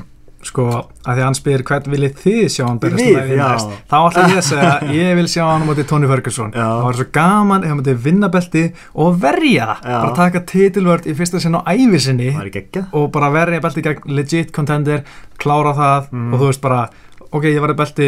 Sko, 0.46 0.66
að 1.06 1.10
því 1.10 1.22
að 1.22 1.26
hann 1.26 1.38
spyr 1.40 1.64
hvern 1.70 1.90
viljið 1.96 2.14
þið 2.24 2.44
sjá 2.54 2.64
hann 2.68 2.80
berast 2.84 3.02
Við, 3.04 3.18
inn 3.24 3.40
já. 3.40 3.48
næst 3.50 3.72
þá 3.92 3.96
ætla 4.02 4.26
ég 4.30 4.38
að 4.42 4.46
segja, 4.50 4.74
ég 5.00 5.16
vil 5.20 5.26
sjá 5.34 5.44
hann 5.50 5.66
á 5.66 5.68
móti 5.70 5.86
Tony 5.90 6.10
Ferguson 6.12 6.54
Já. 6.54 6.66
það 6.70 6.84
var 6.88 7.00
svo 7.00 7.08
gaman 7.20 7.64
ef 7.66 7.72
hann 7.74 7.80
myndi 7.82 7.96
vinna 8.06 8.30
belti 8.36 8.64
og 8.94 9.18
verja 9.26 9.68
Já. 9.82 9.98
bara 10.04 10.14
taka 10.20 10.44
titilvörd 10.54 11.10
í 11.10 11.16
fyrsta 11.18 11.42
sinn 11.44 11.58
á 11.58 11.62
ævi 11.74 12.00
sinni 12.06 12.30
það 12.36 12.48
ekki 12.52 12.64
ekki 12.66 12.86
og 13.02 13.10
bara 13.18 13.32
verja 13.34 13.64
belti 13.66 13.86
gegn 13.90 14.16
legit 14.22 14.54
contender 14.56 15.04
klára 15.42 15.74
það 15.78 16.08
Mm. 16.16 16.32
og 16.34 16.40
þú 16.40 16.48
veist 16.52 16.62
bara 16.64 16.82
ok, 17.32 17.44
ég 17.50 17.60
var 17.64 17.74
í 17.74 17.78
belti 17.80 18.08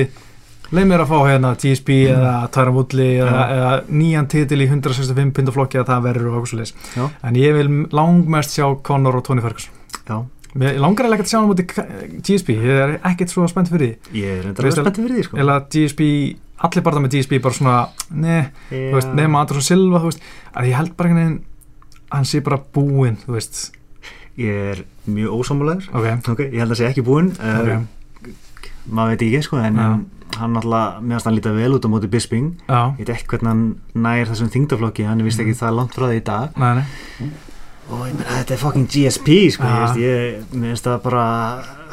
leið 0.75 0.85
mér 0.89 1.01
að 1.05 1.09
fá 1.09 1.17
hérna 1.29 1.49
TSB 1.55 1.89
eða 2.11 2.31
Tyron 2.51 2.75
Woodley 2.75 3.17
eða, 3.23 3.43
eða 3.55 3.69
nýjan 3.87 4.27
titil 4.27 4.59
í 4.61 4.67
165 4.67 5.31
pindaflokki 5.37 5.79
að 5.79 5.87
það 5.93 6.01
verður 6.09 6.27
og 6.33 6.37
okkur 6.41 6.51
svo 6.51 6.59
leis 6.59 6.73
Já. 6.95 7.05
en 7.23 7.37
ég 7.39 7.55
vil 7.55 7.69
langmest 7.95 8.51
sjá 8.57 8.67
Conor 8.83 9.15
og 9.21 9.23
Tony 9.27 9.41
Ferguson 9.41 9.71
Já. 10.07 10.17
Mér 10.57 10.79
langar 10.81 11.05
eiginlega 11.05 11.21
ekkert 11.21 11.27
að 11.27 11.33
sjá 11.33 11.37
hann 11.37 11.45
á 11.45 11.51
móti 11.51 11.65
GSP, 12.25 12.55
ég 12.57 12.79
er 12.81 12.93
ekkert 13.05 13.33
svo 13.33 13.45
spennt 13.49 13.69
fyrir 13.69 13.91
því. 13.91 14.17
Ég 14.17 14.31
er 14.31 14.45
reyndar 14.47 14.65
alveg 14.65 14.77
spenntið 14.79 15.05
fyrir 15.05 15.17
því 15.17 15.25
sko. 15.27 15.39
eða 15.43 15.57
GSP, 15.73 16.07
allir 16.67 16.85
bara 16.87 17.03
með 17.03 17.13
GSP 17.13 17.39
bara 17.43 17.57
svona, 17.57 17.75
ne, 18.09 18.37
þú 18.71 18.95
veist, 18.95 19.13
nema 19.19 19.43
Andersson 19.43 19.67
Silva, 19.67 20.01
þú 20.01 20.11
veist, 20.11 20.25
að 20.57 20.69
ég 20.71 20.79
held 20.79 20.95
bara 20.97 21.11
einhvern 21.11 21.27
veginn 21.27 21.39
hann 22.15 22.27
sé 22.27 22.41
bara 22.45 22.59
búinn, 22.73 23.19
þú 23.25 23.37
veist. 23.37 23.63
Ég 24.37 24.69
er 24.73 24.83
mjög 25.09 25.39
ósámulegur 25.39 25.87
ok, 25.97 26.29
ok, 26.33 26.43
ég 26.53 26.59
held 26.61 26.73
að 26.75 26.77
sé 26.77 26.85
ekki 26.85 27.01
búinn 27.05 27.31
ok, 27.33 27.71
uh, 27.71 28.33
maður 28.85 29.15
veit 29.15 29.23
ekki 29.25 29.39
sko 29.47 29.57
en 29.57 29.79
um, 29.81 30.03
hann 30.37 30.53
mér 30.53 30.67
finnst 30.67 31.25
hann 31.25 31.33
líta 31.33 31.53
vel 31.55 31.73
út 31.73 31.85
á 31.85 31.89
móti 31.89 32.09
Bisping. 32.11 32.51
Já, 32.69 32.93
ég 32.99 33.01
veit 33.01 33.13
ekki 33.15 33.31
hvernig 33.33 33.49
hann 33.49 33.63
nær 33.97 34.29
þessum 34.29 34.53
þingdaflokki 34.53 35.07
hann 35.09 35.23
er 35.23 35.29
vist 35.29 35.41
ekki 35.41 35.57
það 35.57 35.79
langt 35.79 35.97
frá 35.97 36.05
því 36.11 36.19
í 36.21 36.25
dag. 36.29 36.59
Nei, 36.61 36.83
nei 36.83 37.31
og 37.87 38.01
ég 38.07 38.15
meina 38.17 38.39
þetta 38.41 38.55
er 38.55 38.61
fucking 38.61 38.87
GSP 38.91 39.35
sko, 39.55 39.67
ég, 39.67 40.01
ég, 40.03 40.41
mér 40.53 40.73
finnst 40.73 40.87
það 40.89 40.97
bara 41.05 41.27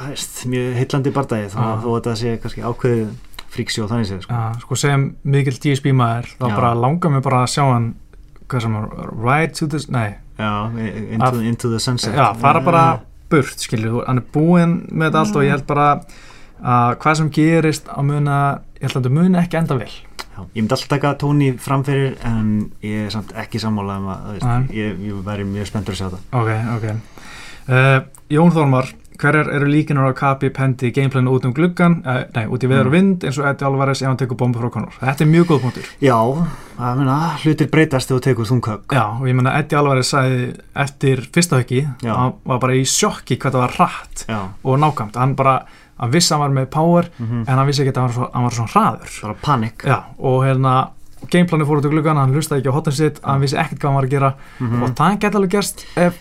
veist, 0.08 0.40
mjög 0.50 0.74
heillandi 0.80 1.12
bardagi 1.14 1.52
þó 1.54 1.60
að 1.64 1.84
þetta 1.86 2.16
sé 2.20 2.34
kannski 2.42 2.64
ákveðið 2.66 3.12
fríksjó 3.54 3.86
þannig 3.90 4.08
séð 4.10 4.24
sko. 4.26 4.40
Sko 4.64 4.78
sem 4.80 5.04
mikill 5.30 5.54
GSP 5.62 5.92
maður 5.94 6.32
þá 6.40 6.46
Já. 6.48 6.54
bara 6.56 6.72
langar 6.74 7.12
mig 7.14 7.22
bara 7.22 7.44
að 7.44 7.52
sjá 7.54 7.62
hann 7.68 7.88
hvað 8.50 8.64
sem 8.66 8.74
var, 8.76 9.12
ride 9.24 9.54
to 9.56 9.68
this, 9.70 9.86
nei. 9.88 10.16
Já, 10.34 10.50
into, 10.74 11.26
Að- 11.28 11.44
into 11.46 11.70
the 11.70 11.78
sunset. 11.80 12.14
Já, 12.18 12.32
fara 12.42 12.60
bara 12.60 12.84
burt, 13.30 13.54
skilju, 13.62 14.02
hann 14.06 14.18
er 14.18 14.26
búinn 14.34 14.74
með 14.90 15.12
þetta 15.12 15.20
allt 15.22 15.36
og 15.38 15.46
ég 15.46 15.54
held 15.54 15.66
bara 15.70 15.86
að 16.64 16.96
hvað 17.04 17.16
sem 17.20 17.30
gerist 17.34 17.86
á 17.86 18.00
muna 18.02 18.38
ég 18.80 18.88
held 18.88 18.96
að 18.96 19.02
þetta 19.04 19.14
muni 19.14 19.38
ekki 19.40 19.58
enda 19.60 19.78
vel 19.78 19.92
já, 20.34 20.40
ég 20.42 20.60
myndi 20.62 20.74
alltaf 20.76 20.88
taka 20.88 21.14
Tony 21.22 21.52
framfyrir 21.58 22.16
en 22.26 22.70
ég 22.82 23.06
er 23.06 23.14
samt 23.14 23.32
ekki 23.38 23.62
sammála 23.62 23.96
um 24.02 24.10
að 24.14 24.26
veist, 24.34 24.74
ég, 24.74 24.98
ég 25.08 25.22
væri 25.24 25.44
mjög 25.48 25.70
spenntur 25.70 25.94
að 25.94 26.02
sjá 26.02 26.10
það. 26.10 26.28
Ok, 26.42 26.52
ok. 26.76 27.24
Uh, 27.64 28.02
Jón 28.28 28.50
Þormar, 28.52 28.90
hverjar 29.16 29.46
eru 29.54 29.68
líkinar 29.70 30.10
á 30.10 30.12
kapi 30.16 30.50
pendi 30.52 30.90
gameplanu 30.92 31.32
út 31.36 31.44
um 31.48 31.52
gluggan 31.54 32.00
uh, 32.04 32.24
nei, 32.34 32.44
út 32.50 32.64
í 32.66 32.68
veður 32.68 32.90
og 32.90 32.92
Mm. 32.92 32.96
vind 32.98 33.24
eins 33.24 33.38
og 33.38 33.46
Eddie 33.48 33.64
Alvarez 33.68 34.02
ef 34.02 34.08
hann 34.10 34.18
tekur 34.20 34.36
bombu 34.36 34.58
frá 34.60 34.68
Conor? 34.74 34.96
Þetta 35.00 35.24
er 35.24 35.30
mjög 35.30 35.46
góð 35.52 35.60
punktur. 35.62 35.86
Já, 36.02 36.16
að 36.76 36.98
minna, 36.98 37.16
hlutir 37.44 37.70
breytast 37.72 38.10
þegar 38.10 38.18
þú 38.20 38.24
tekur 38.26 38.50
þunghögg 38.50 38.96
Já, 38.98 39.04
og 39.20 39.24
ég 39.30 39.38
menna 39.38 39.54
Eddie 39.60 39.78
Alvarez 39.78 40.10
sagði 40.12 40.50
eftir 40.84 41.24
fyrsta 41.32 41.60
höggi, 41.62 41.84
hann 42.04 42.34
var 42.44 42.58
bara 42.66 42.74
í 42.76 42.84
sjokki 42.84 43.38
hvað 43.38 43.54
það 43.56 43.64
var 43.64 43.76
hratt 43.78 44.26
já, 44.28 44.40
og 44.64 44.78
nákvæmt, 44.82 45.16
hann 45.16 45.34
bara 45.38 45.56
hann 45.98 46.12
vissi 46.12 46.32
að 46.34 46.38
hann 46.38 46.44
var 46.44 46.54
með 46.58 46.68
power 46.74 47.08
mm 47.18 47.40
en 47.44 47.54
hann 47.58 47.66
vissi 47.66 47.82
ekki 47.84 47.94
að 47.94 48.00
hann 48.02 48.08
var, 48.10 48.14
svo, 48.18 48.30
hann 48.34 48.46
var 48.48 48.56
svona 48.58 48.72
hraður. 48.74 49.16
Bara 49.22 49.34
panik. 49.42 49.84
Já, 49.86 49.98
og 50.18 50.38
hérna 50.44 50.74
gameplanu 51.30 51.66
fór 51.68 51.80
út 51.80 51.88
úr 51.88 51.94
gluggan, 51.96 52.16
hann 52.20 52.34
hlustaði 52.34 52.62
ekki 52.62 52.72
á 52.72 52.76
hotan 52.76 52.92
sitt 52.96 53.20
hann 53.24 53.40
vissi 53.40 53.56
ekkert 53.56 53.80
hvað 53.80 53.90
hann 53.90 54.00
var 54.00 54.08
að 54.08 54.14
gera. 54.16 54.34
Mhm. 54.60 54.82
og 54.82 54.96
það 54.98 55.20
geti 55.20 55.36
alveg 55.40 55.50
gerst 55.50 55.86
ef 55.96 56.18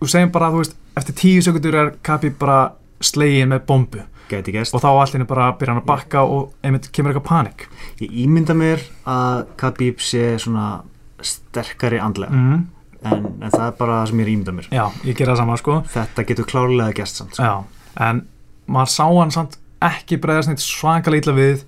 þú 0.00 0.08
segjum 0.12 0.30
bara, 0.32 0.50
þú 0.50 0.62
veist, 0.62 0.76
eftir 0.96 1.14
tíu 1.14 1.42
sekundur 1.42 1.74
er 1.74 1.90
Kapi 2.02 2.30
bara 2.30 2.72
slegin 3.00 3.48
með 3.52 3.66
bombu. 3.66 4.04
Og 4.28 4.82
þá 4.82 4.88
allir 4.92 5.24
bara 5.24 5.52
byrja 5.56 5.72
hann 5.72 5.80
að 5.82 5.86
bakka 5.88 6.22
og 6.22 6.50
einmitt 6.62 6.90
kemur 6.92 7.14
eitthvað 7.14 7.28
panik. 7.30 7.68
Ég 8.02 8.10
ímynda 8.26 8.52
mér 8.52 8.82
að 9.08 9.46
Khabib 9.56 10.02
sé 10.04 10.34
svona 10.42 10.82
sterkari 11.24 11.98
andlega. 12.02 12.32
Mm. 12.32 12.66
en, 13.08 13.26
en 13.40 13.50
það 13.50 13.64
er 13.64 13.74
bara 13.78 14.00
það 14.00 14.08
sem 14.10 14.20
ég 14.20 14.30
ímynda 14.34 14.52
mér. 14.52 14.68
Já, 14.74 14.84
ég 15.06 15.16
gera 15.16 15.32
það 15.32 15.40
sama 15.42 15.56
sko. 15.56 15.76
Þetta 15.94 16.24
getur 16.28 16.48
klárlega 16.50 16.96
gæst 16.98 17.20
samt 17.22 17.38
sko. 17.38 17.46
Já, 17.46 17.94
en 18.08 18.24
maður 18.68 18.94
sá 18.94 19.04
hann 19.08 19.34
samt 19.34 19.58
ekki 19.84 20.18
bregðast 20.22 20.52
neitt 20.52 20.64
svakalega 20.64 21.22
illa 21.24 21.36
við 21.36 21.66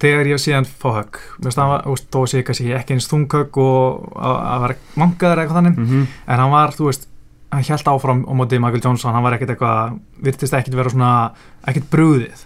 þegar 0.00 0.30
ég 0.32 0.40
sé 0.42 0.54
hann 0.56 0.66
fá 0.68 0.88
högg 0.98 1.18
þó 1.44 2.20
sé 2.26 2.40
ég 2.40 2.46
kannski 2.48 2.72
ekki 2.76 2.96
eins 2.96 3.08
þunghögg 3.10 3.58
og 3.62 4.12
að 4.18 4.64
vera 4.64 4.76
mangaður 5.00 5.42
eitthvað 5.42 5.58
þannig 5.60 5.78
mm 5.78 5.88
-hmm. 5.88 6.06
en 6.26 6.42
hann 6.42 6.50
var, 6.50 6.74
þú 6.76 6.88
veist, 6.90 7.08
hann 7.54 7.64
held 7.68 7.88
áfram 7.88 8.24
á 8.26 8.32
móti 8.34 8.58
Michael 8.58 8.82
Johnson, 8.84 9.14
hann 9.14 9.22
var 9.22 9.36
ekkert 9.36 9.54
eitthvað 9.54 9.98
virtist 10.22 10.54
ekkert 10.54 10.76
vera 10.76 10.90
svona, 10.90 11.32
ekkert 11.66 11.90
brúðið 11.90 12.44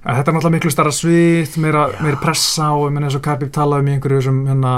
þetta 0.00 0.30
er 0.30 0.34
náttúrulega 0.34 0.56
miklu 0.56 0.70
starra 0.70 0.92
svið 0.94 1.56
meira, 1.60 1.88
meira 2.00 2.16
pressa 2.22 2.70
og 2.72 2.88
ég 2.88 2.94
menn 2.94 3.04
eins 3.04 3.16
og 3.18 3.22
Khabib 3.22 3.50
talaði 3.52 3.80
um 3.80 3.88
einhverju 3.94 4.20
þessum 4.20 4.46
hérna, 4.48 4.74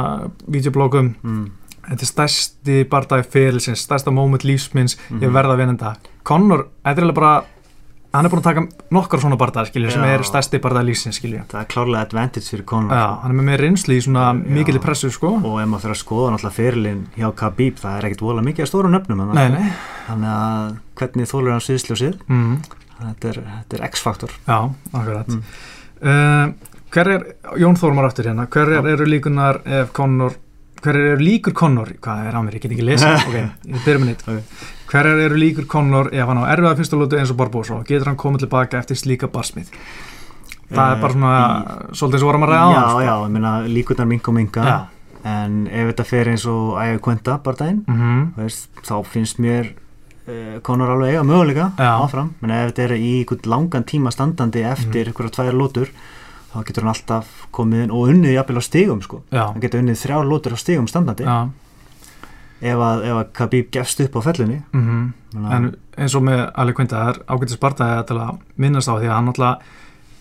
videoblogum, 0.48 1.14
mm. 1.22 1.44
þetta 1.90 2.02
er 2.02 2.10
stærsti 2.10 2.84
bardagi 2.90 3.28
fyrirlisins, 3.30 3.84
stærsta 3.84 4.10
moment 4.10 4.42
lífsminns 4.44 4.96
ég 4.96 5.28
Mhm. 5.28 5.34
verða 5.34 5.54
að 5.54 5.58
vinna 5.58 5.76
þetta 5.76 5.96
Conor, 6.24 6.66
þetta 6.84 7.02
er 7.08 7.12
bara 7.12 7.44
hann 8.12 8.26
er 8.28 8.32
búin 8.32 8.42
að 8.42 8.48
taka 8.48 8.62
nokkar 8.92 9.22
svona 9.22 9.64
skilju, 9.66 9.90
sem 9.90 10.04
er 10.04 10.24
stærsti 10.26 10.60
bardagar 10.62 10.86
lífsins 10.86 11.16
skilju. 11.16 11.44
Það 11.50 11.60
er 11.62 11.68
klárlega 11.72 12.02
advantage 12.06 12.48
fyrir 12.50 12.64
Conor 12.68 12.92
Já, 12.92 13.04
sko. 13.04 13.20
hann 13.22 13.30
er 13.32 13.38
með 13.38 13.46
meira 13.48 13.62
reynslu 13.62 13.96
í 13.96 14.02
svona 14.04 14.24
mikil 14.34 14.80
pressu 14.84 15.10
sko. 15.10 15.30
Og 15.40 15.60
ef 15.62 15.70
maður 15.70 15.86
fyrir 15.86 15.96
að 15.96 16.02
skoða 16.02 16.32
náttúrulega 16.34 16.58
fyrirlin 16.58 17.00
hjá 17.16 17.28
Khabib 17.42 17.80
það 17.80 17.96
er 17.98 18.08
ekkit 18.10 18.24
vola 18.26 18.44
mikið 18.44 18.66
að 18.66 18.70
stóru 18.72 18.92
nöfnum 18.92 19.22
þarna, 19.24 19.34
Nei, 19.38 19.48
nei, 19.56 19.72
þannig 20.10 20.34
að 20.34 20.76
hvernig 21.00 21.32
þólur 21.32 21.54
hann 21.54 21.64
sviðsljósið? 21.68 22.20
Mm, 22.28 22.54
þetta 23.00 23.32
er, 23.32 23.40
er 23.78 23.86
X-faktor. 23.88 24.36
Já, 24.44 24.58
akkurat. 24.92 25.32
Mm. 25.32 25.42
uh, 26.04 26.72
Hver 26.92 27.08
er, 27.08 27.22
Jón 27.56 27.78
Þórmar 27.80 28.10
aftur 28.10 28.26
hérna 28.28 28.44
hverjar 28.52 28.84
eru 28.92 29.06
líkunar 29.08 29.62
ef 29.64 29.94
Conor 29.96 30.34
hverjar 30.82 31.12
eru 31.14 31.22
líkur 31.24 31.52
Conor 31.54 31.92
hvað 32.02 32.26
er 32.28 32.34
á 32.36 32.40
mér, 32.42 32.54
ég 32.58 32.62
get 32.62 32.72
ekki 32.74 32.86
lesa 32.86 33.12
ok, 33.28 33.36
ég 33.68 33.84
byrjum 33.84 34.02
með 34.04 34.08
nýtt 34.12 34.24
Ok. 34.28 34.62
hverjar 34.92 35.20
eru 35.26 35.36
líkur 35.40 35.66
Conor 35.66 36.10
ef 36.12 36.26
hann 36.28 36.40
á 36.42 36.44
erfiða 36.52 36.76
fyrsta 36.80 36.96
lótu 37.00 37.18
eins 37.20 37.30
og 37.30 37.36
Barbosa? 37.40 37.74
Og 37.78 37.86
getur 37.86 38.10
hann 38.10 38.16
komið 38.20 38.44
tilbaka 38.46 38.78
eftir 38.82 38.96
slíka 39.00 39.28
barsmið 39.32 39.70
það 40.72 40.94
er 40.94 41.00
bara 41.02 41.12
svona 41.12 41.32
svolítið 41.92 42.22
svo 42.22 42.28
vorum 42.30 42.46
að 42.46 42.52
ræða 42.54 42.64
á 42.64 42.72
Eh, 42.72 42.74
já, 42.74 42.88
hann 42.88 43.04
já, 43.06 43.14
ég 43.26 43.32
meina 43.36 43.52
líkurnar 43.68 44.08
minga 44.08 44.28
og 44.32 44.34
minga 44.38 44.62
Já. 44.64 44.78
en 45.28 45.66
ef 45.68 45.90
þetta 45.92 46.04
fer 46.08 46.30
eins 46.32 46.46
og 46.48 46.78
ægir 46.80 47.00
kvönda 47.04 47.38
bara 47.42 47.56
daginn, 47.60 47.84
Mhm. 47.86 48.32
veist, 48.36 48.68
þá 48.82 48.94
finnst 49.06 49.38
mér 49.38 49.68
uh, 50.28 50.60
Conor 50.62 50.90
alveg 50.96 51.12
eiga 51.12 51.22
möguleika 51.26 51.72
áfram, 51.76 52.30
menn 52.40 52.50
ef 52.56 52.72
þetta 52.72 52.82
er 52.88 52.96
í 52.96 53.26
langan 53.46 53.84
tíma 53.84 54.10
standandi 54.12 54.62
eftir 54.64 55.06
Mhm. 55.06 55.12
einhverja 55.12 55.30
tvær 55.36 55.52
lótur 55.52 55.88
þá 56.52 56.64
getur 56.68 56.84
hann 56.84 56.92
alltaf 56.94 57.26
komið 57.54 57.84
inn 57.86 57.90
og 57.96 58.08
unnið 58.12 58.34
jafnvel 58.36 58.60
á 58.60 58.64
stigum 58.64 59.02
sko. 59.04 59.22
Já, 59.32 59.44
hann 59.52 59.60
getur 59.64 59.82
unnið 59.82 60.00
þrjár 60.02 60.28
lótur 60.28 60.56
á 60.56 60.58
stigum 60.60 60.88
standandi. 60.90 61.24
Já. 61.24 61.48
Ef 62.62 62.78
að, 62.78 63.04
að 63.10 63.22
Khabib 63.34 63.70
gefst 63.74 64.00
upp 64.04 64.16
á 64.16 64.20
mhm. 64.22 65.12
Þannig 65.32 65.48
að- 65.48 65.54
en 65.56 65.76
eins 65.98 66.14
og 66.14 66.22
með 66.22 66.50
Ali 66.54 66.72
Quinta 66.72 67.08
er 67.10 67.22
ágættis 67.26 67.58
barndæði 67.58 68.06
til 68.06 68.16
að 68.16 68.38
minnast 68.56 68.88
á 68.88 68.94
því 69.00 69.08
að 69.08 69.16
hann 69.16 69.26
náttúrulega 69.26 69.58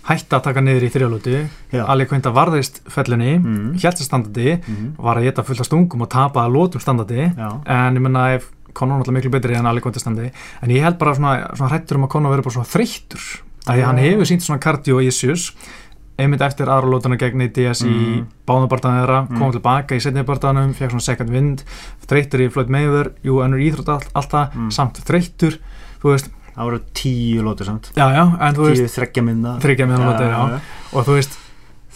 hætti 0.10 0.34
að 0.36 0.44
taka 0.44 0.62
niður 0.62 0.84
í 0.88 0.90
þrjálúti 0.90 1.36
Já. 1.72 1.86
Ali 1.86 2.06
Quinta 2.10 2.32
varðist 2.34 2.82
fellunni 2.90 3.38
mm. 3.38 3.46
Mm. 3.46 3.76
hjælt 3.78 4.00
sér 4.00 4.08
standardi, 4.10 4.58
Mhm. 4.66 4.96
var 4.98 5.18
að 5.18 5.24
geta 5.30 5.44
fullt 5.44 5.60
af 5.60 5.66
stungum 5.68 6.02
og 6.02 6.10
tapa 6.10 6.48
að 6.48 6.54
lótum 6.56 6.82
standardi 6.82 7.36
Já. 7.38 7.62
en 7.68 7.96
ég 7.96 8.02
menna 8.02 8.34
ef 8.36 8.50
Conor 8.74 8.96
er 8.96 9.04
náttúrulega 9.04 9.18
miklu 9.20 9.32
betri 9.32 9.56
en 9.56 9.66
Ali 9.68 9.82
Quinta 9.82 10.00
standi. 10.00 10.32
En 10.64 10.70
ég 10.70 10.82
held 10.82 10.98
bara 10.98 11.14
svona, 11.14 11.52
svona 11.56 11.70
hrættur 11.74 11.98
um 11.98 12.06
að 12.08 12.10
Conor 12.14 12.32
verður 12.32 12.44
bara 12.48 12.56
svona 12.56 12.72
þreyttur. 12.72 13.42
Af 13.68 13.76
því 13.76 13.82
að 13.82 13.86
hann 13.86 13.98
hefur 14.02 14.26
sínt 14.30 14.42
svona 14.46 14.62
cardio 14.64 15.00
issues 15.04 15.52
einmitt 16.22 16.42
eftir 16.46 16.70
aðra 16.72 16.90
lótuna 16.94 17.18
gegn 17.20 17.42
ADS 17.42 17.82
í 17.84 17.90
Mhm. 17.92 18.26
báðabartaðan 18.48 19.00
þeirra 19.02 19.20
Mm. 19.30 19.38
kom 19.40 19.52
tilbaka 19.52 19.96
í 19.96 20.02
setni 20.02 20.24
bartaðanum, 20.24 20.74
fekk 20.76 20.92
svona 20.92 21.02
second 21.02 21.30
wind 21.30 21.64
þreyttur 22.08 22.40
í 22.46 22.52
Floyd 22.52 22.70
Mayweather, 22.70 23.12
jú, 23.24 23.42
ennur 23.44 23.60
íþrótt 23.60 23.90
all, 23.90 24.04
alltaf, 24.16 24.54
Mm. 24.56 24.70
samt 24.72 25.02
þreyttur 25.06 25.58
þú 26.02 26.12
veist, 26.16 26.30
Það 26.52 26.66
voru 26.68 26.80
tíu 26.94 27.42
lótur 27.44 27.66
samt 27.66 27.92
já, 27.96 28.12
já, 28.12 28.24
en 28.42 28.56
þú 28.56 28.66
veist 28.68 28.82
Tíu 28.84 28.90
þreggja 29.00 29.24
minna 29.24 29.58
þryggja 29.60 29.86
með 29.88 29.98
hann 29.98 30.08
lótið, 30.12 30.30
já 30.32 30.60
og 30.94 31.06
þú 31.06 31.14
veist, 31.16 31.38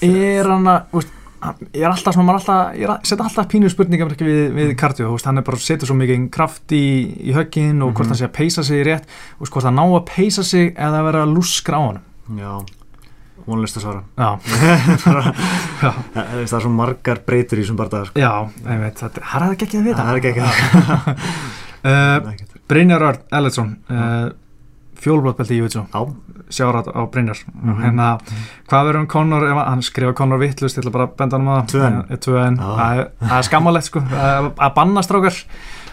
er 0.01 0.43
hann 0.47 0.63
að 0.63 0.81
þú 0.91 0.95
veist, 1.01 1.11
ég 1.75 1.83
er 1.83 1.89
alltaf 1.91 2.13
svona, 2.15 2.25
maður 2.25 2.39
alltaf 2.39 2.75
ég 2.79 2.87
að 2.89 3.01
setja 3.05 3.25
alltaf 3.25 3.47
pínu 3.51 3.69
spurningar 3.69 4.07
við, 4.15 4.53
við 4.55 4.75
kardio, 4.77 5.09
þú 5.09 5.11
veist, 5.17 5.25
hann 5.25 5.37
er 5.37 5.41
bara 5.43 5.57
setur 5.57 5.85
svo 5.87 5.95
mikið 5.99 6.29
kraft 6.31 6.67
í, 6.71 7.27
í 7.29 7.33
höggin 7.35 7.83
og 7.83 7.93
hvort 7.93 8.05
Mhm. 8.05 8.07
hann 8.07 8.17
sé 8.17 8.27
að 8.29 8.33
peisa 8.33 8.63
sig 8.63 8.85
rétt, 8.85 9.03
veist, 9.41 9.51
hvort 9.51 9.63
hann 9.65 9.75
ná 9.75 9.83
að 9.83 10.05
peisa 10.05 10.41
sig 10.43 10.73
eða 10.75 10.99
að 11.01 11.05
vera 11.11 11.25
að 11.25 11.35
lúskra 11.35 11.75
á 11.75 11.81
hann 11.91 11.99
Já, 12.39 12.65
vonlist 13.45 13.77
að 13.77 13.85
svara 13.85 14.01
Það 16.15 16.41
er 16.41 16.47
svo 16.49 16.71
margar 16.73 17.19
breytur 17.27 17.59
í 17.59 17.63
þessum 17.65 17.77
bardagar 17.79 18.09
sko. 18.09 18.19
já, 18.21 18.31
ég 18.71 18.81
veit 18.81 19.01
það 19.01 19.19
er 19.19 19.55
ekki 19.55 19.79
að 19.79 19.89
vita 19.89 20.01
Það 20.01 20.11
er 20.11 20.19
ekki 20.19 20.31
ekki 20.33 20.43
uh, 21.85 22.17
Brynjar 22.71 23.05
Örn 23.09 23.21
Elletsson 23.39 23.73
uh, 23.93 24.27
fjólblótbelti 25.05 25.53
í 25.57 25.59
Júitsó 25.61 25.85
Já, 25.93 26.01
sjárat 26.55 26.87
á 26.93 27.01
Brynjar. 27.11 27.39
Mhm. 27.53 27.79
hérna, 27.83 28.07
hvað 28.69 28.85
verður 28.89 29.01
um 29.03 29.07
Conor 29.11 29.45
hann 29.57 29.81
skrifa 29.85 30.13
Conor 30.17 30.39
vittlust, 30.41 30.77
ég 30.77 30.83
ætla 30.85 30.93
bara 30.93 31.07
að 31.09 31.15
benda 31.19 31.37
hann 31.39 31.47
um. 31.81 32.03
Eh, 32.09 32.19
N. 32.41 32.57
Já. 32.61 32.69
það 32.77 32.99
er- 33.01 33.09
skammalegt 33.49 33.89
sko. 33.89 33.99
Að 34.05 34.51
að 34.55 34.73
banna 34.77 35.01
strákar 35.05 35.39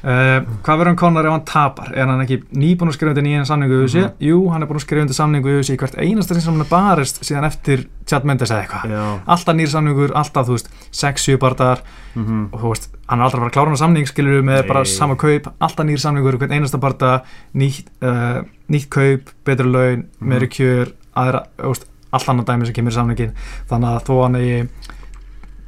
uh, 0.05 0.43
hvað 0.63 0.79
verður 0.81 0.91
um 0.93 0.97
Conor 0.97 1.27
ef 1.29 1.33
hann 1.37 1.45
tapar 1.49 1.93
er 1.95 2.07
hann 2.11 2.21
ekki 2.25 2.41
nýbúin 2.53 2.91
að 2.91 2.97
skrifa 2.99 3.13
undir 3.15 3.25
nýjan 3.27 3.47
samningu 3.49 3.75
við 3.79 3.83
Mhm. 3.83 3.89
UFC 3.89 4.27
jú, 4.29 4.39
hann 4.53 4.63
er 4.63 4.67
búin 4.71 4.81
að 4.81 4.85
skrifa 4.87 5.03
undir 5.07 5.19
samningu 5.19 5.49
við 5.49 5.59
UFC 5.63 5.75
í 5.75 5.79
hvert 5.83 5.99
einasta 5.99 6.35
sem 6.41 6.53
hann 6.53 6.61
er 6.65 6.71
barist 6.71 7.21
síðan 7.25 7.47
eftir 7.47 7.87
Chad 8.07 8.25
Mendes 8.25 8.51
eða 8.51 8.65
eitthvað 8.67 9.21
alltaf 9.27 9.55
nýr 9.57 9.71
samningur, 9.73 10.13
alltaf 10.15 10.47
þú 10.47 10.57
veist 10.59 10.69
6-7 10.93 11.39
bardagar 11.39 11.83
mhm. 12.15 12.49
og 12.53 12.61
þú 12.61 12.73
veist, 12.75 12.89
hann 13.09 13.21
er 13.21 13.25
alltaf 13.25 13.39
að 13.39 13.43
fara 13.43 13.51
að 13.51 13.57
klára 13.59 13.69
hann 13.73 13.83
samning 13.85 14.07
skilur 14.11 14.41
við 14.41 14.45
með 14.51 14.61
Nei. 14.63 14.69
bara 14.69 14.85
sama 14.85 15.17
kaup 15.17 15.53
alltaf 15.61 15.87
nýr 15.87 16.03
samningur, 16.03 16.39
hvern 16.39 16.53
einasta 16.59 16.79
barda 16.83 17.23
nýtt, 17.55 17.87
uh, 18.03 18.43
nýtt 18.69 18.89
kaup, 18.91 19.31
betri 19.45 19.65
laun 19.71 20.05
Mhm. 20.21 20.29
meiri 20.29 20.49
kjör, 20.49 20.93
aðra 21.17 21.47
þú 21.59 21.69
veist, 21.75 21.87
allt 22.13 22.29
annað 22.29 22.45
dæmi 22.51 22.67
sem 22.67 22.75
kemur 22.75 22.93
í 22.93 22.95
samningin 22.99 23.33
þannig 23.71 23.89
að 23.97 24.05
þó 24.05 24.23
hann 24.23 24.37
er 24.37 24.67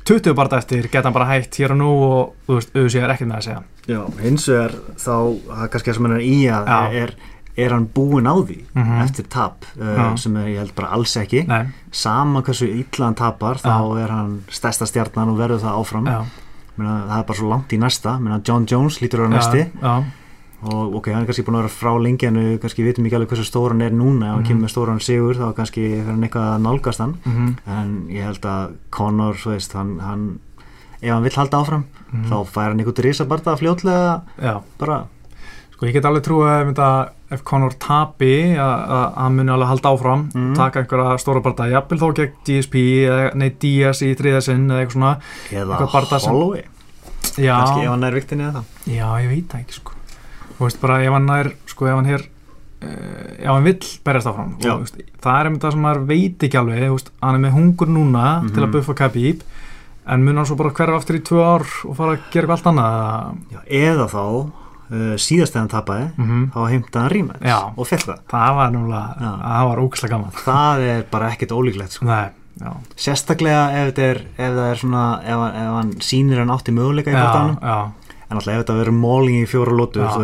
20 0.05 0.35
barda 0.37 0.59
eftir, 0.61 0.89
geta 0.93 1.09
hann 1.09 1.15
bara 1.17 1.27
hægt 1.33 1.57
hér 1.61 1.73
og 1.73 1.79
nú 1.81 1.91
og 2.05 2.35
þú 2.47 2.59
veist, 2.59 2.75
auðvitað 2.77 3.05
er 3.07 3.13
ekkert 3.15 3.29
með 3.31 3.37
að 3.39 3.47
segja. 3.47 3.63
Já, 3.89 4.01
hins 4.25 4.49
vegar 4.49 4.75
þá 5.01 5.15
það 5.47 5.63
er 5.65 5.71
kannski 5.73 5.91
það 5.91 5.95
sem 5.99 6.05
hann 6.09 6.17
er 6.19 6.25
í 6.25 6.37
að 6.53 6.69
Já. 6.69 6.81
er, 7.05 7.15
er 7.65 7.71
hann 7.77 7.87
búinn 7.95 8.27
á 8.29 8.35
því 8.45 8.59
Mhm. 8.75 9.01
eftir 9.05 9.29
tap 9.29 9.65
uh, 9.81 9.85
Já. 9.97 10.17
sem 10.19 10.37
er, 10.37 10.47
ég 10.49 10.59
held 10.59 10.75
bara 10.75 10.89
alls 10.93 11.17
ekki. 11.17 11.47
Nei, 11.49 11.67
sama 11.93 12.43
hversu 12.43 12.67
illa 12.69 13.07
hann 13.07 13.15
tapar 13.15 13.57
þá 13.63 14.03
er 14.05 14.09
hann 14.11 14.43
stærsta 14.51 14.87
stjarnan 14.87 15.29
og 15.33 15.39
verður 15.39 15.61
það 15.65 15.81
áfram. 15.81 16.07
Já, 16.07 16.25
Meina, 16.77 16.95
það 17.09 17.19
er 17.19 17.25
bara 17.29 17.39
svo 17.39 17.49
langt 17.49 17.73
í 17.73 17.79
næsta. 17.79 18.19
Meina, 18.21 18.41
John 18.45 18.67
Jones 18.67 18.99
lítur 19.01 19.21
að 19.23 19.29
vera 19.29 19.39
næsti. 19.39 19.71
já, 19.81 19.81
já, 19.81 20.05
og 20.63 20.95
ok, 20.97 21.11
hann 21.13 21.23
er 21.23 21.27
kannski 21.27 21.43
búin 21.45 21.59
að 21.59 21.65
vera 21.67 21.75
frá 21.75 21.93
lengi 22.01 22.27
en 22.27 22.37
við 22.41 22.59
kannski 22.63 22.85
vitum 22.87 23.05
ekki 23.05 23.17
alveg 23.19 23.29
hversu 23.35 23.45
stór 23.45 23.71
hann 23.75 23.83
er 23.83 23.91
núna. 23.91 24.27
Ef 24.27 24.33
hann 24.35 24.43
Mhm. 24.43 24.49
kemur 24.49 24.63
með 24.65 24.73
stóran 24.73 25.01
sigur 25.01 25.35
þá 25.35 25.55
kannski 25.55 25.85
er 26.01 26.05
hann 26.07 26.23
eitthvað 26.23 26.55
að 26.55 26.63
nálgast 26.63 26.99
hann. 26.99 27.15
Mhm, 27.25 27.57
en 27.67 28.07
ég 28.09 28.23
held 28.25 28.41
að 28.41 28.73
Conor, 28.91 29.35
þú 29.35 29.51
veist, 29.53 29.73
hann, 29.73 29.99
hann 30.01 30.39
ef 31.03 31.11
hann 31.13 31.23
vill 31.23 31.33
halda 31.37 31.59
áfram 31.61 31.85
mhm, 32.13 32.29
þá 32.31 32.47
fær 32.47 32.69
hann 32.71 32.79
einhvern 32.81 33.05
risabarta 33.05 33.57
fljótlega 33.59 34.23
já. 34.41 34.63
bara, 34.79 35.05
Sko 35.75 35.87
ég 35.87 35.93
get 35.93 36.05
alveg 36.05 36.23
trú 36.23 36.39
að 36.47 37.11
ef, 37.33 37.43
Conor 37.45 37.73
tapi 37.79 38.55
að 38.57 39.15
hann 39.17 39.35
muni 39.37 39.51
alveg 39.51 39.67
halda 39.69 39.91
áfram 39.91 40.31
Mhm. 40.33 40.55
taka 40.55 40.81
einhverja 40.85 41.19
stóra 41.19 41.43
barda, 41.43 41.67
jafnvel 41.69 41.99
þó 41.99 42.15
gegn 42.15 42.33
GSP 42.47 43.05
eða 43.09 43.35
nei 43.35 43.51
Diaz 43.51 44.01
í 44.01 44.15
þriðasinn 44.15 44.71
eða 44.71 44.87
eitthvað 44.87 44.93
svona 44.93 45.19
eða 45.51 46.21
Holloway. 46.31 46.63
Já, 47.37 47.57
kannski 47.59 47.83
ef 47.83 47.89
hann 47.91 48.05
er 48.05 48.13
viktinni 48.13 48.45
eða 48.45 48.53
það. 48.55 48.65
Já, 48.87 49.09
ég 49.21 49.29
veit 49.29 49.49
ekki 49.49 49.73
sko 49.73 49.91
Þú 50.59 50.65
veist 50.69 50.81
bara 50.81 51.01
ef 51.03 51.13
hann 51.13 51.29
er, 51.31 51.53
sko 51.67 51.87
ef 51.91 51.95
hann 51.99 52.07
er 52.15 52.23
uh, 52.85 53.43
ef 53.43 53.49
hann 53.51 53.65
vill 53.65 53.81
berjast 54.05 54.27
áfram. 54.31 54.55
Og, 54.61 54.81
veist, 54.85 54.99
það 55.25 55.39
er 55.41 55.49
einmitt 55.51 55.63
það 55.67 55.73
sem 55.77 55.85
maður 55.87 56.07
veit 56.11 56.47
ekki 56.49 56.59
alveg 56.61 56.91
veist, 56.95 57.11
hann 57.23 57.35
er 57.39 57.43
með 57.49 57.57
hungur 57.59 57.89
núna 57.89 58.27
Mhm. 58.43 58.53
til 58.55 58.63
að 58.65 58.73
buffa 58.77 58.95
Khabib 58.95 59.41
en 60.07 60.25
mun 60.25 60.37
hann 60.37 60.47
svo 60.47 60.57
bara 60.57 60.71
hverfa 60.71 60.97
aftur 61.01 61.17
í 61.17 61.23
tvö 61.25 61.41
ár 61.43 61.65
og 61.89 61.97
fara 61.97 62.13
að 62.17 62.21
gera 62.31 62.47
eitthvað 62.47 62.59
allt 62.59 62.71
annað? 62.73 63.39
Já, 63.55 63.61
eða 63.71 64.07
þá 64.13 64.25
uh, 64.93 65.17
síðast 65.17 65.53
þegar 65.55 65.63
hann 65.65 65.73
tapaði 65.73 66.07
mm 66.17 66.25
-hmm. 66.29 66.47
þá 66.53 66.61
heimtaði 66.71 67.03
hann 67.03 67.13
rímætt 67.15 67.41
Já. 67.43 67.59
og 67.77 67.87
fekk 67.89 68.05
það. 68.05 68.19
Það 68.31 68.55
var 68.59 68.71
núlega, 68.71 69.07
það 69.19 69.69
var 69.69 69.79
ógæslega 69.85 70.11
gaman. 70.15 70.31
Það 70.45 70.79
er 70.95 71.05
bara 71.11 71.31
ekkert 71.31 71.53
ólíklegt 71.57 71.91
sko. 71.93 72.05
Nei, 72.05 72.29
já. 72.61 72.71
Sérstaklega 72.97 73.65
ef, 73.87 73.99
er, 73.99 74.17
ef 74.37 74.53
það 74.55 74.71
er 74.71 74.77
svona 74.77 75.05
ef, 75.25 75.41
ef 75.55 75.73
hann 75.81 75.93
sýnir 76.01 76.39
hann 76.39 76.51
átti 76.51 76.73
möguleika 76.73 77.11
í 77.11 77.15
já, 77.15 77.91
en 78.29 78.39
alltaf 78.39 78.53
ef 78.55 78.63
þetta 78.63 78.79
verður 78.79 78.97
móling 78.99 79.43
í 79.43 79.49
fjóra 79.49 79.75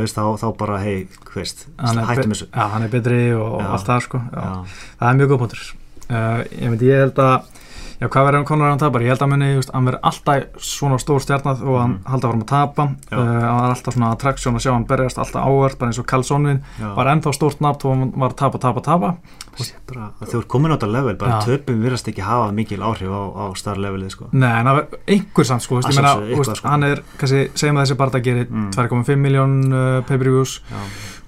veist, 0.01 0.17
þá, 0.17 0.25
þá 0.41 0.49
bara 0.61 0.81
hei, 0.83 0.97
hvist, 1.33 1.67
hættum 1.79 2.35
þessu. 2.35 2.49
Já, 2.51 2.65
hann 2.75 2.87
er 2.87 2.93
betri 2.93 3.21
og 3.37 3.61
allt 3.61 3.89
það 3.89 4.05
sko. 4.07 4.23
Já. 4.31 4.45
Já. 4.45 4.85
það 5.01 5.11
er 5.11 5.19
mjög 5.21 5.33
góð 5.33 5.43
punktur. 5.45 5.65
Uh, 6.11 6.41
ég, 6.51 6.67
myndi, 6.73 6.91
ég 6.91 7.05
held 7.05 7.21
að 7.23 7.60
já, 8.01 8.07
hvað 8.09 8.25
verður 8.27 8.39
um 8.41 8.45
Conor 8.49 8.67
ef 8.67 8.71
hann 8.73 8.79
tapar 8.81 9.03
ég 9.05 9.11
held 9.13 9.23
að 9.27 9.31
muni, 9.35 9.49
just, 9.55 9.71
hann 9.75 9.85
verður 9.87 10.01
alltaf 10.09 10.63
svona 10.65 10.99
stór 11.03 11.21
stjarnað 11.21 11.61
og 11.69 11.77
hann 11.81 11.91
Mhm. 11.91 12.07
halda 12.11 12.31
fram 12.31 12.43
að 12.43 12.47
tapa 12.51 12.83
uh, 12.83 13.17
hann 13.19 13.65
er 13.65 13.75
alltaf 13.75 13.95
svona 13.95 14.13
attraksjón 14.17 14.57
að 14.57 14.65
sjá 14.65 14.73
hann 14.73 14.87
berjast 14.89 15.19
alltaf 15.19 15.45
ávert, 15.47 15.79
bara 15.79 15.91
eins 15.91 15.99
og 16.01 16.07
Karlssonvin 16.07 16.63
Já. 16.81 16.95
var 16.97 17.07
ennþá 17.13 17.35
stórt 17.37 17.61
nafn 17.61 17.87
og 17.87 17.97
hann 17.99 18.13
var 18.17 18.31
að 18.31 18.37
tapa, 18.37 18.59
tapa, 18.59 18.81
tapa 18.81 19.15
að 19.61 20.31
þú 20.31 20.39
ert 20.41 20.49
komin 20.49 20.73
á 20.73 20.77
þetta 20.79 20.91
level 20.93 21.17
bara 21.21 21.41
Já. 21.41 21.45
töpum 21.51 21.81
virðast 21.85 22.09
ekki 22.09 22.23
hafa 22.25 22.51
mikil 22.57 22.81
áhrif 22.81 23.11
á, 23.13 23.23
á 23.37 23.45
star 23.59 23.77
levelið 23.77 24.11
sko. 24.15 24.29
Nei, 24.33 24.49
en 24.61 24.67
það 24.67 24.75
var 24.79 24.87
einhver 25.07 25.45
samt 25.51 25.63
sko, 25.67 25.81
Að 25.81 25.91
ég 25.91 26.01
meina, 26.01 26.55
sko. 26.55 26.69
hann 26.69 26.85
er, 26.85 27.03
segjum 27.21 27.77
að 27.77 27.85
þessi 27.85 27.97
barða 28.01 28.23
gerir 28.25 28.47
Mm. 28.51 28.71
2,5 28.73 29.17
miljón 29.21 29.57
uh, 29.73 30.01
pay-per-views 30.09 30.61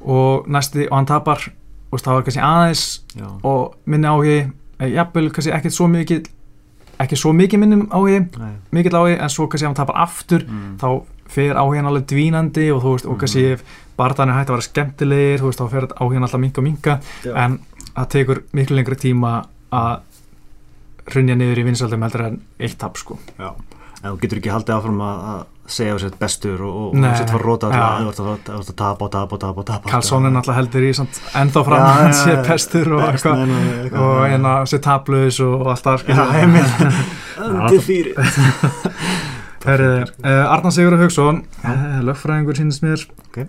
og 0.06 0.46
næsti, 0.48 0.86
og 0.90 0.96
hann 0.96 1.06
tapar 1.06 1.44
það 1.92 2.14
var 2.16 2.22
kannski 2.24 2.40
aðeins 2.40 2.84
og 3.44 3.74
minni 3.86 4.08
áhugi, 4.08 4.52
eh, 4.80 4.88
jafnvel 4.96 5.30
kannski 5.30 5.52
ekkert 5.52 5.72
svo 5.76 5.88
mikið 5.92 6.26
ekki 7.02 7.18
svo 7.18 7.32
mikið 7.36 7.62
minnum 7.62 7.82
nei, 8.38 8.52
mikill 8.74 8.98
áhugi, 8.98 9.16
en 9.18 9.32
svo 9.32 9.48
kannski 9.48 9.66
ef 9.66 9.70
hann 9.70 9.78
tapar 9.80 10.00
aftur 10.04 10.44
mm, 10.46 10.76
þá 10.82 10.88
fer 11.32 11.56
áhugin 11.56 11.88
alveg 11.88 12.06
dvínandi 12.12 12.68
og 12.74 12.82
þú 12.84 12.94
veist, 12.96 13.08
og 13.08 13.18
kannski 13.22 13.44
ef 13.54 13.64
barðan 13.98 14.32
er 14.32 14.40
hægt 14.40 14.50
að 14.50 14.56
vera 14.58 14.68
skemmtilegir, 14.68 15.40
þú 15.40 15.50
veist, 15.50 15.62
þá 15.62 15.74
fer 15.76 15.88
áhugin 15.96 16.26
alltaf 16.26 16.42
minka 16.42 16.60
og 16.62 16.66
minka, 16.66 16.98
Já. 17.24 17.32
en 17.44 17.58
það 17.92 18.08
tekur 18.16 18.42
miklu 18.56 18.78
lengri 18.78 18.98
tíma 19.00 19.34
að 19.72 20.00
hrunja 21.12 21.36
niður 21.38 21.62
í 21.62 21.66
vinsaldum 21.66 22.04
heldur 22.06 22.26
en 22.28 22.40
eitt 22.62 22.78
tap, 22.78 22.98
sko. 23.00 23.18
já. 23.38 23.50
en 24.02 24.10
þú 24.10 24.18
getur 24.22 24.42
ekki 24.42 24.52
haldið 24.52 24.76
áfram 24.76 25.00
að, 25.02 25.24
að 25.32 25.42
segja 25.72 25.94
á 25.96 25.98
sér 26.02 26.14
bestur 26.20 26.60
og, 26.68 26.76
og 26.92 27.06
sér 27.18 27.30
fara 27.32 27.44
róta 27.46 27.70
alltaf 27.72 28.18
þú 28.18 28.32
ert 28.34 28.50
að- 28.52 28.60
að 28.60 28.74
tapa 28.82 29.04
og 29.06 29.10
tapa 29.16 29.36
og 29.36 29.40
tapa 29.44 29.64
tapa. 29.70 29.90
Karlsson 29.92 30.26
er 30.28 30.34
náttúrulega 30.36 30.58
heldur 30.60 30.86
í 30.88 30.92
samt, 30.98 31.20
ennþá 31.42 31.64
fram 31.68 31.80
Já, 31.80 31.86
að 31.88 32.02
hann 32.02 32.14
sé 32.20 32.34
já. 32.36 32.42
pestur 32.46 32.92
og 32.98 33.02
eitthvað. 33.08 33.42
og 33.92 34.14
já. 34.22 34.30
hérna 34.32 34.52
sé 34.72 34.78
taplaus 34.84 35.40
og 35.40 35.66
allt 35.72 35.84
það 35.88 35.96
Já, 35.96 36.02
skilur. 36.02 36.36
einmitt. 36.42 37.10
Undefeated 37.42 38.14
Herriði, 39.66 40.06
uh, 40.26 40.50
Arnar 40.50 40.72
Sigur 40.74 40.96
Haugsson 40.98 41.42
uh, 41.62 42.00
lögfræðingur 42.02 42.56
sínist 42.58 42.82
mér. 42.82 43.04
Uh, 43.36 43.46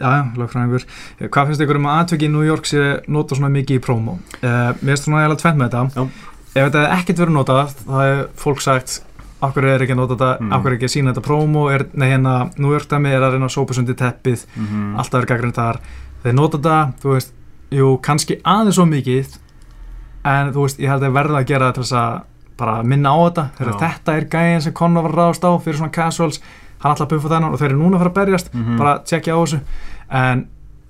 já, 0.00 0.12
lögfræðingur. 0.38 0.84
Uh, 1.20 1.26
hvað 1.28 1.50
finnst 1.50 1.64
ykkur 1.66 1.80
um 1.80 1.88
að 1.90 1.98
aðtöki 2.04 2.28
í 2.28 2.32
New 2.32 2.44
York 2.46 2.68
sé 2.70 2.84
nota 3.10 3.36
svona 3.36 3.50
mikið 3.52 3.80
í 3.80 3.82
prómó 3.84 4.14
uh, 4.16 4.70
mér 4.80 4.94
finnst 4.94 5.08
svona 5.08 5.24
eiginlega 5.24 5.42
tvent 5.42 5.60
með 5.60 5.74
þetta. 5.74 5.82
Já. 5.98 6.28
ef 6.50 6.64
þetta 6.70 6.80
er 6.86 6.94
ekkert 6.96 7.20
verið 7.24 7.36
notað 7.36 7.74
það 7.84 8.04
er 8.14 8.22
fólk 8.44 8.62
sagt 8.64 8.96
okkur 9.42 9.64
er 9.64 9.80
ekki 9.84 9.92
að 9.92 9.96
nota 9.96 10.14
þetta, 10.16 10.40
Mm. 10.40 10.52
okkur 10.52 10.70
er 10.72 10.76
ekki 10.76 10.88
að 10.88 10.94
sína 10.96 11.12
þetta 11.14 11.26
prómó 11.26 11.62
er, 11.74 11.86
nei 11.94 12.08
hérna, 12.10 12.50
New 12.58 12.70
York 12.72 12.88
dæmi 12.88 13.08
er 13.12 13.20
að 13.22 13.32
reyna 13.32 13.46
að 13.46 13.56
sópa 13.56 13.74
sundi 13.74 13.94
teppið, 13.94 14.46
Mhm. 14.56 14.96
alltaf 14.98 15.22
er 15.22 15.26
gaggrind 15.26 15.54
þar 15.54 15.78
þeir 16.24 16.34
nota 16.34 16.58
þetta, 16.58 16.92
þú 17.00 17.14
veist 17.14 17.32
jú, 17.72 17.98
kannski 18.02 18.40
aðeins 18.42 18.74
svo 18.76 18.84
mikið 18.86 19.38
en 20.24 20.52
þú 20.52 20.62
veist, 20.66 20.78
ég 20.78 20.88
held 20.88 21.02
að 21.02 21.12
verða 21.16 21.38
að 21.40 21.46
gera 21.46 21.70
það 21.70 21.74
til 21.74 21.82
þess 21.82 21.92
að 21.96 22.22
bara 22.58 22.82
minna 22.82 23.08
á 23.08 23.16
þetta 23.30 23.44
þegar 23.56 23.78
þetta 23.80 24.16
er 24.16 24.24
gæðin 24.26 24.62
sem 24.62 24.72
Conor 24.72 25.02
var 25.02 25.12
að 25.12 25.16
ráðast 25.16 25.44
á 25.48 25.50
fyrir 25.64 25.78
svona 25.78 25.92
casuals, 25.92 26.40
hann 26.80 26.96
að 26.96 27.08
buffa 27.08 27.28
þennan 27.28 27.52
og 27.52 27.58
þeir 27.58 27.70
eru 27.70 27.78
núna 27.80 27.96
að 27.96 27.98
fara 28.04 28.10
að 28.10 28.18
berjast, 28.26 28.54
Mhm. 28.54 28.76
bara 28.78 28.98
tjekkja 28.98 29.32
á 29.32 29.38
þessu 29.40 29.60
en 30.10 30.46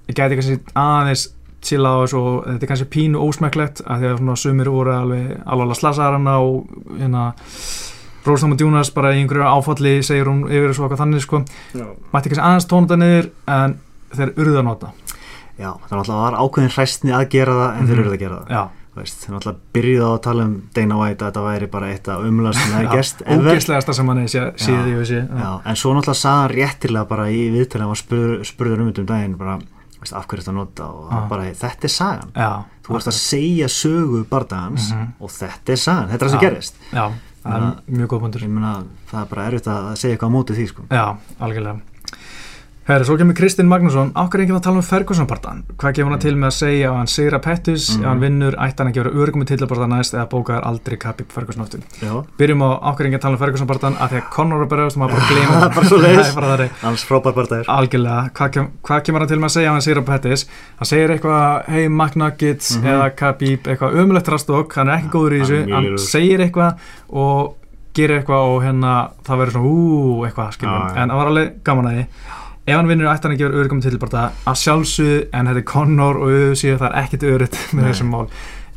ég 0.08 0.14
gæti 0.14 0.34
kannski 0.34 0.60
aðeins 0.74 1.28
chilla 1.62 1.88
á 1.94 1.96
þessu 2.02 2.18
og 2.18 2.44
þetta 2.46 2.62
er 2.62 2.66
kannski 2.66 2.88
pínu 2.90 3.16
ósmekklegt 3.20 3.82
að 3.86 4.00
því 4.00 4.06
að 4.10 4.18
svona 4.18 4.36
sumir 4.36 4.64
voru 4.70 4.90
alveg 4.90 5.42
alveg 5.46 5.76
slasaðar 5.76 6.12
hana 6.18 6.38
og 6.40 6.66
hérna 6.98 7.34
Róstam 8.26 8.52
og 8.52 8.58
Djúnas 8.60 8.90
bara 8.94 9.14
í 9.14 9.20
einhverju 9.22 9.46
áfalli 9.48 9.94
segir 10.04 10.28
hún 10.28 10.42
yfir 10.50 10.68
þessu 10.72 10.84
eitthvað 10.84 11.00
þannig 11.04 11.22
sko. 11.24 11.44
Já. 11.74 11.86
mætti 12.12 12.28
kannski 12.32 12.44
aðeins 12.44 12.66
tóna 12.68 12.86
þetta 12.86 12.98
niður 13.00 13.30
en 13.48 13.78
þeir 14.16 14.34
urðu 14.36 14.58
að 14.60 14.64
nota. 14.64 14.90
Já, 15.60 15.70
það 15.76 15.90
var 15.90 15.98
alltaf 16.02 16.20
var 16.20 16.36
ákveðin 16.40 16.74
hræstni 16.76 17.10
að 17.16 17.28
gera 17.30 17.52
það 17.52 17.78
en 17.80 17.86
þeir 17.86 17.96
Mhm. 17.96 18.00
eru 18.04 18.10
að 18.14 18.18
gera 18.18 18.36
það. 18.40 18.48
Já, 18.50 18.62
þú 18.90 19.00
veist, 19.00 19.16
þeir 19.24 19.32
náttúrulega 19.34 19.58
byrjuðu 19.74 20.04
á 20.04 20.12
að 20.16 20.22
tala 20.22 20.42
um 20.44 20.54
Dana 20.74 20.96
White 21.00 21.20
að 21.24 21.30
þetta 21.32 21.44
væri 21.48 21.70
bara 21.70 21.86
eitt 21.92 22.08
af 22.08 22.18
umlast 22.24 22.58
sem 22.60 22.72
það 22.72 22.80
er 22.80 22.86
ever. 22.86 23.40
ógeðslegasta 23.40 23.94
sem 23.94 24.06
hann 24.08 24.18
er 24.18 24.24
sé- 24.28 24.52
séð 24.56 24.86
í 24.88 24.94
þessi 25.00 25.20
Já, 25.40 25.60
en 25.64 25.74
svo 25.76 25.94
náttúrulega 25.94 26.20
sagði 26.20 26.40
hann 26.40 26.56
réttilega 26.56 27.08
bara 27.08 27.24
í 27.28 27.50
viðtæli 27.52 27.80
hann 27.80 27.88
var 27.88 28.00
spurður, 28.04 28.40
spurður 28.44 28.80
um 28.80 28.92
um 28.98 29.06
daginn 29.06 29.36
bara, 29.38 29.58
veist, 30.00 30.12
af 30.14 30.26
hverju 30.26 30.42
þetta 30.44 30.54
nota? 30.54 30.82
Og 30.84 31.10
hann 31.12 31.28
bara, 31.28 31.42
þetta 31.44 31.84
er 31.84 31.88
sagan. 31.88 32.30
Já, 32.34 32.64
þú 32.84 32.96
ert 32.96 33.06
að 33.06 33.20
segja 33.20 33.66
sögu 33.68 34.24
bardagans 34.28 34.92
Mhm. 34.92 35.12
og 35.20 35.28
þetta 35.30 35.68
er 35.72 35.76
sagan, 35.76 36.08
þetta 36.08 36.22
er 36.22 36.28
það 36.28 36.30
sem 36.30 36.40
gerist. 36.40 36.74
Já, 36.92 37.12
það 37.44 37.66
er 37.68 37.96
mjög 37.98 38.10
góð 38.12 38.24
punktur 38.26 38.44
ég 38.46 38.52
meina, 38.52 38.72
það 39.10 39.22
er 39.22 39.30
bara 39.34 39.46
erfitt 39.50 39.70
að 39.72 39.88
segja 40.00 40.16
eitthvað 40.16 40.32
á 40.32 40.36
móti 40.36 40.58
því 40.58 40.66
sko. 40.72 40.84
Já, 40.90 41.04
algjörlega 41.40 41.89
Herri, 42.90 43.04
svo 43.06 43.14
kemur 43.20 43.36
Kristinn 43.38 43.68
Magnússon. 43.70 44.08
Ákveð 44.18 44.40
enginn 44.42 44.56
að 44.58 44.62
tala 44.64 44.80
um 44.80 44.82
Ferguson-partan 44.82 45.60
Hvað 45.78 45.92
gefur 45.94 46.10
hann 46.10 46.22
til 46.24 46.32
með 46.34 46.48
að 46.48 46.54
segja 46.56 46.88
ef 46.90 46.94
hann 46.98 47.10
sigra 47.12 47.38
Pettis 47.44 47.84
Mhm. 47.94 48.00
ef 48.02 48.08
hann 48.08 48.20
vinnur, 48.24 48.54
ætti 48.58 48.78
hann 48.82 48.88
ekki 48.90 48.98
að 49.00 49.04
vera 49.04 49.20
örgum 49.22 49.42
með 49.44 49.46
tillabartan 49.50 49.90
næst 49.94 50.14
eða 50.16 50.26
bókaðar 50.32 50.64
aldrei 50.66 50.96
Khabib 50.98 51.28
Ferguson 51.30 51.62
aftur? 51.62 51.80
Já, 52.02 52.24
Byrjum 52.36 52.64
á 52.66 52.70
ákveð 52.90 53.06
enginn 53.06 53.20
að 53.20 53.22
tala 53.22 53.36
um 53.36 53.42
Ferguson-partan 53.44 53.94
af 54.00 54.10
því 54.10 54.16
að 54.20 54.30
Conor 54.34 54.62
er 54.64 54.66
bara 54.66 54.82
auðvitað 54.82 55.02
maður 55.04 55.14
bara 55.14 55.28
gleyma 55.30 55.54
er 55.54 55.74
bara 55.74 55.86
bara 56.34 56.56
þannig. 56.56 56.70
alls 56.90 57.04
frábær 57.04 57.34
bardagur 57.38 57.64
Algjörlega, 57.76 58.30
hvað, 58.34 58.50
kem, 58.52 58.68
hvað 58.82 59.04
kemur 59.06 59.18
hann 59.20 59.28
til 59.28 59.38
með 59.38 59.44
að 59.50 59.54
segja 59.54 59.68
ef 59.70 59.72
hann 59.78 59.86
sigra 59.86 60.02
Pettis? 60.10 60.46
Hann 60.80 60.90
segir 60.90 61.14
eitthvað, 61.14 61.68
hey 61.68 61.88
McNuggets 61.88 62.76
Mhm. 62.76 62.84
eða 62.90 63.06
Khabib, 63.14 63.62
eitthvað 63.70 63.94
hann 64.74 64.88
í 64.90 65.70
Hann 65.70 65.84
hann 65.86 65.98
segir 65.98 66.38
og 67.12 67.54
gerir 67.94 68.18
eitthvað 68.18 68.42
og 68.50 68.62
hérna 68.66 69.10
það 69.22 69.38
verður 69.38 69.54
svona 69.54 69.70
úúú 69.70 70.26
eitthvað 70.26 70.52
skilur 70.58 70.74
Já, 70.74 70.94
já. 70.94 71.02
en 71.02 71.08
það 71.10 71.16
var 71.20 71.26
alveg 71.30 71.62
gaman 71.64 71.86
að 71.86 71.94
því 71.94 72.06
ef 72.70 72.78
hann 72.78 72.88
vinnur 72.90 73.10
ætti 73.10 73.28
hann 73.28 73.36
ekki 73.36 73.46
að 73.46 73.50
vera 73.50 73.64
örgum 73.64 73.82
til 73.84 73.98
bara 74.00 74.24
að 74.46 74.62
sjálfsögðu 74.62 75.20
en 75.36 75.50
þetta 75.50 75.62
er 75.62 75.68
Conor 75.72 76.22
og 76.22 76.32
auðvitað 76.32 76.80
það 76.80 76.88
er 76.90 76.98
ekkit 77.02 77.28
öðrutt 77.32 77.60
með 77.74 77.82
Nei. 77.82 77.90
þessum 77.90 78.10
mál 78.14 78.26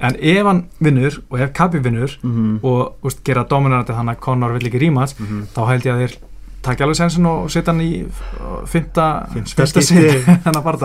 en 0.03 0.19
ef 0.33 0.49
hann 0.49 0.61
vinnur 0.83 1.17
og 1.29 1.39
ef 1.45 1.55
Khabib 1.57 1.87
vinnur 1.87 2.17
mm 2.21 2.35
-hmm. 2.35 2.59
og 2.63 3.07
úst, 3.07 3.23
gera 3.23 3.45
dominanti 3.49 3.95
þannig 3.95 4.17
að 4.17 4.23
Conor 4.25 4.53
vill 4.57 4.67
ekki 4.67 4.83
rímats 4.83 5.15
þá 5.55 5.61
held 5.69 5.85
ég 5.85 5.93
að 5.93 6.01
þeir 6.03 6.17
takja 6.63 6.85
alveg 6.87 6.97
sensin 6.99 7.25
og 7.29 7.49
setja 7.51 7.73
hann 7.73 7.81
í 7.83 7.91
fymta 8.71 9.05
skipti. 9.45 10.23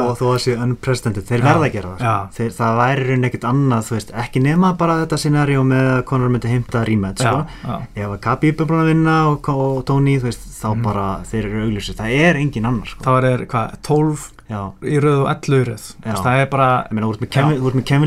og 0.09 0.17
þó 0.19 0.27
að 0.35 0.41
sé 0.45 0.55
unprecedented, 0.59 1.25
þeir 1.29 1.41
Já. 1.43 1.47
verða 1.49 1.67
að 1.69 1.73
gera 1.77 1.93
það 1.99 2.33
þeir, 2.39 2.51
það 2.59 2.79
væri 2.81 3.07
raun 3.09 3.29
ekkert 3.29 3.47
annað 3.51 3.85
þú 3.89 3.95
veist, 3.99 4.13
ekki 4.25 4.43
nema 4.45 4.73
bara 4.81 4.97
þetta 5.05 5.19
scenario 5.23 5.63
með 5.69 5.91
að 5.97 6.03
Conor 6.11 6.33
myndi 6.35 6.53
heimta 6.53 6.85
rematch 6.89 7.23
sko. 7.25 7.45
já, 7.65 7.77
ef 7.95 8.09
að 8.09 8.19
Khabib 8.27 8.61
er 8.65 8.71
búin 8.73 8.83
að 8.83 8.91
vinna 8.93 9.17
og, 9.33 9.49
og 9.55 9.85
Tony, 9.89 10.17
þú 10.19 10.29
veist, 10.31 10.47
þá 10.59 10.69
Mhm. 10.75 10.83
bara 10.83 11.07
þeir 11.31 11.45
eru 11.45 11.63
augljósir, 11.69 11.95
það 11.99 12.19
er 12.29 12.35
engin 12.43 12.67
annar 12.67 12.87
sko. 12.87 13.05
þá 13.05 13.23
er 13.33 13.47
hvað, 13.47 13.77
12 13.83 14.33
já, 14.51 14.61
í 14.83 14.99
röð 15.01 15.21
og 15.23 15.29
11 15.29 15.69
í. 15.69 15.95
Þess, 16.03 16.23
það 16.25 16.43
er 16.43 16.47
bara 16.47 16.69
ég 16.89 16.93
meina, 16.93 17.07
þú 17.07 17.15
ert 17.15 17.21
með 17.23 17.31
Kevin, 17.31 17.63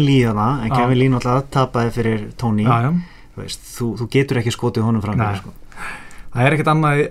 Lee 0.06 0.24
þarna, 0.26 0.50
en 0.64 0.70
Já. 0.70 0.76
Kevin 0.76 1.00
Lee 1.00 1.10
náttúrulega 1.10 1.44
tapaði 1.52 1.92
fyrir 1.92 2.28
Tony, 2.38 2.64
já, 2.66 2.92
þú 3.36 3.42
veist, 3.46 3.60
þú, 3.78 3.98
þú 3.98 4.10
getur 4.12 4.38
ekki 4.42 4.52
skotið 4.52 4.84
honum 4.84 5.02
fram 5.02 5.18
sko. 5.40 5.50
Það 6.32 6.46
er 6.48 6.56
ekkert 6.56 6.70
annað 6.72 7.00
í, 7.02 7.06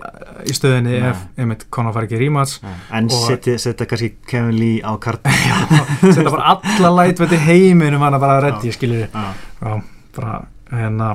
í 0.49 0.55
stöðinni 0.57 0.93
Nei. 0.97 1.09
ef 1.11 1.19
einmitt 1.37 1.65
Conor 1.73 1.93
fær 1.95 2.07
ekki 2.07 2.19
rímats 2.21 2.55
en 2.97 3.09
setja, 3.13 3.57
kannski 3.89 4.11
Kevin 4.27 4.57
Lee 4.57 4.81
á 4.81 4.91
kart 5.01 5.27
setja 6.15 6.29
bara 6.31 6.55
alla 6.57 6.93
lætvetti 7.01 7.37
heiminum 7.45 8.01
hann 8.05 8.17
að 8.17 8.23
bara 8.25 8.39
reddi, 8.47 8.71
já, 9.61 9.73
bara 10.17 10.39
hérna 10.71 11.11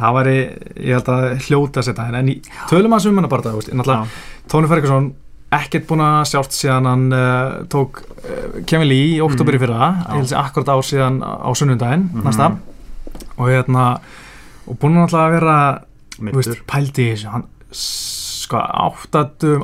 það 0.00 0.14
væri, 0.16 0.36
ég 0.80 0.94
held 0.96 1.08
að 1.12 1.24
hljóta 1.48 1.82
að 1.82 1.88
setja 1.90 2.06
en, 2.08 2.14
en 2.22 2.28
í 2.32 2.38
tölum 2.70 2.94
um 3.10 3.18
að 3.28 3.32
barða 3.34 3.52
náttúrulega, 3.58 4.06
Tony 4.48 4.70
Ferguson 4.70 5.10
ekkert 5.50 5.86
búin 5.90 6.00
að 6.06 6.16
sjást 6.30 6.54
síðan 6.54 6.86
hann 6.86 7.04
uh, 7.12 7.60
tók 7.68 8.00
uh, 8.06 8.60
Kevin 8.70 8.86
Lee 8.88 9.16
í 9.16 9.20
oktober 9.24 9.56
í 9.56 9.58
Mhm. 9.58 9.64
fyrra. 9.66 9.88
Ég 10.06 10.20
held 10.22 10.30
að 10.30 10.40
akkurat 10.44 10.68
ár 10.70 10.84
síðan 10.86 11.16
á 11.26 11.50
sunnundaginn 11.58 12.04
Mhm. 12.14 12.22
næsta 12.24 12.46
og 13.36 13.48
hérna 13.50 13.86
og 14.70 14.78
búin 14.78 14.94
að 14.94 15.02
náttúrulega 15.04 15.26
að 15.26 15.34
vera 15.40 15.56
veist, 16.36 16.60
pældi 16.70 17.06
í 17.08 17.12
þessu 17.14 17.30
hann 17.32 17.44
sko, 17.72 18.60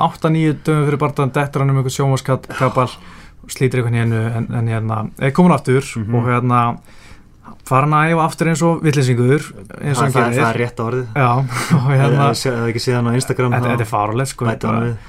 8-9 0.00 0.52
dögum 0.66 0.86
fyrir 0.88 1.00
barðan 1.02 1.32
dettur 1.34 1.62
hann 1.64 1.70
um 1.72 1.80
einhvern 1.80 1.96
sjómaskapal 1.96 2.88
slítir 3.50 3.82
einhvern 3.82 3.98
hennu 4.00 4.20
en, 4.40 4.46
en 4.60 4.68
hérna, 4.70 5.00
er 5.22 5.30
komin 5.36 5.54
aftur 5.56 5.82
Mhm. 5.96 6.14
og 6.14 6.28
hérna 6.30 6.60
fara 7.66 7.86
hann 7.86 7.94
að 7.98 8.12
æfa 8.14 8.24
aftur 8.26 8.48
eins 8.52 8.62
og 8.62 8.82
villisingur 8.82 9.42
eins 9.82 9.98
og 9.98 10.02
það, 10.02 10.02
hann 10.02 10.12
það, 10.12 10.26
það 10.26 10.34
gerir 10.34 10.46
er 10.46 10.60
rétt 10.62 10.82
orðið. 10.86 11.06
Já, 11.14 11.30
hérna 12.00 12.28
eða 12.30 12.52
eða 12.52 12.68
ekki 12.70 12.82
séðan 12.86 13.10
á 13.10 13.12
Instagram 13.18 13.52
þetta, 13.56 13.80
er 13.80 13.90
farulegt 13.90 14.32
sko 14.34 14.46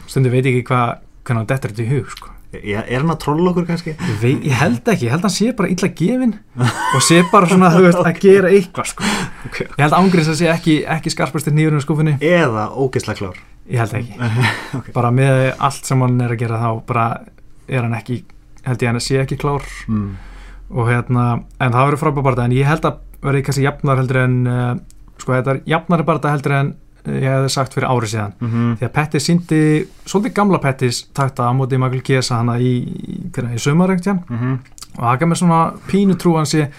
stundu 0.08 0.30
veit 0.34 0.46
ég 0.46 0.58
ekki 0.58 0.68
hvað 0.72 1.38
hann 1.38 1.46
dettur 1.50 1.74
þetta 1.74 1.86
í 1.86 1.92
hug 1.94 2.10
sko 2.16 2.34
Já, 2.56 2.80
er 2.80 3.02
hann 3.02 3.12
að 3.12 3.20
trolla 3.26 3.52
okkur 3.52 3.66
kannski? 3.68 3.92
Ég, 3.92 4.20
veit, 4.22 4.46
ég 4.48 4.56
held 4.56 4.88
ekki, 4.88 5.08
ég 5.10 5.12
held 5.12 5.26
að 5.26 5.28
hann 5.28 5.34
sé 5.36 5.50
bara 5.58 5.72
illa 5.74 5.90
gefin 6.00 6.32
og 6.64 7.04
sé 7.04 7.18
bara 7.32 7.50
svona, 7.52 7.72
veist, 7.76 8.00
að 8.00 8.22
gera 8.24 8.52
eitthvað 8.56 8.88
sko. 8.94 9.10
Ok. 9.50 9.60
Ég 9.66 9.82
held 9.84 9.96
ángriðs 9.98 10.30
að 10.32 10.38
sé 10.40 10.48
ekki, 10.54 10.78
ekki 10.96 11.12
skarpastir 11.12 11.56
nýjurinn 11.58 11.82
í 11.82 11.84
skúfinni 11.84 12.14
Eða 12.24 12.70
ógeðslega 12.80 13.20
klár 13.20 13.42
Ég 13.68 13.84
held 13.84 13.98
ekki, 14.00 14.32
Ok. 14.80 14.90
bara 14.96 15.12
með 15.12 15.42
allt 15.68 15.92
sem 15.92 16.06
hann 16.06 16.16
er 16.24 16.38
að 16.38 16.42
gera 16.46 16.62
þá 16.64 16.70
bara 16.88 17.06
er 17.68 17.84
hann 17.84 17.98
ekki, 18.00 18.22
held 18.64 18.88
ég 18.88 18.94
hann 18.94 19.04
sé 19.04 19.20
ekki 19.26 19.40
klár 19.44 19.68
mm. 19.92 20.10
og 20.72 20.88
hérna, 20.88 21.28
en 21.60 21.76
það 21.76 21.90
verður 21.90 22.04
frábæð 22.06 22.28
barða 22.30 22.48
en 22.48 22.56
ég 22.56 22.72
held 22.72 22.88
að 22.88 23.04
verði 23.28 23.44
kannski 23.44 23.68
jafnar 23.68 24.00
heldur 24.00 24.24
en 24.24 24.40
uh, 24.48 24.74
sko 25.20 25.36
þetta 25.36 25.58
er 25.58 25.64
jafnari 25.68 26.08
barða 26.08 26.32
heldur 26.32 26.56
en 26.62 26.76
ég 27.08 27.28
hefði 27.30 27.50
sagt 27.50 27.74
fyrir 27.74 27.90
ári 27.90 28.08
síðan. 28.08 28.34
Mm 28.40 28.50
-hmm. 28.52 28.78
því 28.80 28.86
að 28.88 28.94
Pettis 28.94 29.26
síndi 29.26 29.62
svolítið 30.06 30.34
gamla 30.34 30.60
Pettis 30.60 31.04
takta 31.14 31.50
á 31.50 31.52
móti 31.54 31.78
Michael 31.78 32.02
Chiesa 32.02 32.36
hana 32.38 32.58
í, 32.60 32.74
í, 32.84 33.32
í 33.56 33.60
sömarengt 33.60 34.06
Mm 34.08 34.60
og 34.98 35.04
það 35.04 35.20
gaf 35.20 35.30
mér 35.30 35.38
svona 35.38 35.74
pínu 35.88 36.16
trú 36.18 36.36
hans 36.38 36.54
ég 36.54 36.70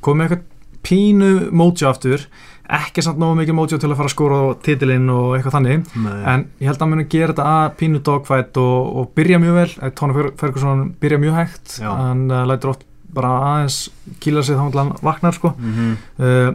kom 0.00 0.18
með 0.18 0.30
eitthvað 0.30 0.44
pínu 0.86 1.30
mótjó 1.52 1.90
aftur. 1.90 2.26
Ekki 2.66 3.02
samt 3.02 3.18
nógu 3.18 3.36
mikið 3.38 3.54
mótjó 3.54 3.78
til 3.78 3.90
að 3.90 3.98
fara 4.00 4.08
að 4.08 4.14
skóra 4.14 4.38
á 4.42 4.44
titilinn 4.62 5.10
og 5.10 5.36
eitthvað 5.36 5.54
þannig. 5.56 5.84
En 6.26 6.46
ég 6.58 6.66
held 6.66 6.76
að 6.76 6.80
hann 6.80 6.90
muni 6.90 7.06
gera 7.10 7.32
þetta 7.32 7.46
að 7.46 7.76
pínu 7.78 8.02
dogfight 8.02 8.56
og, 8.62 8.96
og 8.96 9.12
byrja 9.14 9.38
mjög 9.38 9.54
vel. 9.60 9.70
Eh, 9.82 9.92
Fer- 10.16 10.32
Ferguson 10.40 10.94
byrja 11.00 11.18
mjög 11.18 11.34
hægt. 11.34 11.78
Já. 11.78 11.90
hann 11.90 12.30
uh, 12.30 12.42
lætur 12.46 12.72
oft 12.74 12.82
bara 13.14 13.28
aðeins 13.50 13.90
kýla 14.20 14.42
sig 14.42 14.56
þá 14.56 14.64
hann 14.66 14.92
vaknar 15.02 15.34
sko. 15.34 15.54
Mm 15.58 15.74
-hmm. 15.74 15.96
uh, 16.18 16.54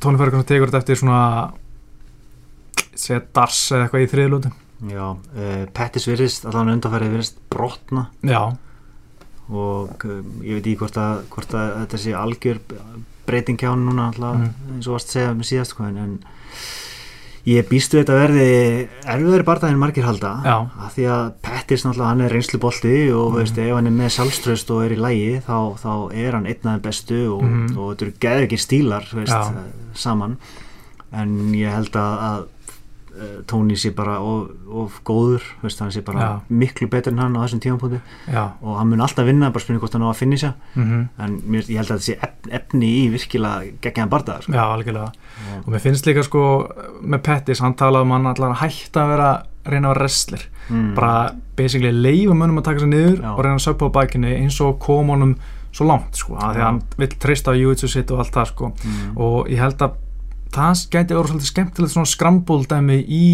Tony 0.00 0.18
Ferguson 0.18 0.44
tekur 0.44 0.70
þetta 0.70 0.78
eftir 0.78 0.96
svona 0.96 1.50
segja 3.00 3.22
dars 3.36 3.60
eða 3.72 3.86
eitthvað 3.88 4.04
í 4.06 4.10
þriðlútu 4.14 4.52
Já, 4.90 5.06
uh, 5.12 5.64
Pettis 5.76 6.06
virðist 6.08 6.46
allan 6.48 6.70
undanfærið 6.76 7.10
virðist 7.16 7.40
brotna 7.52 8.06
já, 8.24 8.40
og 9.50 10.04
um, 10.06 10.28
ég 10.46 10.56
veit 10.60 10.66
ekki 10.70 10.76
hvort 10.80 10.96
að, 11.02 11.24
hvort 11.34 11.56
að 11.58 11.72
þetta 11.82 11.98
sé 12.04 12.12
algjör 12.16 12.60
breyting 13.26 13.58
hjá 13.60 13.72
hann 13.74 13.84
núna 13.88 14.08
alltaf 14.10 14.38
Mm. 14.40 14.76
eins 14.76 14.86
og 14.88 14.94
varst 14.96 15.10
að 15.10 15.16
segja 15.18 15.34
með 15.34 15.48
síðast 15.50 15.74
sko, 15.74 15.84
en, 15.84 15.98
en 15.98 16.14
ég 17.50 17.66
býstu 17.68 17.98
þetta 18.00 18.16
verði 18.18 18.46
erfiðari 19.08 19.46
barndaginn 19.48 19.78
margir 19.80 20.04
halda 20.06 20.30
af 20.86 20.94
því 20.96 21.06
að 21.08 21.26
Pettis 21.44 21.84
náttúrulega 21.86 22.10
hann 22.12 22.20
er 22.26 22.34
reynslubolti 22.34 22.94
og 23.16 23.30
Mm. 23.32 23.36
veist, 23.40 23.58
ef 23.58 23.74
hann 23.74 23.86
er 23.86 23.96
með 23.96 24.14
sjálfströst 24.16 24.70
og 24.74 24.82
er 24.84 24.94
í 24.96 25.00
lægi 25.00 25.42
þá, 25.46 25.56
þá 25.82 25.92
er 26.14 26.32
hann 26.36 26.46
einn 26.46 26.64
af 26.64 26.74
þeim 26.80 26.82
bestu 26.88 27.20
og, 27.36 27.42
Mhm. 27.42 27.78
og 27.78 27.92
þetta 27.96 28.02
eru 28.06 28.14
geðu 28.20 28.46
ekki 28.46 28.60
stílar 28.64 29.04
veist, 29.14 29.52
saman 29.94 30.36
en 31.12 31.52
ég 31.52 31.72
held 31.74 31.90
að, 31.92 32.18
að 32.30 32.46
eh, 33.20 33.36
Tony 33.50 33.76
sé 33.78 33.92
bara 33.96 34.18
of, 34.24 34.48
of 34.66 35.00
góður 35.06 35.44
veist, 35.62 35.80
hann 35.82 35.92
sé 35.94 36.02
bara 36.06 36.20
Já. 36.20 36.30
miklu 36.48 36.88
betur 36.90 37.14
en 37.14 37.22
hann 37.24 37.36
á 37.36 37.44
þessum 37.44 37.62
tímapunkti 37.64 38.00
já 38.32 38.42
og 38.60 38.78
hann 38.78 38.90
mun 38.90 39.04
alltaf 39.04 39.28
vinna, 39.28 39.52
bara 39.52 39.64
spurning 39.64 39.82
hvort 39.82 39.96
hann 39.96 40.06
á 40.06 40.10
að 40.10 40.20
finna 40.22 40.40
sér 40.40 40.56
mm 40.74 41.06
en 41.20 41.36
mér, 41.44 41.68
ég 41.68 41.80
held 41.80 41.92
að 41.92 42.00
þetta 42.00 42.06
sé 42.08 42.18
efn, 42.26 42.50
efni 42.60 42.90
í 43.02 43.04
virkilega 43.12 43.70
geggjaðan 43.82 44.12
bardaðar 44.12 44.46
sko. 44.46 44.56
já, 44.56 44.64
algjörlega 44.64 45.12
og 45.64 45.70
mér 45.74 45.84
finnst 45.84 46.08
líka 46.08 46.24
sko 46.26 46.42
með 47.00 47.24
Pettis, 47.28 47.62
hann 47.64 47.76
talaði 47.78 48.08
um 48.08 48.16
hann 48.16 48.30
allar 48.30 48.54
að 48.54 48.62
hætta 48.64 49.04
að 49.04 49.14
vera 49.14 49.30
reyna 49.66 49.90
að 49.90 49.94
vera 49.94 50.04
wrestler 50.04 50.44
mm. 50.68 50.92
bara 50.96 51.14
basically 51.56 51.92
leifa 51.92 52.36
mönnum 52.36 52.60
að 52.62 52.68
taka 52.70 52.84
sér 52.84 52.92
niður 52.92 53.16
Já. 53.18 53.32
og 53.32 53.42
reyna 53.44 53.58
að 53.58 53.64
söppa 53.66 53.90
á 53.90 53.96
bækinu 53.98 54.30
eins 54.36 54.60
og 54.64 54.78
koma 54.82 55.16
honum 55.16 55.34
svo 55.70 55.86
langt 55.86 56.18
sko, 56.18 56.34
af 56.34 56.54
því 56.54 56.62
að 56.62 56.66
hann 56.66 56.80
vill 56.98 57.10
treysta 57.22 57.54
á 57.54 57.60
júitsu 57.60 57.90
sitt 57.90 58.10
og 58.10 58.22
allt 58.24 58.34
það 58.34 58.48
sko 58.54 58.70
mm. 58.72 59.10
og 59.22 59.50
ég 59.52 59.62
held 59.62 59.84
að 59.86 59.98
það 60.54 60.82
gæti 60.94 61.14
verið 61.16 61.30
svolítið 61.32 61.50
skemmtilegt 61.52 61.94
svona 61.94 62.10
skrambúldæmi 62.14 62.98
í 63.06 63.26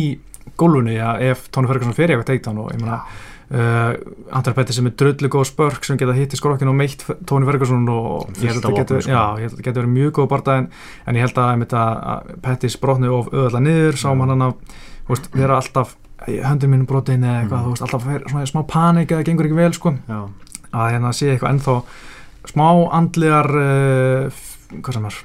gólfunni 0.57 0.99
að 1.03 1.25
ef 1.31 1.49
Tony 1.53 1.69
Ferguson 1.71 1.97
fer 1.97 2.11
í 2.13 2.15
eitthvað 2.17 2.29
teikt 2.31 2.47
og 2.53 2.71
ég 2.73 2.81
meina 2.81 2.99
uh, 3.01 4.37
Andrar 4.39 4.55
Pettis 4.57 4.79
sem 4.79 4.87
er 4.89 4.95
drullu 4.99 5.29
góð 5.33 5.45
spörk 5.51 5.85
sem 5.85 5.99
geta 6.01 6.15
hitt 6.17 6.33
í 6.37 6.39
skrokkinu 6.41 6.73
og 6.73 6.79
meitt 6.79 7.03
Tony 7.29 7.49
Ferguson 7.49 7.85
og 7.93 8.31
ég 8.41 8.53
held 8.55 8.65
að 8.69 8.79
þetta 8.81 9.01
sko. 9.03 9.11
ég 9.11 9.17
held 9.17 9.51
að 9.51 9.55
þetta 9.57 9.67
getur 9.69 9.83
verið 9.83 9.95
mjög 9.99 10.15
góð 10.21 10.29
barða 10.33 10.57
en, 10.63 10.69
en 11.07 11.19
ég 11.19 11.27
held 11.27 11.41
að, 11.43 11.67
að, 11.67 11.95
að 12.15 12.35
Pettis 12.47 12.79
brotni 12.81 13.11
of 13.13 13.31
öðvölda 13.35 13.63
niður 13.67 14.01
sá 14.01 14.09
hann 14.13 14.33
hann 14.35 14.47
að 14.49 14.59
veist, 15.11 15.31
vera 15.37 15.61
alltaf 15.61 15.97
í 16.33 16.39
höndum 16.43 16.73
mínum 16.73 16.89
brotin 16.89 17.25
eða 17.27 17.43
eitthvað, 17.45 17.67
Mm. 17.67 17.81
alltaf 17.87 18.05
fer, 18.07 18.23
svona 18.31 18.47
smá 18.49 18.63
panik 18.71 19.13
eða 19.13 19.27
gengur 19.29 19.47
ekki 19.51 19.59
vel 19.59 19.73
sko 19.77 19.93
já, 20.09 20.21
að 20.73 20.93
hérna 20.95 21.13
sé 21.15 21.29
eitthvað 21.35 21.53
ennþá 21.57 21.75
smá 22.51 22.67
andlegar 22.97 23.51
uh, 23.61 24.45
hvað 24.81 24.97
sem 24.97 25.11
er 25.11 25.19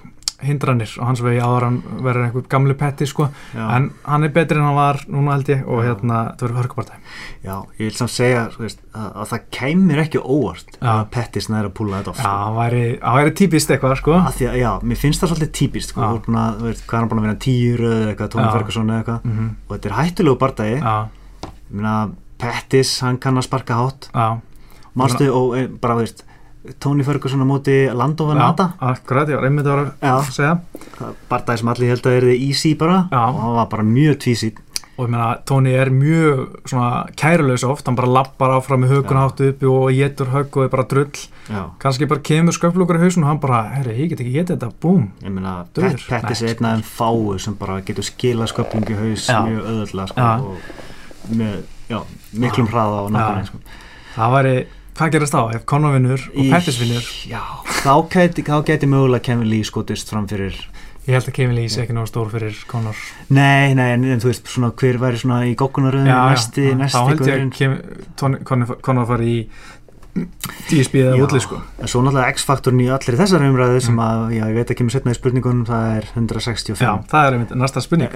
hindranir 0.45 0.91
og 0.99 1.07
hans 1.09 1.21
vegi 1.23 1.41
áður 1.41 1.65
hann 1.67 1.79
verður 2.01 2.27
einhver 2.27 2.47
gamli 2.51 2.75
petti 2.79 3.07
sko. 3.09 3.29
Já, 3.55 3.63
en 3.77 3.89
hann 4.05 4.27
er 4.27 4.33
betri 4.35 4.59
en 4.59 4.67
hann 4.67 4.77
var 4.77 5.01
núna 5.07 5.35
held 5.37 5.51
ég 5.53 5.63
og 5.67 5.81
Já. 5.81 5.87
hérna 5.91 6.19
það 6.39 6.45
verður 6.47 6.61
hörkupartæ 6.61 6.99
já, 7.45 7.55
ég 7.77 7.85
vil 7.85 7.97
samt 7.97 8.13
segja 8.15 8.43
veist, 8.57 8.83
að, 8.93 9.07
að 9.21 9.31
það 9.31 9.47
kæmir 9.57 10.03
ekki 10.05 10.21
óvart 10.21 10.75
Já. 10.77 10.91
að 10.95 11.05
Pettis 11.15 11.49
næri 11.51 11.71
að 11.71 11.75
púla 11.79 12.01
þetta 12.01 12.13
off 12.13 12.21
Já, 12.21 12.25
sko. 12.25 12.35
hann 12.41 12.59
væri, 12.59 12.83
væri 13.21 13.35
típist 13.41 13.73
eitthvað 13.73 13.97
sko. 14.01 14.17
Að 14.19 14.43
að, 14.51 14.59
já, 14.61 14.71
mér 14.83 15.01
finnst 15.01 15.23
það 15.23 15.33
svolítið 15.33 15.55
típist 15.61 15.95
sko, 15.95 16.11
þú 16.27 16.67
veist, 16.67 16.85
hvað 16.85 16.97
er 16.97 17.01
hann 17.01 17.11
búin 17.11 17.23
að 17.23 17.27
vinna 17.27 17.39
röð 17.81 17.97
eða 18.01 18.13
eitthvað. 18.13 18.53
Ferguson 18.57 18.91
eða 18.91 19.01
eitthvað. 19.01 19.25
Mm 19.25 19.49
og 19.67 19.75
þetta 19.75 19.89
er 19.89 19.97
hættulegu 19.97 20.37
meina, 21.71 22.11
Pettis, 22.41 22.95
hann 23.05 23.19
kann 23.21 23.37
að 23.37 23.47
sparka 23.47 23.77
hátt. 23.77 24.09
Já. 24.13 24.41
Manstu 24.97 25.27
og 25.31 25.55
e, 25.55 25.67
bara, 25.81 25.95
veist, 25.99 26.25
Tony 26.79 27.03
Ferguson 27.03 27.41
á 27.41 27.47
móti 27.49 27.77
Lando 27.93 28.27
Venata, 28.29 28.71
Já, 28.77 28.91
akkurat, 28.93 29.29
ég 29.29 29.39
var 29.39 29.47
einmitt 29.49 29.65
að 29.65 29.79
vera 29.79 30.17
að 30.17 30.33
segja. 30.35 30.57
Bardagi 31.29 31.61
sem 31.63 31.71
allir 31.73 31.89
held 31.95 32.05
að 32.05 32.17
er 32.19 32.27
þið 32.29 32.43
easy 32.49 32.75
bara. 32.77 33.07
Já. 33.11 33.23
og 33.27 33.39
hann 33.41 33.55
var 33.55 33.71
bara 33.71 33.87
mjög 33.87 34.19
tvísýtt 34.25 34.59
og 35.01 35.07
ég 35.07 35.11
meina, 35.15 35.27
Tony 35.47 35.71
er 35.73 35.89
mjög 35.89 36.41
svona 36.69 37.07
kærulegs 37.17 37.63
oft, 37.65 37.87
hann 37.87 37.95
bara 37.97 38.09
lappar 38.11 38.51
áfram 38.53 38.83
með 38.83 38.91
hökun 38.97 39.17
áttu 39.21 39.47
uppi 39.49 39.65
og 39.65 39.87
getur 39.95 40.29
högg 40.33 40.57
og 40.59 40.65
er 40.67 40.71
bara 40.73 40.85
drull, 40.91 41.21
já, 41.47 41.61
kannski 41.81 42.05
bara 42.11 42.21
kemur 42.27 42.53
sköflugur 42.53 42.99
í 42.99 43.01
hausun 43.05 43.23
og 43.25 43.31
hann 43.31 43.39
bara, 43.41 43.63
herri, 43.79 43.95
ég 44.03 44.11
get 44.11 44.21
ekki 44.21 44.35
getið 44.35 44.59
þetta, 44.59 44.69
búm. 44.83 45.07
Ég 45.23 45.33
meina. 45.33 45.55
Pet, 45.73 46.03
Pettis 46.11 46.43
er 46.43 46.53
einn 46.53 46.67
af 46.69 46.75
þeim 46.75 46.83
fáu 46.91 47.39
sem 47.41 47.55
bara 47.57 47.79
getur 47.87 48.05
skila 48.05 48.45
sköplingi 48.51 48.99
haus 48.99 49.25
Já. 49.31 49.39
mjög 49.47 49.71
öðvöldlega 49.71 50.11
sko, 50.11 50.27
og 50.51 51.33
með, 51.39 51.57
miklum 52.45 52.69
hraða 52.69 53.01
Já. 53.01 53.09
nákvæmlega 53.15 53.49
sko. 53.49 53.63
það 54.19 54.35
væri, 54.37 54.55
hvað 55.01 55.11
gerast 55.17 55.33
þá, 55.33 55.41
ef 55.57 55.65
Conor 55.69 55.95
vinnur 55.97 56.21
og 56.29 56.39
Í- 56.45 56.51
Pettis 56.53 56.77
vinnur? 56.81 57.09
Já, 57.29 57.41
þá 57.81 57.93
geti, 58.13 58.45
þá 58.45 58.55
geti 58.69 58.89
mögulega 58.91 59.25
Kevin 59.31 59.49
Lee 59.49 59.65
skotist 59.67 60.09
fram 60.13 60.27
fyrir 60.29 60.53
ég 61.07 61.15
held 61.17 61.25
að 61.31 61.33
Kevin 61.33 61.55
Lee 61.57 61.69
sé 61.73 61.81
ekki 61.81 61.95
náðu 61.97 62.11
stór 62.11 62.27
fyrir 62.29 62.57
Conor. 62.69 62.97
Nei, 63.33 63.73
nei, 63.73 63.87
en, 63.95 64.03
þú 64.21 64.29
veist, 64.29 64.45
svona 64.53 64.69
hver 64.77 64.99
væri 65.01 65.17
svona 65.17 65.39
í 65.49 65.55
gókkunaröðinu 65.57 66.13
næsti, 66.13 66.67
næsti 66.77 66.93
þá 66.93 67.09
held 67.09 67.57
ég 67.57 67.73
að 68.21 68.77
Conor 68.85 69.09
fari 69.09 69.31
í 69.33 69.39
DSB 70.11 70.95
eða 71.05 71.15
Já. 71.15 71.23
útli 71.23 71.39
sko 71.39 71.57
En 71.81 71.87
svo 71.89 72.01
náttúrulega 72.03 72.33
X-faktorn 72.35 72.79
í 72.83 72.87
allir 72.91 73.15
þessar 73.17 73.43
umræðu 73.47 73.79
sem 73.81 73.97
að, 74.03 74.23
já, 74.35 74.43
ég 74.51 74.57
veit 74.59 74.71
ekki 74.73 74.85
með 74.85 74.93
setna 74.97 75.13
í 75.13 75.17
spurningunum, 75.17 75.61
það 75.65 75.85
er 75.97 76.07
165. 76.13 76.81
já, 76.83 76.91
það 77.09 77.25
er 77.29 77.37
einmitt 77.37 77.53
næsta 77.57 77.81
spurning. 77.81 78.11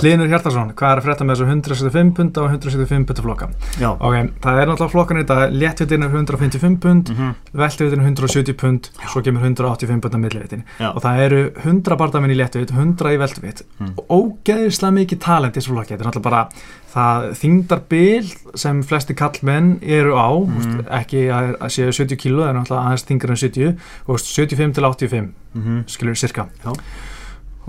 Hlynur 0.00 0.28
Hjartarsson, 0.30 0.70
hvað 0.78 0.92
er 0.94 1.00
að 1.00 1.06
frétta 1.08 1.26
með 1.26 1.40
þessu 1.40 1.48
175 1.50 2.12
pund 2.18 2.38
og 2.38 2.46
175 2.52 3.06
pund 3.08 3.22
flokka? 3.24 3.48
Já, 3.80 3.88
Ok, 3.90 4.14
það 4.44 4.60
er 4.62 4.70
náttúrulega 4.70 4.92
flokkan 4.94 5.20
þetta, 5.22 5.38
léttvitin 5.50 6.04
er 6.06 6.14
155 6.14 6.78
pund, 6.84 7.10
mhm, 7.14 7.34
veltvitin 7.64 8.00
er 8.04 8.06
170 8.12 8.56
pund, 8.60 8.90
svo 9.10 9.22
kemur 9.26 9.42
185 9.48 10.00
pund 10.06 10.14
að 10.14 10.22
millivitin. 10.26 10.64
Og 10.92 11.02
það 11.02 11.24
eru 11.26 11.40
100 11.64 11.96
bardamenn 11.96 12.30
í 12.36 12.38
léttvit, 12.38 12.70
100 12.76 13.16
í 13.16 13.18
veltvit 13.18 13.64
Mm. 13.80 13.94
og 13.96 14.06
ógeðislega 14.44 14.92
mikið 14.92 15.18
talent 15.24 15.56
í 15.56 15.60
þessu 15.60 15.72
flokki. 15.72 15.96
Þetta 15.96 16.04
er 16.04 16.08
náttúrulega 16.10 16.22
bara 16.22 16.48
það 16.90 17.28
þingdar 17.38 17.80
bil 17.88 18.26
sem 18.58 18.82
flesti 18.82 19.14
kallmenn 19.14 19.78
eru 19.82 20.16
á, 20.18 20.30
mm. 20.34 20.84
ekki 21.00 21.24
að, 21.30 21.52
að 21.62 21.70
séu 21.76 21.92
70 21.94 22.16
kíló, 22.18 22.42
það 22.42 22.48
er 22.50 22.58
náttúrulega 22.58 22.86
aðeins 22.90 23.06
þingar 23.08 23.30
en 23.36 23.40
70 23.44 23.74
og 24.10 24.20
75 24.20 24.74
til 24.74 24.84
85, 24.88 25.32
mhm, 25.54 25.80
skilur 25.86 26.18
cirka. 26.18 26.48
Já. 26.64 26.72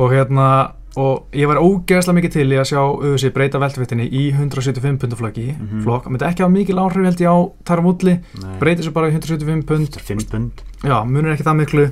Og 0.01 0.09
hérna, 0.15 0.47
og 0.97 1.27
ég 1.37 1.47
var 1.47 1.59
ógeðslega 1.61 2.17
mikið 2.17 2.33
til 2.33 2.47
í 2.51 2.57
að 2.59 2.65
sjá 2.71 2.79
auðvitað 2.81 3.33
breyta 3.35 3.59
veltvitinni 3.61 4.07
í 4.09 4.23
175 4.33 4.97
pundaflokki 5.03 5.45
Mhm. 5.53 5.83
flokk, 5.85 6.03
það 6.07 6.11
myndi 6.15 6.27
ekki 6.31 6.43
hafa 6.43 6.55
mikil 6.55 6.79
áhrif 6.81 7.05
held 7.05 7.21
ég 7.21 7.29
á 7.31 7.37
Tara 7.63 7.81
Woodley, 7.85 8.17
nei, 8.41 8.57
breyti 8.59 8.83
svo 8.83 8.91
bara 8.91 9.07
í 9.07 9.13
175 9.13 9.63
pund, 9.69 9.87
5 10.01 10.25
pund. 10.31 10.51
já, 10.83 10.97
munur 11.05 11.31
ekki 11.35 11.45
það 11.47 11.59
miklu 11.61 11.85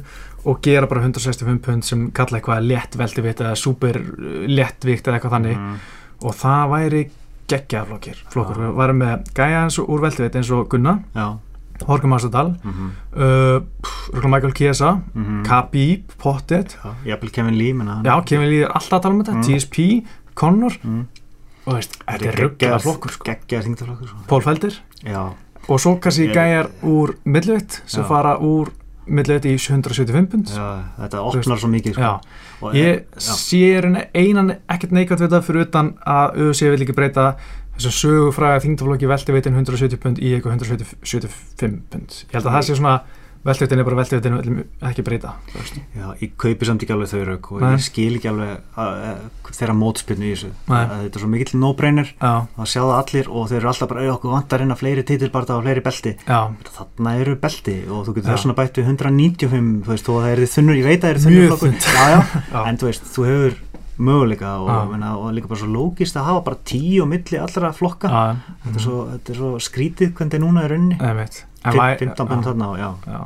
og 0.50 0.62
gera 0.64 0.88
bara 0.88 1.02
165 1.04 1.60
pund 1.62 1.84
sem 1.84 2.10
kalla 2.12 2.40
eitthvað 2.40 2.66
létt 2.68 2.96
veltivit 2.98 3.40
eða 3.44 3.56
super 3.60 4.00
léttvikt 4.48 5.08
eða 5.08 5.20
eitthvað 5.20 5.36
þannig 5.38 5.58
Mhm, 5.58 5.80
og 6.22 6.34
það 6.36 6.70
væri 6.74 7.04
geggjaðflokkir 7.50 8.18
flokkur, 8.30 8.58
við 8.62 8.74
værum 8.78 9.00
með 9.02 9.30
gæja 9.38 9.62
eins 9.66 9.80
og 9.82 9.90
úr 9.90 10.02
veltivit 10.06 10.36
eins 10.36 10.52
og 10.54 10.68
Gunna, 10.70 11.00
Já, 11.16 11.28
Horka 11.88 12.08
Mastadal 12.12 12.50
mhm, 12.64 12.90
uh, 13.16 13.62
Michael 14.28 14.52
Chiesa. 14.54 14.98
Mhm. 15.14 15.44
Khabib, 15.48 16.12
Pottet. 16.20 16.78
Kevin 17.32 17.56
Lee, 17.58 17.72
já, 17.74 18.18
Kevin 18.26 18.50
Lee 18.50 18.64
er 18.66 18.74
alltaf 18.76 19.00
að 19.00 19.02
tala 19.06 19.16
um 19.16 19.24
þetta, 19.24 19.36
Mm. 19.38 19.44
TSP 19.44 20.06
Conor, 20.36 20.74
Mhm. 20.84 21.06
og 21.68 21.74
veist, 21.78 21.98
þetta 22.06 22.26
er 22.28 22.36
rugglega 22.36 22.80
flokkur 22.84 23.12
sko. 23.12 23.24
Sko. 24.08 24.18
Paul 24.28 24.42
Felder. 24.42 24.74
Já, 25.06 25.34
og 25.70 25.80
svo 25.80 25.96
kannski 26.00 26.28
gæjar 26.34 26.68
úr 26.84 27.16
millivit 27.26 27.82
sem 27.86 28.04
Já. 28.04 28.08
fara 28.08 28.38
úr 28.40 28.70
millivit 29.08 29.46
í 29.46 29.56
175 29.58 30.28
pund. 30.30 30.48
Þetta 30.48 31.18
opnar 31.24 31.58
svo 31.58 31.70
mikið, 31.70 31.94
sko. 31.94 32.20
Ég 32.76 33.06
já. 33.16 33.34
sé 33.40 33.62
einan 34.14 34.56
ekkert 34.68 34.92
neikvæmt 34.96 35.24
við 35.24 35.34
það 35.36 35.48
fyrir 35.48 35.68
utan 35.68 35.94
að 36.04 36.40
UFC 36.46 36.68
vil 36.68 36.82
ekki 36.84 36.98
breyta 36.98 37.30
þessum 37.78 37.96
sögufræða 37.96 38.64
þingdaflokki 38.66 39.10
veltivitin 39.10 39.56
170 39.56 40.02
pund 40.04 40.20
í 40.20 40.34
eitthvað 40.36 40.58
175 40.60 41.80
pund 41.94 42.18
ég 42.28 42.36
held 42.36 42.50
að 42.50 42.56
það 42.58 42.68
sé 42.68 42.78
svona 42.80 42.96
veltivitin 43.46 43.80
er 43.80 43.88
bara 43.88 44.00
veltivitin 44.02 44.36
og 44.36 44.42
viljum 44.44 44.64
ekki 44.90 45.04
breyta. 45.08 45.34
Já, 45.96 46.08
ég 46.20 46.34
kaupi 46.40 46.68
samt 46.68 46.84
ekki 46.84 46.96
alveg 46.96 47.12
þau 47.14 47.22
rauk 47.30 47.52
og 47.56 47.62
Nei. 47.64 47.70
ég 47.76 47.86
skil 47.86 48.18
ekki 48.18 48.30
alveg 48.32 48.50
að, 48.76 48.98
að, 49.10 49.22
þeirra 49.60 49.76
mótspilnu 49.80 50.28
í 50.28 50.34
þessu. 50.34 50.52
Þetta 50.68 51.08
er 51.20 51.24
svo 51.24 51.30
mikill 51.32 51.62
no-brainer. 51.62 52.12
Já, 52.20 52.34
að 52.60 52.70
sjá 52.74 52.82
það 52.84 52.96
allir 52.98 53.32
og 53.32 53.48
þeir 53.50 53.60
eru 53.62 53.72
alltaf 53.72 53.90
bara 53.94 54.04
"Ey, 54.04 54.12
okkur 54.14 54.36
vantar 54.36 54.66
að 54.66 54.80
fleiri 54.84 55.04
titilbarta 55.08 55.58
og 55.58 55.64
fleiri 55.64 55.86
belti. 55.86 56.16
Þarna 56.28 57.16
eru 57.20 57.36
belti 57.36 57.78
og 57.90 58.06
þú 58.08 58.16
getur 58.20 58.30
Já. 58.30 58.36
þess 58.36 58.46
vegna 58.46 58.60
bætt 58.60 58.78
við 58.78 58.92
195 58.92 59.84
þú 59.84 59.96
veist, 59.96 60.10
að 60.10 60.22
það 60.24 60.32
er 60.34 60.44
þið 60.44 60.54
þunnur, 60.58 60.80
ég 60.80 60.86
veit 60.86 61.00
að 61.00 61.08
það 61.08 61.16
er 61.16 61.24
þunnur 61.26 61.50
flokkur. 61.50 61.74
já, 61.80 62.06
já, 62.10 62.20
já, 62.54 62.62
en 62.70 62.78
þú 62.78 62.90
veist, 62.92 63.04
þú 63.16 63.28
hefur 63.30 63.58
möguleika 64.00 64.54
og, 64.64 64.92
menna, 64.94 65.18
og 65.20 65.34
líka 65.36 65.50
bara 65.52 65.60
svo 65.60 65.68
lógist 65.68 66.16
að 66.16 66.28
hafa 66.30 66.44
bara 66.46 66.60
tíu 66.64 67.02
og 67.04 67.10
milli 67.12 67.40
allra 67.40 67.74
flokka. 67.76 68.08
Þetta, 68.64 68.76
er 68.76 68.84
svo, 68.86 69.00
þetta 69.12 69.34
er 69.34 69.40
svo 69.42 69.50
skrítið 69.60 70.14
hvernig 70.14 70.32
þetta 70.32 70.40
er 70.40 70.46
núna 70.46 71.49
í 71.64 71.66
rauninni 71.66 71.66
einmitt 71.66 71.66
En 71.66 71.72
Fimm- 71.72 71.82
væ- 71.84 72.00
15 72.00 72.26
já. 72.26 72.30
pund 72.30 72.44
þarna 72.46 72.68
og 72.70 72.78
já, 72.80 72.90
Já, 73.08 73.22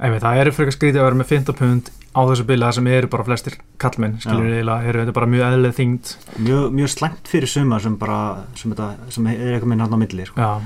einmitt, 0.00 0.22
það 0.22 0.36
eru 0.42 0.52
frekar 0.52 0.72
skrítið 0.76 1.00
að 1.00 1.06
vera 1.08 1.20
með 1.22 1.26
15 1.32 1.54
pund 1.58 1.90
á 2.12 2.20
þessu 2.28 2.44
bila 2.44 2.72
sem 2.72 2.86
eru 2.92 3.08
bara 3.08 3.24
flestir 3.24 3.54
kallmenn, 3.78 4.18
skilur 4.20 4.44
við 4.44 4.56
eiginlega, 4.60 4.88
eru 4.90 5.00
þetta 5.06 5.12
bara 5.16 5.26
mjög 5.32 5.44
eðlið 5.48 5.76
þyngd, 5.78 6.10
mjög, 6.44 6.72
mjög 6.76 6.88
slæmt 6.92 7.28
fyrir 7.32 7.48
suma 7.48 7.78
sem 7.80 7.96
bara, 7.96 8.18
sem, 8.54 8.70
þetta, 8.74 8.88
sem 9.08 9.26
er 9.26 9.54
eitthvað 9.54 9.70
minn 9.72 9.80
hann 9.80 9.94
á 9.96 9.98
milli 10.02 10.26
sko. 10.26 10.36
já, 10.36 10.60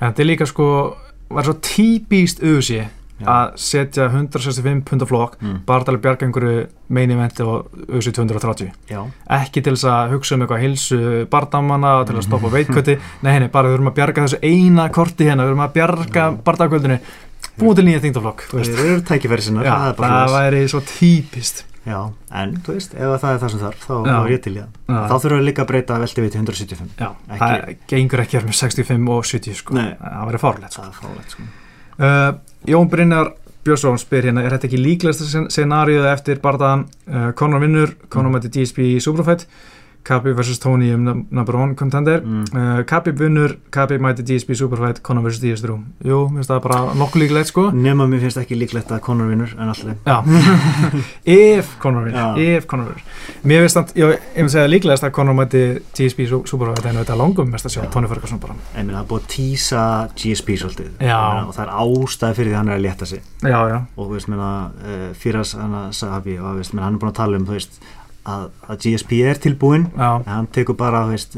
en 0.00 0.12
þetta 0.12 0.20
er 0.22 0.28
líka 0.30 0.46
sko, 0.46 0.96
var 1.30 1.42
svo 1.48 1.54
típíst 1.58 2.42
auðsí 2.46 2.84
Já. 3.20 3.26
að 3.30 3.52
setja 3.62 4.08
165 4.10 4.80
pund 4.88 5.02
af 5.04 5.08
flokk, 5.12 5.36
mm. 5.40 5.58
bara 5.68 5.84
til 5.86 5.92
að 5.94 6.00
bjarga 6.02 6.26
einhverju 6.26 6.64
main 6.96 7.10
eventi 7.14 7.44
og 7.46 7.68
auðsí 7.86 8.10
230 8.16 8.72
já, 8.90 9.04
ekki 9.36 9.62
til 9.62 9.76
þess 9.76 9.86
að 9.86 10.14
hugsa 10.16 10.34
um 10.34 10.42
eitthvað 10.42 10.64
hilsu 10.64 10.98
bardamanna 11.30 11.92
til 12.08 12.16
að 12.18 12.24
stoppa 12.26 12.48
Mhm. 12.50 12.56
veitköti 12.56 12.96
nei, 13.22 13.32
henni, 13.36 13.48
bara 13.54 13.68
við 13.70 13.76
þurfum 13.76 13.92
að 13.92 13.94
bjarga 14.00 14.24
þessu 14.26 14.40
eina 14.42 14.88
korti 14.90 15.28
hérna, 15.30 15.46
við 15.46 15.52
þurfum 15.54 15.66
að 15.68 15.76
bjarga 15.78 16.24
bardagkvöldinu 16.48 16.98
búið 17.60 17.76
til 17.78 17.84
nýja 17.86 18.02
þingtaflokk 18.02 18.44
það 18.50 18.82
eru 18.88 18.98
tækifæri 19.06 19.46
sinna 19.46 19.62
það 19.62 19.86
er 19.92 19.96
bara 20.02 20.18
það 20.24 20.34
væri 20.40 20.64
svo 20.74 20.82
típist 20.90 21.64
Já, 21.84 21.98
en 22.32 22.54
þú 22.64 22.72
veist, 22.78 22.94
ef 22.96 23.10
það 23.20 23.34
er 23.34 23.40
það 23.42 23.50
sem 23.52 23.60
þarf 23.60 23.82
þá, 23.84 23.96
er 24.08 24.30
ég 24.32 24.38
til 24.40 24.52
í 24.54 24.60
það. 24.62 24.70
Þá 24.88 25.16
þurfum 25.20 25.36
við 25.36 25.44
líka 25.50 25.60
að 25.60 25.68
breyta 25.68 25.98
velti 26.00 26.22
við 26.24 26.30
til 26.32 26.40
175. 26.40 26.94
Já, 26.96 27.10
Ekki- 27.28 27.40
það 27.42 27.74
gengur 27.92 28.22
ekki 28.24 28.40
með 28.40 28.56
65 28.56 29.10
og 29.12 29.26
70 29.28 29.58
sko, 29.58 29.74
Nei. 29.76 29.90
það 30.00 30.24
væri 30.30 30.40
fárlegt 30.40 30.72
sko. 30.72 31.44
Uh, 31.98 32.34
Jón 32.68 32.88
Brynjar 32.90 33.34
Björnsson 33.64 33.96
spyr 34.00 34.28
hérna, 34.28 34.42
er 34.44 34.56
þetta 34.56 34.68
ekki 34.68 34.80
líklegasta 34.80 35.44
scenarið 35.52 36.08
eftir 36.10 36.40
barðan 36.42 36.84
uh, 37.08 37.30
Conor 37.38 37.62
vinnur, 37.64 37.94
Conor 38.12 38.34
mæti 38.34 38.50
DSP 38.52 38.82
í 38.90 38.98
Superfight 39.00 39.46
Khabib 40.04 40.36
vs. 40.36 40.58
Tony 40.60 40.92
um 40.94 41.00
num- 41.04 41.26
number 41.30 41.56
one 41.56 41.74
contender 41.74 42.20
Mm. 42.20 42.44
uh, 42.52 42.82
Khabib 42.84 43.16
vinnur, 43.18 43.56
Khabib 43.72 44.00
mæti 44.04 44.22
DSP 44.22 44.52
Superfight, 44.54 45.00
Conor 45.02 45.22
vs. 45.30 45.40
DS3 45.40 45.78
Jú, 46.04 46.28
mér 46.28 46.36
finnst 46.44 46.50
það 46.50 46.60
bara 46.62 46.92
nokkuð 46.94 47.20
líklegt 47.24 47.48
sko 47.52 47.70
Nefna 47.72 48.04
mér 48.06 48.20
finnst 48.20 48.36
ekki 48.42 48.54
líklegt 48.60 48.90
að 48.92 49.00
Conor 49.00 49.28
vinnur, 49.32 49.54
en 49.58 49.68
alltaf. 49.72 50.24
Ef 51.24 51.78
Conor 51.80 52.04
vinnur, 52.04 52.36
ef 52.38 52.66
Conor 52.66 52.84
vinnur 52.92 53.02
Mér 53.48 53.60
finnst 53.64 53.76
það, 53.80 53.94
ég 53.96 54.04
ég 54.14 54.20
myndi 54.44 54.52
segja 54.54 54.68
líklegast 54.68 55.04
að 55.08 55.12
Conor 55.16 55.34
mæti 55.40 55.64
Su- 55.94 56.44
Superfight 56.46 56.84
en 56.90 56.96
þetta 57.00 57.16
langum 57.18 57.48
mest 57.50 57.64
að 57.66 57.72
sjá 57.78 57.82
Já. 57.84 57.90
Tony 57.96 58.06
Ferguson 58.12 58.38
bara 58.44 58.54
En 58.76 58.88
það 58.92 59.00
er 59.00 59.04
búið 59.08 59.22
að 59.24 59.28
tísa 59.34 59.82
GSP 60.14 60.48
svolítið. 60.60 60.90
Já. 61.00 61.18
Og 61.48 61.54
það 61.56 61.64
er 61.64 61.70
ástæði 61.80 62.34
fyrir 62.38 62.50
því 62.50 62.54
að 62.54 62.58
hann 62.60 62.68
er 62.68 62.76
að 62.78 62.84
létta 62.84 63.06
sig. 63.08 63.20
Já, 63.42 63.60
já, 63.72 63.78
Og 63.96 64.02
þú 64.08 64.12
veist, 64.14 64.28
uh, 64.28 64.34
Firas, 65.14 65.52
hann 65.56 65.74
að 65.74 65.92
Að 68.24 68.34
að, 68.34 68.44
að 68.68 68.78
GSP 68.84 69.18
er 69.28 69.40
tilbúinn, 69.42 69.88
já, 69.92 70.08
en 70.22 70.30
hann 70.30 70.48
tekur 70.54 70.76
bara, 70.78 71.04
veist, 71.10 71.36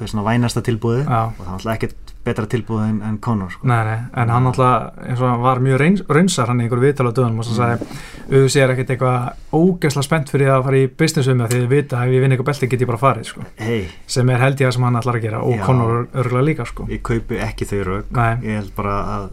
svona 0.00 0.24
vænasta 0.26 0.64
tilbúið 0.66 1.04
já 1.04 1.20
og 1.28 1.38
það 1.38 1.46
er 1.46 1.54
alltaf 1.54 1.74
ekkert 1.76 2.12
betra 2.24 2.46
tilbúið 2.48 2.84
en, 2.88 2.98
en 3.04 3.18
Conor, 3.22 3.50
sko. 3.52 3.68
Nei, 3.68 3.80
nei, 3.84 3.96
en 4.22 4.32
hann 4.32 4.48
alltaf 4.48 5.20
var 5.44 5.60
mjög 5.62 5.80
reyns, 5.82 6.02
raunsar 6.08 6.48
hann 6.50 6.62
í 6.62 6.66
einhverju 6.66 6.86
viðtala 6.86 7.12
á 7.12 7.16
döðunum 7.18 7.42
og 7.42 7.48
svo 7.48 7.58
sagði 7.58 7.88
auðvitað 8.24 8.64
er 8.64 8.72
ekkert 8.74 8.92
eitthvað 8.94 9.60
ógeðslega 9.60 10.08
spennt 10.08 10.32
fyrir 10.32 10.54
að 10.54 10.66
fara 10.66 10.80
í 10.80 10.88
business 11.04 11.30
um 11.30 11.44
það 11.44 11.52
því 11.52 11.60
þið 11.60 11.74
vita 11.74 12.00
að 12.00 12.08
ef 12.08 12.16
ég 12.16 12.24
vinn 12.24 12.34
eitthvað 12.34 12.50
belti 12.50 12.70
get 12.72 12.84
ég 12.86 12.90
bara 12.90 13.02
farið 13.04 13.30
sko. 13.30 13.46
Hei, 13.60 13.80
sem 14.16 14.32
er 14.32 14.44
held 14.46 14.64
ég 14.64 14.70
það 14.70 14.76
sem 14.78 14.88
hann 14.88 15.00
ætlar 15.02 15.20
að 15.20 15.26
gera 15.28 15.44
og 15.44 15.54
Já. 15.58 15.64
Conor 15.68 15.96
örgulega 16.24 16.48
líka 16.48 16.68
sko. 16.70 16.88
ég 16.88 17.04
kaupi 17.04 17.42
ekki 17.44 17.68
þau 17.68 17.80
rauk. 17.90 18.22
Ég 18.40 18.62
held 18.62 18.72
bara 18.78 18.98
að 19.18 19.28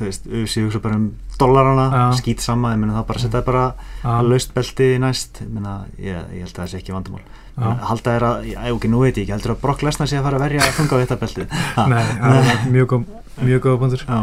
þú 0.00 0.08
veist, 0.08 0.26
UFC 0.30 0.64
hugsa 0.64 0.82
bara 0.82 0.98
um 0.98 1.06
dollarana, 1.40 1.86
Já. 1.92 2.02
skýt 2.20 2.42
sama, 2.44 2.72
ég 2.74 2.80
meina 2.82 2.96
þá 2.98 3.06
bara 3.12 3.22
setja 3.22 3.44
bara 3.46 3.66
Já. 4.00 4.10
laust 4.26 4.56
belti 4.56 4.90
næst, 5.00 5.42
ég 5.44 5.52
meina, 5.54 5.76
ég, 6.00 6.18
ég 6.34 6.44
held 6.44 6.56
að 6.56 6.62
það 6.64 6.72
sé 6.72 6.80
ekki 6.80 6.96
vandamál. 6.96 7.22
Já. 7.60 7.70
Halda 7.90 8.12
er 8.16 8.24
að, 8.24 8.44
já, 8.54 8.60
ok, 8.72 8.84
nú 8.88 9.00
veit 9.04 9.16
ég 9.16 9.24
ekki, 9.26 9.34
heldur 9.36 9.54
að 9.56 9.62
Brock 9.64 9.82
Lesnar 9.84 10.08
sé 10.08 10.20
að 10.20 10.28
fara 10.28 10.40
að 10.40 10.46
verja 10.46 10.64
að 10.64 10.76
funga 10.78 10.96
á 10.96 11.00
þetta 11.02 11.20
belti. 11.20 11.48
Nei, 11.92 12.04
það 12.20 12.68
mjög 12.72 12.92
góð 12.94 13.08
mjög 13.40 13.68
punktur 13.80 14.04
Já, 14.04 14.20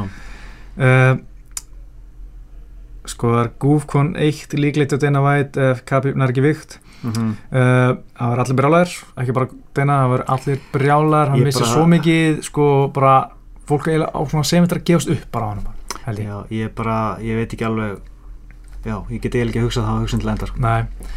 uh, 0.77 1.19
sko 3.07 3.31
það 3.33 3.41
er 3.43 3.53
Gúfkon 3.61 4.11
1 4.19 4.57
líklegt 4.59 4.93
á 4.93 4.97
Dana 5.01 5.23
White 5.23 5.69
ef 5.71 5.83
Khabib 5.87 6.17
nær 6.19 6.33
ekki 6.33 6.43
vikt 6.45 6.77
mhm. 7.05 7.31
uh, 7.51 7.95
það 8.17 8.33
var 8.33 8.43
allir 8.43 8.59
brjálæðir 8.59 8.95
ekki 9.23 9.37
bara 9.37 9.49
Dana, 9.77 10.01
það 10.01 10.13
var 10.13 10.25
allir 10.35 10.61
brjálæðir 10.75 11.33
hann 11.33 11.41
Ég 11.41 11.49
missi 11.49 11.63
bara- 11.63 11.73
svo 11.73 11.87
mikið 11.93 12.41
sko 12.47 12.67
bara 12.93 13.15
fólk 13.69 13.87
eiginlega 13.91 14.11
á 14.15 14.21
svona 14.31 14.47
sementar 14.47 14.81
að 14.81 14.87
gefast 14.91 15.13
upp 15.13 15.25
bara 15.33 15.45
á 15.45 15.49
hann 15.53 15.63
bara, 15.67 16.17
já, 16.23 16.35
ég 16.55 16.75
bara, 16.77 16.97
ég 17.23 17.39
veit 17.41 17.53
ekki 17.57 17.65
alveg, 17.67 17.97
já, 18.87 18.97
ég 19.11 19.21
get 19.23 19.33
eiginlega 19.35 19.49
ekki 19.51 19.63
að 19.63 19.67
hugsa 19.69 19.81
það 19.87 19.95
að 19.97 20.05
hugsa 20.05 20.21
til 20.21 20.29
enda, 20.33 20.47
sko. 20.51 20.61
Nei, 20.63 21.09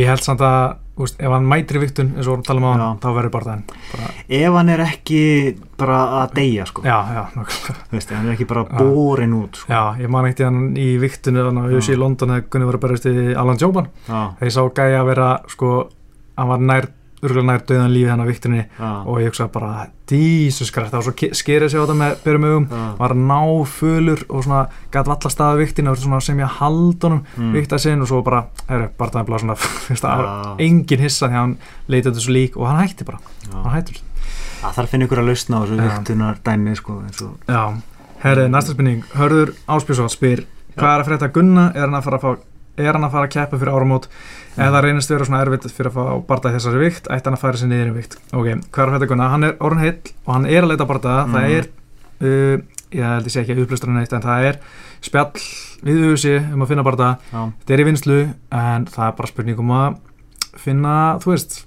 ég 0.00 0.08
held 0.08 0.24
samt 0.24 0.44
að 0.46 0.60
úst, 1.00 1.16
ef 1.20 1.32
hann 1.32 1.46
mætir 1.48 1.78
í 1.78 1.80
viktun 1.80 2.10
eins 2.16 2.28
og 2.28 2.38
við 2.40 2.46
talum 2.50 2.66
á 2.68 2.70
hann 2.76 2.98
þá 3.00 3.06
verður 3.16 3.32
bara 3.32 3.46
það. 3.48 3.74
Bara, 3.94 4.08
Ef 4.40 4.56
hann 4.58 4.68
er 4.74 4.82
ekki 4.84 5.20
bara 5.80 5.98
að 6.20 6.34
deyja, 6.36 6.66
sko, 6.68 6.84
já, 6.84 6.96
já, 7.16 7.22
nokkuð 7.38 7.68
þú 7.70 7.96
veist, 7.96 8.12
hann 8.16 8.28
er 8.28 8.34
ekki 8.36 8.48
bara 8.50 8.64
borin 8.68 9.36
út, 9.38 9.60
sko. 9.62 9.72
Já, 9.72 9.80
ég 10.04 10.12
man 10.12 10.28
ekkert 10.28 10.42
í 10.44 10.48
hann 10.50 10.60
í 10.76 10.88
viktunu 11.00 11.46
þannig 11.48 11.68
að 11.70 11.76
ég 11.78 11.86
sé 11.88 11.96
í 11.96 12.00
London 12.00 12.34
þegar 12.34 12.48
Gunni 12.52 12.68
var 12.68 12.78
að 12.80 12.84
berast 12.84 13.08
í 13.10 13.14
Alan 13.44 13.60
Joban 13.60 13.88
þegar 14.06 14.50
ég 14.50 14.56
sá 14.56 14.62
gæja 14.80 15.00
að 15.00 15.08
vera 15.12 15.30
sko, 15.56 15.72
hann 16.36 16.52
var 16.52 16.66
nær, 16.72 16.90
örgulega 17.20 17.46
nær 17.50 17.64
döðan 17.68 17.92
lífi 17.92 18.08
hann 18.10 18.22
á 18.24 18.26
viktunni 18.28 18.60
já, 18.64 18.90
og 19.04 19.18
ég 19.20 19.28
hugsaði 19.30 19.52
bara 19.52 19.70
dísuskræft, 20.10 20.90
það 20.90 20.98
var 20.98 21.06
svo 21.06 21.30
skerið 21.40 21.70
sig 21.70 21.80
á 21.80 21.84
þetta 21.84 21.96
með 22.00 22.14
byrjum 22.24 22.46
augum, 22.48 22.66
já. 22.70 22.84
var 22.98 23.14
náfölur 23.14 24.22
og 24.28 24.44
svona 24.46 24.60
gæt 24.94 25.10
valla 25.10 25.32
staða 25.32 25.58
viktina 25.60 25.92
og 25.92 26.00
svona 26.00 26.20
sem 26.24 26.40
ég 26.40 26.56
haldunum 26.60 27.22
Mm. 27.36 27.52
vikta 27.52 27.78
sinn 27.78 28.00
og 28.02 28.08
svo 28.08 28.22
bara, 28.24 28.44
herru, 28.68 28.88
bara 28.98 29.10
það 29.14 29.20
er 29.20 29.28
bara 29.28 29.38
svona 29.38 29.56
Já. 30.00 30.56
engin 30.58 31.00
hissa 31.00 31.28
því 31.28 31.32
að 31.36 31.40
hann 31.40 31.56
leitið 31.88 32.16
þessu 32.16 32.32
lík 32.34 32.56
og 32.56 32.66
hann 32.66 32.80
hætti 32.80 33.04
bara, 33.04 33.20
hann 33.52 33.64
Já. 33.64 33.74
hættur 33.76 34.00
Það 34.60 34.74
þarf 34.76 34.84
að 34.84 34.90
finna 34.92 35.06
ykkur 35.06 35.20
að 35.22 35.28
lausna 35.30 35.56
á 35.56 35.60
þessu 35.64 35.76
Já. 35.76 35.84
viktunar 35.88 36.40
dæmi, 36.44 36.76
sko, 36.76 36.98
eins 37.06 37.22
og, 37.22 37.36
Já, 37.48 37.62
herri, 38.24 38.48
næsta 38.48 38.74
spurning 38.74 39.04
Hörður 39.14 39.54
Áspjörsson 39.68 40.10
spyr 40.12 40.44
hvað 40.76 41.04
er 41.04 41.18
að 41.20 41.32
Gunna, 41.34 41.72
er 41.74 41.86
hann 41.86 41.94
að 41.98 42.04
fara 42.08 42.16
að 42.18 42.24
fá 42.24 42.50
er 42.80 42.92
hann 42.96 43.04
að 43.04 43.14
fara 43.14 43.28
að 43.28 43.34
keppa 43.34 43.58
fyrir 43.60 43.74
áramót 43.74 44.06
ef 44.56 44.66
það 44.74 44.80
reynist 44.84 45.10
vera 45.12 45.24
svona 45.28 45.40
erfitt 45.44 45.70
fyrir 45.72 45.90
að 45.92 45.96
fá 45.98 46.26
barða 46.26 46.52
þessari 46.56 46.80
vikt 46.84 47.06
ætti 47.10 47.28
hann 47.30 47.36
að 47.38 47.42
færa 47.44 47.60
sér 47.60 47.70
niður 47.70 47.90
í 47.92 47.96
vikt. 48.00 48.16
Ok, 48.32 48.48
hvað 48.70 48.82
er 48.82 48.90
að 48.90 48.94
frétta 48.96 49.08
Gunna, 49.12 49.28
hann 49.30 49.44
er 49.44 49.56
orðin 49.60 49.84
heill 49.84 49.98
og 50.26 50.34
hann 50.34 50.46
er 50.50 50.62
að 50.66 50.70
leita 50.72 50.86
barða, 50.90 51.16
Mhm. 51.26 51.34
það 51.34 51.56
er 51.58 51.68
uh, 52.20 52.62
ég 52.90 53.04
held 53.06 53.24
ég 53.26 53.32
sé 53.32 53.40
ekki 53.44 53.54
að 53.54 53.62
upplustra 53.64 53.92
neitt 53.94 54.12
en 54.12 54.22
það 54.26 54.44
er 54.50 54.58
spjall 55.00 55.32
við 55.86 56.02
auðvisi 56.04 56.52
um 56.52 56.62
að 56.62 56.68
finna 56.68 56.82
barða, 56.84 57.10
já, 57.32 57.52
þetta 57.62 57.74
er 57.76 57.80
í 57.80 57.88
vinslu 57.88 58.18
en 58.50 58.86
það 58.90 59.06
er 59.08 59.16
bara 59.20 59.28
spurning 59.30 59.58
um 59.62 59.70
að 59.70 59.98
finna, 60.60 60.94
þú 61.22 61.30
veist 61.32 61.64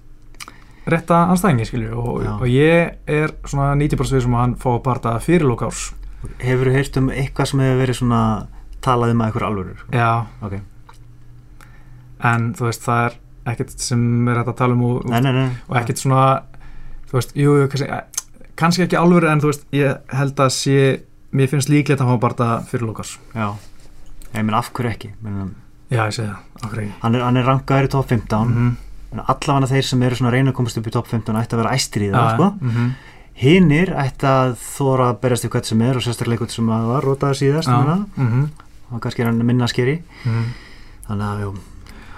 rétta 0.86 1.22
anstæðingi 1.32 1.66
skilju 1.70 1.94
og, 1.96 2.26
og 2.42 2.48
ég 2.52 2.98
er 3.08 3.32
svona 3.48 3.72
90% 3.80 4.18
við 4.18 4.26
sem 4.26 4.36
að 4.36 4.42
hann 4.44 4.56
fá 4.60 4.70
barða 4.84 5.14
fyrir 5.24 5.48
lókárs 5.48 5.94
hefur 6.44 6.68
þú 6.70 6.74
heyrt 6.76 6.98
um 7.00 7.08
eitthvað 7.10 7.50
sem 7.54 7.64
hefur 7.64 7.80
verið 7.86 8.00
svona 8.02 8.22
talað 8.84 9.14
um 9.16 9.24
að 9.24 9.32
ykkur 9.32 9.46
alvörur? 9.48 9.84
Já, 9.96 10.10
Ok, 10.44 10.58
en 12.30 12.52
þú 12.58 12.68
veist, 12.70 12.86
það 12.86 13.06
er 13.08 13.18
ekkert 13.54 13.74
sem 13.84 14.04
er 14.32 14.40
hægt 14.40 14.54
að 14.54 14.60
tala 14.62 14.78
um 14.78 14.86
og, 14.88 15.02
nei, 15.12 15.20
nei, 15.26 15.34
nei. 15.36 15.48
og 15.68 15.80
ekkert 15.82 16.04
svona 16.04 16.28
þú 17.10 17.20
veist, 17.20 17.36
jú, 17.36 17.58
jú, 17.60 17.72
kannski, 17.74 17.90
kannski 18.60 18.86
ekki 18.88 19.00
alvöru 19.00 19.32
en 19.32 19.44
þú 19.44 19.52
veist, 19.52 19.68
ég 19.76 20.16
held 20.16 20.40
að 20.40 20.56
sé 20.56 20.80
mér 21.34 21.52
finnst 21.52 21.72
líklegt 21.72 22.02
að 22.04 22.14
fá 22.14 22.22
barða 22.22 22.48
fyrir 22.70 22.86
Lukas. 22.86 23.18
Já, 23.34 23.52
ég 24.36 24.42
meina 24.46 24.62
af 24.62 24.72
hverju 24.72 24.94
ekki, 24.94 25.14
meina, 25.26 25.50
Já, 25.94 26.08
ég 26.08 26.16
segi 26.16 26.30
það, 26.30 26.64
okkur 26.64 26.82
ekki? 26.84 26.96
hann 27.04 27.16
er, 27.18 27.24
hann 27.28 27.38
er 27.38 27.48
rankaður 27.50 27.88
í 27.90 27.94
top 27.94 28.10
15, 28.10 28.54
mm 28.54 28.74
en 29.14 29.22
allavega 29.30 29.70
þeir 29.70 29.88
sem 29.88 30.06
eru 30.06 30.18
svona 30.18 30.32
að 30.32 30.38
reyna 30.38 30.54
að 30.54 30.58
komast 30.58 30.80
upp 30.80 30.88
í 30.90 30.94
top 30.94 31.10
15 31.12 31.38
ætti 31.40 31.56
að 31.56 31.62
vera 31.62 31.74
æstir 31.78 32.06
í 32.08 32.10
það, 32.14 32.30
sko. 32.34 32.48
-hmm. 32.62 32.88
Hinnir 33.44 33.92
ætti 33.98 34.30
að 34.30 34.56
þóra 34.62 35.10
að 35.12 35.20
berjast 35.22 35.46
í 35.46 35.52
hvert 35.54 35.70
sem 35.70 35.82
er 35.82 35.98
og 35.98 36.06
sérstaklega 36.06 36.38
eitthvað 36.38 36.56
sem 36.56 36.72
að 36.74 36.90
var 36.90 37.08
rótaði 37.08 37.40
síðast, 37.42 37.70
meina, 37.70 37.96
mhm, 38.16 38.44
og 38.92 39.02
kannski 39.02 39.24
er 39.24 39.30
hann 39.30 39.46
minna 39.46 39.68
skeri, 39.68 40.02
mhm. 40.26 40.44
þannig 41.08 41.28
að, 41.30 41.42
jú, 41.42 41.54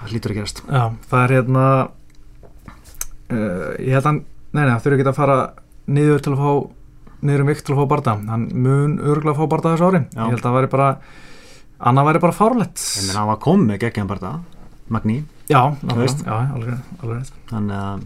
það 0.06 0.14
hlýtur 0.16 0.32
að 0.34 0.40
gerast. 0.40 0.62
Já, 0.70 0.82
það 1.10 1.22
er 1.26 1.34
hérna 1.36 1.66
uh, 3.30 3.70
ég 3.82 3.92
held 3.92 4.02
að 4.02 4.10
hann, 4.10 4.20
nei, 4.56 4.64
nei, 4.64 4.74
þurfi 4.82 4.98
ekki 4.98 5.08
að 5.10 5.18
fara 5.20 5.38
niður 5.86 6.24
til 6.24 6.34
að 6.34 6.42
fá 6.42 6.50
niður 7.26 7.42
um 7.44 7.50
vikt 7.50 7.64
til 7.66 7.74
að 7.74 7.80
fá 7.80 7.88
barða 7.94 8.16
hann 8.30 8.48
mun 8.52 8.98
örgulega 9.00 9.32
að 9.34 9.40
fá 9.40 9.50
barða 9.54 9.72
þessu 9.74 9.88
ári 9.88 10.02
Já. 10.04 10.20
ég 10.20 10.34
held 10.34 10.40
að 10.40 10.46
það 10.46 10.56
væri 10.58 10.70
bara 10.74 10.88
annað 11.90 12.08
væri 12.10 12.22
bara 12.26 12.36
fárlegt 12.36 12.82
Ég 12.82 13.06
meina, 13.06 13.18
hann 13.20 13.30
var 13.30 13.40
komið 13.46 13.70
með 13.70 13.80
geggjum 13.84 14.10
bara 14.10 14.22
það, 14.24 14.44
Magní, 14.96 15.16
Já, 15.50 15.60
alveg, 15.90 17.30
þannig 17.50 17.78
að, 17.80 18.04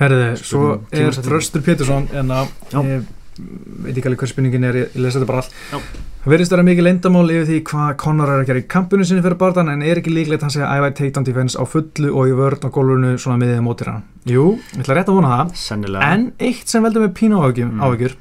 Herriði, 0.00 0.28
svo 0.40 0.62
er. 0.96 1.18
Þröstur 1.20 1.64
Pétursson 1.66 2.06
en 2.16 2.32
að 2.32 2.54
Já. 2.72 2.78
ég 2.86 3.10
veit 3.84 3.92
ekki 3.92 4.08
alveg 4.08 4.22
hver 4.22 4.30
spurningin 4.32 4.64
er, 4.70 4.78
ég, 4.80 4.94
ég 4.94 5.04
lesa 5.04 5.20
þetta 5.20 5.28
bara 5.28 5.42
allt 5.42 5.58
Já. 5.74 6.06
Það 6.20 6.32
verðist 6.34 6.52
vera 6.52 6.64
mikið 6.66 6.84
leyndamál 6.84 7.30
yfir 7.32 7.46
því 7.48 7.58
hvað 7.70 7.92
Conor 8.02 8.28
er 8.28 8.40
að 8.42 8.48
gera 8.50 8.60
í 8.60 8.64
kampinu 8.68 9.04
sinni 9.08 9.22
fyrir 9.24 9.38
barðan 9.40 9.70
en 9.72 9.84
er 9.88 10.00
ekki 10.02 10.12
líklegt 10.12 10.42
að 10.42 10.46
hann 10.46 10.52
segja 10.52 10.66
að 10.68 10.80
æfa 10.82 10.90
í 10.90 10.96
takedown 10.98 11.24
defense 11.30 11.56
á 11.56 11.64
fullu 11.64 12.10
og 12.12 12.28
í 12.28 12.34
vörn 12.36 12.60
á 12.60 12.68
gólfurinu 12.74 13.12
svona 13.22 13.38
miðið 13.40 13.62
mótir 13.64 13.88
hann? 13.88 14.02
Jú, 14.28 14.42
ég 14.74 14.82
ætla 14.84 14.98
rétt 14.98 15.08
að 15.08 15.16
vona 15.16 15.30
það. 15.32 15.54
Sennilega, 15.62 16.10
En 16.12 16.26
eitt 16.44 16.68
sem 16.68 16.84
veldur 16.84 17.06
með 17.06 17.14
pínu 17.16 17.40
áhyggjum 17.40 17.70
Mm. 17.72 17.80
áhyggjur 17.88 18.16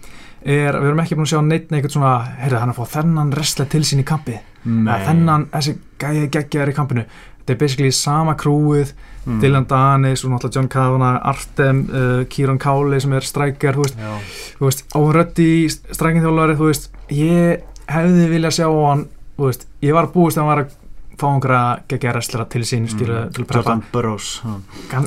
er 0.45 0.71
að 0.71 0.79
við 0.79 0.87
erum 0.93 1.01
ekki 1.03 1.15
búin 1.19 1.27
að 1.27 1.33
sjá 1.33 1.41
neitt 1.43 1.71
neitt 1.75 1.91
svona, 1.91 2.13
heyrðu 2.39 2.59
hann 2.63 2.71
að 2.71 2.79
fá 2.79 2.85
þennan 2.95 3.33
restle 3.35 3.65
til 3.65 3.81
sín 3.83 3.99
í 3.99 4.05
kampi 4.07 4.39
Nei. 4.63 4.93
að 4.95 5.05
þennan, 5.09 5.45
þessi 5.51 5.75
gæði 5.99 6.29
geggjaður 6.31 6.69
í 6.71 6.75
kampinu. 6.79 7.03
Þetta 7.39 7.51
er 7.51 7.59
basically 7.59 7.91
sama 7.91 8.35
krúið 8.35 8.93
Mm. 9.27 9.41
Dylan 9.41 9.65
Danis 9.67 10.23
og 10.23 10.31
náttúrulega 10.31 10.55
John 10.55 10.67
Kavanagh 10.69 11.19
Artem, 11.27 11.81
uh, 11.91 12.23
Kieran 12.31 12.57
Cowley 12.57 12.99
sem 13.01 13.11
er 13.13 13.19
strækjar, 13.19 13.75
þú 13.75 14.63
veist, 14.63 14.85
Owen 14.95 15.13
Ruddy, 15.13 15.67
strækjarþjólari, 15.67 16.55
þú 16.55 16.65
veist. 16.71 16.87
Ég 17.11 17.59
hefði 17.89 18.27
viljað 18.33 18.55
sjá 18.59 18.67
hann 18.69 19.05
þú 19.39 19.47
veist, 19.49 19.65
ég 19.81 19.93
var 19.95 20.07
búist 20.13 20.37
að 20.37 20.43
hann 20.43 20.51
var 20.53 20.63
að 20.65 20.75
fá 21.19 21.25
einhverja 21.33 21.63
geggja 21.91 22.13
wrestlera 22.15 22.45
til 22.49 22.61
sín 22.63 22.87
skilur, 22.87 23.25
Mm. 23.25 23.33
til 23.35 23.45
preppa 23.45 23.73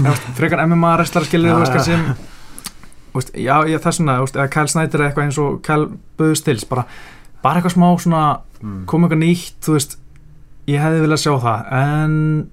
já. 0.05 0.13
Frekar 0.37 0.61
MMA 0.67 0.97
wrestler 0.99 1.25
skilur, 1.25 1.49
Já, 1.49 1.59
veist, 1.59 1.73
já. 1.73 1.83
sem 1.85 2.05
veist, 3.15 3.33
já, 3.37 3.57
ég 3.69 3.81
þessuna, 3.85 4.19
þú 4.19 4.27
veist, 4.27 4.37
eða 4.37 4.51
Kyle 4.51 4.69
Snyder 4.69 5.01
eða 5.01 5.09
eitthvað 5.13 5.25
eins 5.29 5.39
og 5.39 5.63
Kyle 5.63 5.89
Böðstils 6.19 6.69
bara, 6.69 6.85
bara 7.43 7.61
eitthvað 7.61 7.77
smá 7.77 7.89
svona 8.01 8.41
Mm. 8.63 8.85
koma 8.87 9.09
eitthvað 9.09 9.23
nýtt, 9.25 9.57
þú 9.65 9.73
veist 9.75 9.97
ég 10.71 10.79
hefði 10.79 11.01
viljað 11.03 11.19
sjá 11.25 11.33
það, 11.43 11.63
en 11.75 12.13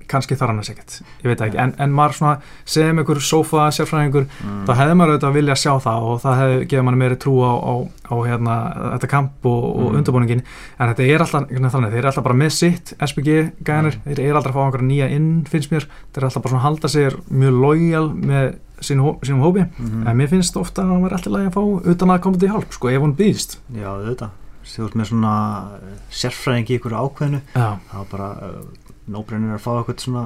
kannski 0.09 0.35
þar 0.39 0.49
annars 0.49 0.69
ekkert, 0.71 0.95
ég 1.21 1.27
veit 1.29 1.41
ekki. 1.45 1.57
En, 1.61 1.73
en 1.77 1.91
maður 1.93 2.15
svona, 2.17 2.31
segjum 2.65 2.97
einhver 3.03 3.19
sofa 3.21 3.67
sérfræðingur, 3.75 4.25
Mm. 4.39 4.65
þá 4.65 4.71
hefði 4.79 4.95
maður 4.97 5.13
auðvitað 5.13 5.35
viljað 5.37 5.59
sjá 5.61 5.73
það 5.83 6.07
og 6.09 6.21
það 6.23 6.39
hefði 6.41 6.67
gefið 6.71 6.83
manni 6.87 6.99
meiri 7.03 7.17
trú 7.21 7.33
á, 7.45 7.51
á, 7.53 7.73
á 8.09 8.15
hérna, 8.25 8.55
þetta 8.95 9.09
kamp 9.09 9.45
og, 9.45 9.63
og 9.75 9.91
Mm. 9.91 9.97
undirbúningin 9.99 10.41
en 10.79 10.89
þetta 10.93 11.05
er 11.13 11.19
alltaf, 11.19 11.47
þannig, 11.49 11.91
þeir 11.91 11.99
eru 12.01 12.07
alltaf 12.09 12.23
bara 12.23 12.35
með 12.41 12.51
sitt 12.51 12.93
SPG 12.99 13.29
gænir, 13.63 13.93
Mm. 13.99 14.01
þeir 14.15 14.19
eru 14.25 14.37
aldrei 14.41 14.51
að 14.53 14.57
fá 14.57 14.65
einhverja 14.65 14.89
nýja 14.89 15.11
inn, 15.15 15.29
finnst 15.45 15.69
mér, 15.71 15.85
þeir 16.13 16.17
eru 16.23 16.25
alltaf 16.31 16.41
bara 16.43 16.51
svona 16.53 16.63
að 16.63 16.67
halda 16.69 16.87
sér 16.89 17.13
mjög 17.29 17.61
lojal 17.61 18.09
með 18.15 18.55
sínum 18.81 19.41
hópi, 19.43 19.67
Mhm. 19.77 20.07
en 20.07 20.17
mér 20.17 20.29
finnst 20.29 20.55
ofta 20.57 20.81
að 20.81 20.87
það 20.95 21.01
var 21.01 21.11
alltaf 21.11 21.33
að 21.33 21.53
fá 21.53 21.87
utan 21.91 22.09
að 22.09 22.21
koma 22.21 22.37
til 22.39 22.49
hjálp, 22.49 22.71
sko, 22.73 22.87
ef 22.89 23.01
hún 23.01 23.15
býðst. 23.15 23.57
Já, 23.75 23.85
auðvitað 23.91 24.29
Þú 24.69 24.85
ert 24.85 24.99
með 24.99 25.09
svona 25.09 25.33
eh, 25.79 25.97
sérfræðing 26.13 26.69
í 26.69 26.77
ykkur 26.77 26.95
ákveðinu 26.99 27.41
Já, 27.55 27.67
það 27.89 27.97
var 27.97 28.07
bara 28.11 28.29
uh, 28.45 28.93
nóbrennir 29.09 29.57
að 29.57 29.63
fá 29.63 29.71
eitthvað 29.79 30.03
svona 30.05 30.25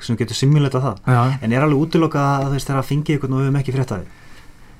sem 0.00 0.16
getur 0.16 0.36
simuleta 0.38 0.80
það. 0.80 1.02
Já, 1.12 1.20
en 1.44 1.52
er 1.52 1.66
alveg 1.66 1.84
útilokað 1.84 2.30
að 2.30 2.46
þú 2.46 2.56
veist 2.56 2.70
þegar 2.70 2.80
að 2.80 2.88
fengi 2.88 3.14
eitthvað 3.14 3.34
og 3.34 3.40
við 3.40 3.48
höfum 3.48 3.60
ekki 3.60 3.74
frétt 3.76 3.94
að 3.94 4.02
því? 4.02 4.16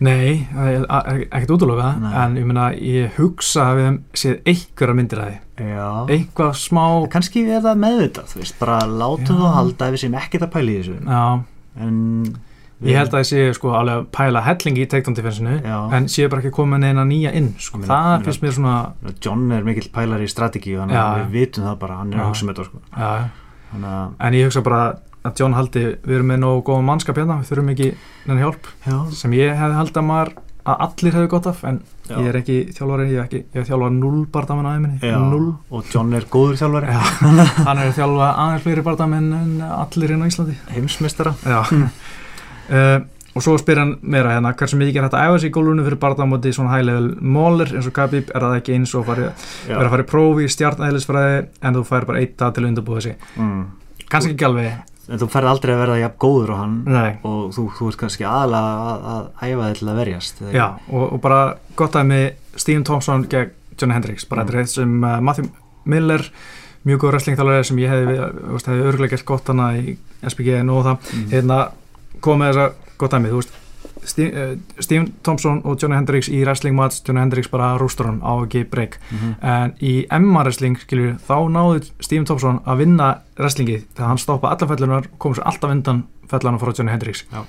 Nei, 0.00 0.46
er 0.56 0.86
er 0.88 1.18
ekkert 1.26 1.50
útlokað, 1.58 1.98
Nei. 2.00 2.12
en 2.22 2.36
ég 2.40 2.46
meina, 2.48 2.70
ég 2.72 3.18
hugsa 3.18 3.66
að 3.66 3.74
við 3.76 3.84
hefum 3.84 3.98
séð 4.22 4.38
einhverja 4.48 4.96
myndir 4.96 5.20
að 5.20 5.34
Já. 5.60 5.88
Eitthvað 6.14 6.54
smá, 6.56 6.84
kannski 7.12 7.42
er 7.44 7.60
það 7.66 7.82
meðvitað, 7.82 8.30
þú 8.30 8.40
veist, 8.40 8.56
bara 8.62 8.78
látum 8.88 9.42
þú 9.42 9.50
halda 9.58 9.90
ef 9.90 9.96
við 9.96 10.02
séum 10.06 10.16
ekkert 10.22 10.46
að 10.46 10.52
pæla 10.54 10.72
í 10.72 10.78
þessu. 10.78 10.96
Já, 11.04 11.26
en 11.84 11.98
Ég 12.82 12.96
held 12.96 13.12
að 13.12 13.20
ég 13.20 13.28
sé 13.28 13.40
sko 13.58 13.74
alveg 13.76 13.98
að 13.98 14.06
pæla 14.16 14.40
helling 14.46 14.78
í 14.80 14.86
takedown 14.88 15.14
defensinu 15.18 15.58
Já. 15.60 15.76
en 15.98 16.06
sé 16.08 16.28
bara 16.32 16.40
ekki 16.40 16.50
koma 16.56 16.78
neina 16.80 17.04
nýja 17.04 17.34
inn 17.36 17.50
sko. 17.58 17.76
Ég 17.78 17.84
meina- 17.86 17.92
það 17.92 18.24
finnst 18.24 18.42
mér 18.42 18.54
svona 18.56 18.76
John 19.20 19.52
er 19.52 19.62
mikill 19.68 19.90
pælar 19.92 20.20
í 20.24 20.28
strategi 20.32 20.76
þannig 20.78 20.96
að 20.96 21.20
við 21.26 21.30
vitum 21.36 21.64
það 21.68 21.78
bara, 21.78 21.96
hann 22.00 22.12
er 22.12 22.16
Já. 22.18 22.22
að 22.24 22.28
hugsa 22.32 22.46
með 22.48 22.54
þetta 22.54 22.64
sko. 22.70 22.78
að, 22.96 24.12
en 24.20 24.32
ég 24.34 24.44
hugsa 24.48 24.62
bara 24.64 24.82
að 25.24 25.34
John 25.42 25.52
haldi 25.52 25.82
við 26.00 26.14
erum 26.16 26.30
með 26.32 26.38
nógu 26.40 26.62
góða 26.64 26.84
mannskap 26.88 27.16
hérna 27.20 27.36
við 27.42 27.50
þurfum 27.50 27.72
ekki 27.74 27.90
neina 28.26 28.40
hjálp 28.40 28.64
já, 28.86 28.96
sem 29.12 29.30
ég 29.36 29.52
hefði 29.58 29.76
haldið 29.76 30.00
að 30.00 30.06
maður 30.08 30.30
að 30.70 30.80
allir 30.86 31.12
hefði 31.16 31.28
gott 31.32 31.46
af 31.50 31.64
en 31.64 31.80
Já. 32.10 32.16
ég 32.18 32.26
er 32.30 32.36
ekki 32.40 32.56
þjálfari 32.74 33.04
ég 33.10 33.18
er, 33.20 33.24
ekki, 33.28 33.40
ég 33.54 33.60
er 33.60 33.66
þjálfari 33.68 33.98
null 34.00 34.24
barndamenn 34.32 34.70
æminni 34.72 34.98
já. 35.04 35.18
null 35.20 35.54
og 35.70 35.84
John 35.92 36.12
er 36.16 36.24
góður 36.32 36.56
þjálfari 36.60 36.88
já. 36.88 37.00
hann 37.68 37.78
er 37.84 37.92
þjálfa 37.96 38.30
aðeins 38.34 38.64
fleiri 38.64 38.82
barndamenn 38.88 39.32
en 39.36 39.52
allir 39.68 40.10
inn 40.16 40.24
á 40.24 40.28
Íslandi 40.32 40.56
Mm. 41.70 41.88
uh, 42.70 43.00
og 43.30 43.44
svo 43.46 43.52
spyr 43.60 43.78
hann 43.78 43.92
meira 44.02 44.32
hérna 44.34 44.50
hversu 44.58 44.74
mikið 44.80 44.96
er 44.98 45.04
hægt 45.06 45.14
að 45.14 45.28
æfa 45.30 45.38
sig 45.40 45.50
í 45.50 45.54
gólfinu 45.54 45.84
fyrir 45.86 46.00
barndamóti 46.02 46.50
svona 46.56 46.72
high 46.74 46.82
level 46.88 47.10
mólir 47.22 47.70
eins 47.76 47.86
og 47.86 47.94
Khabib 47.94 48.30
er 48.34 48.42
það 48.42 48.56
ekki 48.58 48.74
eins 48.74 48.94
og 48.98 49.04
vera 49.06 49.28
að 49.86 49.90
fara 49.94 50.02
í 50.02 50.08
prófi 50.10 50.46
í 50.48 50.50
stjarnæðlisfræði 50.56 51.36
en 51.62 51.74
þú 51.78 51.84
fær 51.86 52.06
bara 52.08 52.22
eitt 52.24 52.34
dag 52.42 52.54
til 52.56 52.64
að 52.64 52.70
undirbúða 52.72 53.02
sig. 53.06 53.16
Mm. 53.36 53.62
kannski 54.10 54.34
ekki 54.34 54.44
alveg. 54.48 54.72
En 55.10 55.18
þú 55.18 55.26
ferð 55.30 55.48
aldrei 55.50 55.72
að 55.74 55.80
verða 55.84 55.98
jafn 56.00 56.18
góður 56.22 56.50
á 56.54 56.56
hann 56.60 56.74
Nei. 56.86 57.12
og 57.26 57.54
þú, 57.54 57.64
þú 57.78 57.88
ert 57.90 57.96
kannski 58.02 58.26
aðalega 58.30 58.74
að, 58.90 59.06
að 59.14 59.24
æfa 59.50 59.68
þig 59.70 59.78
til 59.80 59.88
að 59.90 59.96
verjast 59.98 60.42
Já, 60.54 60.66
og, 60.90 61.06
og 61.14 61.20
bara 61.24 61.40
gott 61.78 61.96
að 61.98 62.06
með 62.10 62.26
Stephen 62.56 62.84
Thompson 62.86 63.24
gegn 63.30 63.50
Johnny 63.80 63.94
Hendricks. 63.96 64.26
Bara 64.28 64.42
Mm. 64.44 64.46
þetta 64.50 64.58
er 64.58 64.62
eitt 64.62 64.74
sem 64.74 65.04
uh, 65.04 65.20
Matthew 65.20 65.48
Miller 65.84 66.26
mjög 66.86 66.98
góð 67.02 67.10
wrestlingþjálfari 67.14 67.64
sem 67.64 67.78
ég 67.82 67.90
hefði, 67.90 68.16
hefði 72.18 72.50
örgulega 72.50 72.70
gert 72.70 72.98
gott 72.98 73.12
Mm. 73.12 73.16
með 73.16 73.18
að 73.18 73.22
mig 73.22 73.32
þú 73.32 73.36
veist 73.36 73.56
Steve, 74.04 74.58
Stephen 74.80 75.12
Thompson 75.22 75.60
og 75.64 75.76
Johnny 75.80 75.94
Hendricks 75.96 76.28
í 76.28 76.42
wrestling 76.44 76.74
match, 76.76 77.02
Johnny 77.06 77.20
Hendricks 77.20 77.48
bara 77.50 77.76
rústur 77.78 78.06
hann 78.06 78.20
á 78.24 78.32
ekki 78.46 78.64
break 78.70 78.98
Mhm. 79.10 79.34
en 79.42 79.72
í 79.82 80.06
Emma 80.10 80.42
wrestling 80.42 80.76
skilju 80.78 81.18
þá 81.28 81.48
náði 81.50 81.90
Stephen 82.00 82.24
Thompson 82.24 82.60
að 82.66 82.76
vinna 82.78 83.18
wrestlingi 83.38 83.82
þegar 83.94 84.06
hann 84.08 84.18
stoppa 84.18 84.48
alla 84.48 84.66
fellunar 84.66 85.06
kom 85.18 85.34
sér 85.34 85.44
alltaf 85.44 85.70
undan 85.70 86.04
fellunar 86.28 86.58
frá 86.60 86.72
Johnny 86.78 86.90
Hendricks 86.92 87.24
uh, 87.32 87.44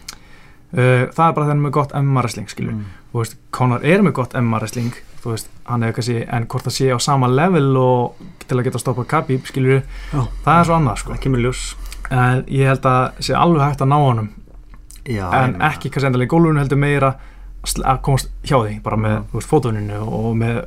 það 0.74 1.28
er 1.30 1.34
bara 1.34 1.46
þennan 1.48 1.64
með 1.68 1.72
gott 1.72 1.92
Emma 1.96 2.22
wrestling 2.22 2.48
skilju 2.50 2.72
Mm. 2.72 2.84
þú 3.14 3.20
veist, 3.24 3.36
Conor 3.52 3.84
er 3.84 4.02
með 4.02 4.14
gott 4.14 4.36
Emma 4.36 4.58
wrestling 4.60 4.92
þú 5.24 5.32
veist, 5.32 5.48
hann 5.66 5.84
er 5.84 5.94
kannski, 5.94 6.26
en 6.28 6.46
hvort 6.48 6.64
það 6.64 6.76
sé 6.76 6.90
á 6.96 6.98
sama 7.00 7.28
level 7.28 7.78
og 7.78 8.16
til 8.48 8.58
að 8.58 8.64
geta 8.66 8.80
stoppað 8.80 9.08
Khabib 9.08 9.46
skilju, 9.46 9.82
Já. 10.14 10.28
það 10.46 10.60
er 10.60 10.66
svo 10.66 10.76
annað 10.80 10.98
sko. 10.98 11.14
það 11.14 11.22
kemur 11.22 11.40
ljós 11.40 11.76
en 12.12 12.44
ég 12.48 12.66
held 12.68 12.82
að 12.82 13.12
sé 13.20 13.34
alveg 13.36 13.62
hægt 13.62 13.82
að 13.82 13.88
ná 13.88 13.96
honum 14.02 14.30
Já, 15.06 15.26
en 15.34 15.54
meina- 15.56 15.70
ekki 15.72 15.90
kannski 15.90 16.08
endalega 16.12 16.30
í 16.30 16.34
gólfinu 16.36 16.60
heldur 16.62 16.78
meira 16.82 17.16
að 17.62 18.02
komast 18.02 18.30
hjá 18.44 18.58
því, 18.58 18.82
bara 18.82 18.98
með 18.98 19.18
þú 19.32 19.38
veist, 19.38 19.50
fótuninu 19.50 20.00
og 20.02 20.36
með 20.36 20.62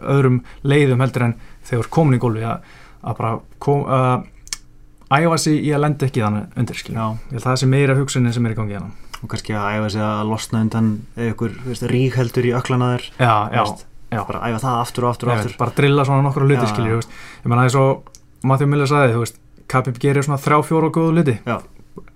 öðrum 0.00 0.38
leiðum 0.64 1.00
heldur 1.04 1.26
en 1.26 1.34
þegar 1.68 1.90
komin 1.92 2.16
í 2.16 2.22
gólfi 2.22 2.44
að, 2.48 2.60
að 3.04 3.16
bara 3.18 3.32
kom, 3.58 3.82
uh, 3.84 4.22
æfa 5.12 5.38
sig 5.38 5.60
í 5.60 5.72
að 5.76 5.84
lenda 5.84 6.08
ekki 6.08 6.24
þannig 6.24 6.56
undir 6.56 6.80
að 7.36 7.44
það 7.44 7.58
sé 7.60 7.68
meira 7.68 7.96
hugsunin 7.98 8.32
sem 8.32 8.46
er 8.46 8.54
í 8.54 8.58
gangi 8.58 8.76
hérna. 8.78 8.90
Og 9.22 9.28
kannski 9.30 9.54
að 9.54 9.76
æfa 9.76 9.90
sig 9.94 10.02
að 10.02 10.30
losna 10.32 10.62
undan 10.64 10.88
eða 11.16 11.34
ykkur 11.34 11.58
rík 11.92 12.16
heldur 12.18 12.48
í 12.48 12.54
öklana 12.58 12.88
þér 12.94 13.04
já, 13.20 13.34
já, 13.52 13.60
veist, 13.60 13.84
bara 14.26 14.40
æfa 14.48 14.62
það 14.64 14.80
aftur 14.80 15.04
og 15.04 15.12
aftur 15.12 15.28
og 15.28 15.36
aftur. 15.36 15.58
bara 15.60 15.76
drilla 15.76 16.06
svona 16.08 16.24
nokkru 16.26 16.48
veist. 16.96 17.12
ég 17.44 17.52
menna 17.52 17.68
eins 17.68 17.76
og 17.78 18.08
Matthew 18.42 18.72
Miller 18.72 18.90
sagði, 18.90 19.14
þú 19.14 19.22
veist, 19.26 19.38
Khabib 19.72 20.00
gerir 20.02 20.24
svona 20.26 20.40
þrjá 20.42 20.58
fjóra 20.68 20.88
góðu 20.92 21.12
hluti. 21.14 21.36
Já. 21.46 21.60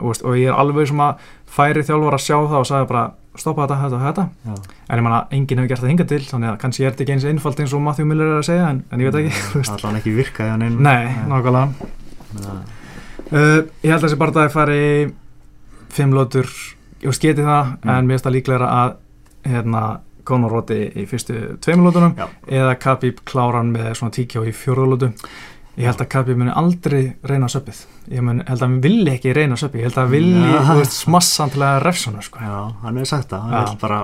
Veist, 0.01 0.23
og 0.25 0.37
ég 0.39 0.49
er 0.51 0.57
alveg 0.57 0.91
að 0.93 1.23
færi 1.57 1.83
þjálfur 1.85 2.15
að 2.17 2.23
sjá 2.25 2.37
það 2.37 2.59
og 2.63 2.67
sagði 2.71 2.89
bara 2.91 3.05
stoppa 3.37 3.67
þetta, 3.67 3.77
þetta 3.83 3.97
og 3.97 4.05
þetta 4.07 4.23
Já. 4.47 4.55
en 4.89 4.99
ég 4.99 5.05
menna, 5.05 5.19
enginn 5.37 5.59
hefur 5.61 5.69
gert 5.69 5.83
það 5.85 5.91
hingað 5.93 6.09
til 6.13 6.21
þannig 6.31 6.49
að 6.51 6.59
kannski 6.63 6.85
er 6.87 6.91
þetta 6.95 7.05
ekki 7.05 7.13
eins 7.17 7.27
einfalt 7.29 7.61
eins 7.61 7.75
og 7.77 7.83
Matthew 7.85 8.07
Miller 8.09 8.31
er 8.33 8.39
að 8.41 8.47
segja 8.49 8.69
en, 8.73 8.79
en 8.91 9.03
ég 9.05 9.11
veit 9.13 9.19
ekki, 9.21 9.43
þú 9.53 9.61
veist 9.61 9.75
allan 9.77 9.99
ekki 10.01 10.15
virkaði 10.17 10.55
hann 10.55 10.65
einu 10.65 10.87
Nei, 10.87 11.05
nákvæmlega 11.29 11.67
uh, 12.41 13.61
Ég 13.83 13.91
held 13.91 13.99
að 14.01 14.07
þessi 14.07 14.19
barndagi 14.21 14.53
fari 14.55 14.81
fimm 15.97 16.15
lótur, 16.17 16.49
ég 17.03 17.11
veist 17.13 17.23
geti 17.25 17.45
það 17.45 17.75
Mm. 17.77 17.91
en 17.93 18.07
mér 18.09 18.17
finnst 18.17 18.27
það 18.27 18.37
líklega 18.39 18.69
að 18.73 18.97
hérna, 19.47 19.83
Conor 20.27 20.51
Roddi 20.57 20.81
í 20.99 21.05
fyrstu 21.07 21.37
tveimur 21.63 21.87
lótunum 21.91 22.17
Já. 22.19 22.27
eða 22.51 22.73
Khabib 22.83 23.21
kláran 23.29 23.69
með 23.77 23.93
svona 24.01 24.15
tíkjá 24.17 24.43
í 24.49 24.53
fjórðu 24.57 24.87
lótu 24.91 25.11
Ég 25.77 25.85
held 25.91 26.01
að 26.01 26.09
Khabib 26.15 26.39
muni 26.41 26.53
aldrei 26.57 27.03
reyna 27.29 27.49
söpið. 27.53 27.83
Ég 28.09 28.23
mun, 28.25 28.39
held 28.49 28.63
að 28.63 28.65
hann 28.65 28.79
villi 28.85 29.11
ekki 29.13 29.35
reyna 29.37 29.59
söpið. 29.61 29.83
Ég 29.83 29.91
held 29.91 29.99
að 29.99 30.07
hann 30.07 30.15
villi, 30.15 30.47
Já. 30.55 30.61
þú 30.71 30.77
veist, 30.79 30.95
smassan 31.03 31.53
til 31.53 31.65
að 31.67 31.81
refsuna 31.85 32.23
sko. 32.25 32.41
Já, 32.41 32.55
hann 32.85 32.97
hefur 32.97 33.11
sagt 33.13 33.29
það, 33.35 33.43
hann 33.45 33.53
Já. 33.53 33.67
vil 33.69 33.83
bara 33.83 34.01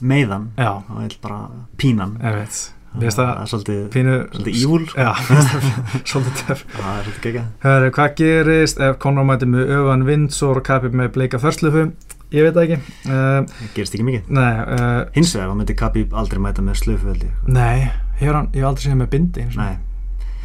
meiðan, 0.00 0.48
Já, 0.58 0.72
hann 0.88 1.04
vil 1.06 1.16
bara 1.22 1.38
pínan 1.78 2.18
ég 2.22 2.36
veit. 2.40 2.58
Það 2.98 3.20
er 3.20 3.48
svolítið, 3.50 3.80
pínu 3.94 4.12
svolítið 4.32 4.54
ívúl 4.64 4.84
Já, 4.96 5.10
finnst 5.28 5.50
það 5.52 6.04
svolítið 6.08 6.38
töf 6.48 6.62
það 6.72 6.86
er 6.88 7.02
svolítið 7.04 7.24
geggjað. 7.28 7.48
Hörru, 7.66 7.90
hvað 7.98 8.14
gerist 8.18 8.80
ef 8.82 8.96
Conor 9.04 9.26
mæti 9.28 9.48
með 9.52 9.72
öfan 9.76 10.06
Vindsor 10.08 10.58
og 10.62 10.64
Khabib 10.66 10.96
með 10.98 11.10
bleika 11.14 11.38
förslufu? 11.42 11.84
Ég 12.32 12.44
veit 12.48 12.56
það 12.56 12.64
ekki. 12.64 12.94
Uh, 13.06 13.44
það 13.44 13.68
gerist 13.76 13.94
ekki 13.94 14.06
mikið. 14.08 14.32
nei, 14.36 14.48
uh, 14.64 15.02
hins 15.14 15.34
vegar, 15.36 15.52
hann 15.52 15.60
myndi 15.62 15.76
Khabib 15.78 16.16
aldrei 16.16 16.40
mæta 16.44 16.64
með 16.64 16.80
slöfu 16.82 17.12
held 17.12 17.22
ég. 17.28 17.36
Nei, 17.46 17.86
hann, 18.24 18.50
ég 18.56 18.64
hef 18.64 18.70
aldrei 18.72 18.88
séð 18.88 18.98
með 19.04 19.10
bindi. 19.14 19.46
Nei, 19.56 19.70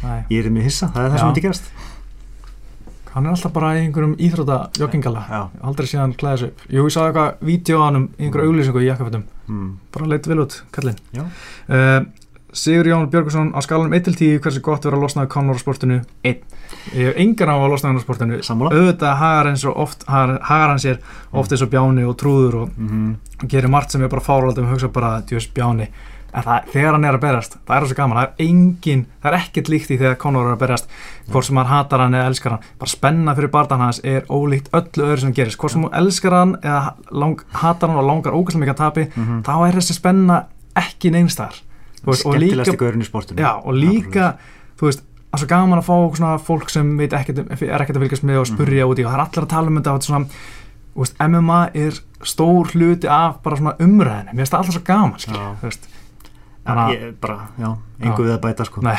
nei. 0.04 0.20
ég 0.30 0.44
er 0.44 0.54
með 0.54 0.68
hissa, 0.70 0.92
það 0.94 1.04
er 1.04 1.10
það 1.10 1.18
Já. 1.18 1.22
sem 1.24 1.32
myndi 1.32 1.46
gerast 1.48 1.74
Hann 3.14 3.28
er 3.28 3.30
alltaf 3.30 3.52
bara 3.54 3.76
í 3.78 3.84
einhverjum 3.84 4.16
íþróta 4.18 4.56
joggingala. 4.74 5.20
Já, 5.30 5.42
Aldrei 5.62 5.86
klæða 6.18 6.38
sig 6.40 6.48
upp. 6.48 6.62
Jú, 6.66 6.82
ég 6.82 6.90
sagði 6.90 7.12
eitthvað 7.12 7.44
vídeo 7.46 7.78
á 7.78 7.84
hann 7.86 7.98
um 8.00 8.08
í 8.18 8.24
einhverju 8.26 8.50
auglýsingu 8.50 8.82
í 8.82 8.88
jakkafötum. 8.88 9.22
mm. 9.46 9.68
Bara 9.94 10.08
leitt 10.10 10.26
vel 10.26 10.40
út, 10.42 10.56
kallinn. 10.74 10.98
Uh, 11.14 12.00
Sigur 12.54 12.86
Jón 12.86 13.06
Björgusson 13.10 13.52
á 13.54 13.58
skalanum 13.62 13.94
1-10 13.94 14.40
hversu 14.42 14.60
gott 14.62 14.84
verður 14.84 14.98
að 14.98 15.02
losna 15.06 15.22
af 15.22 15.28
Conor 15.28 15.58
á 15.58 15.62
sportinu 15.62 16.00
1. 16.22 16.42
Ég 16.94 17.06
hef 17.08 17.16
engan 17.18 17.50
á 17.50 17.56
að 17.58 17.70
losna 17.70 17.88
af 17.88 17.94
hann 17.94 18.02
á 18.02 18.06
sportinu. 18.06 18.38
sammála 18.42 18.74
Auðvitað 18.74 19.16
hagar 19.18 19.46
hann, 19.46 19.58
svo 19.58 19.72
oft, 19.74 20.04
hagar, 20.06 20.38
hagar 20.50 20.68
hann 20.74 20.82
sér 20.82 20.98
oft 21.32 21.54
eins 21.54 21.62
og 21.62 21.70
bjáni 21.70 22.06
og 22.06 22.16
trúður 22.18 22.60
og 22.64 22.74
mm 22.78 23.14
hann 23.44 23.50
gerir 23.50 23.68
margt 23.68 23.90
sem 23.90 24.02
er 24.02 24.08
bara 24.08 24.22
fáraldum 24.22 24.68
og 24.68 24.74
hugsa 24.74 24.88
bara 24.88 25.20
djús 25.26 25.48
bjáni 25.50 25.88
en 26.34 26.42
það, 26.42 26.70
þegar 26.72 26.96
hann 26.96 27.06
er 27.06 27.16
að 27.16 27.22
berast, 27.22 27.56
það 27.68 27.76
er 27.76 27.86
svo 27.88 27.98
gaman 27.98 28.18
það 28.18 28.24
er 28.24 28.48
engin, 28.48 29.04
það 29.22 29.30
er 29.30 29.36
ekkert 29.38 29.70
líkt 29.70 29.92
í 29.94 29.98
þegar 30.00 30.16
Conor 30.24 30.48
er 30.48 30.56
að 30.56 30.62
berast. 30.64 30.88
Hvort 31.30 31.48
sem 31.48 31.60
hann 31.60 31.70
hatar 31.70 32.02
hann 32.04 32.16
eða 32.18 32.30
elskar 32.32 32.56
hann 32.56 32.66
bara 32.80 32.90
spenna 32.90 33.34
fyrir 33.38 33.52
barndan 33.54 33.84
hans 33.84 34.00
er 34.04 34.26
ólíkt 34.28 34.72
öllu 34.74 35.06
öðru 35.06 35.22
sem 35.22 35.36
gerist, 35.36 35.60
hvort 35.60 35.74
sem 35.74 35.86
hann 35.86 35.96
elskar 36.02 36.34
hann 36.34 36.56
eða 36.60 36.94
lang, 37.14 37.44
hatar 37.62 37.92
hann 37.92 38.02
og 38.02 38.08
langar 38.08 38.34
ógæslega 38.34 38.64
mikið 38.64 38.74
að 38.74 38.82
tapi 38.82 39.06
-hmm. 39.14 39.40
þá 39.46 39.54
er 39.68 39.78
þessi 39.78 39.98
spenna 40.00 40.42
ekki 40.74 41.14
neinstar 41.14 41.62
skemmtilegast 42.04 42.74
í 42.74 42.76
gaurinn 42.76 43.04
í 43.04 43.08
sportinu. 43.08 43.40
Já, 43.40 43.60
og 43.64 43.74
líka, 43.74 44.34
þú 44.76 44.90
veist 44.90 45.04
það 45.34 45.38
er 45.38 45.42
svo 45.42 45.48
gaman 45.50 45.78
að 45.80 45.88
fá 45.88 46.16
svona 46.16 46.34
fólk 46.38 46.70
sem 46.70 47.00
ekkert, 47.00 47.38
um- 47.38 47.50
er 47.50 47.82
ekkert 47.82 47.96
að 47.96 48.04
fylgjast 48.04 48.24
með 48.24 48.40
og 48.40 48.46
spurja 48.46 48.86
út 48.86 48.98
í 48.98 49.04
og 49.04 49.10
það 49.10 49.18
er 49.18 49.24
allir 49.24 49.44
að 49.44 49.54
tala 49.54 49.68
um 49.68 49.78
þetta 49.78 49.94
er 49.94 50.00
svona, 50.00 50.26
veist, 50.94 51.16
MMA 51.18 51.60
er 51.74 51.92
stór 52.22 52.70
hluti 52.74 53.08
af 53.08 53.42
bara 53.42 53.74
umræðinu 53.78 54.30
mér 54.32 54.44
finnst 54.44 54.52
það 54.52 54.60
alltaf 54.60 54.74
svo 54.74 54.84
gaman, 54.84 55.58
veist 55.62 55.88
Þannig 56.64 56.84
að- 56.84 56.94
ég 56.94 57.14
bara, 57.20 57.38
já, 57.60 57.76
engu 58.00 58.24
við 58.24 58.32
að 58.34 58.40
bæta 58.40 58.64
sko. 58.64 58.80
Nei. 58.82 58.96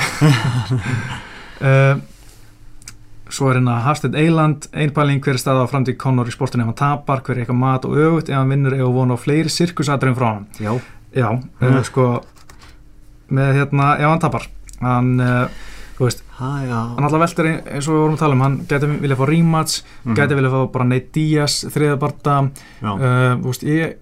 uh, 1.62 1.96
Svo 3.36 3.48
er 3.50 3.58
hérna 3.58 3.80
Hafstedt 3.82 4.14
Eiland, 4.16 4.68
einpæling 4.72 5.18
hver 5.26 5.34
er 5.34 5.42
staða 5.42 5.64
á 5.66 5.68
framtíð 5.72 5.96
Conor 6.00 6.28
í 6.30 6.34
sportinu? 6.36 6.62
Ef 6.62 6.70
hann 6.70 6.78
tapar, 6.78 7.24
hver 7.26 7.34
er 7.36 7.42
eitthvað 7.44 7.58
mat 7.58 7.88
og 7.90 7.96
öfugt? 7.98 8.30
Ef 8.30 8.38
hann 8.38 8.52
vinnur 8.54 8.76
eða 8.78 8.92
vona 8.94 9.18
á 9.18 9.20
fleiri 9.20 9.50
sirkusadröfum 9.50 10.16
frá 10.20 10.28
hann 10.36 10.46
já, 10.62 10.76
Já, 11.16 11.30
Mm. 11.32 11.76
uh, 11.78 11.82
sko 11.84 12.06
með 13.32 13.54
hérna, 13.58 13.96
ef 13.98 14.06
hann 14.12 14.20
tapar. 14.22 14.46
Hann, 14.82 15.20
uh, 15.20 15.48
þú 15.98 16.06
veist, 16.06 16.22
ha, 16.38 16.50
hann 16.70 17.04
alltaf 17.08 17.22
veldur 17.24 17.48
ein- 17.50 17.64
eins 17.66 17.88
og 17.88 17.94
við 17.96 18.02
vorum 18.04 18.16
að 18.16 18.20
tala 18.20 18.34
um, 18.36 18.42
hann 18.46 18.58
gæti 18.70 18.90
vilja 19.02 19.16
fá 19.18 19.26
rematch, 19.28 19.82
Mhm. 20.06 20.16
gæti 20.16 20.36
vilja 20.36 20.52
fá 20.52 20.72
bara 20.72 20.86
Nate 20.86 21.12
Diaz, 21.14 21.66
þriðabarta 21.74 22.52
þú 22.84 23.44
veist, 23.50 23.64
ég 23.64 23.96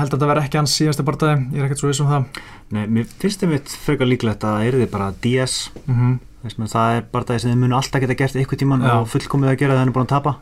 held 0.00 0.08
að 0.10 0.16
þetta 0.16 0.28
verði 0.30 0.44
ekki 0.46 0.58
hans 0.60 0.74
síðasta 0.78 1.04
bardaði, 1.06 1.36
ég 1.52 1.60
er 1.62 1.66
ekkert 1.68 1.82
svo 1.82 1.90
viss 1.90 2.00
um 2.04 2.10
það. 2.10 2.40
Nei, 2.76 2.82
mér 2.86 3.06
finnst 3.20 3.42
þið 3.42 3.52
mitt 3.52 3.74
frekar 3.86 4.08
líklegt 4.10 4.44
að 4.46 4.56
það 4.56 4.66
er 4.70 4.78
þið 4.82 4.90
bara 4.96 5.12
DS 5.26 5.56
mm 5.86 6.16
Þess 6.46 6.58
með 6.60 6.68
það 6.76 6.96
er 6.96 7.06
bara 7.10 7.24
það 7.26 7.38
sem 7.42 7.50
þið 7.50 7.58
munu 7.64 7.74
alltaf 7.74 8.02
geta 8.04 8.14
gert 8.20 8.36
eitthvað 8.38 8.58
tíman 8.60 8.82
Já. 8.86 8.92
og 9.00 9.08
fullkomið 9.10 9.48
að 9.50 9.56
gera 9.58 9.72
það 9.74 9.80
hann 9.80 9.88
er 9.88 9.94
búin 9.96 10.04
að 10.06 10.12
tapa. 10.12 10.32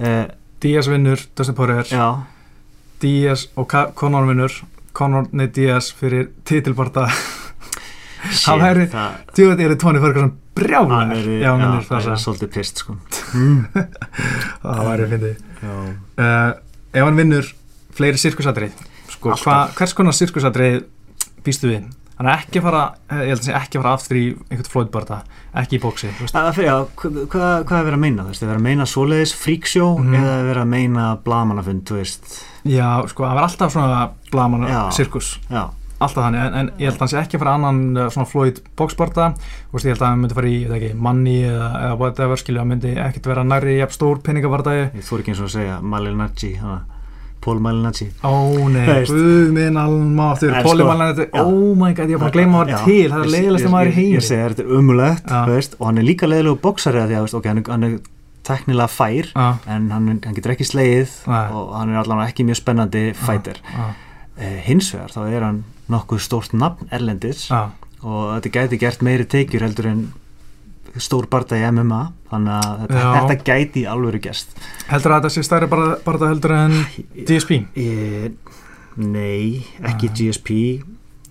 Uh, 0.00 0.22
Diaz 0.64 0.88
vinnur, 0.88 1.24
Dustin 1.36 1.56
Poirier 1.58 1.90
Diaz 3.02 3.42
og 3.60 3.68
Conor 4.00 4.24
vinnur. 4.30 4.54
Conor 4.96 5.26
Nate 5.36 5.52
Diaz 5.58 5.90
fyrir 5.92 6.30
shit, 8.30 8.48
Hann 8.48 8.60
væri- 8.60 8.88
það, 8.92 9.12
djúveit 9.36 9.60
eru 9.64 9.76
Tony 9.80 10.00
Ferguson 10.00 10.32
brjálar 10.54 10.90
hann 10.98 11.12
er, 11.14 11.28
já, 11.40 11.50
hann 11.52 11.60
vinnur 11.62 11.86
það 11.88 11.96
er 12.00 12.08
það 12.10 12.18
svolítið 12.24 12.50
pist 12.56 12.82
sko. 12.84 12.96
Mm. 13.30 13.66
það 14.64 14.80
væri 14.88 15.04
fyndið. 15.12 15.36
Já, 15.62 15.74
uh, 16.18 16.52
ef 16.92 17.04
hann 17.06 17.16
vinnur 17.20 17.46
fleiri 18.00 18.20
sirkusatrið 18.24 18.82
sko, 19.14 19.36
hva, 19.44 19.56
hvers 19.76 19.94
konar 19.98 20.16
sirkusatrið 20.16 20.82
býstu 21.46 21.70
við 21.70 21.88
hann 22.20 22.28
er 22.28 22.42
ekki 22.42 22.60
að 22.60 22.64
fara, 22.66 22.80
eh, 23.08 23.20
ég 23.24 23.30
held 23.32 23.40
að 23.40 23.46
segja 23.46 23.60
ekki 23.62 23.78
að 23.78 23.84
fara 23.86 23.92
aftur 23.96 24.16
í 24.20 24.24
einhvern 24.52 24.66
flóðbarta, 24.74 25.16
ekki 25.56 25.78
í 25.78 25.80
bóksi. 25.80 26.10
Það 26.28 26.48
fyrir, 26.52 26.66
já, 26.68 26.74
hvað, 27.00 27.14
hvað, 27.32 27.78
er 27.78 27.86
verið 27.86 27.96
að 27.96 28.02
meina? 28.02 28.26
Þú 28.26 28.32
veist, 28.34 28.42
er 28.44 28.50
verið 28.50 28.60
að 28.60 28.66
meina 28.66 28.86
svoleiðis 28.90 29.32
fríksjó 29.40 29.86
Mhm. 29.96 30.18
eða 30.18 30.34
er 30.34 30.44
verið 30.50 30.60
að 30.66 30.68
meina 30.74 31.06
blamanafund, 31.24 31.80
þú 31.88 31.96
veist 31.96 32.34
já, 32.68 32.90
sko, 33.08 33.24
hann 33.24 33.38
var 33.40 33.46
alltaf 33.48 33.72
svona 33.72 34.02
blaman 34.30 34.68
Já. 34.68 34.82
sirkus, 34.92 35.30
Já, 35.48 35.64
alltaf 35.98 36.20
þannig 36.28 36.44
en, 36.44 36.54
en 36.60 36.70
ég 36.76 36.90
held 36.90 37.00
að 37.00 37.06
hann 37.06 37.12
sé 37.14 37.18
ekki 37.24 37.40
að 37.40 37.44
fara 37.46 37.56
annan 37.56 37.80
eh, 37.96 38.10
svona 38.12 38.28
flóð 38.28 38.60
bóksbarta, 38.76 39.30
þú 39.72 39.80
veist, 39.80 39.86
ég 39.88 39.96
held 39.96 40.04
að 40.04 40.08
hann 40.12 40.20
myndi 40.20 40.36
fara 40.36 40.52
í, 40.52 40.60
ég 40.60 40.68
veit 40.68 40.76
ekki, 40.82 40.92
manni 41.00 41.38
eða, 41.48 41.72
eða 41.88 41.96
whatever, 42.04 42.36
skilja, 42.36 42.60
hann 42.60 42.68
myndi 42.76 42.92
ekkert 43.00 43.32
vera 43.32 43.48
nærri 43.48 43.78
jafn 43.80 43.96
stór 43.96 44.20
penningabartagi 44.20 44.90
ég 44.92 45.08
að 47.44 47.60
Malinacci 47.64 48.06
Ó 48.22 48.32
nei, 48.68 48.84
Það 48.86 49.10
guð 49.10 49.50
minn 49.56 49.76
almáttur 49.80 50.54
Póli 50.66 50.84
sko, 50.84 50.88
oh 51.40 51.74
my 51.80 51.92
god, 51.96 52.12
ég 52.12 52.18
er 52.18 52.22
bara 52.22 52.30
að 52.30 52.36
gleyma 52.38 52.62
að 52.62 52.70
vera 52.70 52.84
til 52.84 53.10
Það 53.10 53.24
er 53.24 53.32
leiðilegst 53.34 53.66
ég- 53.66 53.74
maður 53.74 53.90
í 53.90 54.06
ég- 54.14 54.26
segi, 54.28 54.40
þetta 54.54 54.64
er 54.66 54.72
veist, 55.54 55.76
og 55.80 55.86
hann 55.90 55.98
er 55.98 56.08
líka 56.10 56.28
leiðilegu 56.30 56.60
bóksari 56.60 57.00
að 57.00 57.08
því 57.08 57.16
að, 57.16 57.20
þú 57.20 57.28
veist, 57.28 57.38
ok, 57.40 57.50
hann 57.50 57.58
er, 57.62 57.70
hann 57.70 57.84
er 57.88 57.98
teknilega 58.50 58.88
fær 58.92 59.32
Já, 59.34 59.48
en 59.76 59.90
hann, 59.90 60.08
hann 60.24 60.34
getur 60.36 60.54
ekki 60.54 60.68
slegið 60.68 61.10
Nei. 61.28 61.42
og 61.52 61.74
hann 61.76 61.90
er 61.94 62.00
allan 62.02 62.22
ekki 62.26 62.44
mjög 62.48 62.60
spennandi 62.62 63.04
uh, 63.20 64.60
hins 64.64 64.92
vegar 64.94 65.12
þá 65.12 65.20
er 65.28 65.44
hann 65.44 65.64
nokkuð 65.92 66.22
stórt 66.24 66.52
nafn 66.56 66.88
erlendis 66.94 67.46
og 67.50 68.40
þetta 68.40 68.52
gæti 68.54 68.78
gert 68.80 69.02
meiri 69.04 69.26
tekjur 69.28 69.60
heldur 69.66 69.90
en 69.90 70.12
stór 70.98 71.26
barda 71.30 71.56
í 71.56 71.62
MMA 71.70 72.00
þannig 72.30 72.54
að 72.56 72.80
þetta, 72.80 73.00
Já. 73.02 73.10
þetta 73.20 73.44
gæti 73.50 73.84
alvöru 73.86 74.20
gerst 74.24 74.56
heldur 74.90 75.12
að 75.14 75.20
þetta 75.20 75.30
sé 75.36 75.42
stærri 75.46 75.68
það 76.22 76.32
heldur 76.32 76.54
en 76.56 76.74
DSP 77.28 77.50
Ég, 77.76 78.32
nei, 78.96 79.66
ekki. 79.86 80.10
GSP 80.18 80.50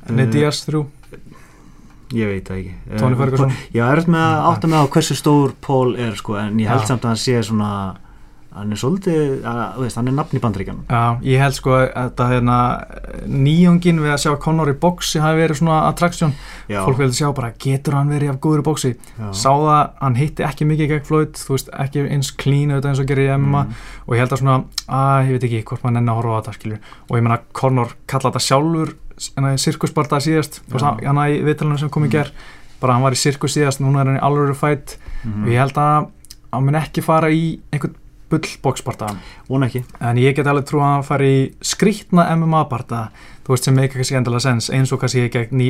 Nei, 0.09 0.23
Eh, 0.25 0.31
DS3 0.31 0.85
Ég 2.15 2.25
veit 2.31 2.47
það 2.47 2.57
ekki 2.57 2.71
Eh, 2.89 2.97
Tony 2.97 3.15
Ferguson. 3.19 3.51
Ég 3.75 3.83
er 3.85 3.99
með 4.09 4.23
að 4.25 4.45
átta 4.49 4.67
með 4.71 4.79
á 4.81 4.85
hversu 4.95 5.15
stór 5.19 5.51
Paul 5.61 5.95
er 5.99 6.15
sko 6.17 6.37
en 6.41 6.57
ég 6.57 6.67
held 6.71 6.81
Já. 6.81 6.87
samt 6.89 7.03
að 7.05 7.11
hann 7.11 7.19
sé 7.21 7.35
svona 7.45 7.71
hann 8.55 8.71
er 8.73 8.79
svolítið, 8.81 9.43
að, 9.45 9.59
veist, 9.83 9.95
hann 9.99 10.07
er 10.09 10.15
nafn 10.17 10.37
í 10.37 10.41
bandaríkjanum 10.41 10.85
Já, 10.89 11.19
ég 11.21 11.39
held 11.43 11.53
sko 11.53 11.73
að 11.77 11.83
þetta 11.95 12.27
hérna 12.31 12.55
nýjungin 13.29 13.99
við 14.01 14.13
að 14.13 14.21
sjá 14.23 14.31
Conor 14.41 14.71
í 14.71 14.75
boxi 14.81 15.19
hafi 15.21 15.37
verið 15.43 15.59
svona 15.59 15.77
attraction. 15.89 16.33
Já, 16.69 16.79
fólk 16.85 16.97
vildi 17.01 17.17
sjá 17.19 17.29
bara 17.37 17.51
getur 17.61 17.97
hann 17.97 18.09
verið 18.09 18.31
af 18.33 18.39
góður 18.43 18.63
í 18.63 18.93
já. 18.95 19.29
sá 19.33 19.49
það, 19.53 19.83
hann 20.01 20.15
hitti 20.19 20.43
ekki 20.47 20.67
mikið 20.69 20.89
gegn 20.93 21.05
Floyd 21.09 21.33
þú 21.37 21.55
veist, 21.55 21.69
ekki 21.85 22.05
eins 22.09 22.31
clean 22.41 22.71
auðvitað 22.73 22.89
eins 22.93 22.99
og 23.03 23.09
gerir 23.11 23.29
í 23.29 23.37
MMA 23.37 23.63
Mm. 23.69 23.73
og 24.07 24.13
ég 24.15 24.19
held 24.23 24.33
að 24.33 24.39
svona, 24.41 24.57
að 24.87 25.27
ég 25.27 25.31
veit 25.35 25.43
ekki 25.49 25.63
hvort 25.69 25.83
maður 25.83 25.93
nenni 25.99 26.11
að 26.11 26.19
horfa 26.19 26.33
á 26.33 26.39
þetta 26.41 26.53
skilur 26.57 26.79
og 27.09 27.17
ég 27.17 27.23
meina 27.25 27.39
Conor 27.53 27.93
kalla 28.07 28.31
þetta 28.31 28.43
sjálfur 28.47 28.93
en 29.37 29.43
það 29.43 29.51
er 29.51 29.57
sirkusbarta 29.65 30.19
síðast. 30.23 30.61
Hann 30.71 31.19
í 31.29 31.41
viðtalunum 31.43 31.79
sem 31.79 31.89
kom 31.89 32.03
í 32.03 32.07
Mm. 32.07 32.11
ger 32.11 32.31
bara 32.79 32.93
hann 32.93 33.03
var 33.03 33.11
í 33.11 33.19
sirkus 33.19 33.53
síðast, 33.57 33.81
núna 33.83 34.01
er 34.01 34.05
hann 34.07 34.17
í 34.17 34.23
alvöru 34.23 34.55
fight. 34.55 34.97
Mhm. 35.25 35.43
og 35.43 35.49
ég 35.49 35.59
held 35.59 35.73
að 35.75 36.07
hann 36.53 36.63
mun 36.65 36.75
ekki 36.79 37.03
fara 37.03 37.27
í 37.29 37.59
einhvern 37.73 37.95
bull 38.29 38.47
boxbarta 38.63 39.09
Vona 39.49 39.67
ekki 39.69 39.83
en 39.99 40.17
ég 40.21 40.35
get 40.37 40.47
alveg 40.47 40.67
trú 40.69 40.81
að 40.83 40.93
hann 40.93 41.05
fari 41.07 41.29
í 41.33 41.43
skrítna 41.65 42.27
MMA-barta 42.35 43.03
þú 43.45 43.55
veist 43.55 43.65
sem 43.65 43.75
meika 43.75 43.97
kannski 43.97 44.17
endilega 44.19 44.43
sens 44.45 44.69
eins 44.75 44.91
og 44.93 45.01
kannski 45.01 45.25
gegn 45.33 45.63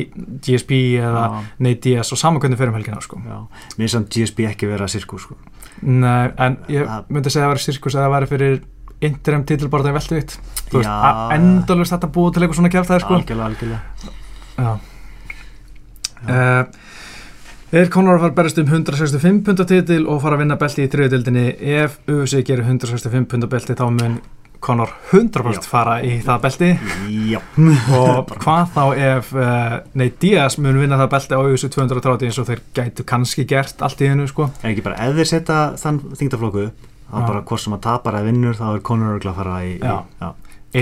GSP 0.44 0.80
eða 1.00 1.22
Já, 1.26 1.40
Nate 1.66 1.80
Diaz 1.86 2.12
og 2.12 2.20
saman 2.20 2.40
hvernig 2.42 2.58
fyrir 2.60 2.72
um 2.74 2.76
helgina 2.76 3.00
sko. 3.00 3.16
já. 3.24 3.38
Mér 3.78 3.88
er 3.88 3.94
samt 3.94 4.10
GSP 4.12 4.44
ekki 4.50 4.68
vera 4.68 4.88
sirkus 4.88 5.22
sko. 5.24 5.36
Nei, 5.82 6.28
en 6.36 6.58
ég 6.68 6.84
Það- 6.86 7.08
myndi 7.08 7.30
segja 7.32 7.46
að 7.46 7.48
það 7.48 7.54
væri 7.54 7.64
sirkus 7.64 7.94
eða 7.94 8.04
það 8.04 8.14
væri 8.16 8.30
fyrir 8.34 8.60
interim 9.00 9.44
titilbarta 9.48 9.88
í 9.88 9.96
veltuvitt 9.96 10.36
þú 10.70 10.76
veist, 10.82 10.90
Já. 10.90 11.28
endalust 11.34 11.92
þetta 11.92 12.12
búið 12.12 12.32
til 12.34 12.42
eitthvað 12.42 12.58
svona 12.60 12.72
kæft 12.74 13.00
sko. 13.00 13.14
Algjörlega, 13.14 13.46
algjörlega 13.46 13.80
Já 14.60 14.78
uh, 16.28 16.64
Er 17.70 17.86
Conor 17.86 18.16
að 18.18 18.24
fara 18.24 18.32
að 18.32 18.38
berast 18.40 18.56
um 18.58 18.66
165 18.66 19.36
punda 19.46 19.62
titil 19.68 20.00
og 20.10 20.16
fara 20.24 20.34
að 20.34 20.40
vinna 20.42 20.56
belti 20.58 20.82
í 20.82 20.88
þriðutildinni 20.90 21.44
ef 21.78 22.00
UFC 22.10 22.40
gerir 22.48 22.64
165 22.66 23.28
punda 23.30 23.46
belti 23.52 23.76
þá 23.78 23.84
mun 23.94 24.16
Conor 24.58 24.90
100% 25.12 25.60
Já. 25.62 25.68
fara 25.70 25.94
í 26.02 26.16
það 26.24 26.40
belti 26.48 26.70
Já 27.30 27.38
og 28.00 28.32
hvað 28.42 28.74
þá 28.74 28.82
ef 29.04 29.30
uh, 29.38 29.76
Nate 29.94 30.18
Diaz 30.24 30.58
mun 30.58 30.80
vinna 30.82 30.98
það 30.98 31.12
belti 31.14 31.38
á 31.38 31.42
UFC 31.46 31.70
230 31.76 32.26
eins 32.26 32.40
og 32.42 32.50
þeir 32.50 32.64
gætu 32.80 33.06
kannski 33.06 33.46
gert 33.54 33.86
allt 33.86 34.02
í 34.02 34.10
hennu 34.10 34.26
sko 34.26 34.48
En 34.50 34.72
ekki 34.72 34.84
bara, 34.88 34.98
ef 35.06 35.14
þeir 35.20 35.30
setja 35.30 35.60
þann 35.78 36.02
þingtaflokku 36.10 36.66
þá 36.74 37.16
bara 37.22 37.44
hvort 37.46 37.62
sem 37.68 37.78
að 37.78 37.84
tapar 37.86 38.18
eða 38.18 38.32
vinnur 38.32 38.58
þá 38.58 38.66
er 38.72 38.82
örgulega 38.82 39.30
að 39.30 39.40
fara 39.44 39.62
í, 39.62 39.72
í 39.78 39.80
Já. 39.86 39.96
já. 40.18 40.28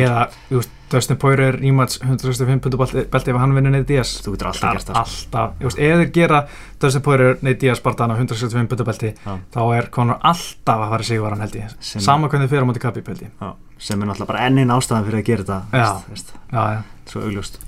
eða, 0.00 0.26
þú 0.48 0.62
veist, 0.62 0.77
Dustin 0.90 1.16
Poirier 1.20 1.56
rematch 1.60 1.98
165 2.02 2.60
punda 2.64 2.78
belti, 2.80 3.30
ef 3.30 3.36
hann 3.36 3.52
vinnur 3.56 3.70
Nate 3.74 3.86
Diaz 3.90 4.14
þú 4.24 4.32
getur 4.36 4.48
alltaf 4.50 4.72
gert 4.72 4.88
er 4.88 4.94
það 4.94 5.10
sko. 5.12 5.28
alltaf, 5.28 5.52
þú 5.60 5.68
veist, 5.68 5.78
ef 5.78 5.98
þeir 6.00 6.12
gera 6.16 6.40
Dustin 6.80 7.02
Poirier, 7.04 7.38
Nate 7.42 7.60
Diaz, 7.60 7.78
Spartan 7.82 8.10
á 8.10 8.16
165 8.16 8.68
punda 8.72 8.84
belti 8.88 9.10
Já. 9.26 9.34
þá 9.54 9.60
er 9.78 9.88
Conor 9.94 10.18
alltaf 10.22 10.84
að 10.86 10.92
fara 10.94 11.02
sig 11.10 11.20
var 11.20 11.30
hann 11.36 11.40
held 11.44 11.56
ég 11.60 11.74
Sem- 11.80 12.00
sama 12.02 12.28
hvernig 12.28 12.48
þið 12.48 12.54
fyrir 12.54 12.64
á 12.64 12.68
móti 12.70 12.80
Khabib 12.84 13.06
held 13.12 13.22
ég 13.26 13.30
Já. 13.42 13.52
sem 13.78 14.02
er 14.02 14.06
náttúrulega 14.08 14.26
bara 14.32 14.46
ennin 14.48 14.68
ástæðan 14.74 15.04
fyrir 15.10 15.20
að 15.20 15.26
gera 15.28 15.42
þetta 15.44 15.60
Já. 15.72 15.92
veist, 15.92 16.08
veist, 16.08 16.32
já, 16.52 16.62
já. 16.74 16.82
svo 17.06 17.20
augljóst 17.28 17.58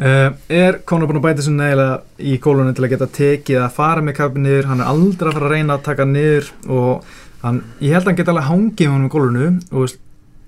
Uh, 0.00 0.32
er 0.48 0.78
Conor 0.88 1.06
búin 1.10 1.18
að 1.20 1.24
bæta 1.26 1.42
sér 1.44 1.52
neila 1.52 1.86
í 2.24 2.38
kólunum 2.40 2.72
til 2.74 2.86
að 2.86 2.92
geta 2.94 3.06
tekið 3.12 3.58
að 3.66 3.72
fara 3.76 4.00
með 4.00 4.14
Khabib 4.16 4.38
niður 4.40 4.68
hann 4.70 4.80
er 4.80 4.88
aldrei 4.88 5.28
að 5.28 5.34
fara 5.36 5.44
að 5.44 5.52
reyna 5.52 5.74
að 5.76 5.82
taka 5.84 6.02
hann 6.06 6.14
niður 6.14 6.46
og 6.72 7.04
hann, 7.42 7.58
ég 7.84 7.92
held 7.92 8.06
að 8.06 8.08
hann 8.08 8.16
geti 8.16 8.32
alveg 8.32 8.46
hangið 8.48 8.88
honum 8.94 9.10
í 9.10 9.12
kólunu 9.12 9.44
og 9.74 9.82
veist, 9.84 9.98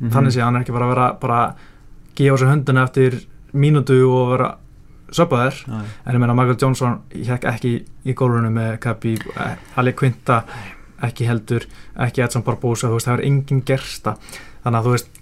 Mhm. 0.01 0.11
þannig 0.15 0.33
sé 0.33 0.41
hann 0.41 0.57
er 0.57 0.65
ekki 0.65 0.73
bara 0.73 0.87
að 0.89 0.95
vera 0.95 1.11
bara 1.21 1.55
gefa 2.19 2.41
sér 2.41 2.53
höndina 2.53 2.85
eftir 2.89 3.23
mínútu 3.53 3.99
og 4.09 4.35
vera 4.35 4.51
söpaðir 5.13 5.59
Já, 5.67 5.81
en 6.07 6.17
ég 6.17 6.23
meina 6.23 6.37
Michael 6.37 6.61
Johnson 6.61 7.01
hekk 7.13 7.49
ekki 7.53 7.73
í 8.09 8.15
gólunum 8.17 8.55
með 8.57 8.79
Khabib 8.85 9.27
eh, 9.37 9.57
Ali 9.81 9.93
Quinta 9.97 10.43
ekki 11.03 11.27
heldur 11.29 11.67
ekki 11.99 12.23
Edson 12.25 12.45
Barbosa, 12.47 12.89
þú 12.89 12.99
veist, 12.99 13.09
það 13.09 13.19
er 13.19 13.25
enginn 13.27 13.65
gersta. 13.67 14.15
Þannig 14.63 14.79
að 14.79 14.87
þú 14.87 14.95
veist 14.95 15.19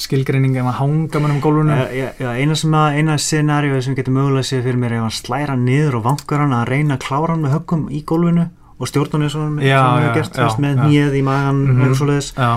skilgreiningin 0.00 0.64
að 0.70 0.78
hanga 0.78 1.20
mönnum 1.20 1.38
í 1.38 1.42
gólunum 1.44 1.76
Já, 1.76 2.06
já, 2.16 2.30
eina 2.32 2.56
að, 2.56 2.96
eina 2.96 3.16
scenaríu 3.20 3.82
sem 3.84 3.96
getur 3.98 4.14
mögulega 4.16 4.48
séð 4.48 4.64
fyrir 4.68 4.80
mér 4.80 4.96
ef 4.96 5.04
hann 5.04 5.12
slæra 5.14 5.56
niður 5.60 5.98
og 6.00 6.06
vankar 6.08 6.40
hann 6.44 6.56
að 6.56 6.70
reyna 6.72 6.96
að 6.96 7.04
klára 7.04 7.34
hann 7.34 7.44
með 7.44 7.56
höggum 7.58 7.86
í 7.92 8.00
gólfinu 8.08 8.46
og 8.80 8.88
stjórnum 8.88 9.26
eins 9.26 9.36
og 9.36 9.44
hann 9.44 9.58
með 10.64 10.84
nýið 10.86 11.18
í 11.20 11.24
magan 11.26 11.96
svoleiðis. 11.98 12.32
Já, 12.32 12.52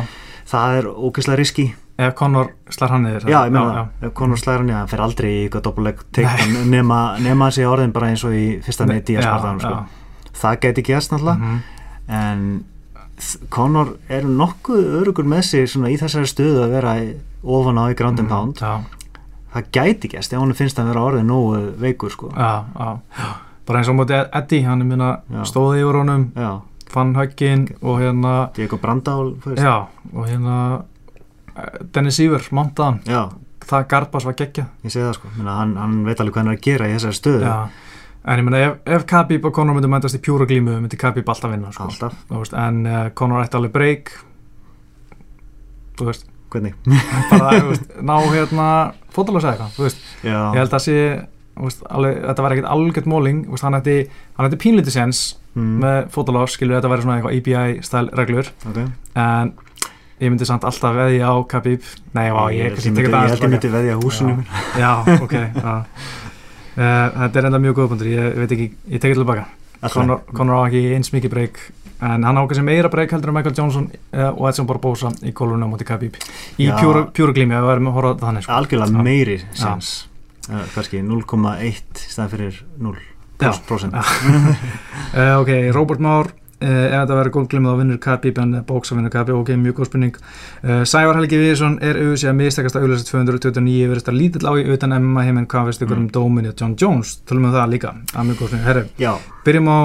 það 0.53 0.77
er 0.79 0.91
ógeðslega 0.93 1.41
riski 1.41 1.67
ef 1.97 2.13
Conor 2.17 2.47
slar 2.73 2.89
hann 2.89 3.03
niður 3.05 3.27
já, 3.29 3.39
ég 3.45 3.51
meina 3.53 3.73
það, 3.73 3.87
ef 4.07 4.13
Conor 4.17 4.37
slæra 4.41 4.57
hann 4.57 4.65
niður 4.67 4.79
hann 4.79 4.87
fer 4.93 5.01
aldrei 5.05 5.29
í 5.31 5.41
eitthvað 5.47 5.61
doppelleg 5.67 5.99
teikn 6.11 6.55
nema, 6.71 6.99
nema 7.21 7.47
að 7.49 7.57
sé 7.59 7.67
orðin 7.69 7.91
bara 7.93 8.07
eins 8.09 8.23
og 8.25 8.33
í 8.33 8.45
fyrsta 8.65 8.87
í 8.89 9.17
að 9.17 9.21
sparta 9.27 9.47
hann 9.51 9.59
sko. 9.59 9.85
það 10.41 10.59
geti 10.65 10.83
gerst 10.89 11.11
náttúrulega 11.13 11.37
Mhm. 11.37 11.59
en 12.09 12.65
þ- 13.17 13.49
Conor 13.49 13.93
er 14.09 14.23
nokkuð 14.23 14.89
örugur 15.03 15.23
með 15.25 15.43
sig 15.43 15.67
svona 15.69 15.89
í 15.93 15.97
þessari 16.01 16.25
stöðu 16.27 16.63
að 16.65 16.71
vera 16.71 16.95
í- 16.99 17.15
ofan 17.43 17.77
á 17.77 17.83
í 17.91 17.95
ground 17.95 18.19
and 18.19 18.29
pound 18.29 18.55
já, 18.57 18.79
það 19.53 19.63
gæti 19.71 20.09
gerst 20.09 20.33
ef 20.33 20.39
hann 20.39 20.53
finnst 20.53 20.79
að 20.79 20.87
vera 20.93 21.01
orðin 21.11 21.27
nógu 21.29 21.73
veikur 21.77 22.09
sko. 22.11 22.29
já, 22.35 22.63
já. 22.75 22.97
bara 23.65 23.79
eins 23.79 23.87
og 23.89 23.95
móti 23.95 24.17
Eddie 24.33 24.63
hann 24.65 24.81
er 24.81 24.85
minna 24.85 25.19
Já. 25.31 25.43
stóði 25.45 25.83
yfir 25.85 25.95
honum 26.01 26.31
já, 26.35 26.61
fann 26.89 27.13
höggin 27.15 27.69
og 27.81 27.99
hérna 28.01 28.49
Diego 28.53 28.77
Brandál 28.77 29.35
og 30.13 30.25
hérna 30.27 30.57
eh, 30.81 30.81
Dennis 31.95 32.19
Iver, 32.23 32.45
montaðan 32.51 32.99
já, 33.05 33.21
það 33.69 33.87
Garbas 33.93 34.25
var 34.27 34.37
geggja 34.39 34.67
ég 34.83 34.93
segi 34.93 35.05
það 35.05 35.17
sko. 35.19 35.31
Minna, 35.37 35.57
hann, 35.61 35.73
hann 35.77 35.97
veit 36.07 36.19
alveg 36.19 36.35
hvað 36.35 36.43
hann 36.43 36.53
er 36.53 36.59
að 36.59 36.65
gera 36.67 36.89
í 36.89 36.95
þessari 36.97 37.19
stöðu. 37.19 37.47
Já. 37.47 37.89
en 38.23 38.39
ég 38.41 38.47
meina 38.47 38.61
ef, 38.67 38.75
ef 38.97 39.05
Khabib 39.09 39.45
og 39.49 39.55
Conor 39.55 39.77
myndi 39.77 39.91
mætast 39.91 40.17
í 40.17 40.21
pjúra 40.23 40.47
glímu 40.49 40.77
myndi 40.79 40.99
Khabib 40.99 41.29
alltaf 41.29 41.51
vinna 41.53 41.71
sko. 41.75 41.89
alltaf, 41.91 42.15
Þú 42.29 42.41
veist, 42.43 42.57
en 42.65 42.85
uh, 42.87 43.01
Conor 43.17 43.43
ætti 43.45 43.59
alveg 43.59 43.75
breyk 43.75 44.13
þú 45.99 46.09
veist. 46.09 46.29
Hvernig? 46.53 46.75
Bara 47.31 47.53
þú 47.59 47.69
veist, 47.71 47.93
ná 48.05 48.15
hérna 48.29 48.67
fótalega 49.13 49.53
eitthvað 49.53 49.77
þú 49.77 49.87
veist, 49.87 50.03
já, 50.21 50.37
ég 50.37 50.59
held 50.61 50.75
að 50.77 50.83
sé 50.85 50.97
þú 51.53 51.69
veist, 51.69 51.85
alveg, 51.89 52.19
þetta 52.27 52.45
var 52.45 52.55
ekkert 52.55 52.69
algjört 52.73 53.09
móling. 53.09 53.41
Þú 53.47 53.55
veist, 53.55 53.65
hann 53.67 53.77
ætti, 53.79 53.97
hann 54.37 54.49
ætti 54.49 54.59
pínlítið 54.63 54.95
sens 54.95 55.23
mm, 55.53 55.73
með 55.83 55.99
fótalás, 56.13 56.55
skilur 56.55 56.77
þetta 56.79 56.91
væri 56.93 57.05
svona 57.05 57.17
eitthvað 57.19 57.37
EBI 57.39 57.85
stæl 57.85 58.07
reglur. 58.17 58.49
Ok. 58.69 58.79
En 59.21 59.53
ég 60.23 60.31
myndi 60.31 60.47
samt 60.47 60.63
alltaf 60.67 60.95
veðja 60.95 61.31
á 61.31 61.35
Khabib 61.51 61.87
nei, 62.15 62.27
vá, 62.31 62.43
ég, 62.53 62.71
ég, 62.71 62.77
ég, 62.79 62.99
ég 63.03 63.15
held 63.15 63.43
ég 63.43 63.51
myndi 63.51 63.71
veðja 63.73 63.97
húsinu 63.99 64.37
mínu. 64.37 64.61
já, 64.83 64.91
ok. 65.19 65.35
Uh, 65.63 66.79
þetta 66.79 67.41
er 67.41 67.47
enda 67.49 67.59
mjög 67.61 67.77
góð 67.81 67.91
punktur 67.93 68.09
ég 68.09 68.39
veit 68.39 68.55
ekki, 68.55 68.69
ég 68.89 69.03
tekið 69.03 69.21
tilbaka 69.21 69.45
Alltaf. 69.83 69.97
Conor, 69.99 70.21
Conor 70.31 70.61
á 70.63 70.71
ekki 70.71 70.83
eins 70.95 71.11
mikið 71.11 71.33
breyk 71.33 71.59
en 72.03 72.23
hann 72.23 72.39
á 72.39 72.41
kannski 72.47 72.63
meira 72.65 72.89
breyk 72.91 73.11
heldur 73.13 73.33
en 73.33 73.37
Michael 73.37 73.55
Johnson 73.57 73.89
uh, 73.91 74.29
og 74.31 74.47
Edson 74.49 74.67
Barbosa 74.69 75.11
í 75.27 75.33
kólunum 75.35 75.67
á 75.67 75.71
móti 75.73 75.87
Khabib 75.87 76.15
í 76.57 76.69
Já. 76.69 76.75
pjúra, 76.79 77.05
pjúra 77.13 77.35
glími 77.35 77.57
að 77.57 77.65
við 77.65 77.71
verðum 77.73 77.89
að 77.91 77.97
horfa 77.97 78.09
á 78.09 78.13
þetta 78.13 78.29
þannig 78.29 78.45
sko. 78.45 78.55
algjörlega 78.57 79.03
meiri 79.09 79.37
sens 79.59 79.91
uh, 80.49 80.63
kannski 80.75 81.03
0,1 81.03 81.67
í 81.67 81.73
staðan 82.07 82.31
fyrir 82.31 82.61
0 82.87 82.95
Já. 83.43 83.51
prosent 83.67 83.99
uh, 83.99 85.35
ok, 85.41 85.51
Robert 85.75 86.03
Már 86.03 86.31
ef 86.63 86.93
þetta 86.93 87.17
verður 87.19 87.33
góð 87.35 87.47
glími 87.51 87.69
þá 87.69 87.79
vinnur 87.81 87.99
Khabib 88.03 88.39
en 88.43 88.55
bóks 88.67 88.93
að 88.93 88.99
vinnur 88.99 89.13
Khabib, 89.13 89.35
ok, 89.41 89.51
mjög 89.59 89.75
góð 89.79 89.89
spurning. 89.89 90.21
Uh, 90.63 90.83
Sævar 90.87 91.19
Helgi 91.19 91.41
Viðsson 91.41 91.75
er 91.83 91.99
auðvitað 91.99 92.31
að 92.31 92.39
mistakast 92.39 92.79
að 92.79 92.87
auðvitað 92.87 93.11
229 93.11 93.91
verðist 93.91 94.13
að 94.13 94.19
lítill 94.19 94.47
á 94.47 94.53
í 94.55 94.63
utan 94.77 94.95
MMA 94.99 95.27
heiminn? 95.27 95.49
Hvað 95.51 95.69
veist 95.69 95.85
ykkur 95.85 96.01
um 96.01 96.07
dóminni 96.13 96.53
og 96.53 96.57
John 96.63 96.77
Jones? 96.79 97.17
Tölum 97.27 97.47
við 97.47 97.51
um 97.51 97.59
það 97.59 97.75
líka, 97.75 97.93
að 98.13 98.29
mjög 98.29 98.41
góð 98.41 98.51
spurning. 98.53 98.65
Herru, 98.69 98.85
byrjum 99.45 99.69
á 99.73 99.77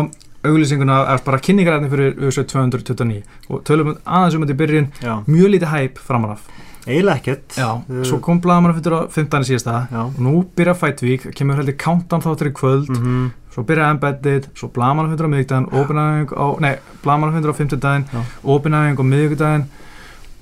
auglýsinguna. 0.49 1.01
Eða 1.13 1.25
bara 1.27 1.43
kynningaræðin 1.43 1.93
fyrir 1.93 2.17
auðvitað 2.23 2.49
229 2.55 3.21
og 3.49 3.67
tölum 3.67 3.93
við 3.93 4.01
aðeins 4.07 4.39
um 4.39 4.47
þetta 4.47 4.57
í 4.57 4.63
byrjun. 4.63 4.89
Já, 5.03 5.15
mjög 5.27 5.55
lítið 5.55 5.73
hæp 5.75 6.03
framan 6.09 6.37
af. 6.37 6.47
Eiginlega 6.89 7.21
ekkert. 7.21 7.57
Já, 7.59 7.69
svo 8.07 8.21
kom 8.25 8.41
blagamann 8.41 8.77
fyrir 8.79 8.97
á 8.97 9.01
15. 9.13 9.45
síðasta. 9.45 9.75
Já. 9.93 10.01
Og 10.09 10.21
nú 10.25 10.39
byrja 10.57 10.77
Fight 10.79 11.03
kemur 11.37 11.59
heldur 11.61 11.77
countdown 11.77 12.25
þáttur 12.25 12.49
í 12.49 12.55
kvöld. 12.57 12.89
Mhm, 12.89 13.27
svo 13.55 13.63
byrja 13.67 13.91
embedded, 13.95 14.49
svo 14.55 14.69
blamannafundur 14.75 15.27
á 15.27 15.31
miðvikudaginn, 15.33 15.69
openæðing 15.73 16.33
á, 16.37 16.47
nei, 16.61 16.75
blamannafundur 17.03 17.53
á 17.53 17.59
fimmtudaginn, 17.59 18.05
Já. 18.13 18.21
openæðing 18.45 18.99
á 19.01 19.05
miðvikudaginn 19.13 19.65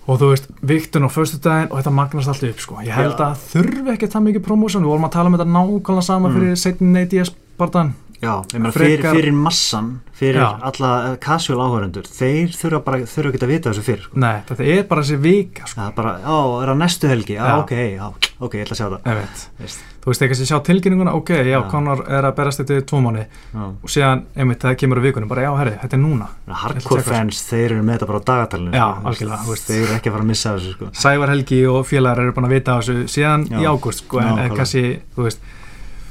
og 0.06 0.20
þú 0.20 0.28
veist, 0.32 0.46
viktun 0.62 1.06
á 1.06 1.10
föstudaginn 1.10 1.70
og 1.70 1.78
þetta 1.80 1.92
magnast 1.94 2.28
allt 2.28 2.44
upp, 2.50 2.60
sko. 2.62 2.74
Ég 2.84 2.94
held 2.94 3.16
Já. 3.18 3.30
að 3.30 3.40
þurfi 3.52 3.90
ekki 3.96 4.10
það 4.12 4.26
mikið 4.28 4.44
promósjón, 4.46 4.84
við 4.86 4.92
vorum 4.94 5.08
að 5.08 5.14
tala 5.16 5.30
um 5.30 5.36
þetta 5.38 5.50
nákvæmlega 5.56 6.02
sama 6.02 6.28
Mm. 6.28 6.34
fyrir 6.36 6.56
setni 6.56 7.00
ADS 7.02 7.32
barðan 7.58 7.94
Já, 8.22 8.32
fyrir, 8.72 9.02
fyrir 9.05 9.34
massan, 9.36 9.90
fyrir 10.16 10.40
Já. 10.40 10.47
alla 10.70 10.90
eh, 11.10 11.16
casual 11.20 11.59
áhörendur, 11.66 12.06
þeir 12.09 12.55
þurfa 12.56 12.80
bara, 12.86 13.01
þurfa 13.05 13.32
ekki 13.34 13.43
að 13.44 13.51
vita 13.52 13.72
þessu 13.72 13.84
fyrir, 13.84 14.06
sko. 14.06 14.20
nei, 14.22 14.38
þetta 14.48 14.68
er 14.72 14.86
bara 14.88 15.02
þessi 15.05 15.18
vika 15.20 15.66
sko, 15.68 15.76
Það 15.82 15.90
er 15.90 15.97
bara, 15.98 16.14
já, 16.22 16.38
er 16.62 16.70
það 16.72 16.78
næstu 16.80 17.10
helgi? 17.12 17.36
Já, 17.36 17.44
Já. 17.44 17.59
ok, 17.60 17.74
já, 17.76 18.06
ok, 18.40 18.56
ég 18.56 18.64
ætla 18.64 18.76
að 18.76 18.80
sjá 18.80 18.88
það. 18.94 19.20
Veist. 19.60 19.82
þú 20.06 20.12
veist 20.12 20.22
ekki 20.24 20.36
að 20.38 20.48
sjá 20.48 20.59
tilkynninguna, 20.70 21.12
ok, 21.18 21.30
já, 21.36 21.51
Já. 21.52 21.59
Conor 21.70 22.02
er 22.09 22.28
að 22.30 22.34
berast 22.38 22.62
þetta 22.62 22.78
í 22.80 22.86
tvo 22.88 23.01
mánu 23.05 23.24
Já. 23.26 23.66
og 23.66 23.93
síðan, 23.93 24.24
einmitt, 24.36 24.62
það 24.64 24.78
kemur 24.80 25.01
á 25.01 25.06
vikunum, 25.06 25.28
bara 25.28 25.44
já, 25.44 25.51
herri, 25.60 25.74
þetta 25.82 25.98
er 25.98 26.02
núna 26.06 26.28
Hardcore 26.62 27.02
að 27.05 27.10
fans, 27.12 27.43
þeir 27.51 27.66
eru 27.76 27.82
með 27.82 27.98
þetta 27.98 28.09
bara 28.12 28.22
á 28.22 28.28
dagatalinu. 28.32 28.72
Já, 28.72 28.86
sko. 28.97 29.09
algjörlega, 29.12 29.43
þú 29.44 29.52
veist. 29.56 29.68
Þeir 29.68 29.82
eru 29.84 29.97
ekki 29.98 30.09
að 30.09 30.16
fara 30.16 30.24
að 30.24 30.30
missa 30.32 30.55
þessu, 30.56 30.72
sko. 30.78 30.90
Sævar 31.05 31.34
Helgi 31.34 31.60
og 31.68 31.84
félagar 31.90 32.22
eru 32.24 32.32
búin 32.38 32.48
að 32.48 32.55
vita 32.56 32.78
þessu 32.80 32.97
síðan 33.12 33.47
Já. 33.51 33.59
í 33.60 33.68
ágúst 33.68 34.05
sko, 34.06 34.22
en, 34.22 34.56
kannski, 34.56 34.84
þú 35.16 35.26
veist 35.26 35.52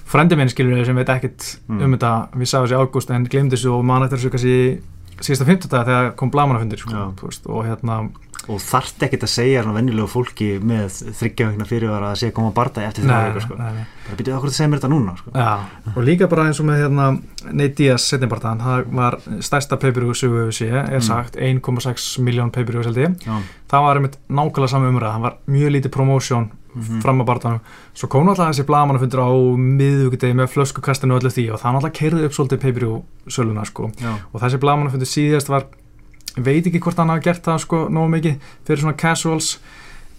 frendi 0.06 0.36
minn 0.38 0.50
skilur 0.52 0.86
sem 0.86 0.96
veit 0.96 1.10
ekkit 1.10 1.58
Mm. 1.68 1.82
um 1.82 1.96
þetta 1.98 2.12
við 2.38 2.52
sáum 2.52 2.66
þessu 2.68 2.76
í 2.78 2.82
ágúst 2.86 3.10
en 3.16 3.26
glemdi 3.26 3.56
þessu 3.58 3.72
og 3.74 3.86
man 3.86 4.04
eftir 4.04 4.18
þessu 4.20 4.30
kannski 4.36 4.82
síðasta 5.22 5.46
50 5.48 5.70
dag 5.72 5.86
þegar 5.88 6.16
kom 6.20 6.30
blamanafundir 6.32 6.78
sko, 6.78 7.14
og 7.50 7.66
hérna 7.66 8.10
Og 8.48 8.60
þarft 8.62 9.02
ekkert 9.02 9.24
að 9.26 9.32
segja 9.32 9.62
svona 9.64 9.80
venjulegu 9.80 10.06
fólki 10.12 10.60
með 10.62 11.00
þryggjavíkna 11.18 11.66
fyrirvara 11.66 12.12
að 12.12 12.20
sé 12.20 12.28
að 12.30 12.34
koma 12.36 12.52
að 12.52 12.54
barda 12.60 12.84
eftir 12.86 13.04
þrjá 13.08 13.22
vikur, 13.32 13.42
sko. 13.42 13.56
nei. 13.58 13.86
Bara 14.06 14.18
byrjuðu 14.20 14.36
okkur 14.38 14.50
að 14.52 14.54
segja 14.54 14.70
mér 14.70 14.78
þetta 14.84 14.90
núna, 14.94 15.16
sko. 15.18 15.32
Já, 15.34 15.96
og 15.96 16.04
líka 16.06 16.28
bara 16.30 16.44
eins 16.46 16.60
og 16.62 16.66
með 16.68 16.78
hérna 16.84 17.08
Nate 17.52 17.76
Diaz 17.80 18.06
setjumbartan, 18.06 18.62
það 18.62 18.92
var 18.94 19.18
stærsta 19.42 19.80
peipiru 19.82 20.14
sögu 20.14 20.46
við 20.46 20.54
sé, 20.60 20.70
er 20.70 21.00
Mm. 21.00 21.02
sagt 21.02 21.36
1,6 21.42 22.20
miljón 22.22 22.52
peipiru 22.52 22.84
seldi 22.84 23.08
Já. 23.26 23.42
það 23.68 23.82
var 23.82 23.96
einmitt 23.98 24.18
nákvæmlega 24.30 24.70
saman 24.70 24.94
umræð 24.94 25.14
það 25.16 25.22
var 25.26 25.34
mjög 25.50 25.72
lítið 25.74 25.92
promotion 25.92 26.52
Að 26.76 27.24
barndanum 27.30 27.62
svo 27.96 28.10
kom 28.12 28.26
náttúrulega 28.28 28.52
þessi 28.52 28.68
blagamannafundur 28.68 29.22
á 29.24 29.32
miðugudegi 29.56 30.36
með 30.36 30.52
flöskukastinu 30.52 31.16
og 31.16 31.22
öllu 31.22 31.32
því 31.32 31.46
og 31.54 31.62
það 31.62 31.76
náttúrulega 31.78 32.00
kerði 32.00 32.28
upp 32.28 32.36
svolítið 32.36 32.62
peipiru 32.66 32.92
söluna 33.32 33.66
sko 33.66 33.90
Já. 34.02 34.12
og 34.32 34.44
þessi 34.44 34.60
blagamannafundur 34.64 35.12
síðast 35.12 35.52
var 35.54 35.68
veit 36.36 36.68
ekki 36.68 36.84
hvort 36.84 37.00
hann 37.00 37.14
hafa 37.14 37.24
gert 37.24 37.48
það 37.48 37.64
sko 37.64 37.82
nógu 37.88 38.12
mikið 38.18 38.52
fyrir 38.68 38.84
svona 38.84 39.00
casuals 39.00 39.56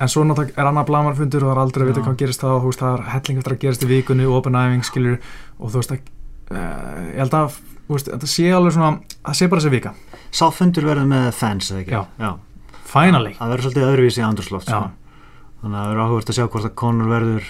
en 0.00 0.12
svo 0.12 0.24
náttúrulega 0.24 0.56
er 0.56 0.70
annar 0.70 0.88
blagamannafundur 0.88 1.44
og 1.44 1.52
það 1.52 1.56
er 1.56 1.62
aldrei 1.66 1.84
að 1.84 1.92
vita 1.92 2.04
hvað 2.06 2.18
gerist 2.24 2.44
það 2.44 2.56
og 2.56 2.64
þú 2.64 2.72
veist 2.72 2.84
það 2.84 2.96
er 2.96 3.06
helling 3.14 3.40
eftir 3.40 3.56
að 3.56 3.62
gerast 3.64 3.84
í 3.84 3.90
vikunni 3.92 4.26
og 4.28 4.40
open 4.40 4.60
æfing 4.60 4.84
skilur 4.88 5.18
og 5.58 5.72
þú 5.72 5.82
veist 5.82 5.94
að 5.96 6.00
uh, 6.56 7.00
ég 7.12 7.22
held 7.22 7.36
að 7.36 7.56
veist, 7.88 8.10
þetta 8.12 8.30
sé 8.32 8.50
alveg 8.52 8.76
svona 8.76 8.90
það 9.20 9.38
sé 9.40 9.48
bara 9.52 9.64
þessi 9.64 9.76
vika 9.76 9.94
Sá 10.36 10.50
fundur 10.52 10.84
verður 10.84 11.08
með 11.08 11.28
fans, 11.36 11.70
eða 11.70 11.82
ekki? 11.84 11.94
Já. 11.94 12.02
Já. 12.20 12.30
finally 12.86 13.32
Það 13.38 13.52
verður 13.52 13.66
svolítið 13.66 13.86
öðruvísi 13.90 14.24
andurslóft. 14.26 14.72
Þannig 15.66 15.78
að 15.80 15.82
það 15.82 15.90
verður 15.90 16.05
áhugast 16.06 16.30
að 16.30 16.36
sjá 16.38 16.44
hvort 16.47 16.66
að 16.68 16.74
Conor 16.78 17.09
verður 17.10 17.47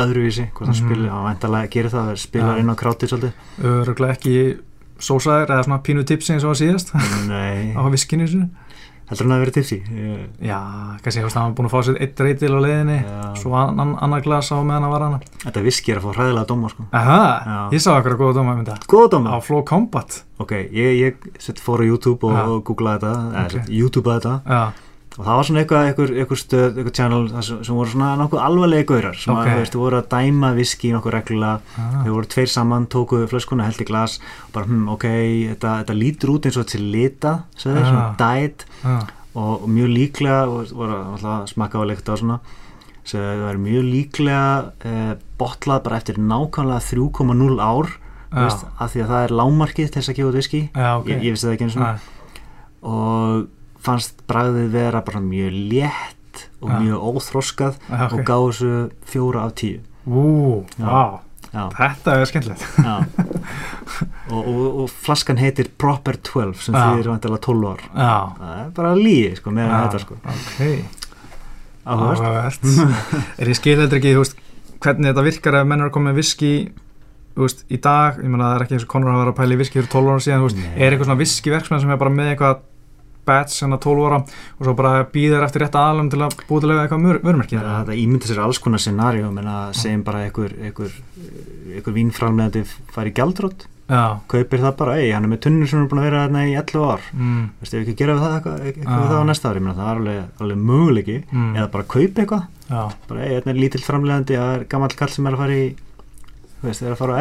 öðruvísi, 0.00 0.44
hvort 0.56 0.70
hann 0.70 0.76
Mhm. 0.76 0.80
spilir, 0.80 1.10
hann 1.12 1.26
væntalega 1.28 1.70
gerir 1.74 1.90
það, 1.92 2.10
spilar 2.16 2.56
Já. 2.56 2.60
inn 2.62 2.72
á 2.72 2.74
krátið 2.80 3.10
svolítið. 3.10 3.32
öruglega 3.60 4.16
ekki 4.16 4.34
sósaðir 5.00 5.48
eða 5.52 5.64
svona 5.66 5.82
pínu 5.84 6.04
tipsi 6.08 6.32
eins 6.32 6.44
og 6.44 6.54
að 6.56 6.60
síðast 6.62 6.92
á 7.76 7.82
viskinu 7.92 8.48
heldur 9.10 9.26
hann 9.26 9.34
að 9.34 9.40
vera 9.42 9.50
tipsi? 9.50 9.78
Já, 10.40 10.58
kannski, 11.02 11.20
hann 11.20 11.34
var 11.34 11.54
búin 11.58 11.68
að 11.68 11.74
fá 11.74 11.80
sér 11.84 11.96
eitt 12.00 12.20
reytil 12.20 12.52
á 12.54 12.60
leiðinni 12.62 12.98
Já. 13.04 13.34
svo 13.42 13.52
annan, 13.58 13.96
annar 14.00 14.20
glas 14.22 14.52
á 14.52 14.56
meðan 14.62 14.82
hann 14.86 14.90
var 14.94 15.02
hana 15.02 15.20
Þetta 15.44 15.62
viski 15.66 15.92
er 15.92 15.98
að 16.00 16.04
fá 16.06 16.12
hræðilega 16.16 16.46
dóma, 16.46 16.68
sko. 16.70 16.84
ég 17.74 17.80
sá 17.82 17.90
eitthvað 17.98 18.20
góða 18.22 18.34
Góða 18.86 19.10
dóma? 19.10 19.30
á 19.34 19.38
Flow 19.42 19.62
Combat 19.64 20.22
Ok, 20.38 20.52
ég, 20.72 20.96
ég 21.02 21.14
fór 21.60 21.82
á 21.82 21.84
YouTube 21.84 22.22
og, 22.24 22.32
og 22.38 22.64
googlaði 22.64 23.00
þetta, 23.00 23.34
eða 23.34 23.60
Ok. 23.60 23.66
Og 25.20 25.26
það 25.26 25.36
var 25.36 25.46
svona 25.50 25.60
eitthvað, 25.60 25.86
eitthvað, 25.90 26.10
eitthvað 26.22 26.38
stöð, 26.40 26.78
eitthvað 26.80 26.94
channel 26.96 27.26
sem, 27.44 27.58
sem 27.68 27.76
voru 27.76 27.90
svona 27.92 28.10
nokkuð 28.16 28.40
alvarlega 28.46 28.86
gaurar 28.88 29.18
sem 29.20 29.34
Ok. 29.36 29.40
að, 29.44 29.58
veist, 29.60 29.76
voru 29.76 29.98
að 30.00 30.08
dæma 30.14 30.50
viski 30.56 30.92
nokkuð 30.94 31.12
reglulega, 31.18 31.60
ah, 31.76 31.98
þau 32.06 32.12
voru 32.16 32.30
tveir 32.34 32.48
saman 32.54 32.86
tókuðu 32.94 33.28
flöskuna, 33.28 33.66
held 33.68 33.82
í 33.84 33.88
glas 33.90 34.16
og 34.48 34.52
bara, 34.56 34.64
hm, 34.70 34.88
ok, 34.96 35.06
þetta, 35.52 35.74
þetta 35.84 35.98
lítur 36.00 36.32
út 36.38 36.48
eins 36.48 36.56
og 36.62 36.66
til 36.72 36.86
lita, 36.94 37.34
þeir, 37.60 37.76
Ah. 37.82 37.90
svona 37.90 38.06
diet 38.24 38.64
ah, 38.84 39.04
og, 39.34 39.62
og 39.62 39.68
mjög 39.68 39.92
líklega 39.98 40.40
voru, 40.48 40.66
voru 40.74 40.96
alltaf 41.14 41.52
smakka 41.52 41.78
á 41.78 41.84
leikta 41.86 42.12
og 42.16 42.22
svona 42.24 42.40
svo 43.10 43.18
það 43.18 43.48
er 43.50 43.58
mjög 43.58 43.84
líklega 43.90 44.72
eh, 44.84 45.12
botlað 45.40 45.82
bara 45.84 45.96
eftir 46.00 46.18
nákvæmlega 46.20 46.80
3,0 46.80 47.60
ár 47.60 47.88
Já. 48.30 48.44
veist, 48.44 48.64
af 48.78 48.92
því 48.92 49.00
að 49.02 49.08
það 49.10 49.24
er 49.24 49.32
lámarkið 49.40 49.88
til 49.90 50.00
þess 50.00 50.10
að 50.12 50.16
gefa 50.20 50.28
út 50.30 50.36
viski 50.38 50.60
já, 50.70 50.90
ok. 51.00 51.08
Ég, 51.10 51.22
ég 51.24 51.32
vissi 51.34 51.46
það 51.48 51.54
ekki 51.56 51.64
eins 51.66 51.76
og 51.76 51.82
Nei, 51.82 51.96
og 52.82 53.48
fannst 53.80 54.20
bragðið 54.30 54.68
vera 54.74 55.00
bara 55.06 55.20
mjög 55.24 55.56
létt 55.72 56.44
og 56.60 56.70
Já. 56.70 56.76
mjög 56.84 57.08
óþroskað 57.10 57.78
já, 57.88 58.04
ok. 58.06 58.12
og 58.14 58.22
gáðu 58.28 58.50
þessu 58.52 58.72
fjóra 59.12 59.42
af 59.48 59.54
tíu. 59.60 59.80
Ú, 60.06 60.24
Já. 60.78 61.20
já, 61.52 61.62
þetta 61.76 62.14
er 62.20 62.30
skemmtilegt. 62.30 62.66
Og, 64.30 64.46
og, 64.46 64.66
og 64.84 64.92
flaskan 65.02 65.36
heitir 65.42 65.66
Proper 65.76 66.14
12 66.22 66.60
sem 66.62 66.76
þýðir 66.76 67.08
vantilega 67.10 67.40
12 67.42 67.64
ár. 67.66 67.80
Það 67.90 68.52
er 68.60 68.68
bara 68.76 68.92
líi 68.96 69.32
sko, 69.36 69.50
með 69.56 69.66
já, 69.66 69.72
þetta 69.82 70.00
sko. 70.04 70.18
ok. 70.30 70.60
Áhugavert. 71.90 72.68
er 73.40 73.50
ég 73.50 73.58
skil 73.58 73.74
heldur 73.80 73.98
ekki, 73.98 74.12
þú 74.14 74.22
veist 74.22 74.38
hvernig 74.84 75.10
þetta 75.10 75.24
virkar 75.26 75.58
ef 75.60 75.66
menn 75.68 75.82
er 75.82 75.90
að 75.90 75.94
koma 75.96 76.10
með 76.12 76.20
viski 76.22 76.52
þú 77.34 77.44
veist, 77.46 77.64
í 77.72 77.78
dag, 77.82 78.20
ég 78.22 78.30
meina 78.30 78.46
það 78.52 78.56
er 78.60 78.64
ekki 78.66 78.76
eins 78.78 78.86
og 78.86 78.92
Conor 78.94 79.10
hafa 79.12 79.22
verið 79.24 79.32
að 79.34 79.38
pæla 79.40 79.56
í 79.56 79.60
viski 79.60 79.78
fyrir 79.80 79.90
12 79.96 80.12
ára 80.14 80.24
síðan, 80.24 80.40
þú 80.44 80.48
veist, 80.50 80.60
Nei. 80.62 80.70
er 80.76 80.86
eitthvað 80.94 81.08
svona 81.10 81.20
viski 81.24 81.54
verksmenn 81.54 81.82
sem 81.84 81.92
er 81.94 82.00
bara 82.04 82.14
með 82.14 82.30
eitthvað 82.34 82.62
batch 83.30 83.56
svona 83.56 83.80
12 83.80 84.06
ára 84.10 84.20
og 84.20 84.62
svo 84.66 84.76
bara 84.82 84.92
býðir 85.14 85.46
eftir 85.46 85.64
rétt 85.64 85.80
aðalum 85.80 86.12
til 86.12 86.22
að 86.26 86.38
búið 86.50 86.66
til 86.66 86.72
að 86.74 86.84
eitthvað 86.84 87.04
mör, 87.06 87.20
vörmerki 87.24 87.60
Það 87.60 87.92
að 87.94 88.04
ímynda 88.04 88.30
sér 88.30 88.44
alls 88.44 88.62
konar 88.62 88.82
scenarió 88.84 89.32
menna 89.34 89.58
segjum 89.76 90.06
bara 90.06 90.24
einhver, 90.26 90.56
einhver, 90.60 90.96
einhver 91.74 91.96
vínframlegandi 92.00 92.66
fær 92.94 93.10
í 93.10 93.14
gjaldrótt 93.16 93.68
já, 93.90 94.04
kaupir 94.30 94.62
það 94.62 94.76
bara, 94.78 94.96
ei, 95.00 95.10
hann 95.14 95.26
er 95.26 95.32
með 95.32 95.42
tunnur 95.46 95.70
sem 95.70 95.82
er 95.82 95.90
búin 95.90 96.00
að 96.02 96.06
vera 96.08 96.22
þarna 96.24 96.44
í 96.46 96.54
11 96.58 96.86
ár. 96.86 97.04
Mm, 97.16 97.42
veistu, 97.60 97.76
ef 97.76 97.84
ekki 97.84 97.96
gera 97.98 98.16
við 98.16 98.24
það 98.24 98.34
eitthvað, 98.36 98.64
eitthvað 98.70 99.02
við 99.02 99.10
það 99.10 99.20
á 99.20 99.28
næsta 99.30 99.50
ári, 99.50 99.62
það 99.66 99.90
er 99.90 100.00
alveg, 100.00 100.20
alveg 100.44 100.64
möguleiki 100.70 101.16
mm, 101.26 101.52
eða 101.58 101.70
bara 101.74 101.88
kaupa 101.94 102.24
eitthvað. 102.24 102.48
Já, 102.70 102.82
bara, 103.10 103.24
ei, 103.26 103.36
þetta 103.36 103.52
er 103.52 103.60
lítill 103.60 103.84
framlegandi 103.86 104.38
það 104.38 104.52
er 104.54 104.66
gammal 104.70 104.92
kall 105.00 105.14
sem 105.14 105.26
er 105.30 105.36
að 105.36 105.42
fara 105.44 105.58
í 105.58 105.68
veist, 106.60 106.82
er 106.84 106.94
að 106.94 107.00
fara 107.00 107.16
á 107.16 107.20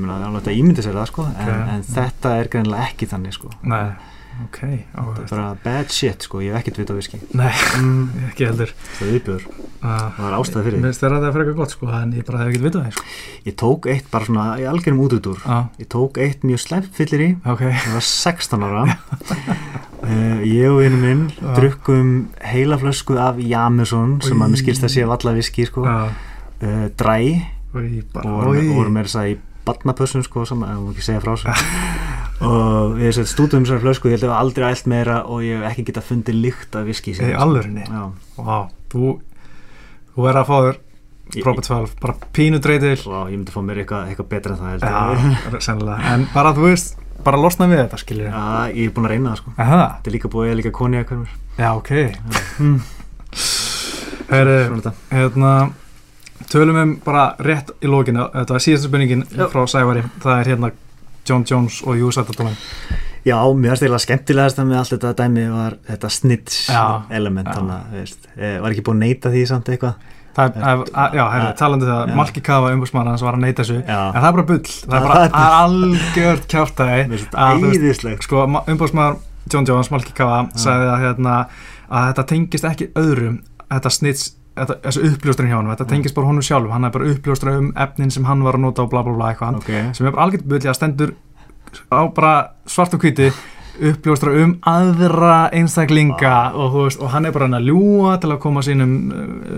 meina, 0.00 0.16
það 0.16 0.20
er 0.20 0.28
alveg 0.30 0.50
að 0.52 0.60
ímynda 0.60 0.84
sér 0.86 0.96
það 1.00 1.08
sko, 1.10 1.26
en, 1.26 1.48
Ok. 1.50 1.72
en 1.74 1.88
þetta 1.90 2.34
er 2.40 2.52
greinilega 2.52 2.90
ekki 2.92 3.10
þannig 3.12 3.36
sko. 3.36 3.52
nei 3.66 3.86
ok, 4.44 4.58
þetta 4.92 5.22
er 5.22 5.30
bara 5.30 5.46
bad 5.64 5.92
shit 5.94 6.26
sko, 6.26 6.40
ég 6.44 6.52
hef 6.52 6.60
ekkert 6.60 6.80
vita 6.82 6.94
á 6.94 6.98
viski 6.98 7.20
nei, 7.38 7.52
mm, 7.78 8.02
ekki 8.30 8.46
heldur. 8.48 8.72
Það 8.96 9.06
er 9.06 9.12
viðbjör, 9.14 9.46
uh, 9.46 9.86
það 9.86 10.20
var 10.24 10.36
ástæð 10.36 10.66
fyrir 10.66 10.76
Mér 10.76 10.82
því 10.82 10.90
finnst 10.90 11.04
þeirra 11.04 11.20
þetta 11.20 11.30
að 11.30 11.36
freka 11.38 11.54
gott 11.60 11.74
sko, 11.74 11.88
en 11.98 12.12
ég 12.16 12.26
bara 12.28 12.42
hef 12.42 12.50
ekkert 12.52 12.66
vitað 12.66 12.84
það 12.86 12.96
sko. 12.96 13.06
ég 13.48 13.56
tók 13.62 13.88
eitt 13.94 14.10
bara 14.12 14.28
svona 14.28 14.46
í 14.60 14.66
algjörum 14.70 15.02
útútur 15.06 15.40
Já, 15.42 15.56
ég 15.80 15.90
tók 15.96 16.20
eitt 16.26 16.46
mjög 16.46 16.62
slemt 16.64 16.92
fyllir 16.98 17.24
í 17.24 17.30
ok, 17.46 17.64
ég 17.70 17.96
var 17.96 18.06
16 18.10 18.66
ára. 18.66 18.84
Uh, 20.04 20.44
ég 20.58 20.68
og 20.70 20.82
einu 20.84 21.00
minn 21.02 21.24
Já. 21.34 21.50
drukkum 21.58 22.14
heila 22.44 22.80
flösku 22.82 23.18
af 23.20 23.40
Jameson 23.40 24.18
sem 24.24 24.40
að 24.42 24.54
mér 24.54 24.62
skilst 24.64 24.86
að 24.86 24.96
sé 24.98 25.08
valla 25.08 25.36
viski 25.36 25.68
sko, 25.70 25.86
já, 25.88 26.12
uh, 26.60 26.86
dræ 26.98 27.18
oi, 27.76 27.88
bara, 28.12 28.28
og 28.28 28.50
vorum, 28.50 28.60
oi. 28.60 28.76
vorum 28.76 28.96
með 28.96 29.08
þess 29.10 29.20
að 29.22 29.32
í 29.32 29.38
badnapössum 29.66 30.22
sko, 30.22 30.44
sem 30.46 30.62
að 30.62 30.92
ekki 30.92 31.08
segja 31.08 31.24
frá 31.24 31.34
og 32.44 32.96
við 32.98 33.12
sett 33.16 33.30
stúdum 33.30 33.64
þessar 33.64 33.80
flösku 33.84 34.10
ég 34.10 34.16
held 34.18 34.26
að 34.26 34.32
við 34.32 34.40
aldrei 34.40 34.66
ælt 34.70 34.88
meira 34.92 35.20
og 35.24 35.44
ég 35.46 35.62
hef 35.62 35.70
ekki 35.72 35.84
getað 35.90 36.08
fundið 36.10 36.40
lykt 36.42 36.76
af 36.76 36.84
viski 36.88 37.14
Í 37.14 37.22
Vá, 38.36 38.58
þú 38.92 39.14
þú 40.12 40.26
verður 40.26 40.42
að 40.42 40.50
fá 40.50 40.56
þér 40.66 40.82
Ég- 41.34 41.42
Proper 41.42 41.64
12, 41.66 41.94
bara 42.00 42.14
pínu 42.36 42.60
dreytil 42.62 43.00
Vá, 43.02 43.24
ég 43.26 43.34
myndi 43.40 43.50
fá 43.54 43.58
mér 43.66 43.80
eitthvað, 43.82 44.10
eitthvað 44.12 44.28
betra 44.30 44.54
en 44.54 44.60
það 44.62 45.16
ég. 45.16 45.62
Sennilega. 45.66 46.12
En 46.14 46.26
bara 46.34 46.52
þú 46.54 46.68
veist, 46.68 46.92
bara 47.26 47.40
losna 47.40 47.66
við 47.72 47.80
þetta, 47.82 47.98
skiljið 48.04 48.28
Já, 48.28 48.44
ég 48.76 48.84
er 48.84 48.92
búin 48.94 49.08
að 49.08 49.14
reyna 49.16 49.32
það 49.32 49.40
sko. 49.40 49.54
Aha, 49.64 49.80
Þetta 49.96 50.12
er 50.12 50.14
líka 50.14 50.30
búið 50.36 50.52
að 50.52 50.60
líka 50.60 50.74
koni 50.76 51.00
að 51.00 51.08
hverjum 51.08 51.26
já, 51.56 51.68
ok. 51.72 51.90
Mm. 52.60 52.78
Svona 54.26 54.76
þetta. 54.76 54.92
hérna 55.10 55.50
Tölum 56.52 56.76
um 56.78 56.90
bara 57.02 57.24
rétt 57.42 57.70
í 57.82 57.88
lókinu 57.90 58.26
Þetta 58.34 58.54
var 58.54 58.62
síðasta 58.62 58.90
spurningin 58.90 59.22
frá 59.50 59.62
Sævari. 59.70 60.02
Það 60.22 60.40
er 60.42 60.50
hérna 60.52 60.70
John 61.28 61.44
Jones 61.50 61.82
og 61.86 61.98
Júsættardómin 62.00 62.56
Já, 63.26 63.40
mér 63.58 63.72
finnst 63.72 63.82
eiginlega 63.82 64.04
skemmtilegast 64.04 64.60
með 64.62 64.76
allt 64.80 64.92
þetta 64.94 65.14
dæmi 65.18 65.46
var 65.50 65.78
þetta 65.88 66.10
snitch 66.14 66.68
Já. 66.70 66.82
element 67.10 67.48
þannig 67.50 67.96
að, 68.04 68.12
eh, 68.36 68.60
var 68.62 68.70
ekki 68.74 68.84
búin 68.86 69.00
að 69.00 69.08
neyta 69.08 69.32
því 69.34 69.42
samt 69.50 69.70
eitthvað? 69.72 69.96
Það 70.36 70.58
er, 70.60 70.64
að, 70.68 70.82
að, 70.92 71.14
já, 71.16 71.22
herri, 71.32 71.46
Já. 71.48 71.56
talandi 71.56 71.86
um 71.86 71.90
það. 71.90 72.10
Malki 72.18 72.42
Kafa 72.44 72.72
umbúrsmann 72.76 73.08
hans 73.08 73.22
var 73.24 73.38
að 73.38 73.44
neyta 73.46 73.64
þessu 73.64 73.78
Já, 73.80 74.00
En 74.12 74.20
það 74.20 74.28
er 74.28 74.36
bara 74.36 74.46
bull, 74.50 74.74
það 74.76 74.96
er 74.98 75.06
bara 75.08 75.44
algjört 75.62 76.46
kjáftæði 76.52 77.20
að, 77.32 78.20
sko, 78.26 78.44
umbúrsmaður 78.74 79.16
John 79.52 79.66
Jones, 79.68 79.90
Malki 79.94 80.14
Kafa 80.14 80.42
sagði 80.58 80.88
að, 80.92 81.04
hérna, 81.06 81.36
að 81.88 82.08
þetta 82.10 82.26
tengist 82.34 82.68
ekki 82.68 82.90
öðrum 82.98 83.40
þetta 83.70 83.92
snits, 83.94 84.26
þetta, 84.30 84.45
þessu 84.56 85.04
uppljóstrin 85.10 85.50
hjá 85.50 85.58
hann 85.58 85.68
þetta 85.72 85.88
tengist 85.90 86.16
bara 86.16 86.30
honum 86.30 86.44
sjálfum, 86.44 86.72
hann 86.72 86.88
er 86.88 86.94
bara 86.94 87.10
uppljóstra 87.12 87.56
um 87.60 87.68
efnin 87.86 88.12
sem 88.14 88.24
hann 88.28 88.44
var 88.46 88.56
að 88.56 88.64
nota 88.64 88.86
og 88.86 88.92
bla 88.92 89.02
bla 89.04 89.14
bla 89.16 89.32
eitthvað. 89.32 89.60
Ok, 89.60 89.70
sem 89.96 90.08
er 90.08 90.14
bara 90.14 90.26
algjört 90.26 90.48
bull, 90.48 90.62
að 90.62 90.78
stendur 90.78 91.14
á 91.92 92.00
bara 92.16 92.32
svart 92.64 92.96
og 92.96 93.04
hvíti 93.04 93.30
uppljóstra 93.76 94.32
um 94.40 94.54
aðra 94.64 95.50
einstaklinga 95.52 96.36
og, 96.56 96.70
þú 96.72 96.84
veist, 96.86 97.02
og 97.04 97.12
hann 97.12 97.28
er 97.28 97.34
bara 97.36 97.48
hann 97.48 97.58
að 97.58 97.70
ljúa 97.70 98.16
til 98.22 98.32
að 98.32 98.42
koma 98.46 98.64
sínum 98.64 98.94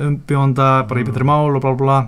umbjónda 0.08 0.70
bara 0.90 1.02
í 1.04 1.06
betri 1.06 1.26
mál 1.28 1.52
og 1.52 1.60
bla 1.62 1.74
bla 1.74 1.84
bla. 1.84 1.98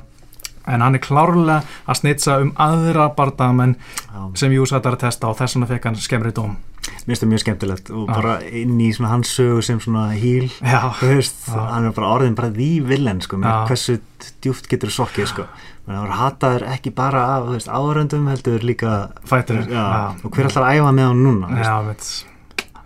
En 0.70 0.82
hann 0.84 0.94
er 0.94 1.02
klárlega 1.02 1.62
að 1.88 2.02
snitsa 2.02 2.40
um 2.42 2.50
aðra 2.60 3.08
bardamenn 3.16 3.78
já. 3.78 4.20
sem 4.38 4.52
Júsat 4.52 4.84
er 4.86 4.98
að 4.98 5.06
testa 5.06 5.30
og 5.30 5.38
þess 5.38 5.56
vegna 5.56 5.70
fekk 5.70 5.88
hann 5.88 6.02
skemmri 6.02 6.34
dóm 6.36 6.58
Mér 6.90 7.16
finnst 7.16 7.22
það 7.24 7.30
mjög 7.32 7.42
skemmtilegt 7.44 7.90
og 7.90 8.08
Já. 8.08 8.14
bara 8.14 8.34
inn 8.60 8.78
í 8.80 8.90
svona 8.94 9.08
hans 9.14 9.30
sögu 9.36 9.62
sem 9.64 9.80
svona 9.80 10.08
híl 10.14 10.48
Já, 10.60 10.80
veist, 11.00 11.46
Já. 11.48 11.58
hann 11.72 11.86
er 11.88 11.92
bara 11.96 12.10
orðin 12.18 12.34
bara 12.38 12.50
því 12.54 12.68
villen 12.86 13.20
sko, 13.24 13.38
Já. 13.40 13.66
hversu 13.68 13.98
djúft 14.44 14.68
getur 14.70 14.90
sokkið 14.94 15.26
sko, 15.32 15.46
það 15.88 16.00
var 16.04 16.16
hataður 16.20 16.66
ekki 16.74 16.92
bara 16.94 17.22
af, 17.36 17.46
veist, 17.54 17.68
áhöröndum 17.72 18.28
heldur 18.30 18.60
líka, 18.66 19.10
fættur 19.24 19.62
já, 19.70 20.14
og 20.24 20.30
hver 20.30 20.50
ætlar 20.50 20.68
að 20.68 20.80
æfa 20.80 20.92
með 20.98 21.08
hann 21.10 21.24
núna, 21.24 21.48
þú 21.50 21.64
Já, 21.64 21.76
veist, 21.88 22.26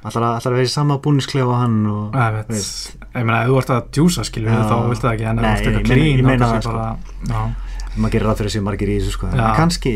ætlar 0.05 0.29
að, 0.31 0.49
vera 0.53 0.63
í 0.65 0.71
sama 0.73 0.99
búnisklefa 1.05 1.53
á 1.53 1.59
hann 1.65 1.81
og, 1.87 2.15
já, 2.15 2.31
veit 2.39 2.55
Ég 3.15 3.23
meina, 3.25 3.43
ef 3.45 3.49
þú 3.51 3.59
ert 3.61 3.71
að 3.71 3.85
djúsa, 3.95 4.25
skilur 4.27 4.51
Já. 4.55 4.63
þá 4.71 4.75
viltu 4.89 5.07
það 5.09 5.13
ekki, 5.15 5.27
en 5.31 5.39
ef 5.39 5.45
Nei, 5.45 5.55
þú 5.55 5.55
ég 5.55 5.75
eitthvað 5.75 5.89
meina- 5.89 6.05
ég 6.05 6.17
klín 6.17 6.27
meina 6.27 6.47
þá 6.47 6.49
það, 6.49 6.55
kannski 6.55 6.69
sko. 6.69 6.79
bara- 6.79 6.99
Já 7.31 7.55
maður 7.95 8.11
gerir 8.11 8.27
ráð 8.27 8.39
fyrir 8.41 8.51
þessi 8.51 8.63
margir 8.67 8.89
í 8.91 8.95
þessu 8.99 9.13
sko, 9.15 9.27
Já. 9.31 9.39
en 9.51 9.57
kannski, 9.57 9.93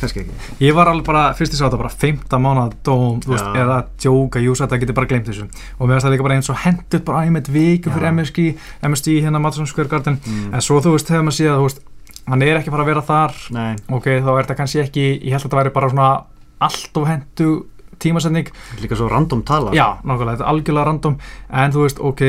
kannski 0.00 0.20
ekki. 0.22 0.34
Ég 0.64 0.74
var 0.74 0.88
alveg 0.88 1.04
bara, 1.06 1.22
fyrst 1.34 1.52
ég 1.52 1.58
sá 1.60 1.66
þetta 1.66 1.80
bara 1.80 1.90
15 1.92 2.40
mánuða 2.44 2.72
dóm, 2.86 3.20
þú 3.24 3.32
veist, 3.34 3.48
eða 3.62 3.78
djóka, 4.00 4.40
jú, 4.44 4.54
þetta 4.60 4.78
getur 4.80 4.94
bara 5.00 5.06
gleymt 5.10 5.26
þessu 5.28 5.44
og 5.78 5.88
mér 5.88 5.96
finnst 5.98 6.06
það 6.06 6.14
líka 6.14 6.26
bara 6.28 6.34
eins 6.38 6.50
og 6.50 6.60
hendut 6.64 7.04
bara 7.04 7.24
æmið 7.26 7.50
viku 7.56 7.90
Já. 7.90 7.94
fyrir 7.96 8.12
MSG, 8.12 8.46
MSG 8.82 9.16
hérna 9.24 9.40
Madison 9.40 9.66
Square 9.66 9.88
Garden, 9.88 10.20
Mm. 10.26 10.54
en 10.54 10.60
svo 10.60 10.80
þú 10.80 10.92
veist, 10.94 11.08
hefur 11.08 11.24
maður 11.26 11.38
séð, 11.40 11.56
þú 11.58 11.66
veist, 11.66 11.80
hann 12.28 12.42
er 12.42 12.56
ekki 12.60 12.70
bara 12.70 12.82
að 12.84 12.86
vera 12.94 13.02
þar 13.02 13.34
Nei, 13.50 13.76
ok, 13.88 14.04
þá 14.20 14.30
er 14.38 14.44
þetta 14.44 14.56
kannski 14.56 14.80
ekki, 14.84 15.04
ég 15.24 15.30
held 15.32 15.42
að 15.42 15.48
þetta 15.50 15.60
væri 15.62 15.72
bara 15.74 15.90
svona 15.90 16.24
allt 16.60 16.96
of 16.96 17.08
hendu 17.08 17.66
tímasetning 18.00 18.48
líka 18.80 18.96
svo 18.96 19.08
random 19.10 19.42
tala. 19.42 19.70
já, 19.72 19.98
nákvæmlega, 20.04 20.38
þetta 20.38 20.44
er 20.46 20.52
algjörlega 20.54 20.86
random 20.86 21.16
en 21.50 21.72
þú 21.72 21.82
veist, 21.84 21.98
ok, 22.00 22.22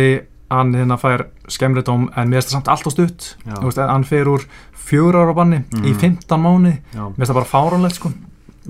hann 0.52 0.74
hérna 0.76 0.98
fær 1.00 1.26
skemmri 1.48 1.82
dóm, 1.88 2.10
en 2.16 2.30
mér 2.30 2.42
finnst 2.42 2.52
það 2.52 2.58
samt 2.60 2.68
allt 2.74 2.88
of 2.88 2.94
stutt 2.94 3.36
veist, 3.62 3.78
hann 3.82 4.04
fer 4.08 4.26
úr 4.32 4.46
fjögur 4.76 5.16
ára 5.22 5.34
banni 5.38 5.64
í 5.72 5.94
Mhm. 5.94 6.00
15 6.00 6.42
mánu 6.42 6.74
Já. 6.94 7.08
mér 7.10 7.16
finnst 7.18 7.32
það 7.32 7.40
bara 7.40 7.54
fáránlegt, 7.54 7.96
sko 7.96 8.12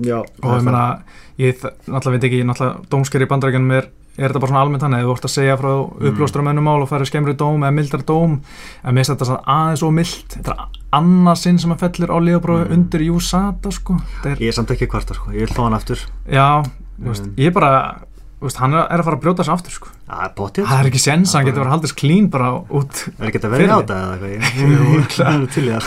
Já. 0.00 0.18
og 0.20 0.52
ég 0.58 0.62
meina, 0.64 1.02
ég 1.38 1.58
náttúrulega 1.88 2.10
veit 2.12 2.24
ekki 2.24 2.44
náttúrulega 2.44 2.86
dómsker 2.88 3.22
í 3.22 3.26
bandarækjunum 3.28 3.72
er 3.78 3.88
er 4.18 4.28
þetta 4.28 4.40
bara 4.40 4.50
svona 4.52 4.60
almennt 4.60 4.82
hann, 4.82 4.92
ef 4.94 5.06
þú 5.06 5.12
ert 5.16 5.24
að 5.24 5.32
segja 5.32 5.56
frá 5.56 5.72
Mm. 5.72 6.08
upplóstur 6.10 6.40
um 6.40 6.48
ennumál 6.48 6.82
og 6.82 6.88
færi 6.90 7.06
skemmri 7.08 7.32
dóm 7.34 7.62
eða 7.64 7.72
mildar 7.72 8.02
dóm, 8.04 8.40
en 8.84 8.94
mér 8.94 9.00
finnst 9.06 9.10
þetta 9.16 9.24
svona 9.24 9.44
aðeins 9.48 9.82
og 9.82 9.92
mild, 9.92 10.28
þetta 10.28 10.52
er 10.52 10.66
annað 10.92 11.36
sinn 11.38 11.58
sem 11.58 11.72
að 11.72 11.78
fellir 11.80 12.10
á 12.12 12.18
liðabrófi 12.20 12.66
Mm. 12.68 12.72
undir 12.76 13.00
Júsata 13.08 13.72
sko, 13.72 13.94
þetta 14.20 14.30
er, 14.32 14.36
Ég 14.36 14.48
er 14.48 14.52
samt 14.52 14.68
ekki 14.70 14.86
kvarta 14.86 15.14
sko, 15.14 15.30
ég 15.32 15.38
vil 15.48 15.56
fá 15.56 15.62
hann 15.64 15.72
aftur. 15.72 15.96
já 16.28 16.62
þú 17.00 17.08
veist, 17.08 17.24
Mm. 17.24 17.34
ég 17.36 17.46
er 17.46 17.50
bara 17.52 18.00
veist, 18.42 18.58
hann 18.62 18.74
er 18.74 18.98
að 18.98 19.04
fara 19.06 19.16
að 19.16 19.22
brjóta 19.24 19.42
þessu 19.42 19.54
aftur 19.54 19.72
sko 19.76 19.88
potið. 20.36 20.66
það 20.68 20.80
er 20.82 20.90
ekki 20.90 21.00
sens, 21.02 21.32
hann 21.32 21.44
Já, 21.46 21.48
getur 21.50 21.62
verið 21.62 21.70
að 21.70 21.76
haldast 21.76 21.96
klín 21.96 22.28
bara 22.30 22.50
út 22.68 23.02
Er 23.18 23.30
ekki 23.30 23.40
að 23.42 23.50
vera 23.54 23.62
á 23.62 23.62
Fyrir. 23.62 23.74
þetta 23.80 23.96
eða 24.02 24.12
eitthvað? 24.12 24.32
Ég- 24.32 24.54
Jú, 24.60 24.68
Ég 24.68 24.76
örugglega. 24.98 25.32
er 25.32 25.46
til 25.54 25.64
í 25.64 25.72
það. 25.72 25.86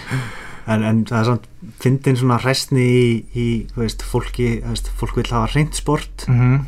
En, 0.70 0.82
en 0.86 0.98
það 1.08 1.18
er 1.18 1.24
samt, 1.26 1.46
fyndin 1.82 2.16
svona 2.20 2.36
hræstni 2.38 2.82
í, 2.84 3.06
í, 3.34 3.46
veist, 3.74 4.02
fólki, 4.06 4.60
veist, 4.62 4.90
fólk 5.00 5.16
vil 5.18 5.24
hafa 5.32 5.48
reynd 5.56 5.74
sport, 5.74 6.26
mm 6.28 6.60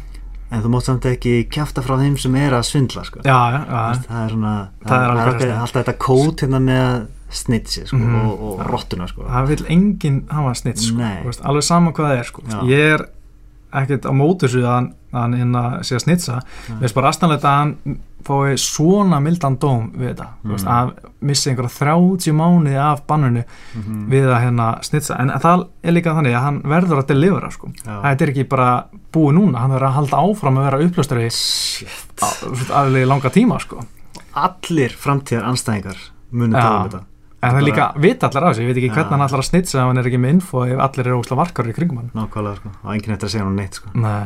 en 0.52 0.60
þú 0.60 0.68
mátt 0.68 0.84
samt 0.84 1.06
ekki 1.08 1.30
kjafta 1.48 1.80
frá 1.80 1.94
þeim 1.96 2.18
sem 2.20 2.34
er 2.36 2.52
að 2.52 2.66
svindla, 2.68 3.00
sko. 3.08 3.22
já, 3.24 3.36
já, 3.54 3.62
Það 4.04 4.18
er 4.26 4.32
svona, 4.34 4.50
Það 4.84 4.92
er 4.98 5.12
alveg 5.12 5.22
alltaf, 5.30 5.52
alltaf 5.62 5.78
þetta 5.78 5.94
kót 6.04 6.42
hérna 6.44 6.58
með 6.60 7.06
snitsi, 7.32 7.84
sko, 7.88 7.96
Mhm. 7.96 8.18
og, 8.28 8.42
og 8.50 8.60
rottuna, 8.68 9.06
sko. 9.08 9.22
það 9.32 9.46
vil 9.48 9.64
enginn 9.72 10.18
hafa 10.28 10.52
snitt 10.60 10.78
sko, 10.84 11.00
alveg 11.48 11.64
sama 11.64 11.92
hvað 11.96 12.10
það 12.10 12.18
er 12.18 12.28
sko. 12.28 12.42
Ég 12.68 12.92
er 12.98 13.06
ekkert 13.72 14.04
á 14.08 14.12
þessu 14.12 14.62
að 14.62 14.90
hann, 15.12 15.34
hérna 15.36 15.62
sé 15.84 15.96
að 15.96 16.04
snitsa 16.06 16.38
mér 16.68 16.80
finnst 16.82 16.94
bara 16.96 17.10
aðstæðanlegt 17.10 17.44
að 17.44 17.58
hann 17.58 17.98
fái 18.22 18.54
svona 18.62 19.18
mildan 19.20 19.56
dóm 19.58 19.88
við 19.98 20.12
þetta 20.12 20.26
mm. 20.44 20.50
veist, 20.52 20.64
Mm. 20.64 20.72
að 20.72 20.92
missi 21.20 21.50
einhverja 21.50 21.74
30 21.78 22.32
mánuði 22.38 22.76
af 22.78 23.02
bannunu 23.06 23.42
Mhm. 23.74 24.06
við 24.12 24.28
að 24.30 24.40
hérna 24.44 24.66
snitsa 24.86 25.18
en 25.20 25.28
það 25.42 25.66
er 25.82 25.92
líka 25.92 26.14
þannig 26.14 26.36
að 26.38 26.42
hann 26.46 26.60
verður 26.62 27.02
að 27.02 27.06
delivera 27.08 27.50
sko. 27.50 27.72
Þetta 27.84 28.22
er 28.22 28.30
ekki 28.32 28.48
bara 28.48 28.84
búið 29.12 29.34
núna 29.38 29.58
hann 29.58 29.70
verður 29.74 29.88
að 29.88 29.96
halda 29.98 30.16
áfram 30.22 30.58
að 30.58 30.64
vera 30.70 30.82
upplöstari 30.86 31.30
Shit. 31.30 32.22
alveg 32.70 33.06
langa 33.06 33.30
tíma 33.30 33.58
sko. 33.60 33.82
Allir 34.34 34.90
framtíðar 34.96 35.44
anstæðingar 35.50 35.96
munu 36.32 36.54
Já. 36.56 36.60
tala 36.62 36.78
um 36.84 36.88
þetta. 36.90 37.04
En 37.42 37.50
það 37.50 37.58
er 37.60 37.66
líka 37.66 37.86
vita 38.04 38.28
allar 38.28 38.46
af 38.46 38.52
þessu, 38.52 38.62
ég 38.62 38.70
veit 38.70 38.80
ekki 38.80 38.90
Já. 38.90 38.94
hvernig 38.98 39.16
hann 39.16 39.24
allar 39.26 39.42
að 39.42 39.48
snitsa 39.48 39.78
ef 39.80 39.88
hann 39.90 39.98
er 40.02 40.08
ekki 40.10 40.20
með 40.22 40.34
info 40.36 40.64
ef 40.66 40.82
allir 40.86 41.08
eru 41.08 41.18
ósla 41.18 41.38
varkar 41.42 41.70
í 41.70 41.74
kringum 41.76 41.98
hann 42.02 42.10
Nákvæmlega, 42.14 42.60
sko. 42.60 42.72
Og 42.84 42.92
enginn 42.94 43.16
eftir 43.16 43.28
að 43.28 43.34
segja 43.34 43.46
hann 43.46 43.58
neitt, 43.58 43.80
sko. 43.80 43.92
Nei. 43.98 44.22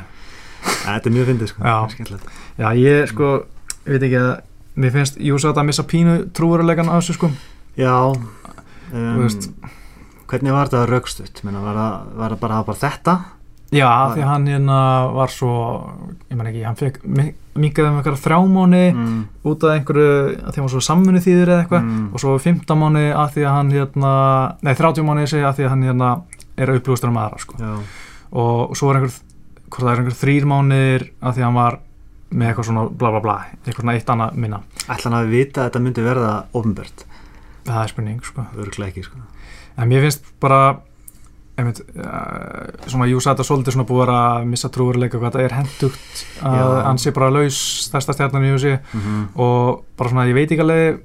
Þetta 0.67 1.11
er 1.11 1.15
mjög 1.17 1.31
fyndið, 1.31 1.53
sko. 1.53 1.63
Já. 1.65 1.77
Já, 2.57 2.69
ég 2.81 3.11
sko, 3.13 3.31
ég 3.87 3.97
veit 3.97 4.07
ekki 4.11 4.21
að 4.21 4.33
mér 4.77 4.93
finnst 4.93 5.17
Júsat 5.23 5.57
að 5.57 5.69
missa 5.71 5.87
pínu 5.89 6.19
trúverulegan 6.37 6.91
á 6.93 7.01
þessu 7.01 7.17
sko 7.17 7.31
Já 7.81 7.97
um. 8.13 9.29
Hvernig 10.27 10.53
var 10.53 10.67
þetta 10.69 10.87
raukstutt? 10.91 11.41
Meina, 11.47 11.61
var, 11.63 11.77
það, 11.79 12.07
var 12.19 12.33
það 12.35 12.41
bara 12.43 12.57
að 12.57 12.61
hafa 12.61 12.67
bara 12.73 12.83
þetta? 12.83 13.13
Já, 13.75 13.83
Já. 13.83 14.15
því 14.15 14.23
hann 14.23 14.47
hérna 14.47 14.79
var 15.15 15.29
svo 15.35 15.53
ég 16.31 16.37
man 16.39 16.47
ekki, 16.47 16.63
hann 16.65 16.77
fekk 16.79 17.01
mingaði 17.57 17.89
um 17.91 17.97
eitthvað 17.99 18.21
þrjá 18.23 18.39
mánu 18.53 18.83
Mm, 18.95 19.17
út 19.45 19.65
af 19.65 19.73
einhverju, 19.75 20.11
því 20.37 20.55
hann 20.55 20.67
var 20.67 20.73
svo 20.75 20.83
samfunni 20.87 21.23
þýðir 21.25 21.51
eða 21.51 21.65
eitthvað. 21.65 21.83
Mm, 21.83 22.05
og 22.15 22.21
svo 22.23 22.37
15 22.39 22.79
mánu 22.79 23.03
að 23.17 23.33
því 23.35 23.43
að 23.47 23.55
hann 23.57 23.71
hérna 23.75 24.13
nei, 24.63 24.75
30 24.75 25.03
mánu 25.09 25.27
segja 25.27 25.49
að 25.51 25.57
því 25.59 25.65
að 25.67 25.73
hann 25.75 25.83
hérna 25.89 26.11
er 26.57 26.73
upplústur 26.77 27.09
um 27.11 27.19
aðra 27.19 27.39
sko. 27.43 27.59
Já, 27.59 27.75
og 28.33 28.77
svo 28.77 28.91
er 28.93 29.01
einhver, 29.01 29.19
hvort 29.71 29.83
það 29.83 29.93
er 29.93 30.01
einhver 30.05 30.19
þrýr 30.23 30.47
mánir 30.47 31.07
að 31.21 31.35
því 31.35 31.43
að 31.43 31.49
hann 31.49 31.59
var 31.61 31.79
með 32.31 32.49
eitthvað 32.53 32.67
svona 32.71 32.89
bla 32.91 33.11
bla 33.11 33.21
bla, 33.21 33.37
eitthvað 33.67 33.83
svona 33.83 33.95
eitt 33.99 34.11
annað 34.15 34.35
minna. 34.37 34.61
Ætla 34.87 35.11
hann 35.11 35.19
að 35.21 35.31
vita 35.35 35.61
að 35.63 35.69
þetta 35.71 35.83
myndi 35.83 36.03
verða 36.07 36.33
ofnbært 36.55 37.05
það 37.67 37.83
er 37.83 37.89
spurning 37.91 38.21
sko. 38.23 38.45
Örglega 38.63 38.93
ekki, 38.93 39.03
sko. 39.09 39.19
En 39.77 39.89
mér 39.91 40.05
finnst 40.07 40.25
bara 40.41 40.77
einmitt, 41.57 41.81
uh, 41.97 42.69
svona 42.87 43.07
Júsa 43.09 43.33
þetta 43.33 43.45
svolítið 43.49 43.73
svona 43.77 43.89
búið 43.89 44.11
að 44.13 44.47
missa 44.51 44.69
trúveruleika 44.69 45.19
hvað 45.19 45.33
þetta 45.33 45.45
er 45.45 45.55
hendugt 45.57 46.25
að 46.45 46.57
Já. 46.61 46.83
hann 46.85 46.99
sé 47.01 47.13
bara 47.17 47.31
laus 47.33 47.59
stærsta 47.87 48.13
stjarnan 48.13 48.45
í 48.45 48.51
Júsi 48.53 48.75
mm 48.77 49.01
-hmm. 49.01 49.29
og 49.41 49.85
bara 49.97 50.11
svona 50.11 50.27
ég 50.29 50.35
veit 50.35 50.51
ekki 50.53 50.61
alveg 50.61 50.99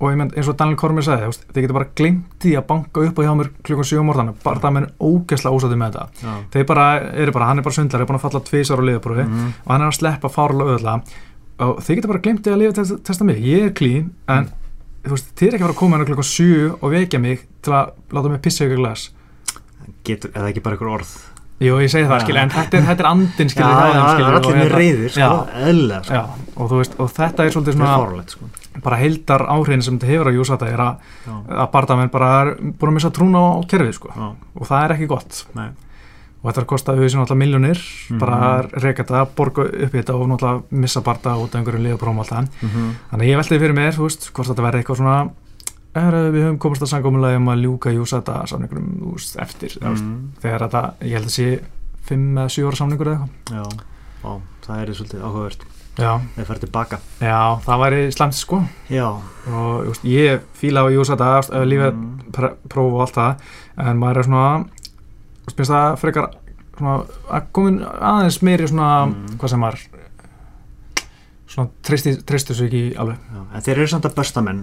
og 0.00 0.14
mynd, 0.14 0.34
eins 0.38 0.46
og 0.48 0.54
Daniel 0.56 0.76
Kormir 0.78 1.02
sagði 1.02 1.32
þið 1.50 1.62
getur 1.64 1.74
bara 1.74 1.88
glimt 1.98 2.24
því 2.38 2.52
að 2.58 2.66
banka 2.68 3.00
upp 3.00 3.16
á 3.18 3.22
hjá 3.26 3.32
mér 3.34 3.48
klukkan 3.66 3.84
7 3.84 4.02
morðan, 4.06 4.34
bara 4.44 4.60
það 4.60 4.72
menn 4.76 4.86
ógeðslega 5.00 5.56
ósætti 5.56 5.78
með 5.80 5.90
þetta. 5.92 6.06
Já. 6.22 6.34
Þeir 6.52 6.66
bara, 6.66 6.84
eru 7.18 7.32
bara, 7.32 7.46
hann 7.46 7.58
er 7.58 7.62
bara 7.66 7.74
svindlar, 7.74 8.00
er 8.00 8.06
búin 8.06 8.18
að 8.18 8.26
falla 8.26 8.40
tvisar 8.40 8.78
á 8.78 8.82
liðabrófi 8.86 9.24
Mhm. 9.26 9.52
og 9.66 9.72
hann 9.72 9.82
er 9.82 9.88
að 9.88 9.98
sleppa 9.98 10.28
fárlega 10.28 10.76
öðla. 10.78 11.02
Og 11.58 11.78
þið 11.82 11.94
getur 11.96 12.08
bara 12.08 12.22
glimt 12.22 12.42
því 12.46 12.52
að 12.52 12.58
lifa 12.58 12.98
testa, 13.02 13.24
mig. 13.24 13.36
Ég 13.42 13.64
er 13.64 13.70
klín, 13.74 14.10
en 14.28 14.50
þú 15.02 15.10
veist, 15.10 15.34
þið 15.34 15.48
er 15.48 15.54
ekki 15.54 15.64
að 15.64 15.66
fara 15.66 15.72
að 15.74 15.82
koma 15.82 15.96
hérna 15.96 16.06
klukkan 16.06 16.30
7 16.30 16.76
og 16.80 16.90
vekja 16.92 17.18
mig 17.20 17.38
til 17.62 17.72
að 17.72 17.90
láta 18.12 18.28
mig 18.30 18.42
pissa 18.42 18.64
ykkur 18.64 18.76
glas 18.76 19.10
Getur, 20.04 20.30
eða 20.34 20.48
ekki 20.52 20.62
bara 20.62 20.76
ykkur 20.78 20.92
orð? 20.98 21.10
Jú, 21.58 21.74
ég 21.82 21.90
segi 21.90 22.06
það, 22.06 22.20
Já. 22.20 22.24
skilja, 22.24 22.42
en 22.46 22.50
þetta 22.54 22.76
er, 22.78 22.82
þetta 22.86 23.02
er 23.02 23.08
andin, 23.10 23.48
skilja, 23.50 23.68
þeim, 23.68 23.96
það 23.98 24.20
er 24.20 24.36
allir 24.38 24.54
með 24.54 24.62
hérna- 24.62 24.78
reyðir, 24.78 25.10
sko, 25.10 25.30
eðlega, 25.68 26.04
sko. 26.04 26.14
Já, 26.14 26.52
og 26.56 26.70
veist, 26.70 26.92
og 27.02 27.08
þetta 27.16 27.44
er 27.44 27.50
svolítið 27.50 27.64
Það 27.64 27.74
er 27.74 27.80
svona 27.82 27.98
fárlegt, 27.98 28.30
sko. 28.30 28.44
bara 28.84 28.96
heildar 29.00 29.42
áhrifin 29.48 29.82
sem 29.82 29.98
þetta 29.98 30.06
hefur 30.12 30.30
á 30.30 30.36
Júsata 30.38 30.68
er 30.70 30.78
að, 30.78 30.94
að 31.50 31.70
bardamenn 31.72 32.10
bara 32.14 32.28
er 32.42 32.54
búin 32.62 32.90
að 32.92 32.94
missa 32.94 33.10
trún 33.10 33.34
á 33.34 33.44
kerfið, 33.66 33.92
sko, 33.98 34.08
og 34.54 34.66
það 34.70 34.84
er 34.84 34.94
ekki 34.94 35.08
gott. 35.10 35.44
Nei. 35.58 35.68
Og 36.38 36.46
þetta 36.52 36.60
er 36.60 36.64
að 36.64 36.70
kosta 36.70 36.92
auðvitað 36.94 37.18
náttúrulega 37.18 37.42
miljónir 37.42 37.78
Mhm. 38.12 38.18
bara 38.20 38.36
að 38.38 38.70
reyka 38.78 39.02
þetta, 39.02 39.26
borga 39.34 39.62
upp 39.66 39.92
í 39.94 39.98
þetta 39.98 40.14
og 40.14 40.28
náttúrulega 40.30 40.62
missa 40.70 41.00
barda 41.02 41.34
út 41.34 41.50
af 41.50 41.58
einhverju 41.58 41.82
liðabróm 41.82 42.18
alltaf 42.22 42.46
Mhm. 42.62 42.94
þannig 43.10 43.26
að 43.26 43.30
ég 43.32 43.36
velti 43.36 43.58
fyrir 43.58 43.74
mér, 43.74 43.92
þú 43.98 44.06
veist, 44.06 44.30
hvort 44.32 44.46
þetta 44.46 44.62
verði 44.62 44.78
eitthvað 44.84 44.96
svona 45.02 45.30
við 46.34 46.42
höfum 46.44 46.58
komast 46.58 46.82
að 46.82 46.90
sangómulega 46.92 47.36
um 47.40 47.48
að 47.48 47.62
ljúka 47.64 47.90
Júsata 47.94 48.46
samningurum 48.46 49.16
eftir, 49.42 49.78
mm. 49.80 50.12
þegar 50.42 50.66
þetta, 50.66 50.82
ég 51.02 51.12
held 51.18 51.26
að 51.30 51.34
sé 51.34 51.48
5 52.08 52.38
eða 52.38 52.48
7 52.54 52.66
ára 52.68 52.76
samningur 52.76 53.06
eða 53.12 53.28
eitthvað. 53.28 53.56
Já, 53.56 53.64
á, 54.24 54.30
það 54.66 54.80
er 54.84 54.92
svolítið 54.94 55.24
áhugavert. 55.28 55.66
Þeir 55.98 56.46
færi 56.46 56.60
tilbaka. 56.62 56.98
Já, 57.18 57.38
það 57.64 57.80
væri 57.82 58.02
slæmt 58.14 58.36
sko. 58.38 58.60
Já. 58.88 59.06
Og 59.50 59.86
just, 59.88 60.04
ég 60.06 60.44
fíla 60.54 60.84
á 60.86 60.94
Júsata 60.94 61.30
lífið 61.66 61.92
Mm. 61.94 62.20
pr- 62.36 62.54
próf 62.68 62.92
og 62.92 63.00
allt 63.00 63.14
það 63.14 63.36
en 63.88 63.98
maður 63.98 64.18
er 64.18 64.22
svona 64.22 64.64
finnst 65.56 65.72
það 65.72 65.96
frekar 65.98 66.28
svona, 66.78 66.94
að 67.34 67.42
komin 67.52 67.80
aðeins 67.82 68.42
meiri 68.42 68.68
svona 68.68 69.06
Mm. 69.08 69.38
hvað 69.38 69.48
sem 69.50 69.60
var 69.60 69.78
tristu 71.82 72.54
sig 72.54 72.68
ekki 72.68 72.82
alveg. 73.00 73.18
Já, 73.34 73.42
en 73.54 73.64
þeir 73.66 73.74
eru 73.74 73.88
samt 73.90 74.08
að 74.08 74.16
besta 74.18 74.42
menn. 74.44 74.62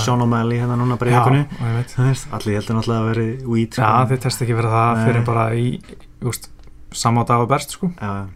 Sean 0.00 0.24
O'Malley 0.24 0.62
hérna 0.62 0.78
núna 0.78 0.98
bara 1.00 1.10
í 1.10 1.42
ég 1.42 1.96
veist, 1.98 2.28
allir 2.34 2.58
heldur 2.60 2.78
náttúrulega 2.78 3.02
að 3.02 3.10
veri 3.10 3.28
weed 3.48 3.78
já, 3.80 3.90
þið 4.12 4.22
testa 4.26 4.46
ekki 4.46 4.58
fyrir 4.60 4.72
það 4.76 5.02
fyrir 5.08 5.26
bara 5.26 5.44
í 5.58 5.66
just, 6.22 6.50
sama 6.94 7.26
dag 7.28 7.44
og 7.44 7.50
berst 7.50 7.76
sko. 7.76 7.90
Já, 7.98 8.26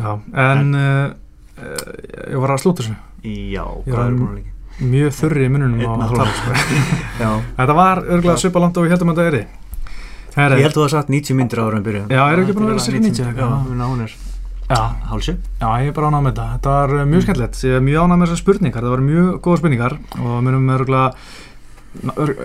já, 0.00 0.14
en 0.48 0.72
uh, 0.76 1.10
uh, 1.56 1.84
ég 2.26 2.40
var 2.44 2.56
að 2.56 2.64
slúta 2.66 2.84
þessu. 2.84 2.98
Já 3.24 3.64
Ég 3.64 3.92
hvað 3.92 4.06
er 4.06 4.16
búin 4.16 4.30
að 4.30 4.40
líka 4.40 4.56
mjög 4.80 5.12
þurri 5.12 5.44
í 5.44 5.50
mununum 5.52 5.80
á 5.84 6.08
tala 6.08 6.28
sko. 6.32 6.54
Þetta 7.58 7.74
var 7.76 8.00
örgulega 8.00 8.40
svipa 8.40 8.62
langt 8.62 8.78
og 8.80 8.86
við 8.86 8.94
heldum 8.94 9.12
að 9.12 9.20
þetta 9.20 9.42
er 9.42 9.56
Herri, 10.30 10.60
ég 10.60 10.68
held 10.68 10.76
að 10.76 10.78
þú 10.78 10.82
hafa 10.84 10.92
sagt 10.94 11.10
90 11.10 11.36
myndir 11.36 11.60
ára 11.60 11.78
um 11.80 11.84
byrju 11.84 12.02
Já, 12.06 12.20
eru 12.30 12.44
ekki 12.44 12.54
búin 12.54 12.68
að 12.68 12.72
vera 12.72 12.84
cirka 12.84 13.02
90 13.02 13.40
Já, 13.40 13.48
hún 13.82 14.04
er 14.04 14.12
hálsum 15.10 15.36
Já, 15.60 15.68
ég 15.82 15.88
er 15.90 15.92
bara 15.92 16.08
ánægð 16.10 16.22
með 16.24 16.32
þetta. 16.32 16.48
Þetta 16.54 16.70
var 16.78 16.94
uh, 17.00 17.04
mjög 17.10 17.22
skemmtilegt. 17.26 17.60
Ég 17.66 17.76
er 17.76 17.86
mjög 17.90 18.02
ánægð 18.06 18.18
með 18.22 18.26
þessar 18.30 18.42
spurningar. 18.44 18.82
Það 18.86 18.94
var 18.96 19.06
mjög 19.10 19.40
góða 19.44 19.58
spurningar 19.62 19.96
og 20.20 20.42
munum 20.46 20.70
örgulega 20.76 21.12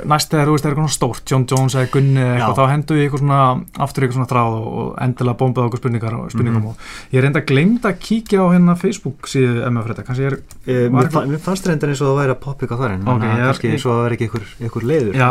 næst 0.10 0.32
þegar 0.34 0.48
þú 0.50 0.54
veist, 0.56 0.66
er 0.66 0.72
eitthvað 0.74 0.94
stórt 0.96 1.30
John 1.30 1.44
Jones 1.46 1.76
eða 1.78 1.90
Gunni 1.94 2.18
eða 2.18 2.32
eitthvað, 2.34 2.56
þá 2.58 2.72
hendu 2.72 2.96
ég 2.98 3.04
eitthvað 3.06 3.22
svona 3.22 3.42
aftur 3.86 4.06
eitthvað 4.08 4.18
svona 4.18 4.30
þráð 4.32 4.56
og, 4.58 4.88
endilega 5.06 5.38
bombað 5.38 5.68
okkur 5.70 5.82
spurningar 5.84 6.16
og 6.18 6.32
spurningum 6.34 6.64
Mhm. 6.64 6.72
og 6.72 7.14
ég 7.14 7.22
reynda 7.22 7.42
að 7.44 7.46
glemda 7.52 7.92
að 7.92 8.00
kíkja 8.08 8.42
á 8.42 8.46
hérna 8.56 8.74
Facebook 8.76 9.30
síðu 9.30 9.62
MF 9.70 9.86
Fredda, 9.86 10.04
kannski 10.08 10.26
ég 10.26 10.32
er, 10.34 10.40
Eh, 10.66 10.90
Var 10.90 11.04
Mér, 11.06 11.12
fa 11.14 11.22
mér 11.30 11.38
fannst 11.46 11.68
reyndar 11.70 11.90
eins 11.94 12.02
og 12.02 12.10
það 12.10 12.18
væri 12.24 12.34
að 12.34 12.42
poppa 12.42 12.66
ykkur 12.66 12.78
þar 12.82 12.92
en 12.96 13.08
Ok, 13.08 13.16
okay, 13.22 13.30
er- 13.30 13.46
kannski 13.54 13.70
eins 13.70 13.86
og 13.86 13.92
það 13.94 14.04
væri 14.10 14.18
ekki 14.18 14.30
ykkur 14.66 14.82
leiður 14.82 15.14
já, 15.14 15.30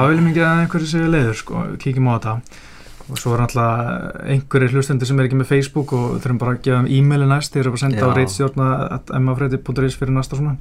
að 3.04 3.10
á 3.10 3.12
og 3.12 3.18
svo 3.20 3.34
er 3.34 3.42
náttúrulega 3.42 4.26
einhverjir 4.32 4.72
hlustendur 4.74 5.08
sem 5.08 5.18
er 5.20 5.28
ekki 5.28 5.38
með 5.38 5.50
Facebook 5.50 5.92
og 5.96 6.18
þurfum 6.24 6.38
bara 6.40 6.54
að 6.54 6.60
gefa 6.64 6.80
þeim 6.80 6.90
e-maili 6.98 7.28
næst, 7.28 7.52
þeir 7.52 7.62
eru 7.64 7.72
bara 7.74 7.80
að 7.80 7.84
senda 7.84 8.04
á 8.04 8.08
Já. 8.08 8.14
reitstjórna 8.18 8.68
mfreddi.is 9.28 9.98
fyrir 10.00 10.14
næsta 10.16 10.38
svona. 10.38 10.54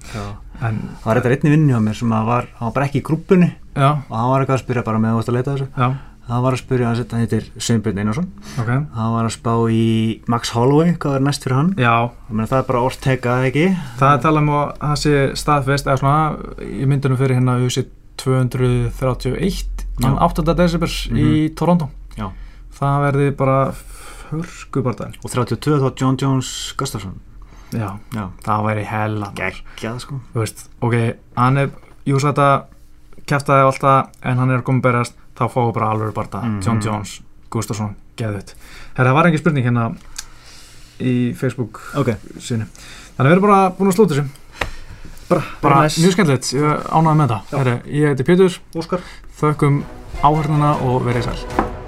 En, 0.63 0.81
Það 0.99 1.05
var 1.07 1.19
eitthvað 1.19 1.35
einni 1.37 1.53
vinni 1.55 1.73
hjá 1.73 1.83
mér 1.83 1.99
sem 1.99 2.15
að 2.15 2.31
var, 2.31 2.49
hann 2.57 2.67
var 2.69 2.75
bara 2.77 2.89
ekki 2.89 2.99
í 2.99 3.05
grúppunni 3.07 3.49
já, 3.53 3.89
og 3.95 4.17
hann 4.17 4.33
var 4.33 4.43
eitthvað 4.43 4.57
að 4.59 4.65
spyrja 4.65 4.83
bara 4.89 4.99
með 5.03 5.13
að 5.13 5.21
að 5.31 5.37
leita 5.37 5.53
að 5.53 5.57
þessu. 5.57 5.69
Já, 5.77 5.87
hann 6.27 6.43
var 6.43 6.57
að 6.57 6.61
spyrja, 6.63 6.91
hann 6.91 6.99
hann 7.15 7.23
heitir 7.23 7.49
Sveinbjörn 7.57 8.03
Einarsson. 8.03 8.29
Ok. 8.59 8.69
Hann 8.99 9.15
var 9.15 9.29
að 9.29 9.35
spá 9.37 9.53
í 9.71 9.87
Max 10.31 10.53
Holloway 10.55 10.95
hvað 10.99 11.17
er 11.19 11.25
næst 11.27 11.47
fyrir 11.47 11.59
hann? 11.61 11.73
Meina, 12.29 12.47
það 12.51 12.59
er 12.61 12.69
bara 12.69 12.85
orðteka, 12.89 13.39
eða 13.39 13.51
ekki? 13.51 13.65
Það 13.99 14.15
er 14.17 14.23
talað 14.27 14.43
um 14.45 14.53
að 14.59 14.71
það 14.83 14.95
sé 15.03 15.17
staðfest 15.43 15.91
í 16.63 16.87
myndunum 16.91 17.19
fyrir 17.19 17.39
hérna 17.39 17.59
USA 17.63 17.87
231 18.23 19.69
Já. 20.01 20.09
8. 20.25 20.55
desember 20.57 20.89
í 21.13 21.49
Toronto 21.57 21.89
Já. 22.17 22.27
það 22.79 22.97
verði 23.07 23.29
bara 23.37 23.57
hörkubardaðin 24.31 25.15
og 25.23 25.31
32 25.33 25.79
þá 25.83 25.87
John 26.01 26.17
Jones 26.21 26.49
Gustafsson. 26.77 27.19
Já, 27.73 27.89
Já, 28.13 28.27
það 28.45 28.63
væri 28.67 28.83
hella 28.85 29.31
geggjað 29.37 29.99
sko. 30.03 30.19
Veist, 30.37 30.67
ok, 30.85 30.95
hann 31.37 31.57
er 31.57 31.71
jú 32.05 32.19
svo 32.21 32.29
þetta 32.31 32.65
kæftaði 33.29 33.65
alltaf 33.65 34.09
en 34.21 34.37
hann 34.41 34.51
er 34.53 34.61
að 34.61 34.81
berast 34.83 35.15
þá 35.37 35.47
fáum 35.49 35.69
við 35.71 35.73
bara 35.79 35.89
alveg 35.93 36.13
barda 36.13 36.41
Mhm. 36.43 36.61
John 36.65 36.81
Jones, 36.81 37.21
Gustafsson, 37.49 37.95
geðut 38.17 38.53
Herra, 38.95 39.09
það 39.09 39.13
var 39.17 39.25
engin 39.25 39.39
spurning 39.41 39.65
hérna 39.65 39.87
í 40.99 41.33
Facebook 41.35 41.81
Ok, 41.97 42.13
sinni 42.39 42.65
þannig 43.17 43.29
við 43.29 43.31
erum 43.37 43.47
bara 43.47 43.69
búin 43.71 43.89
að 43.89 43.95
slúta 43.97 44.13
þessu. 44.15 44.29
Bara, 45.29 45.43
bara 45.61 45.75
mjög 45.87 46.13
skemmtilegt, 46.13 46.53
ég 46.53 46.87
ánægði 46.93 47.17
með 47.17 47.27
Já. 47.33 47.41
Herra, 47.57 47.75
ég 47.87 48.07
heiti 48.11 48.23
Pétur. 48.27 48.57
Óskar. 48.75 49.01
Þökkum 49.39 49.83
áhörnuna 50.21 50.75
og 50.83 51.01
verið 51.07 51.23
sæl 51.23 51.82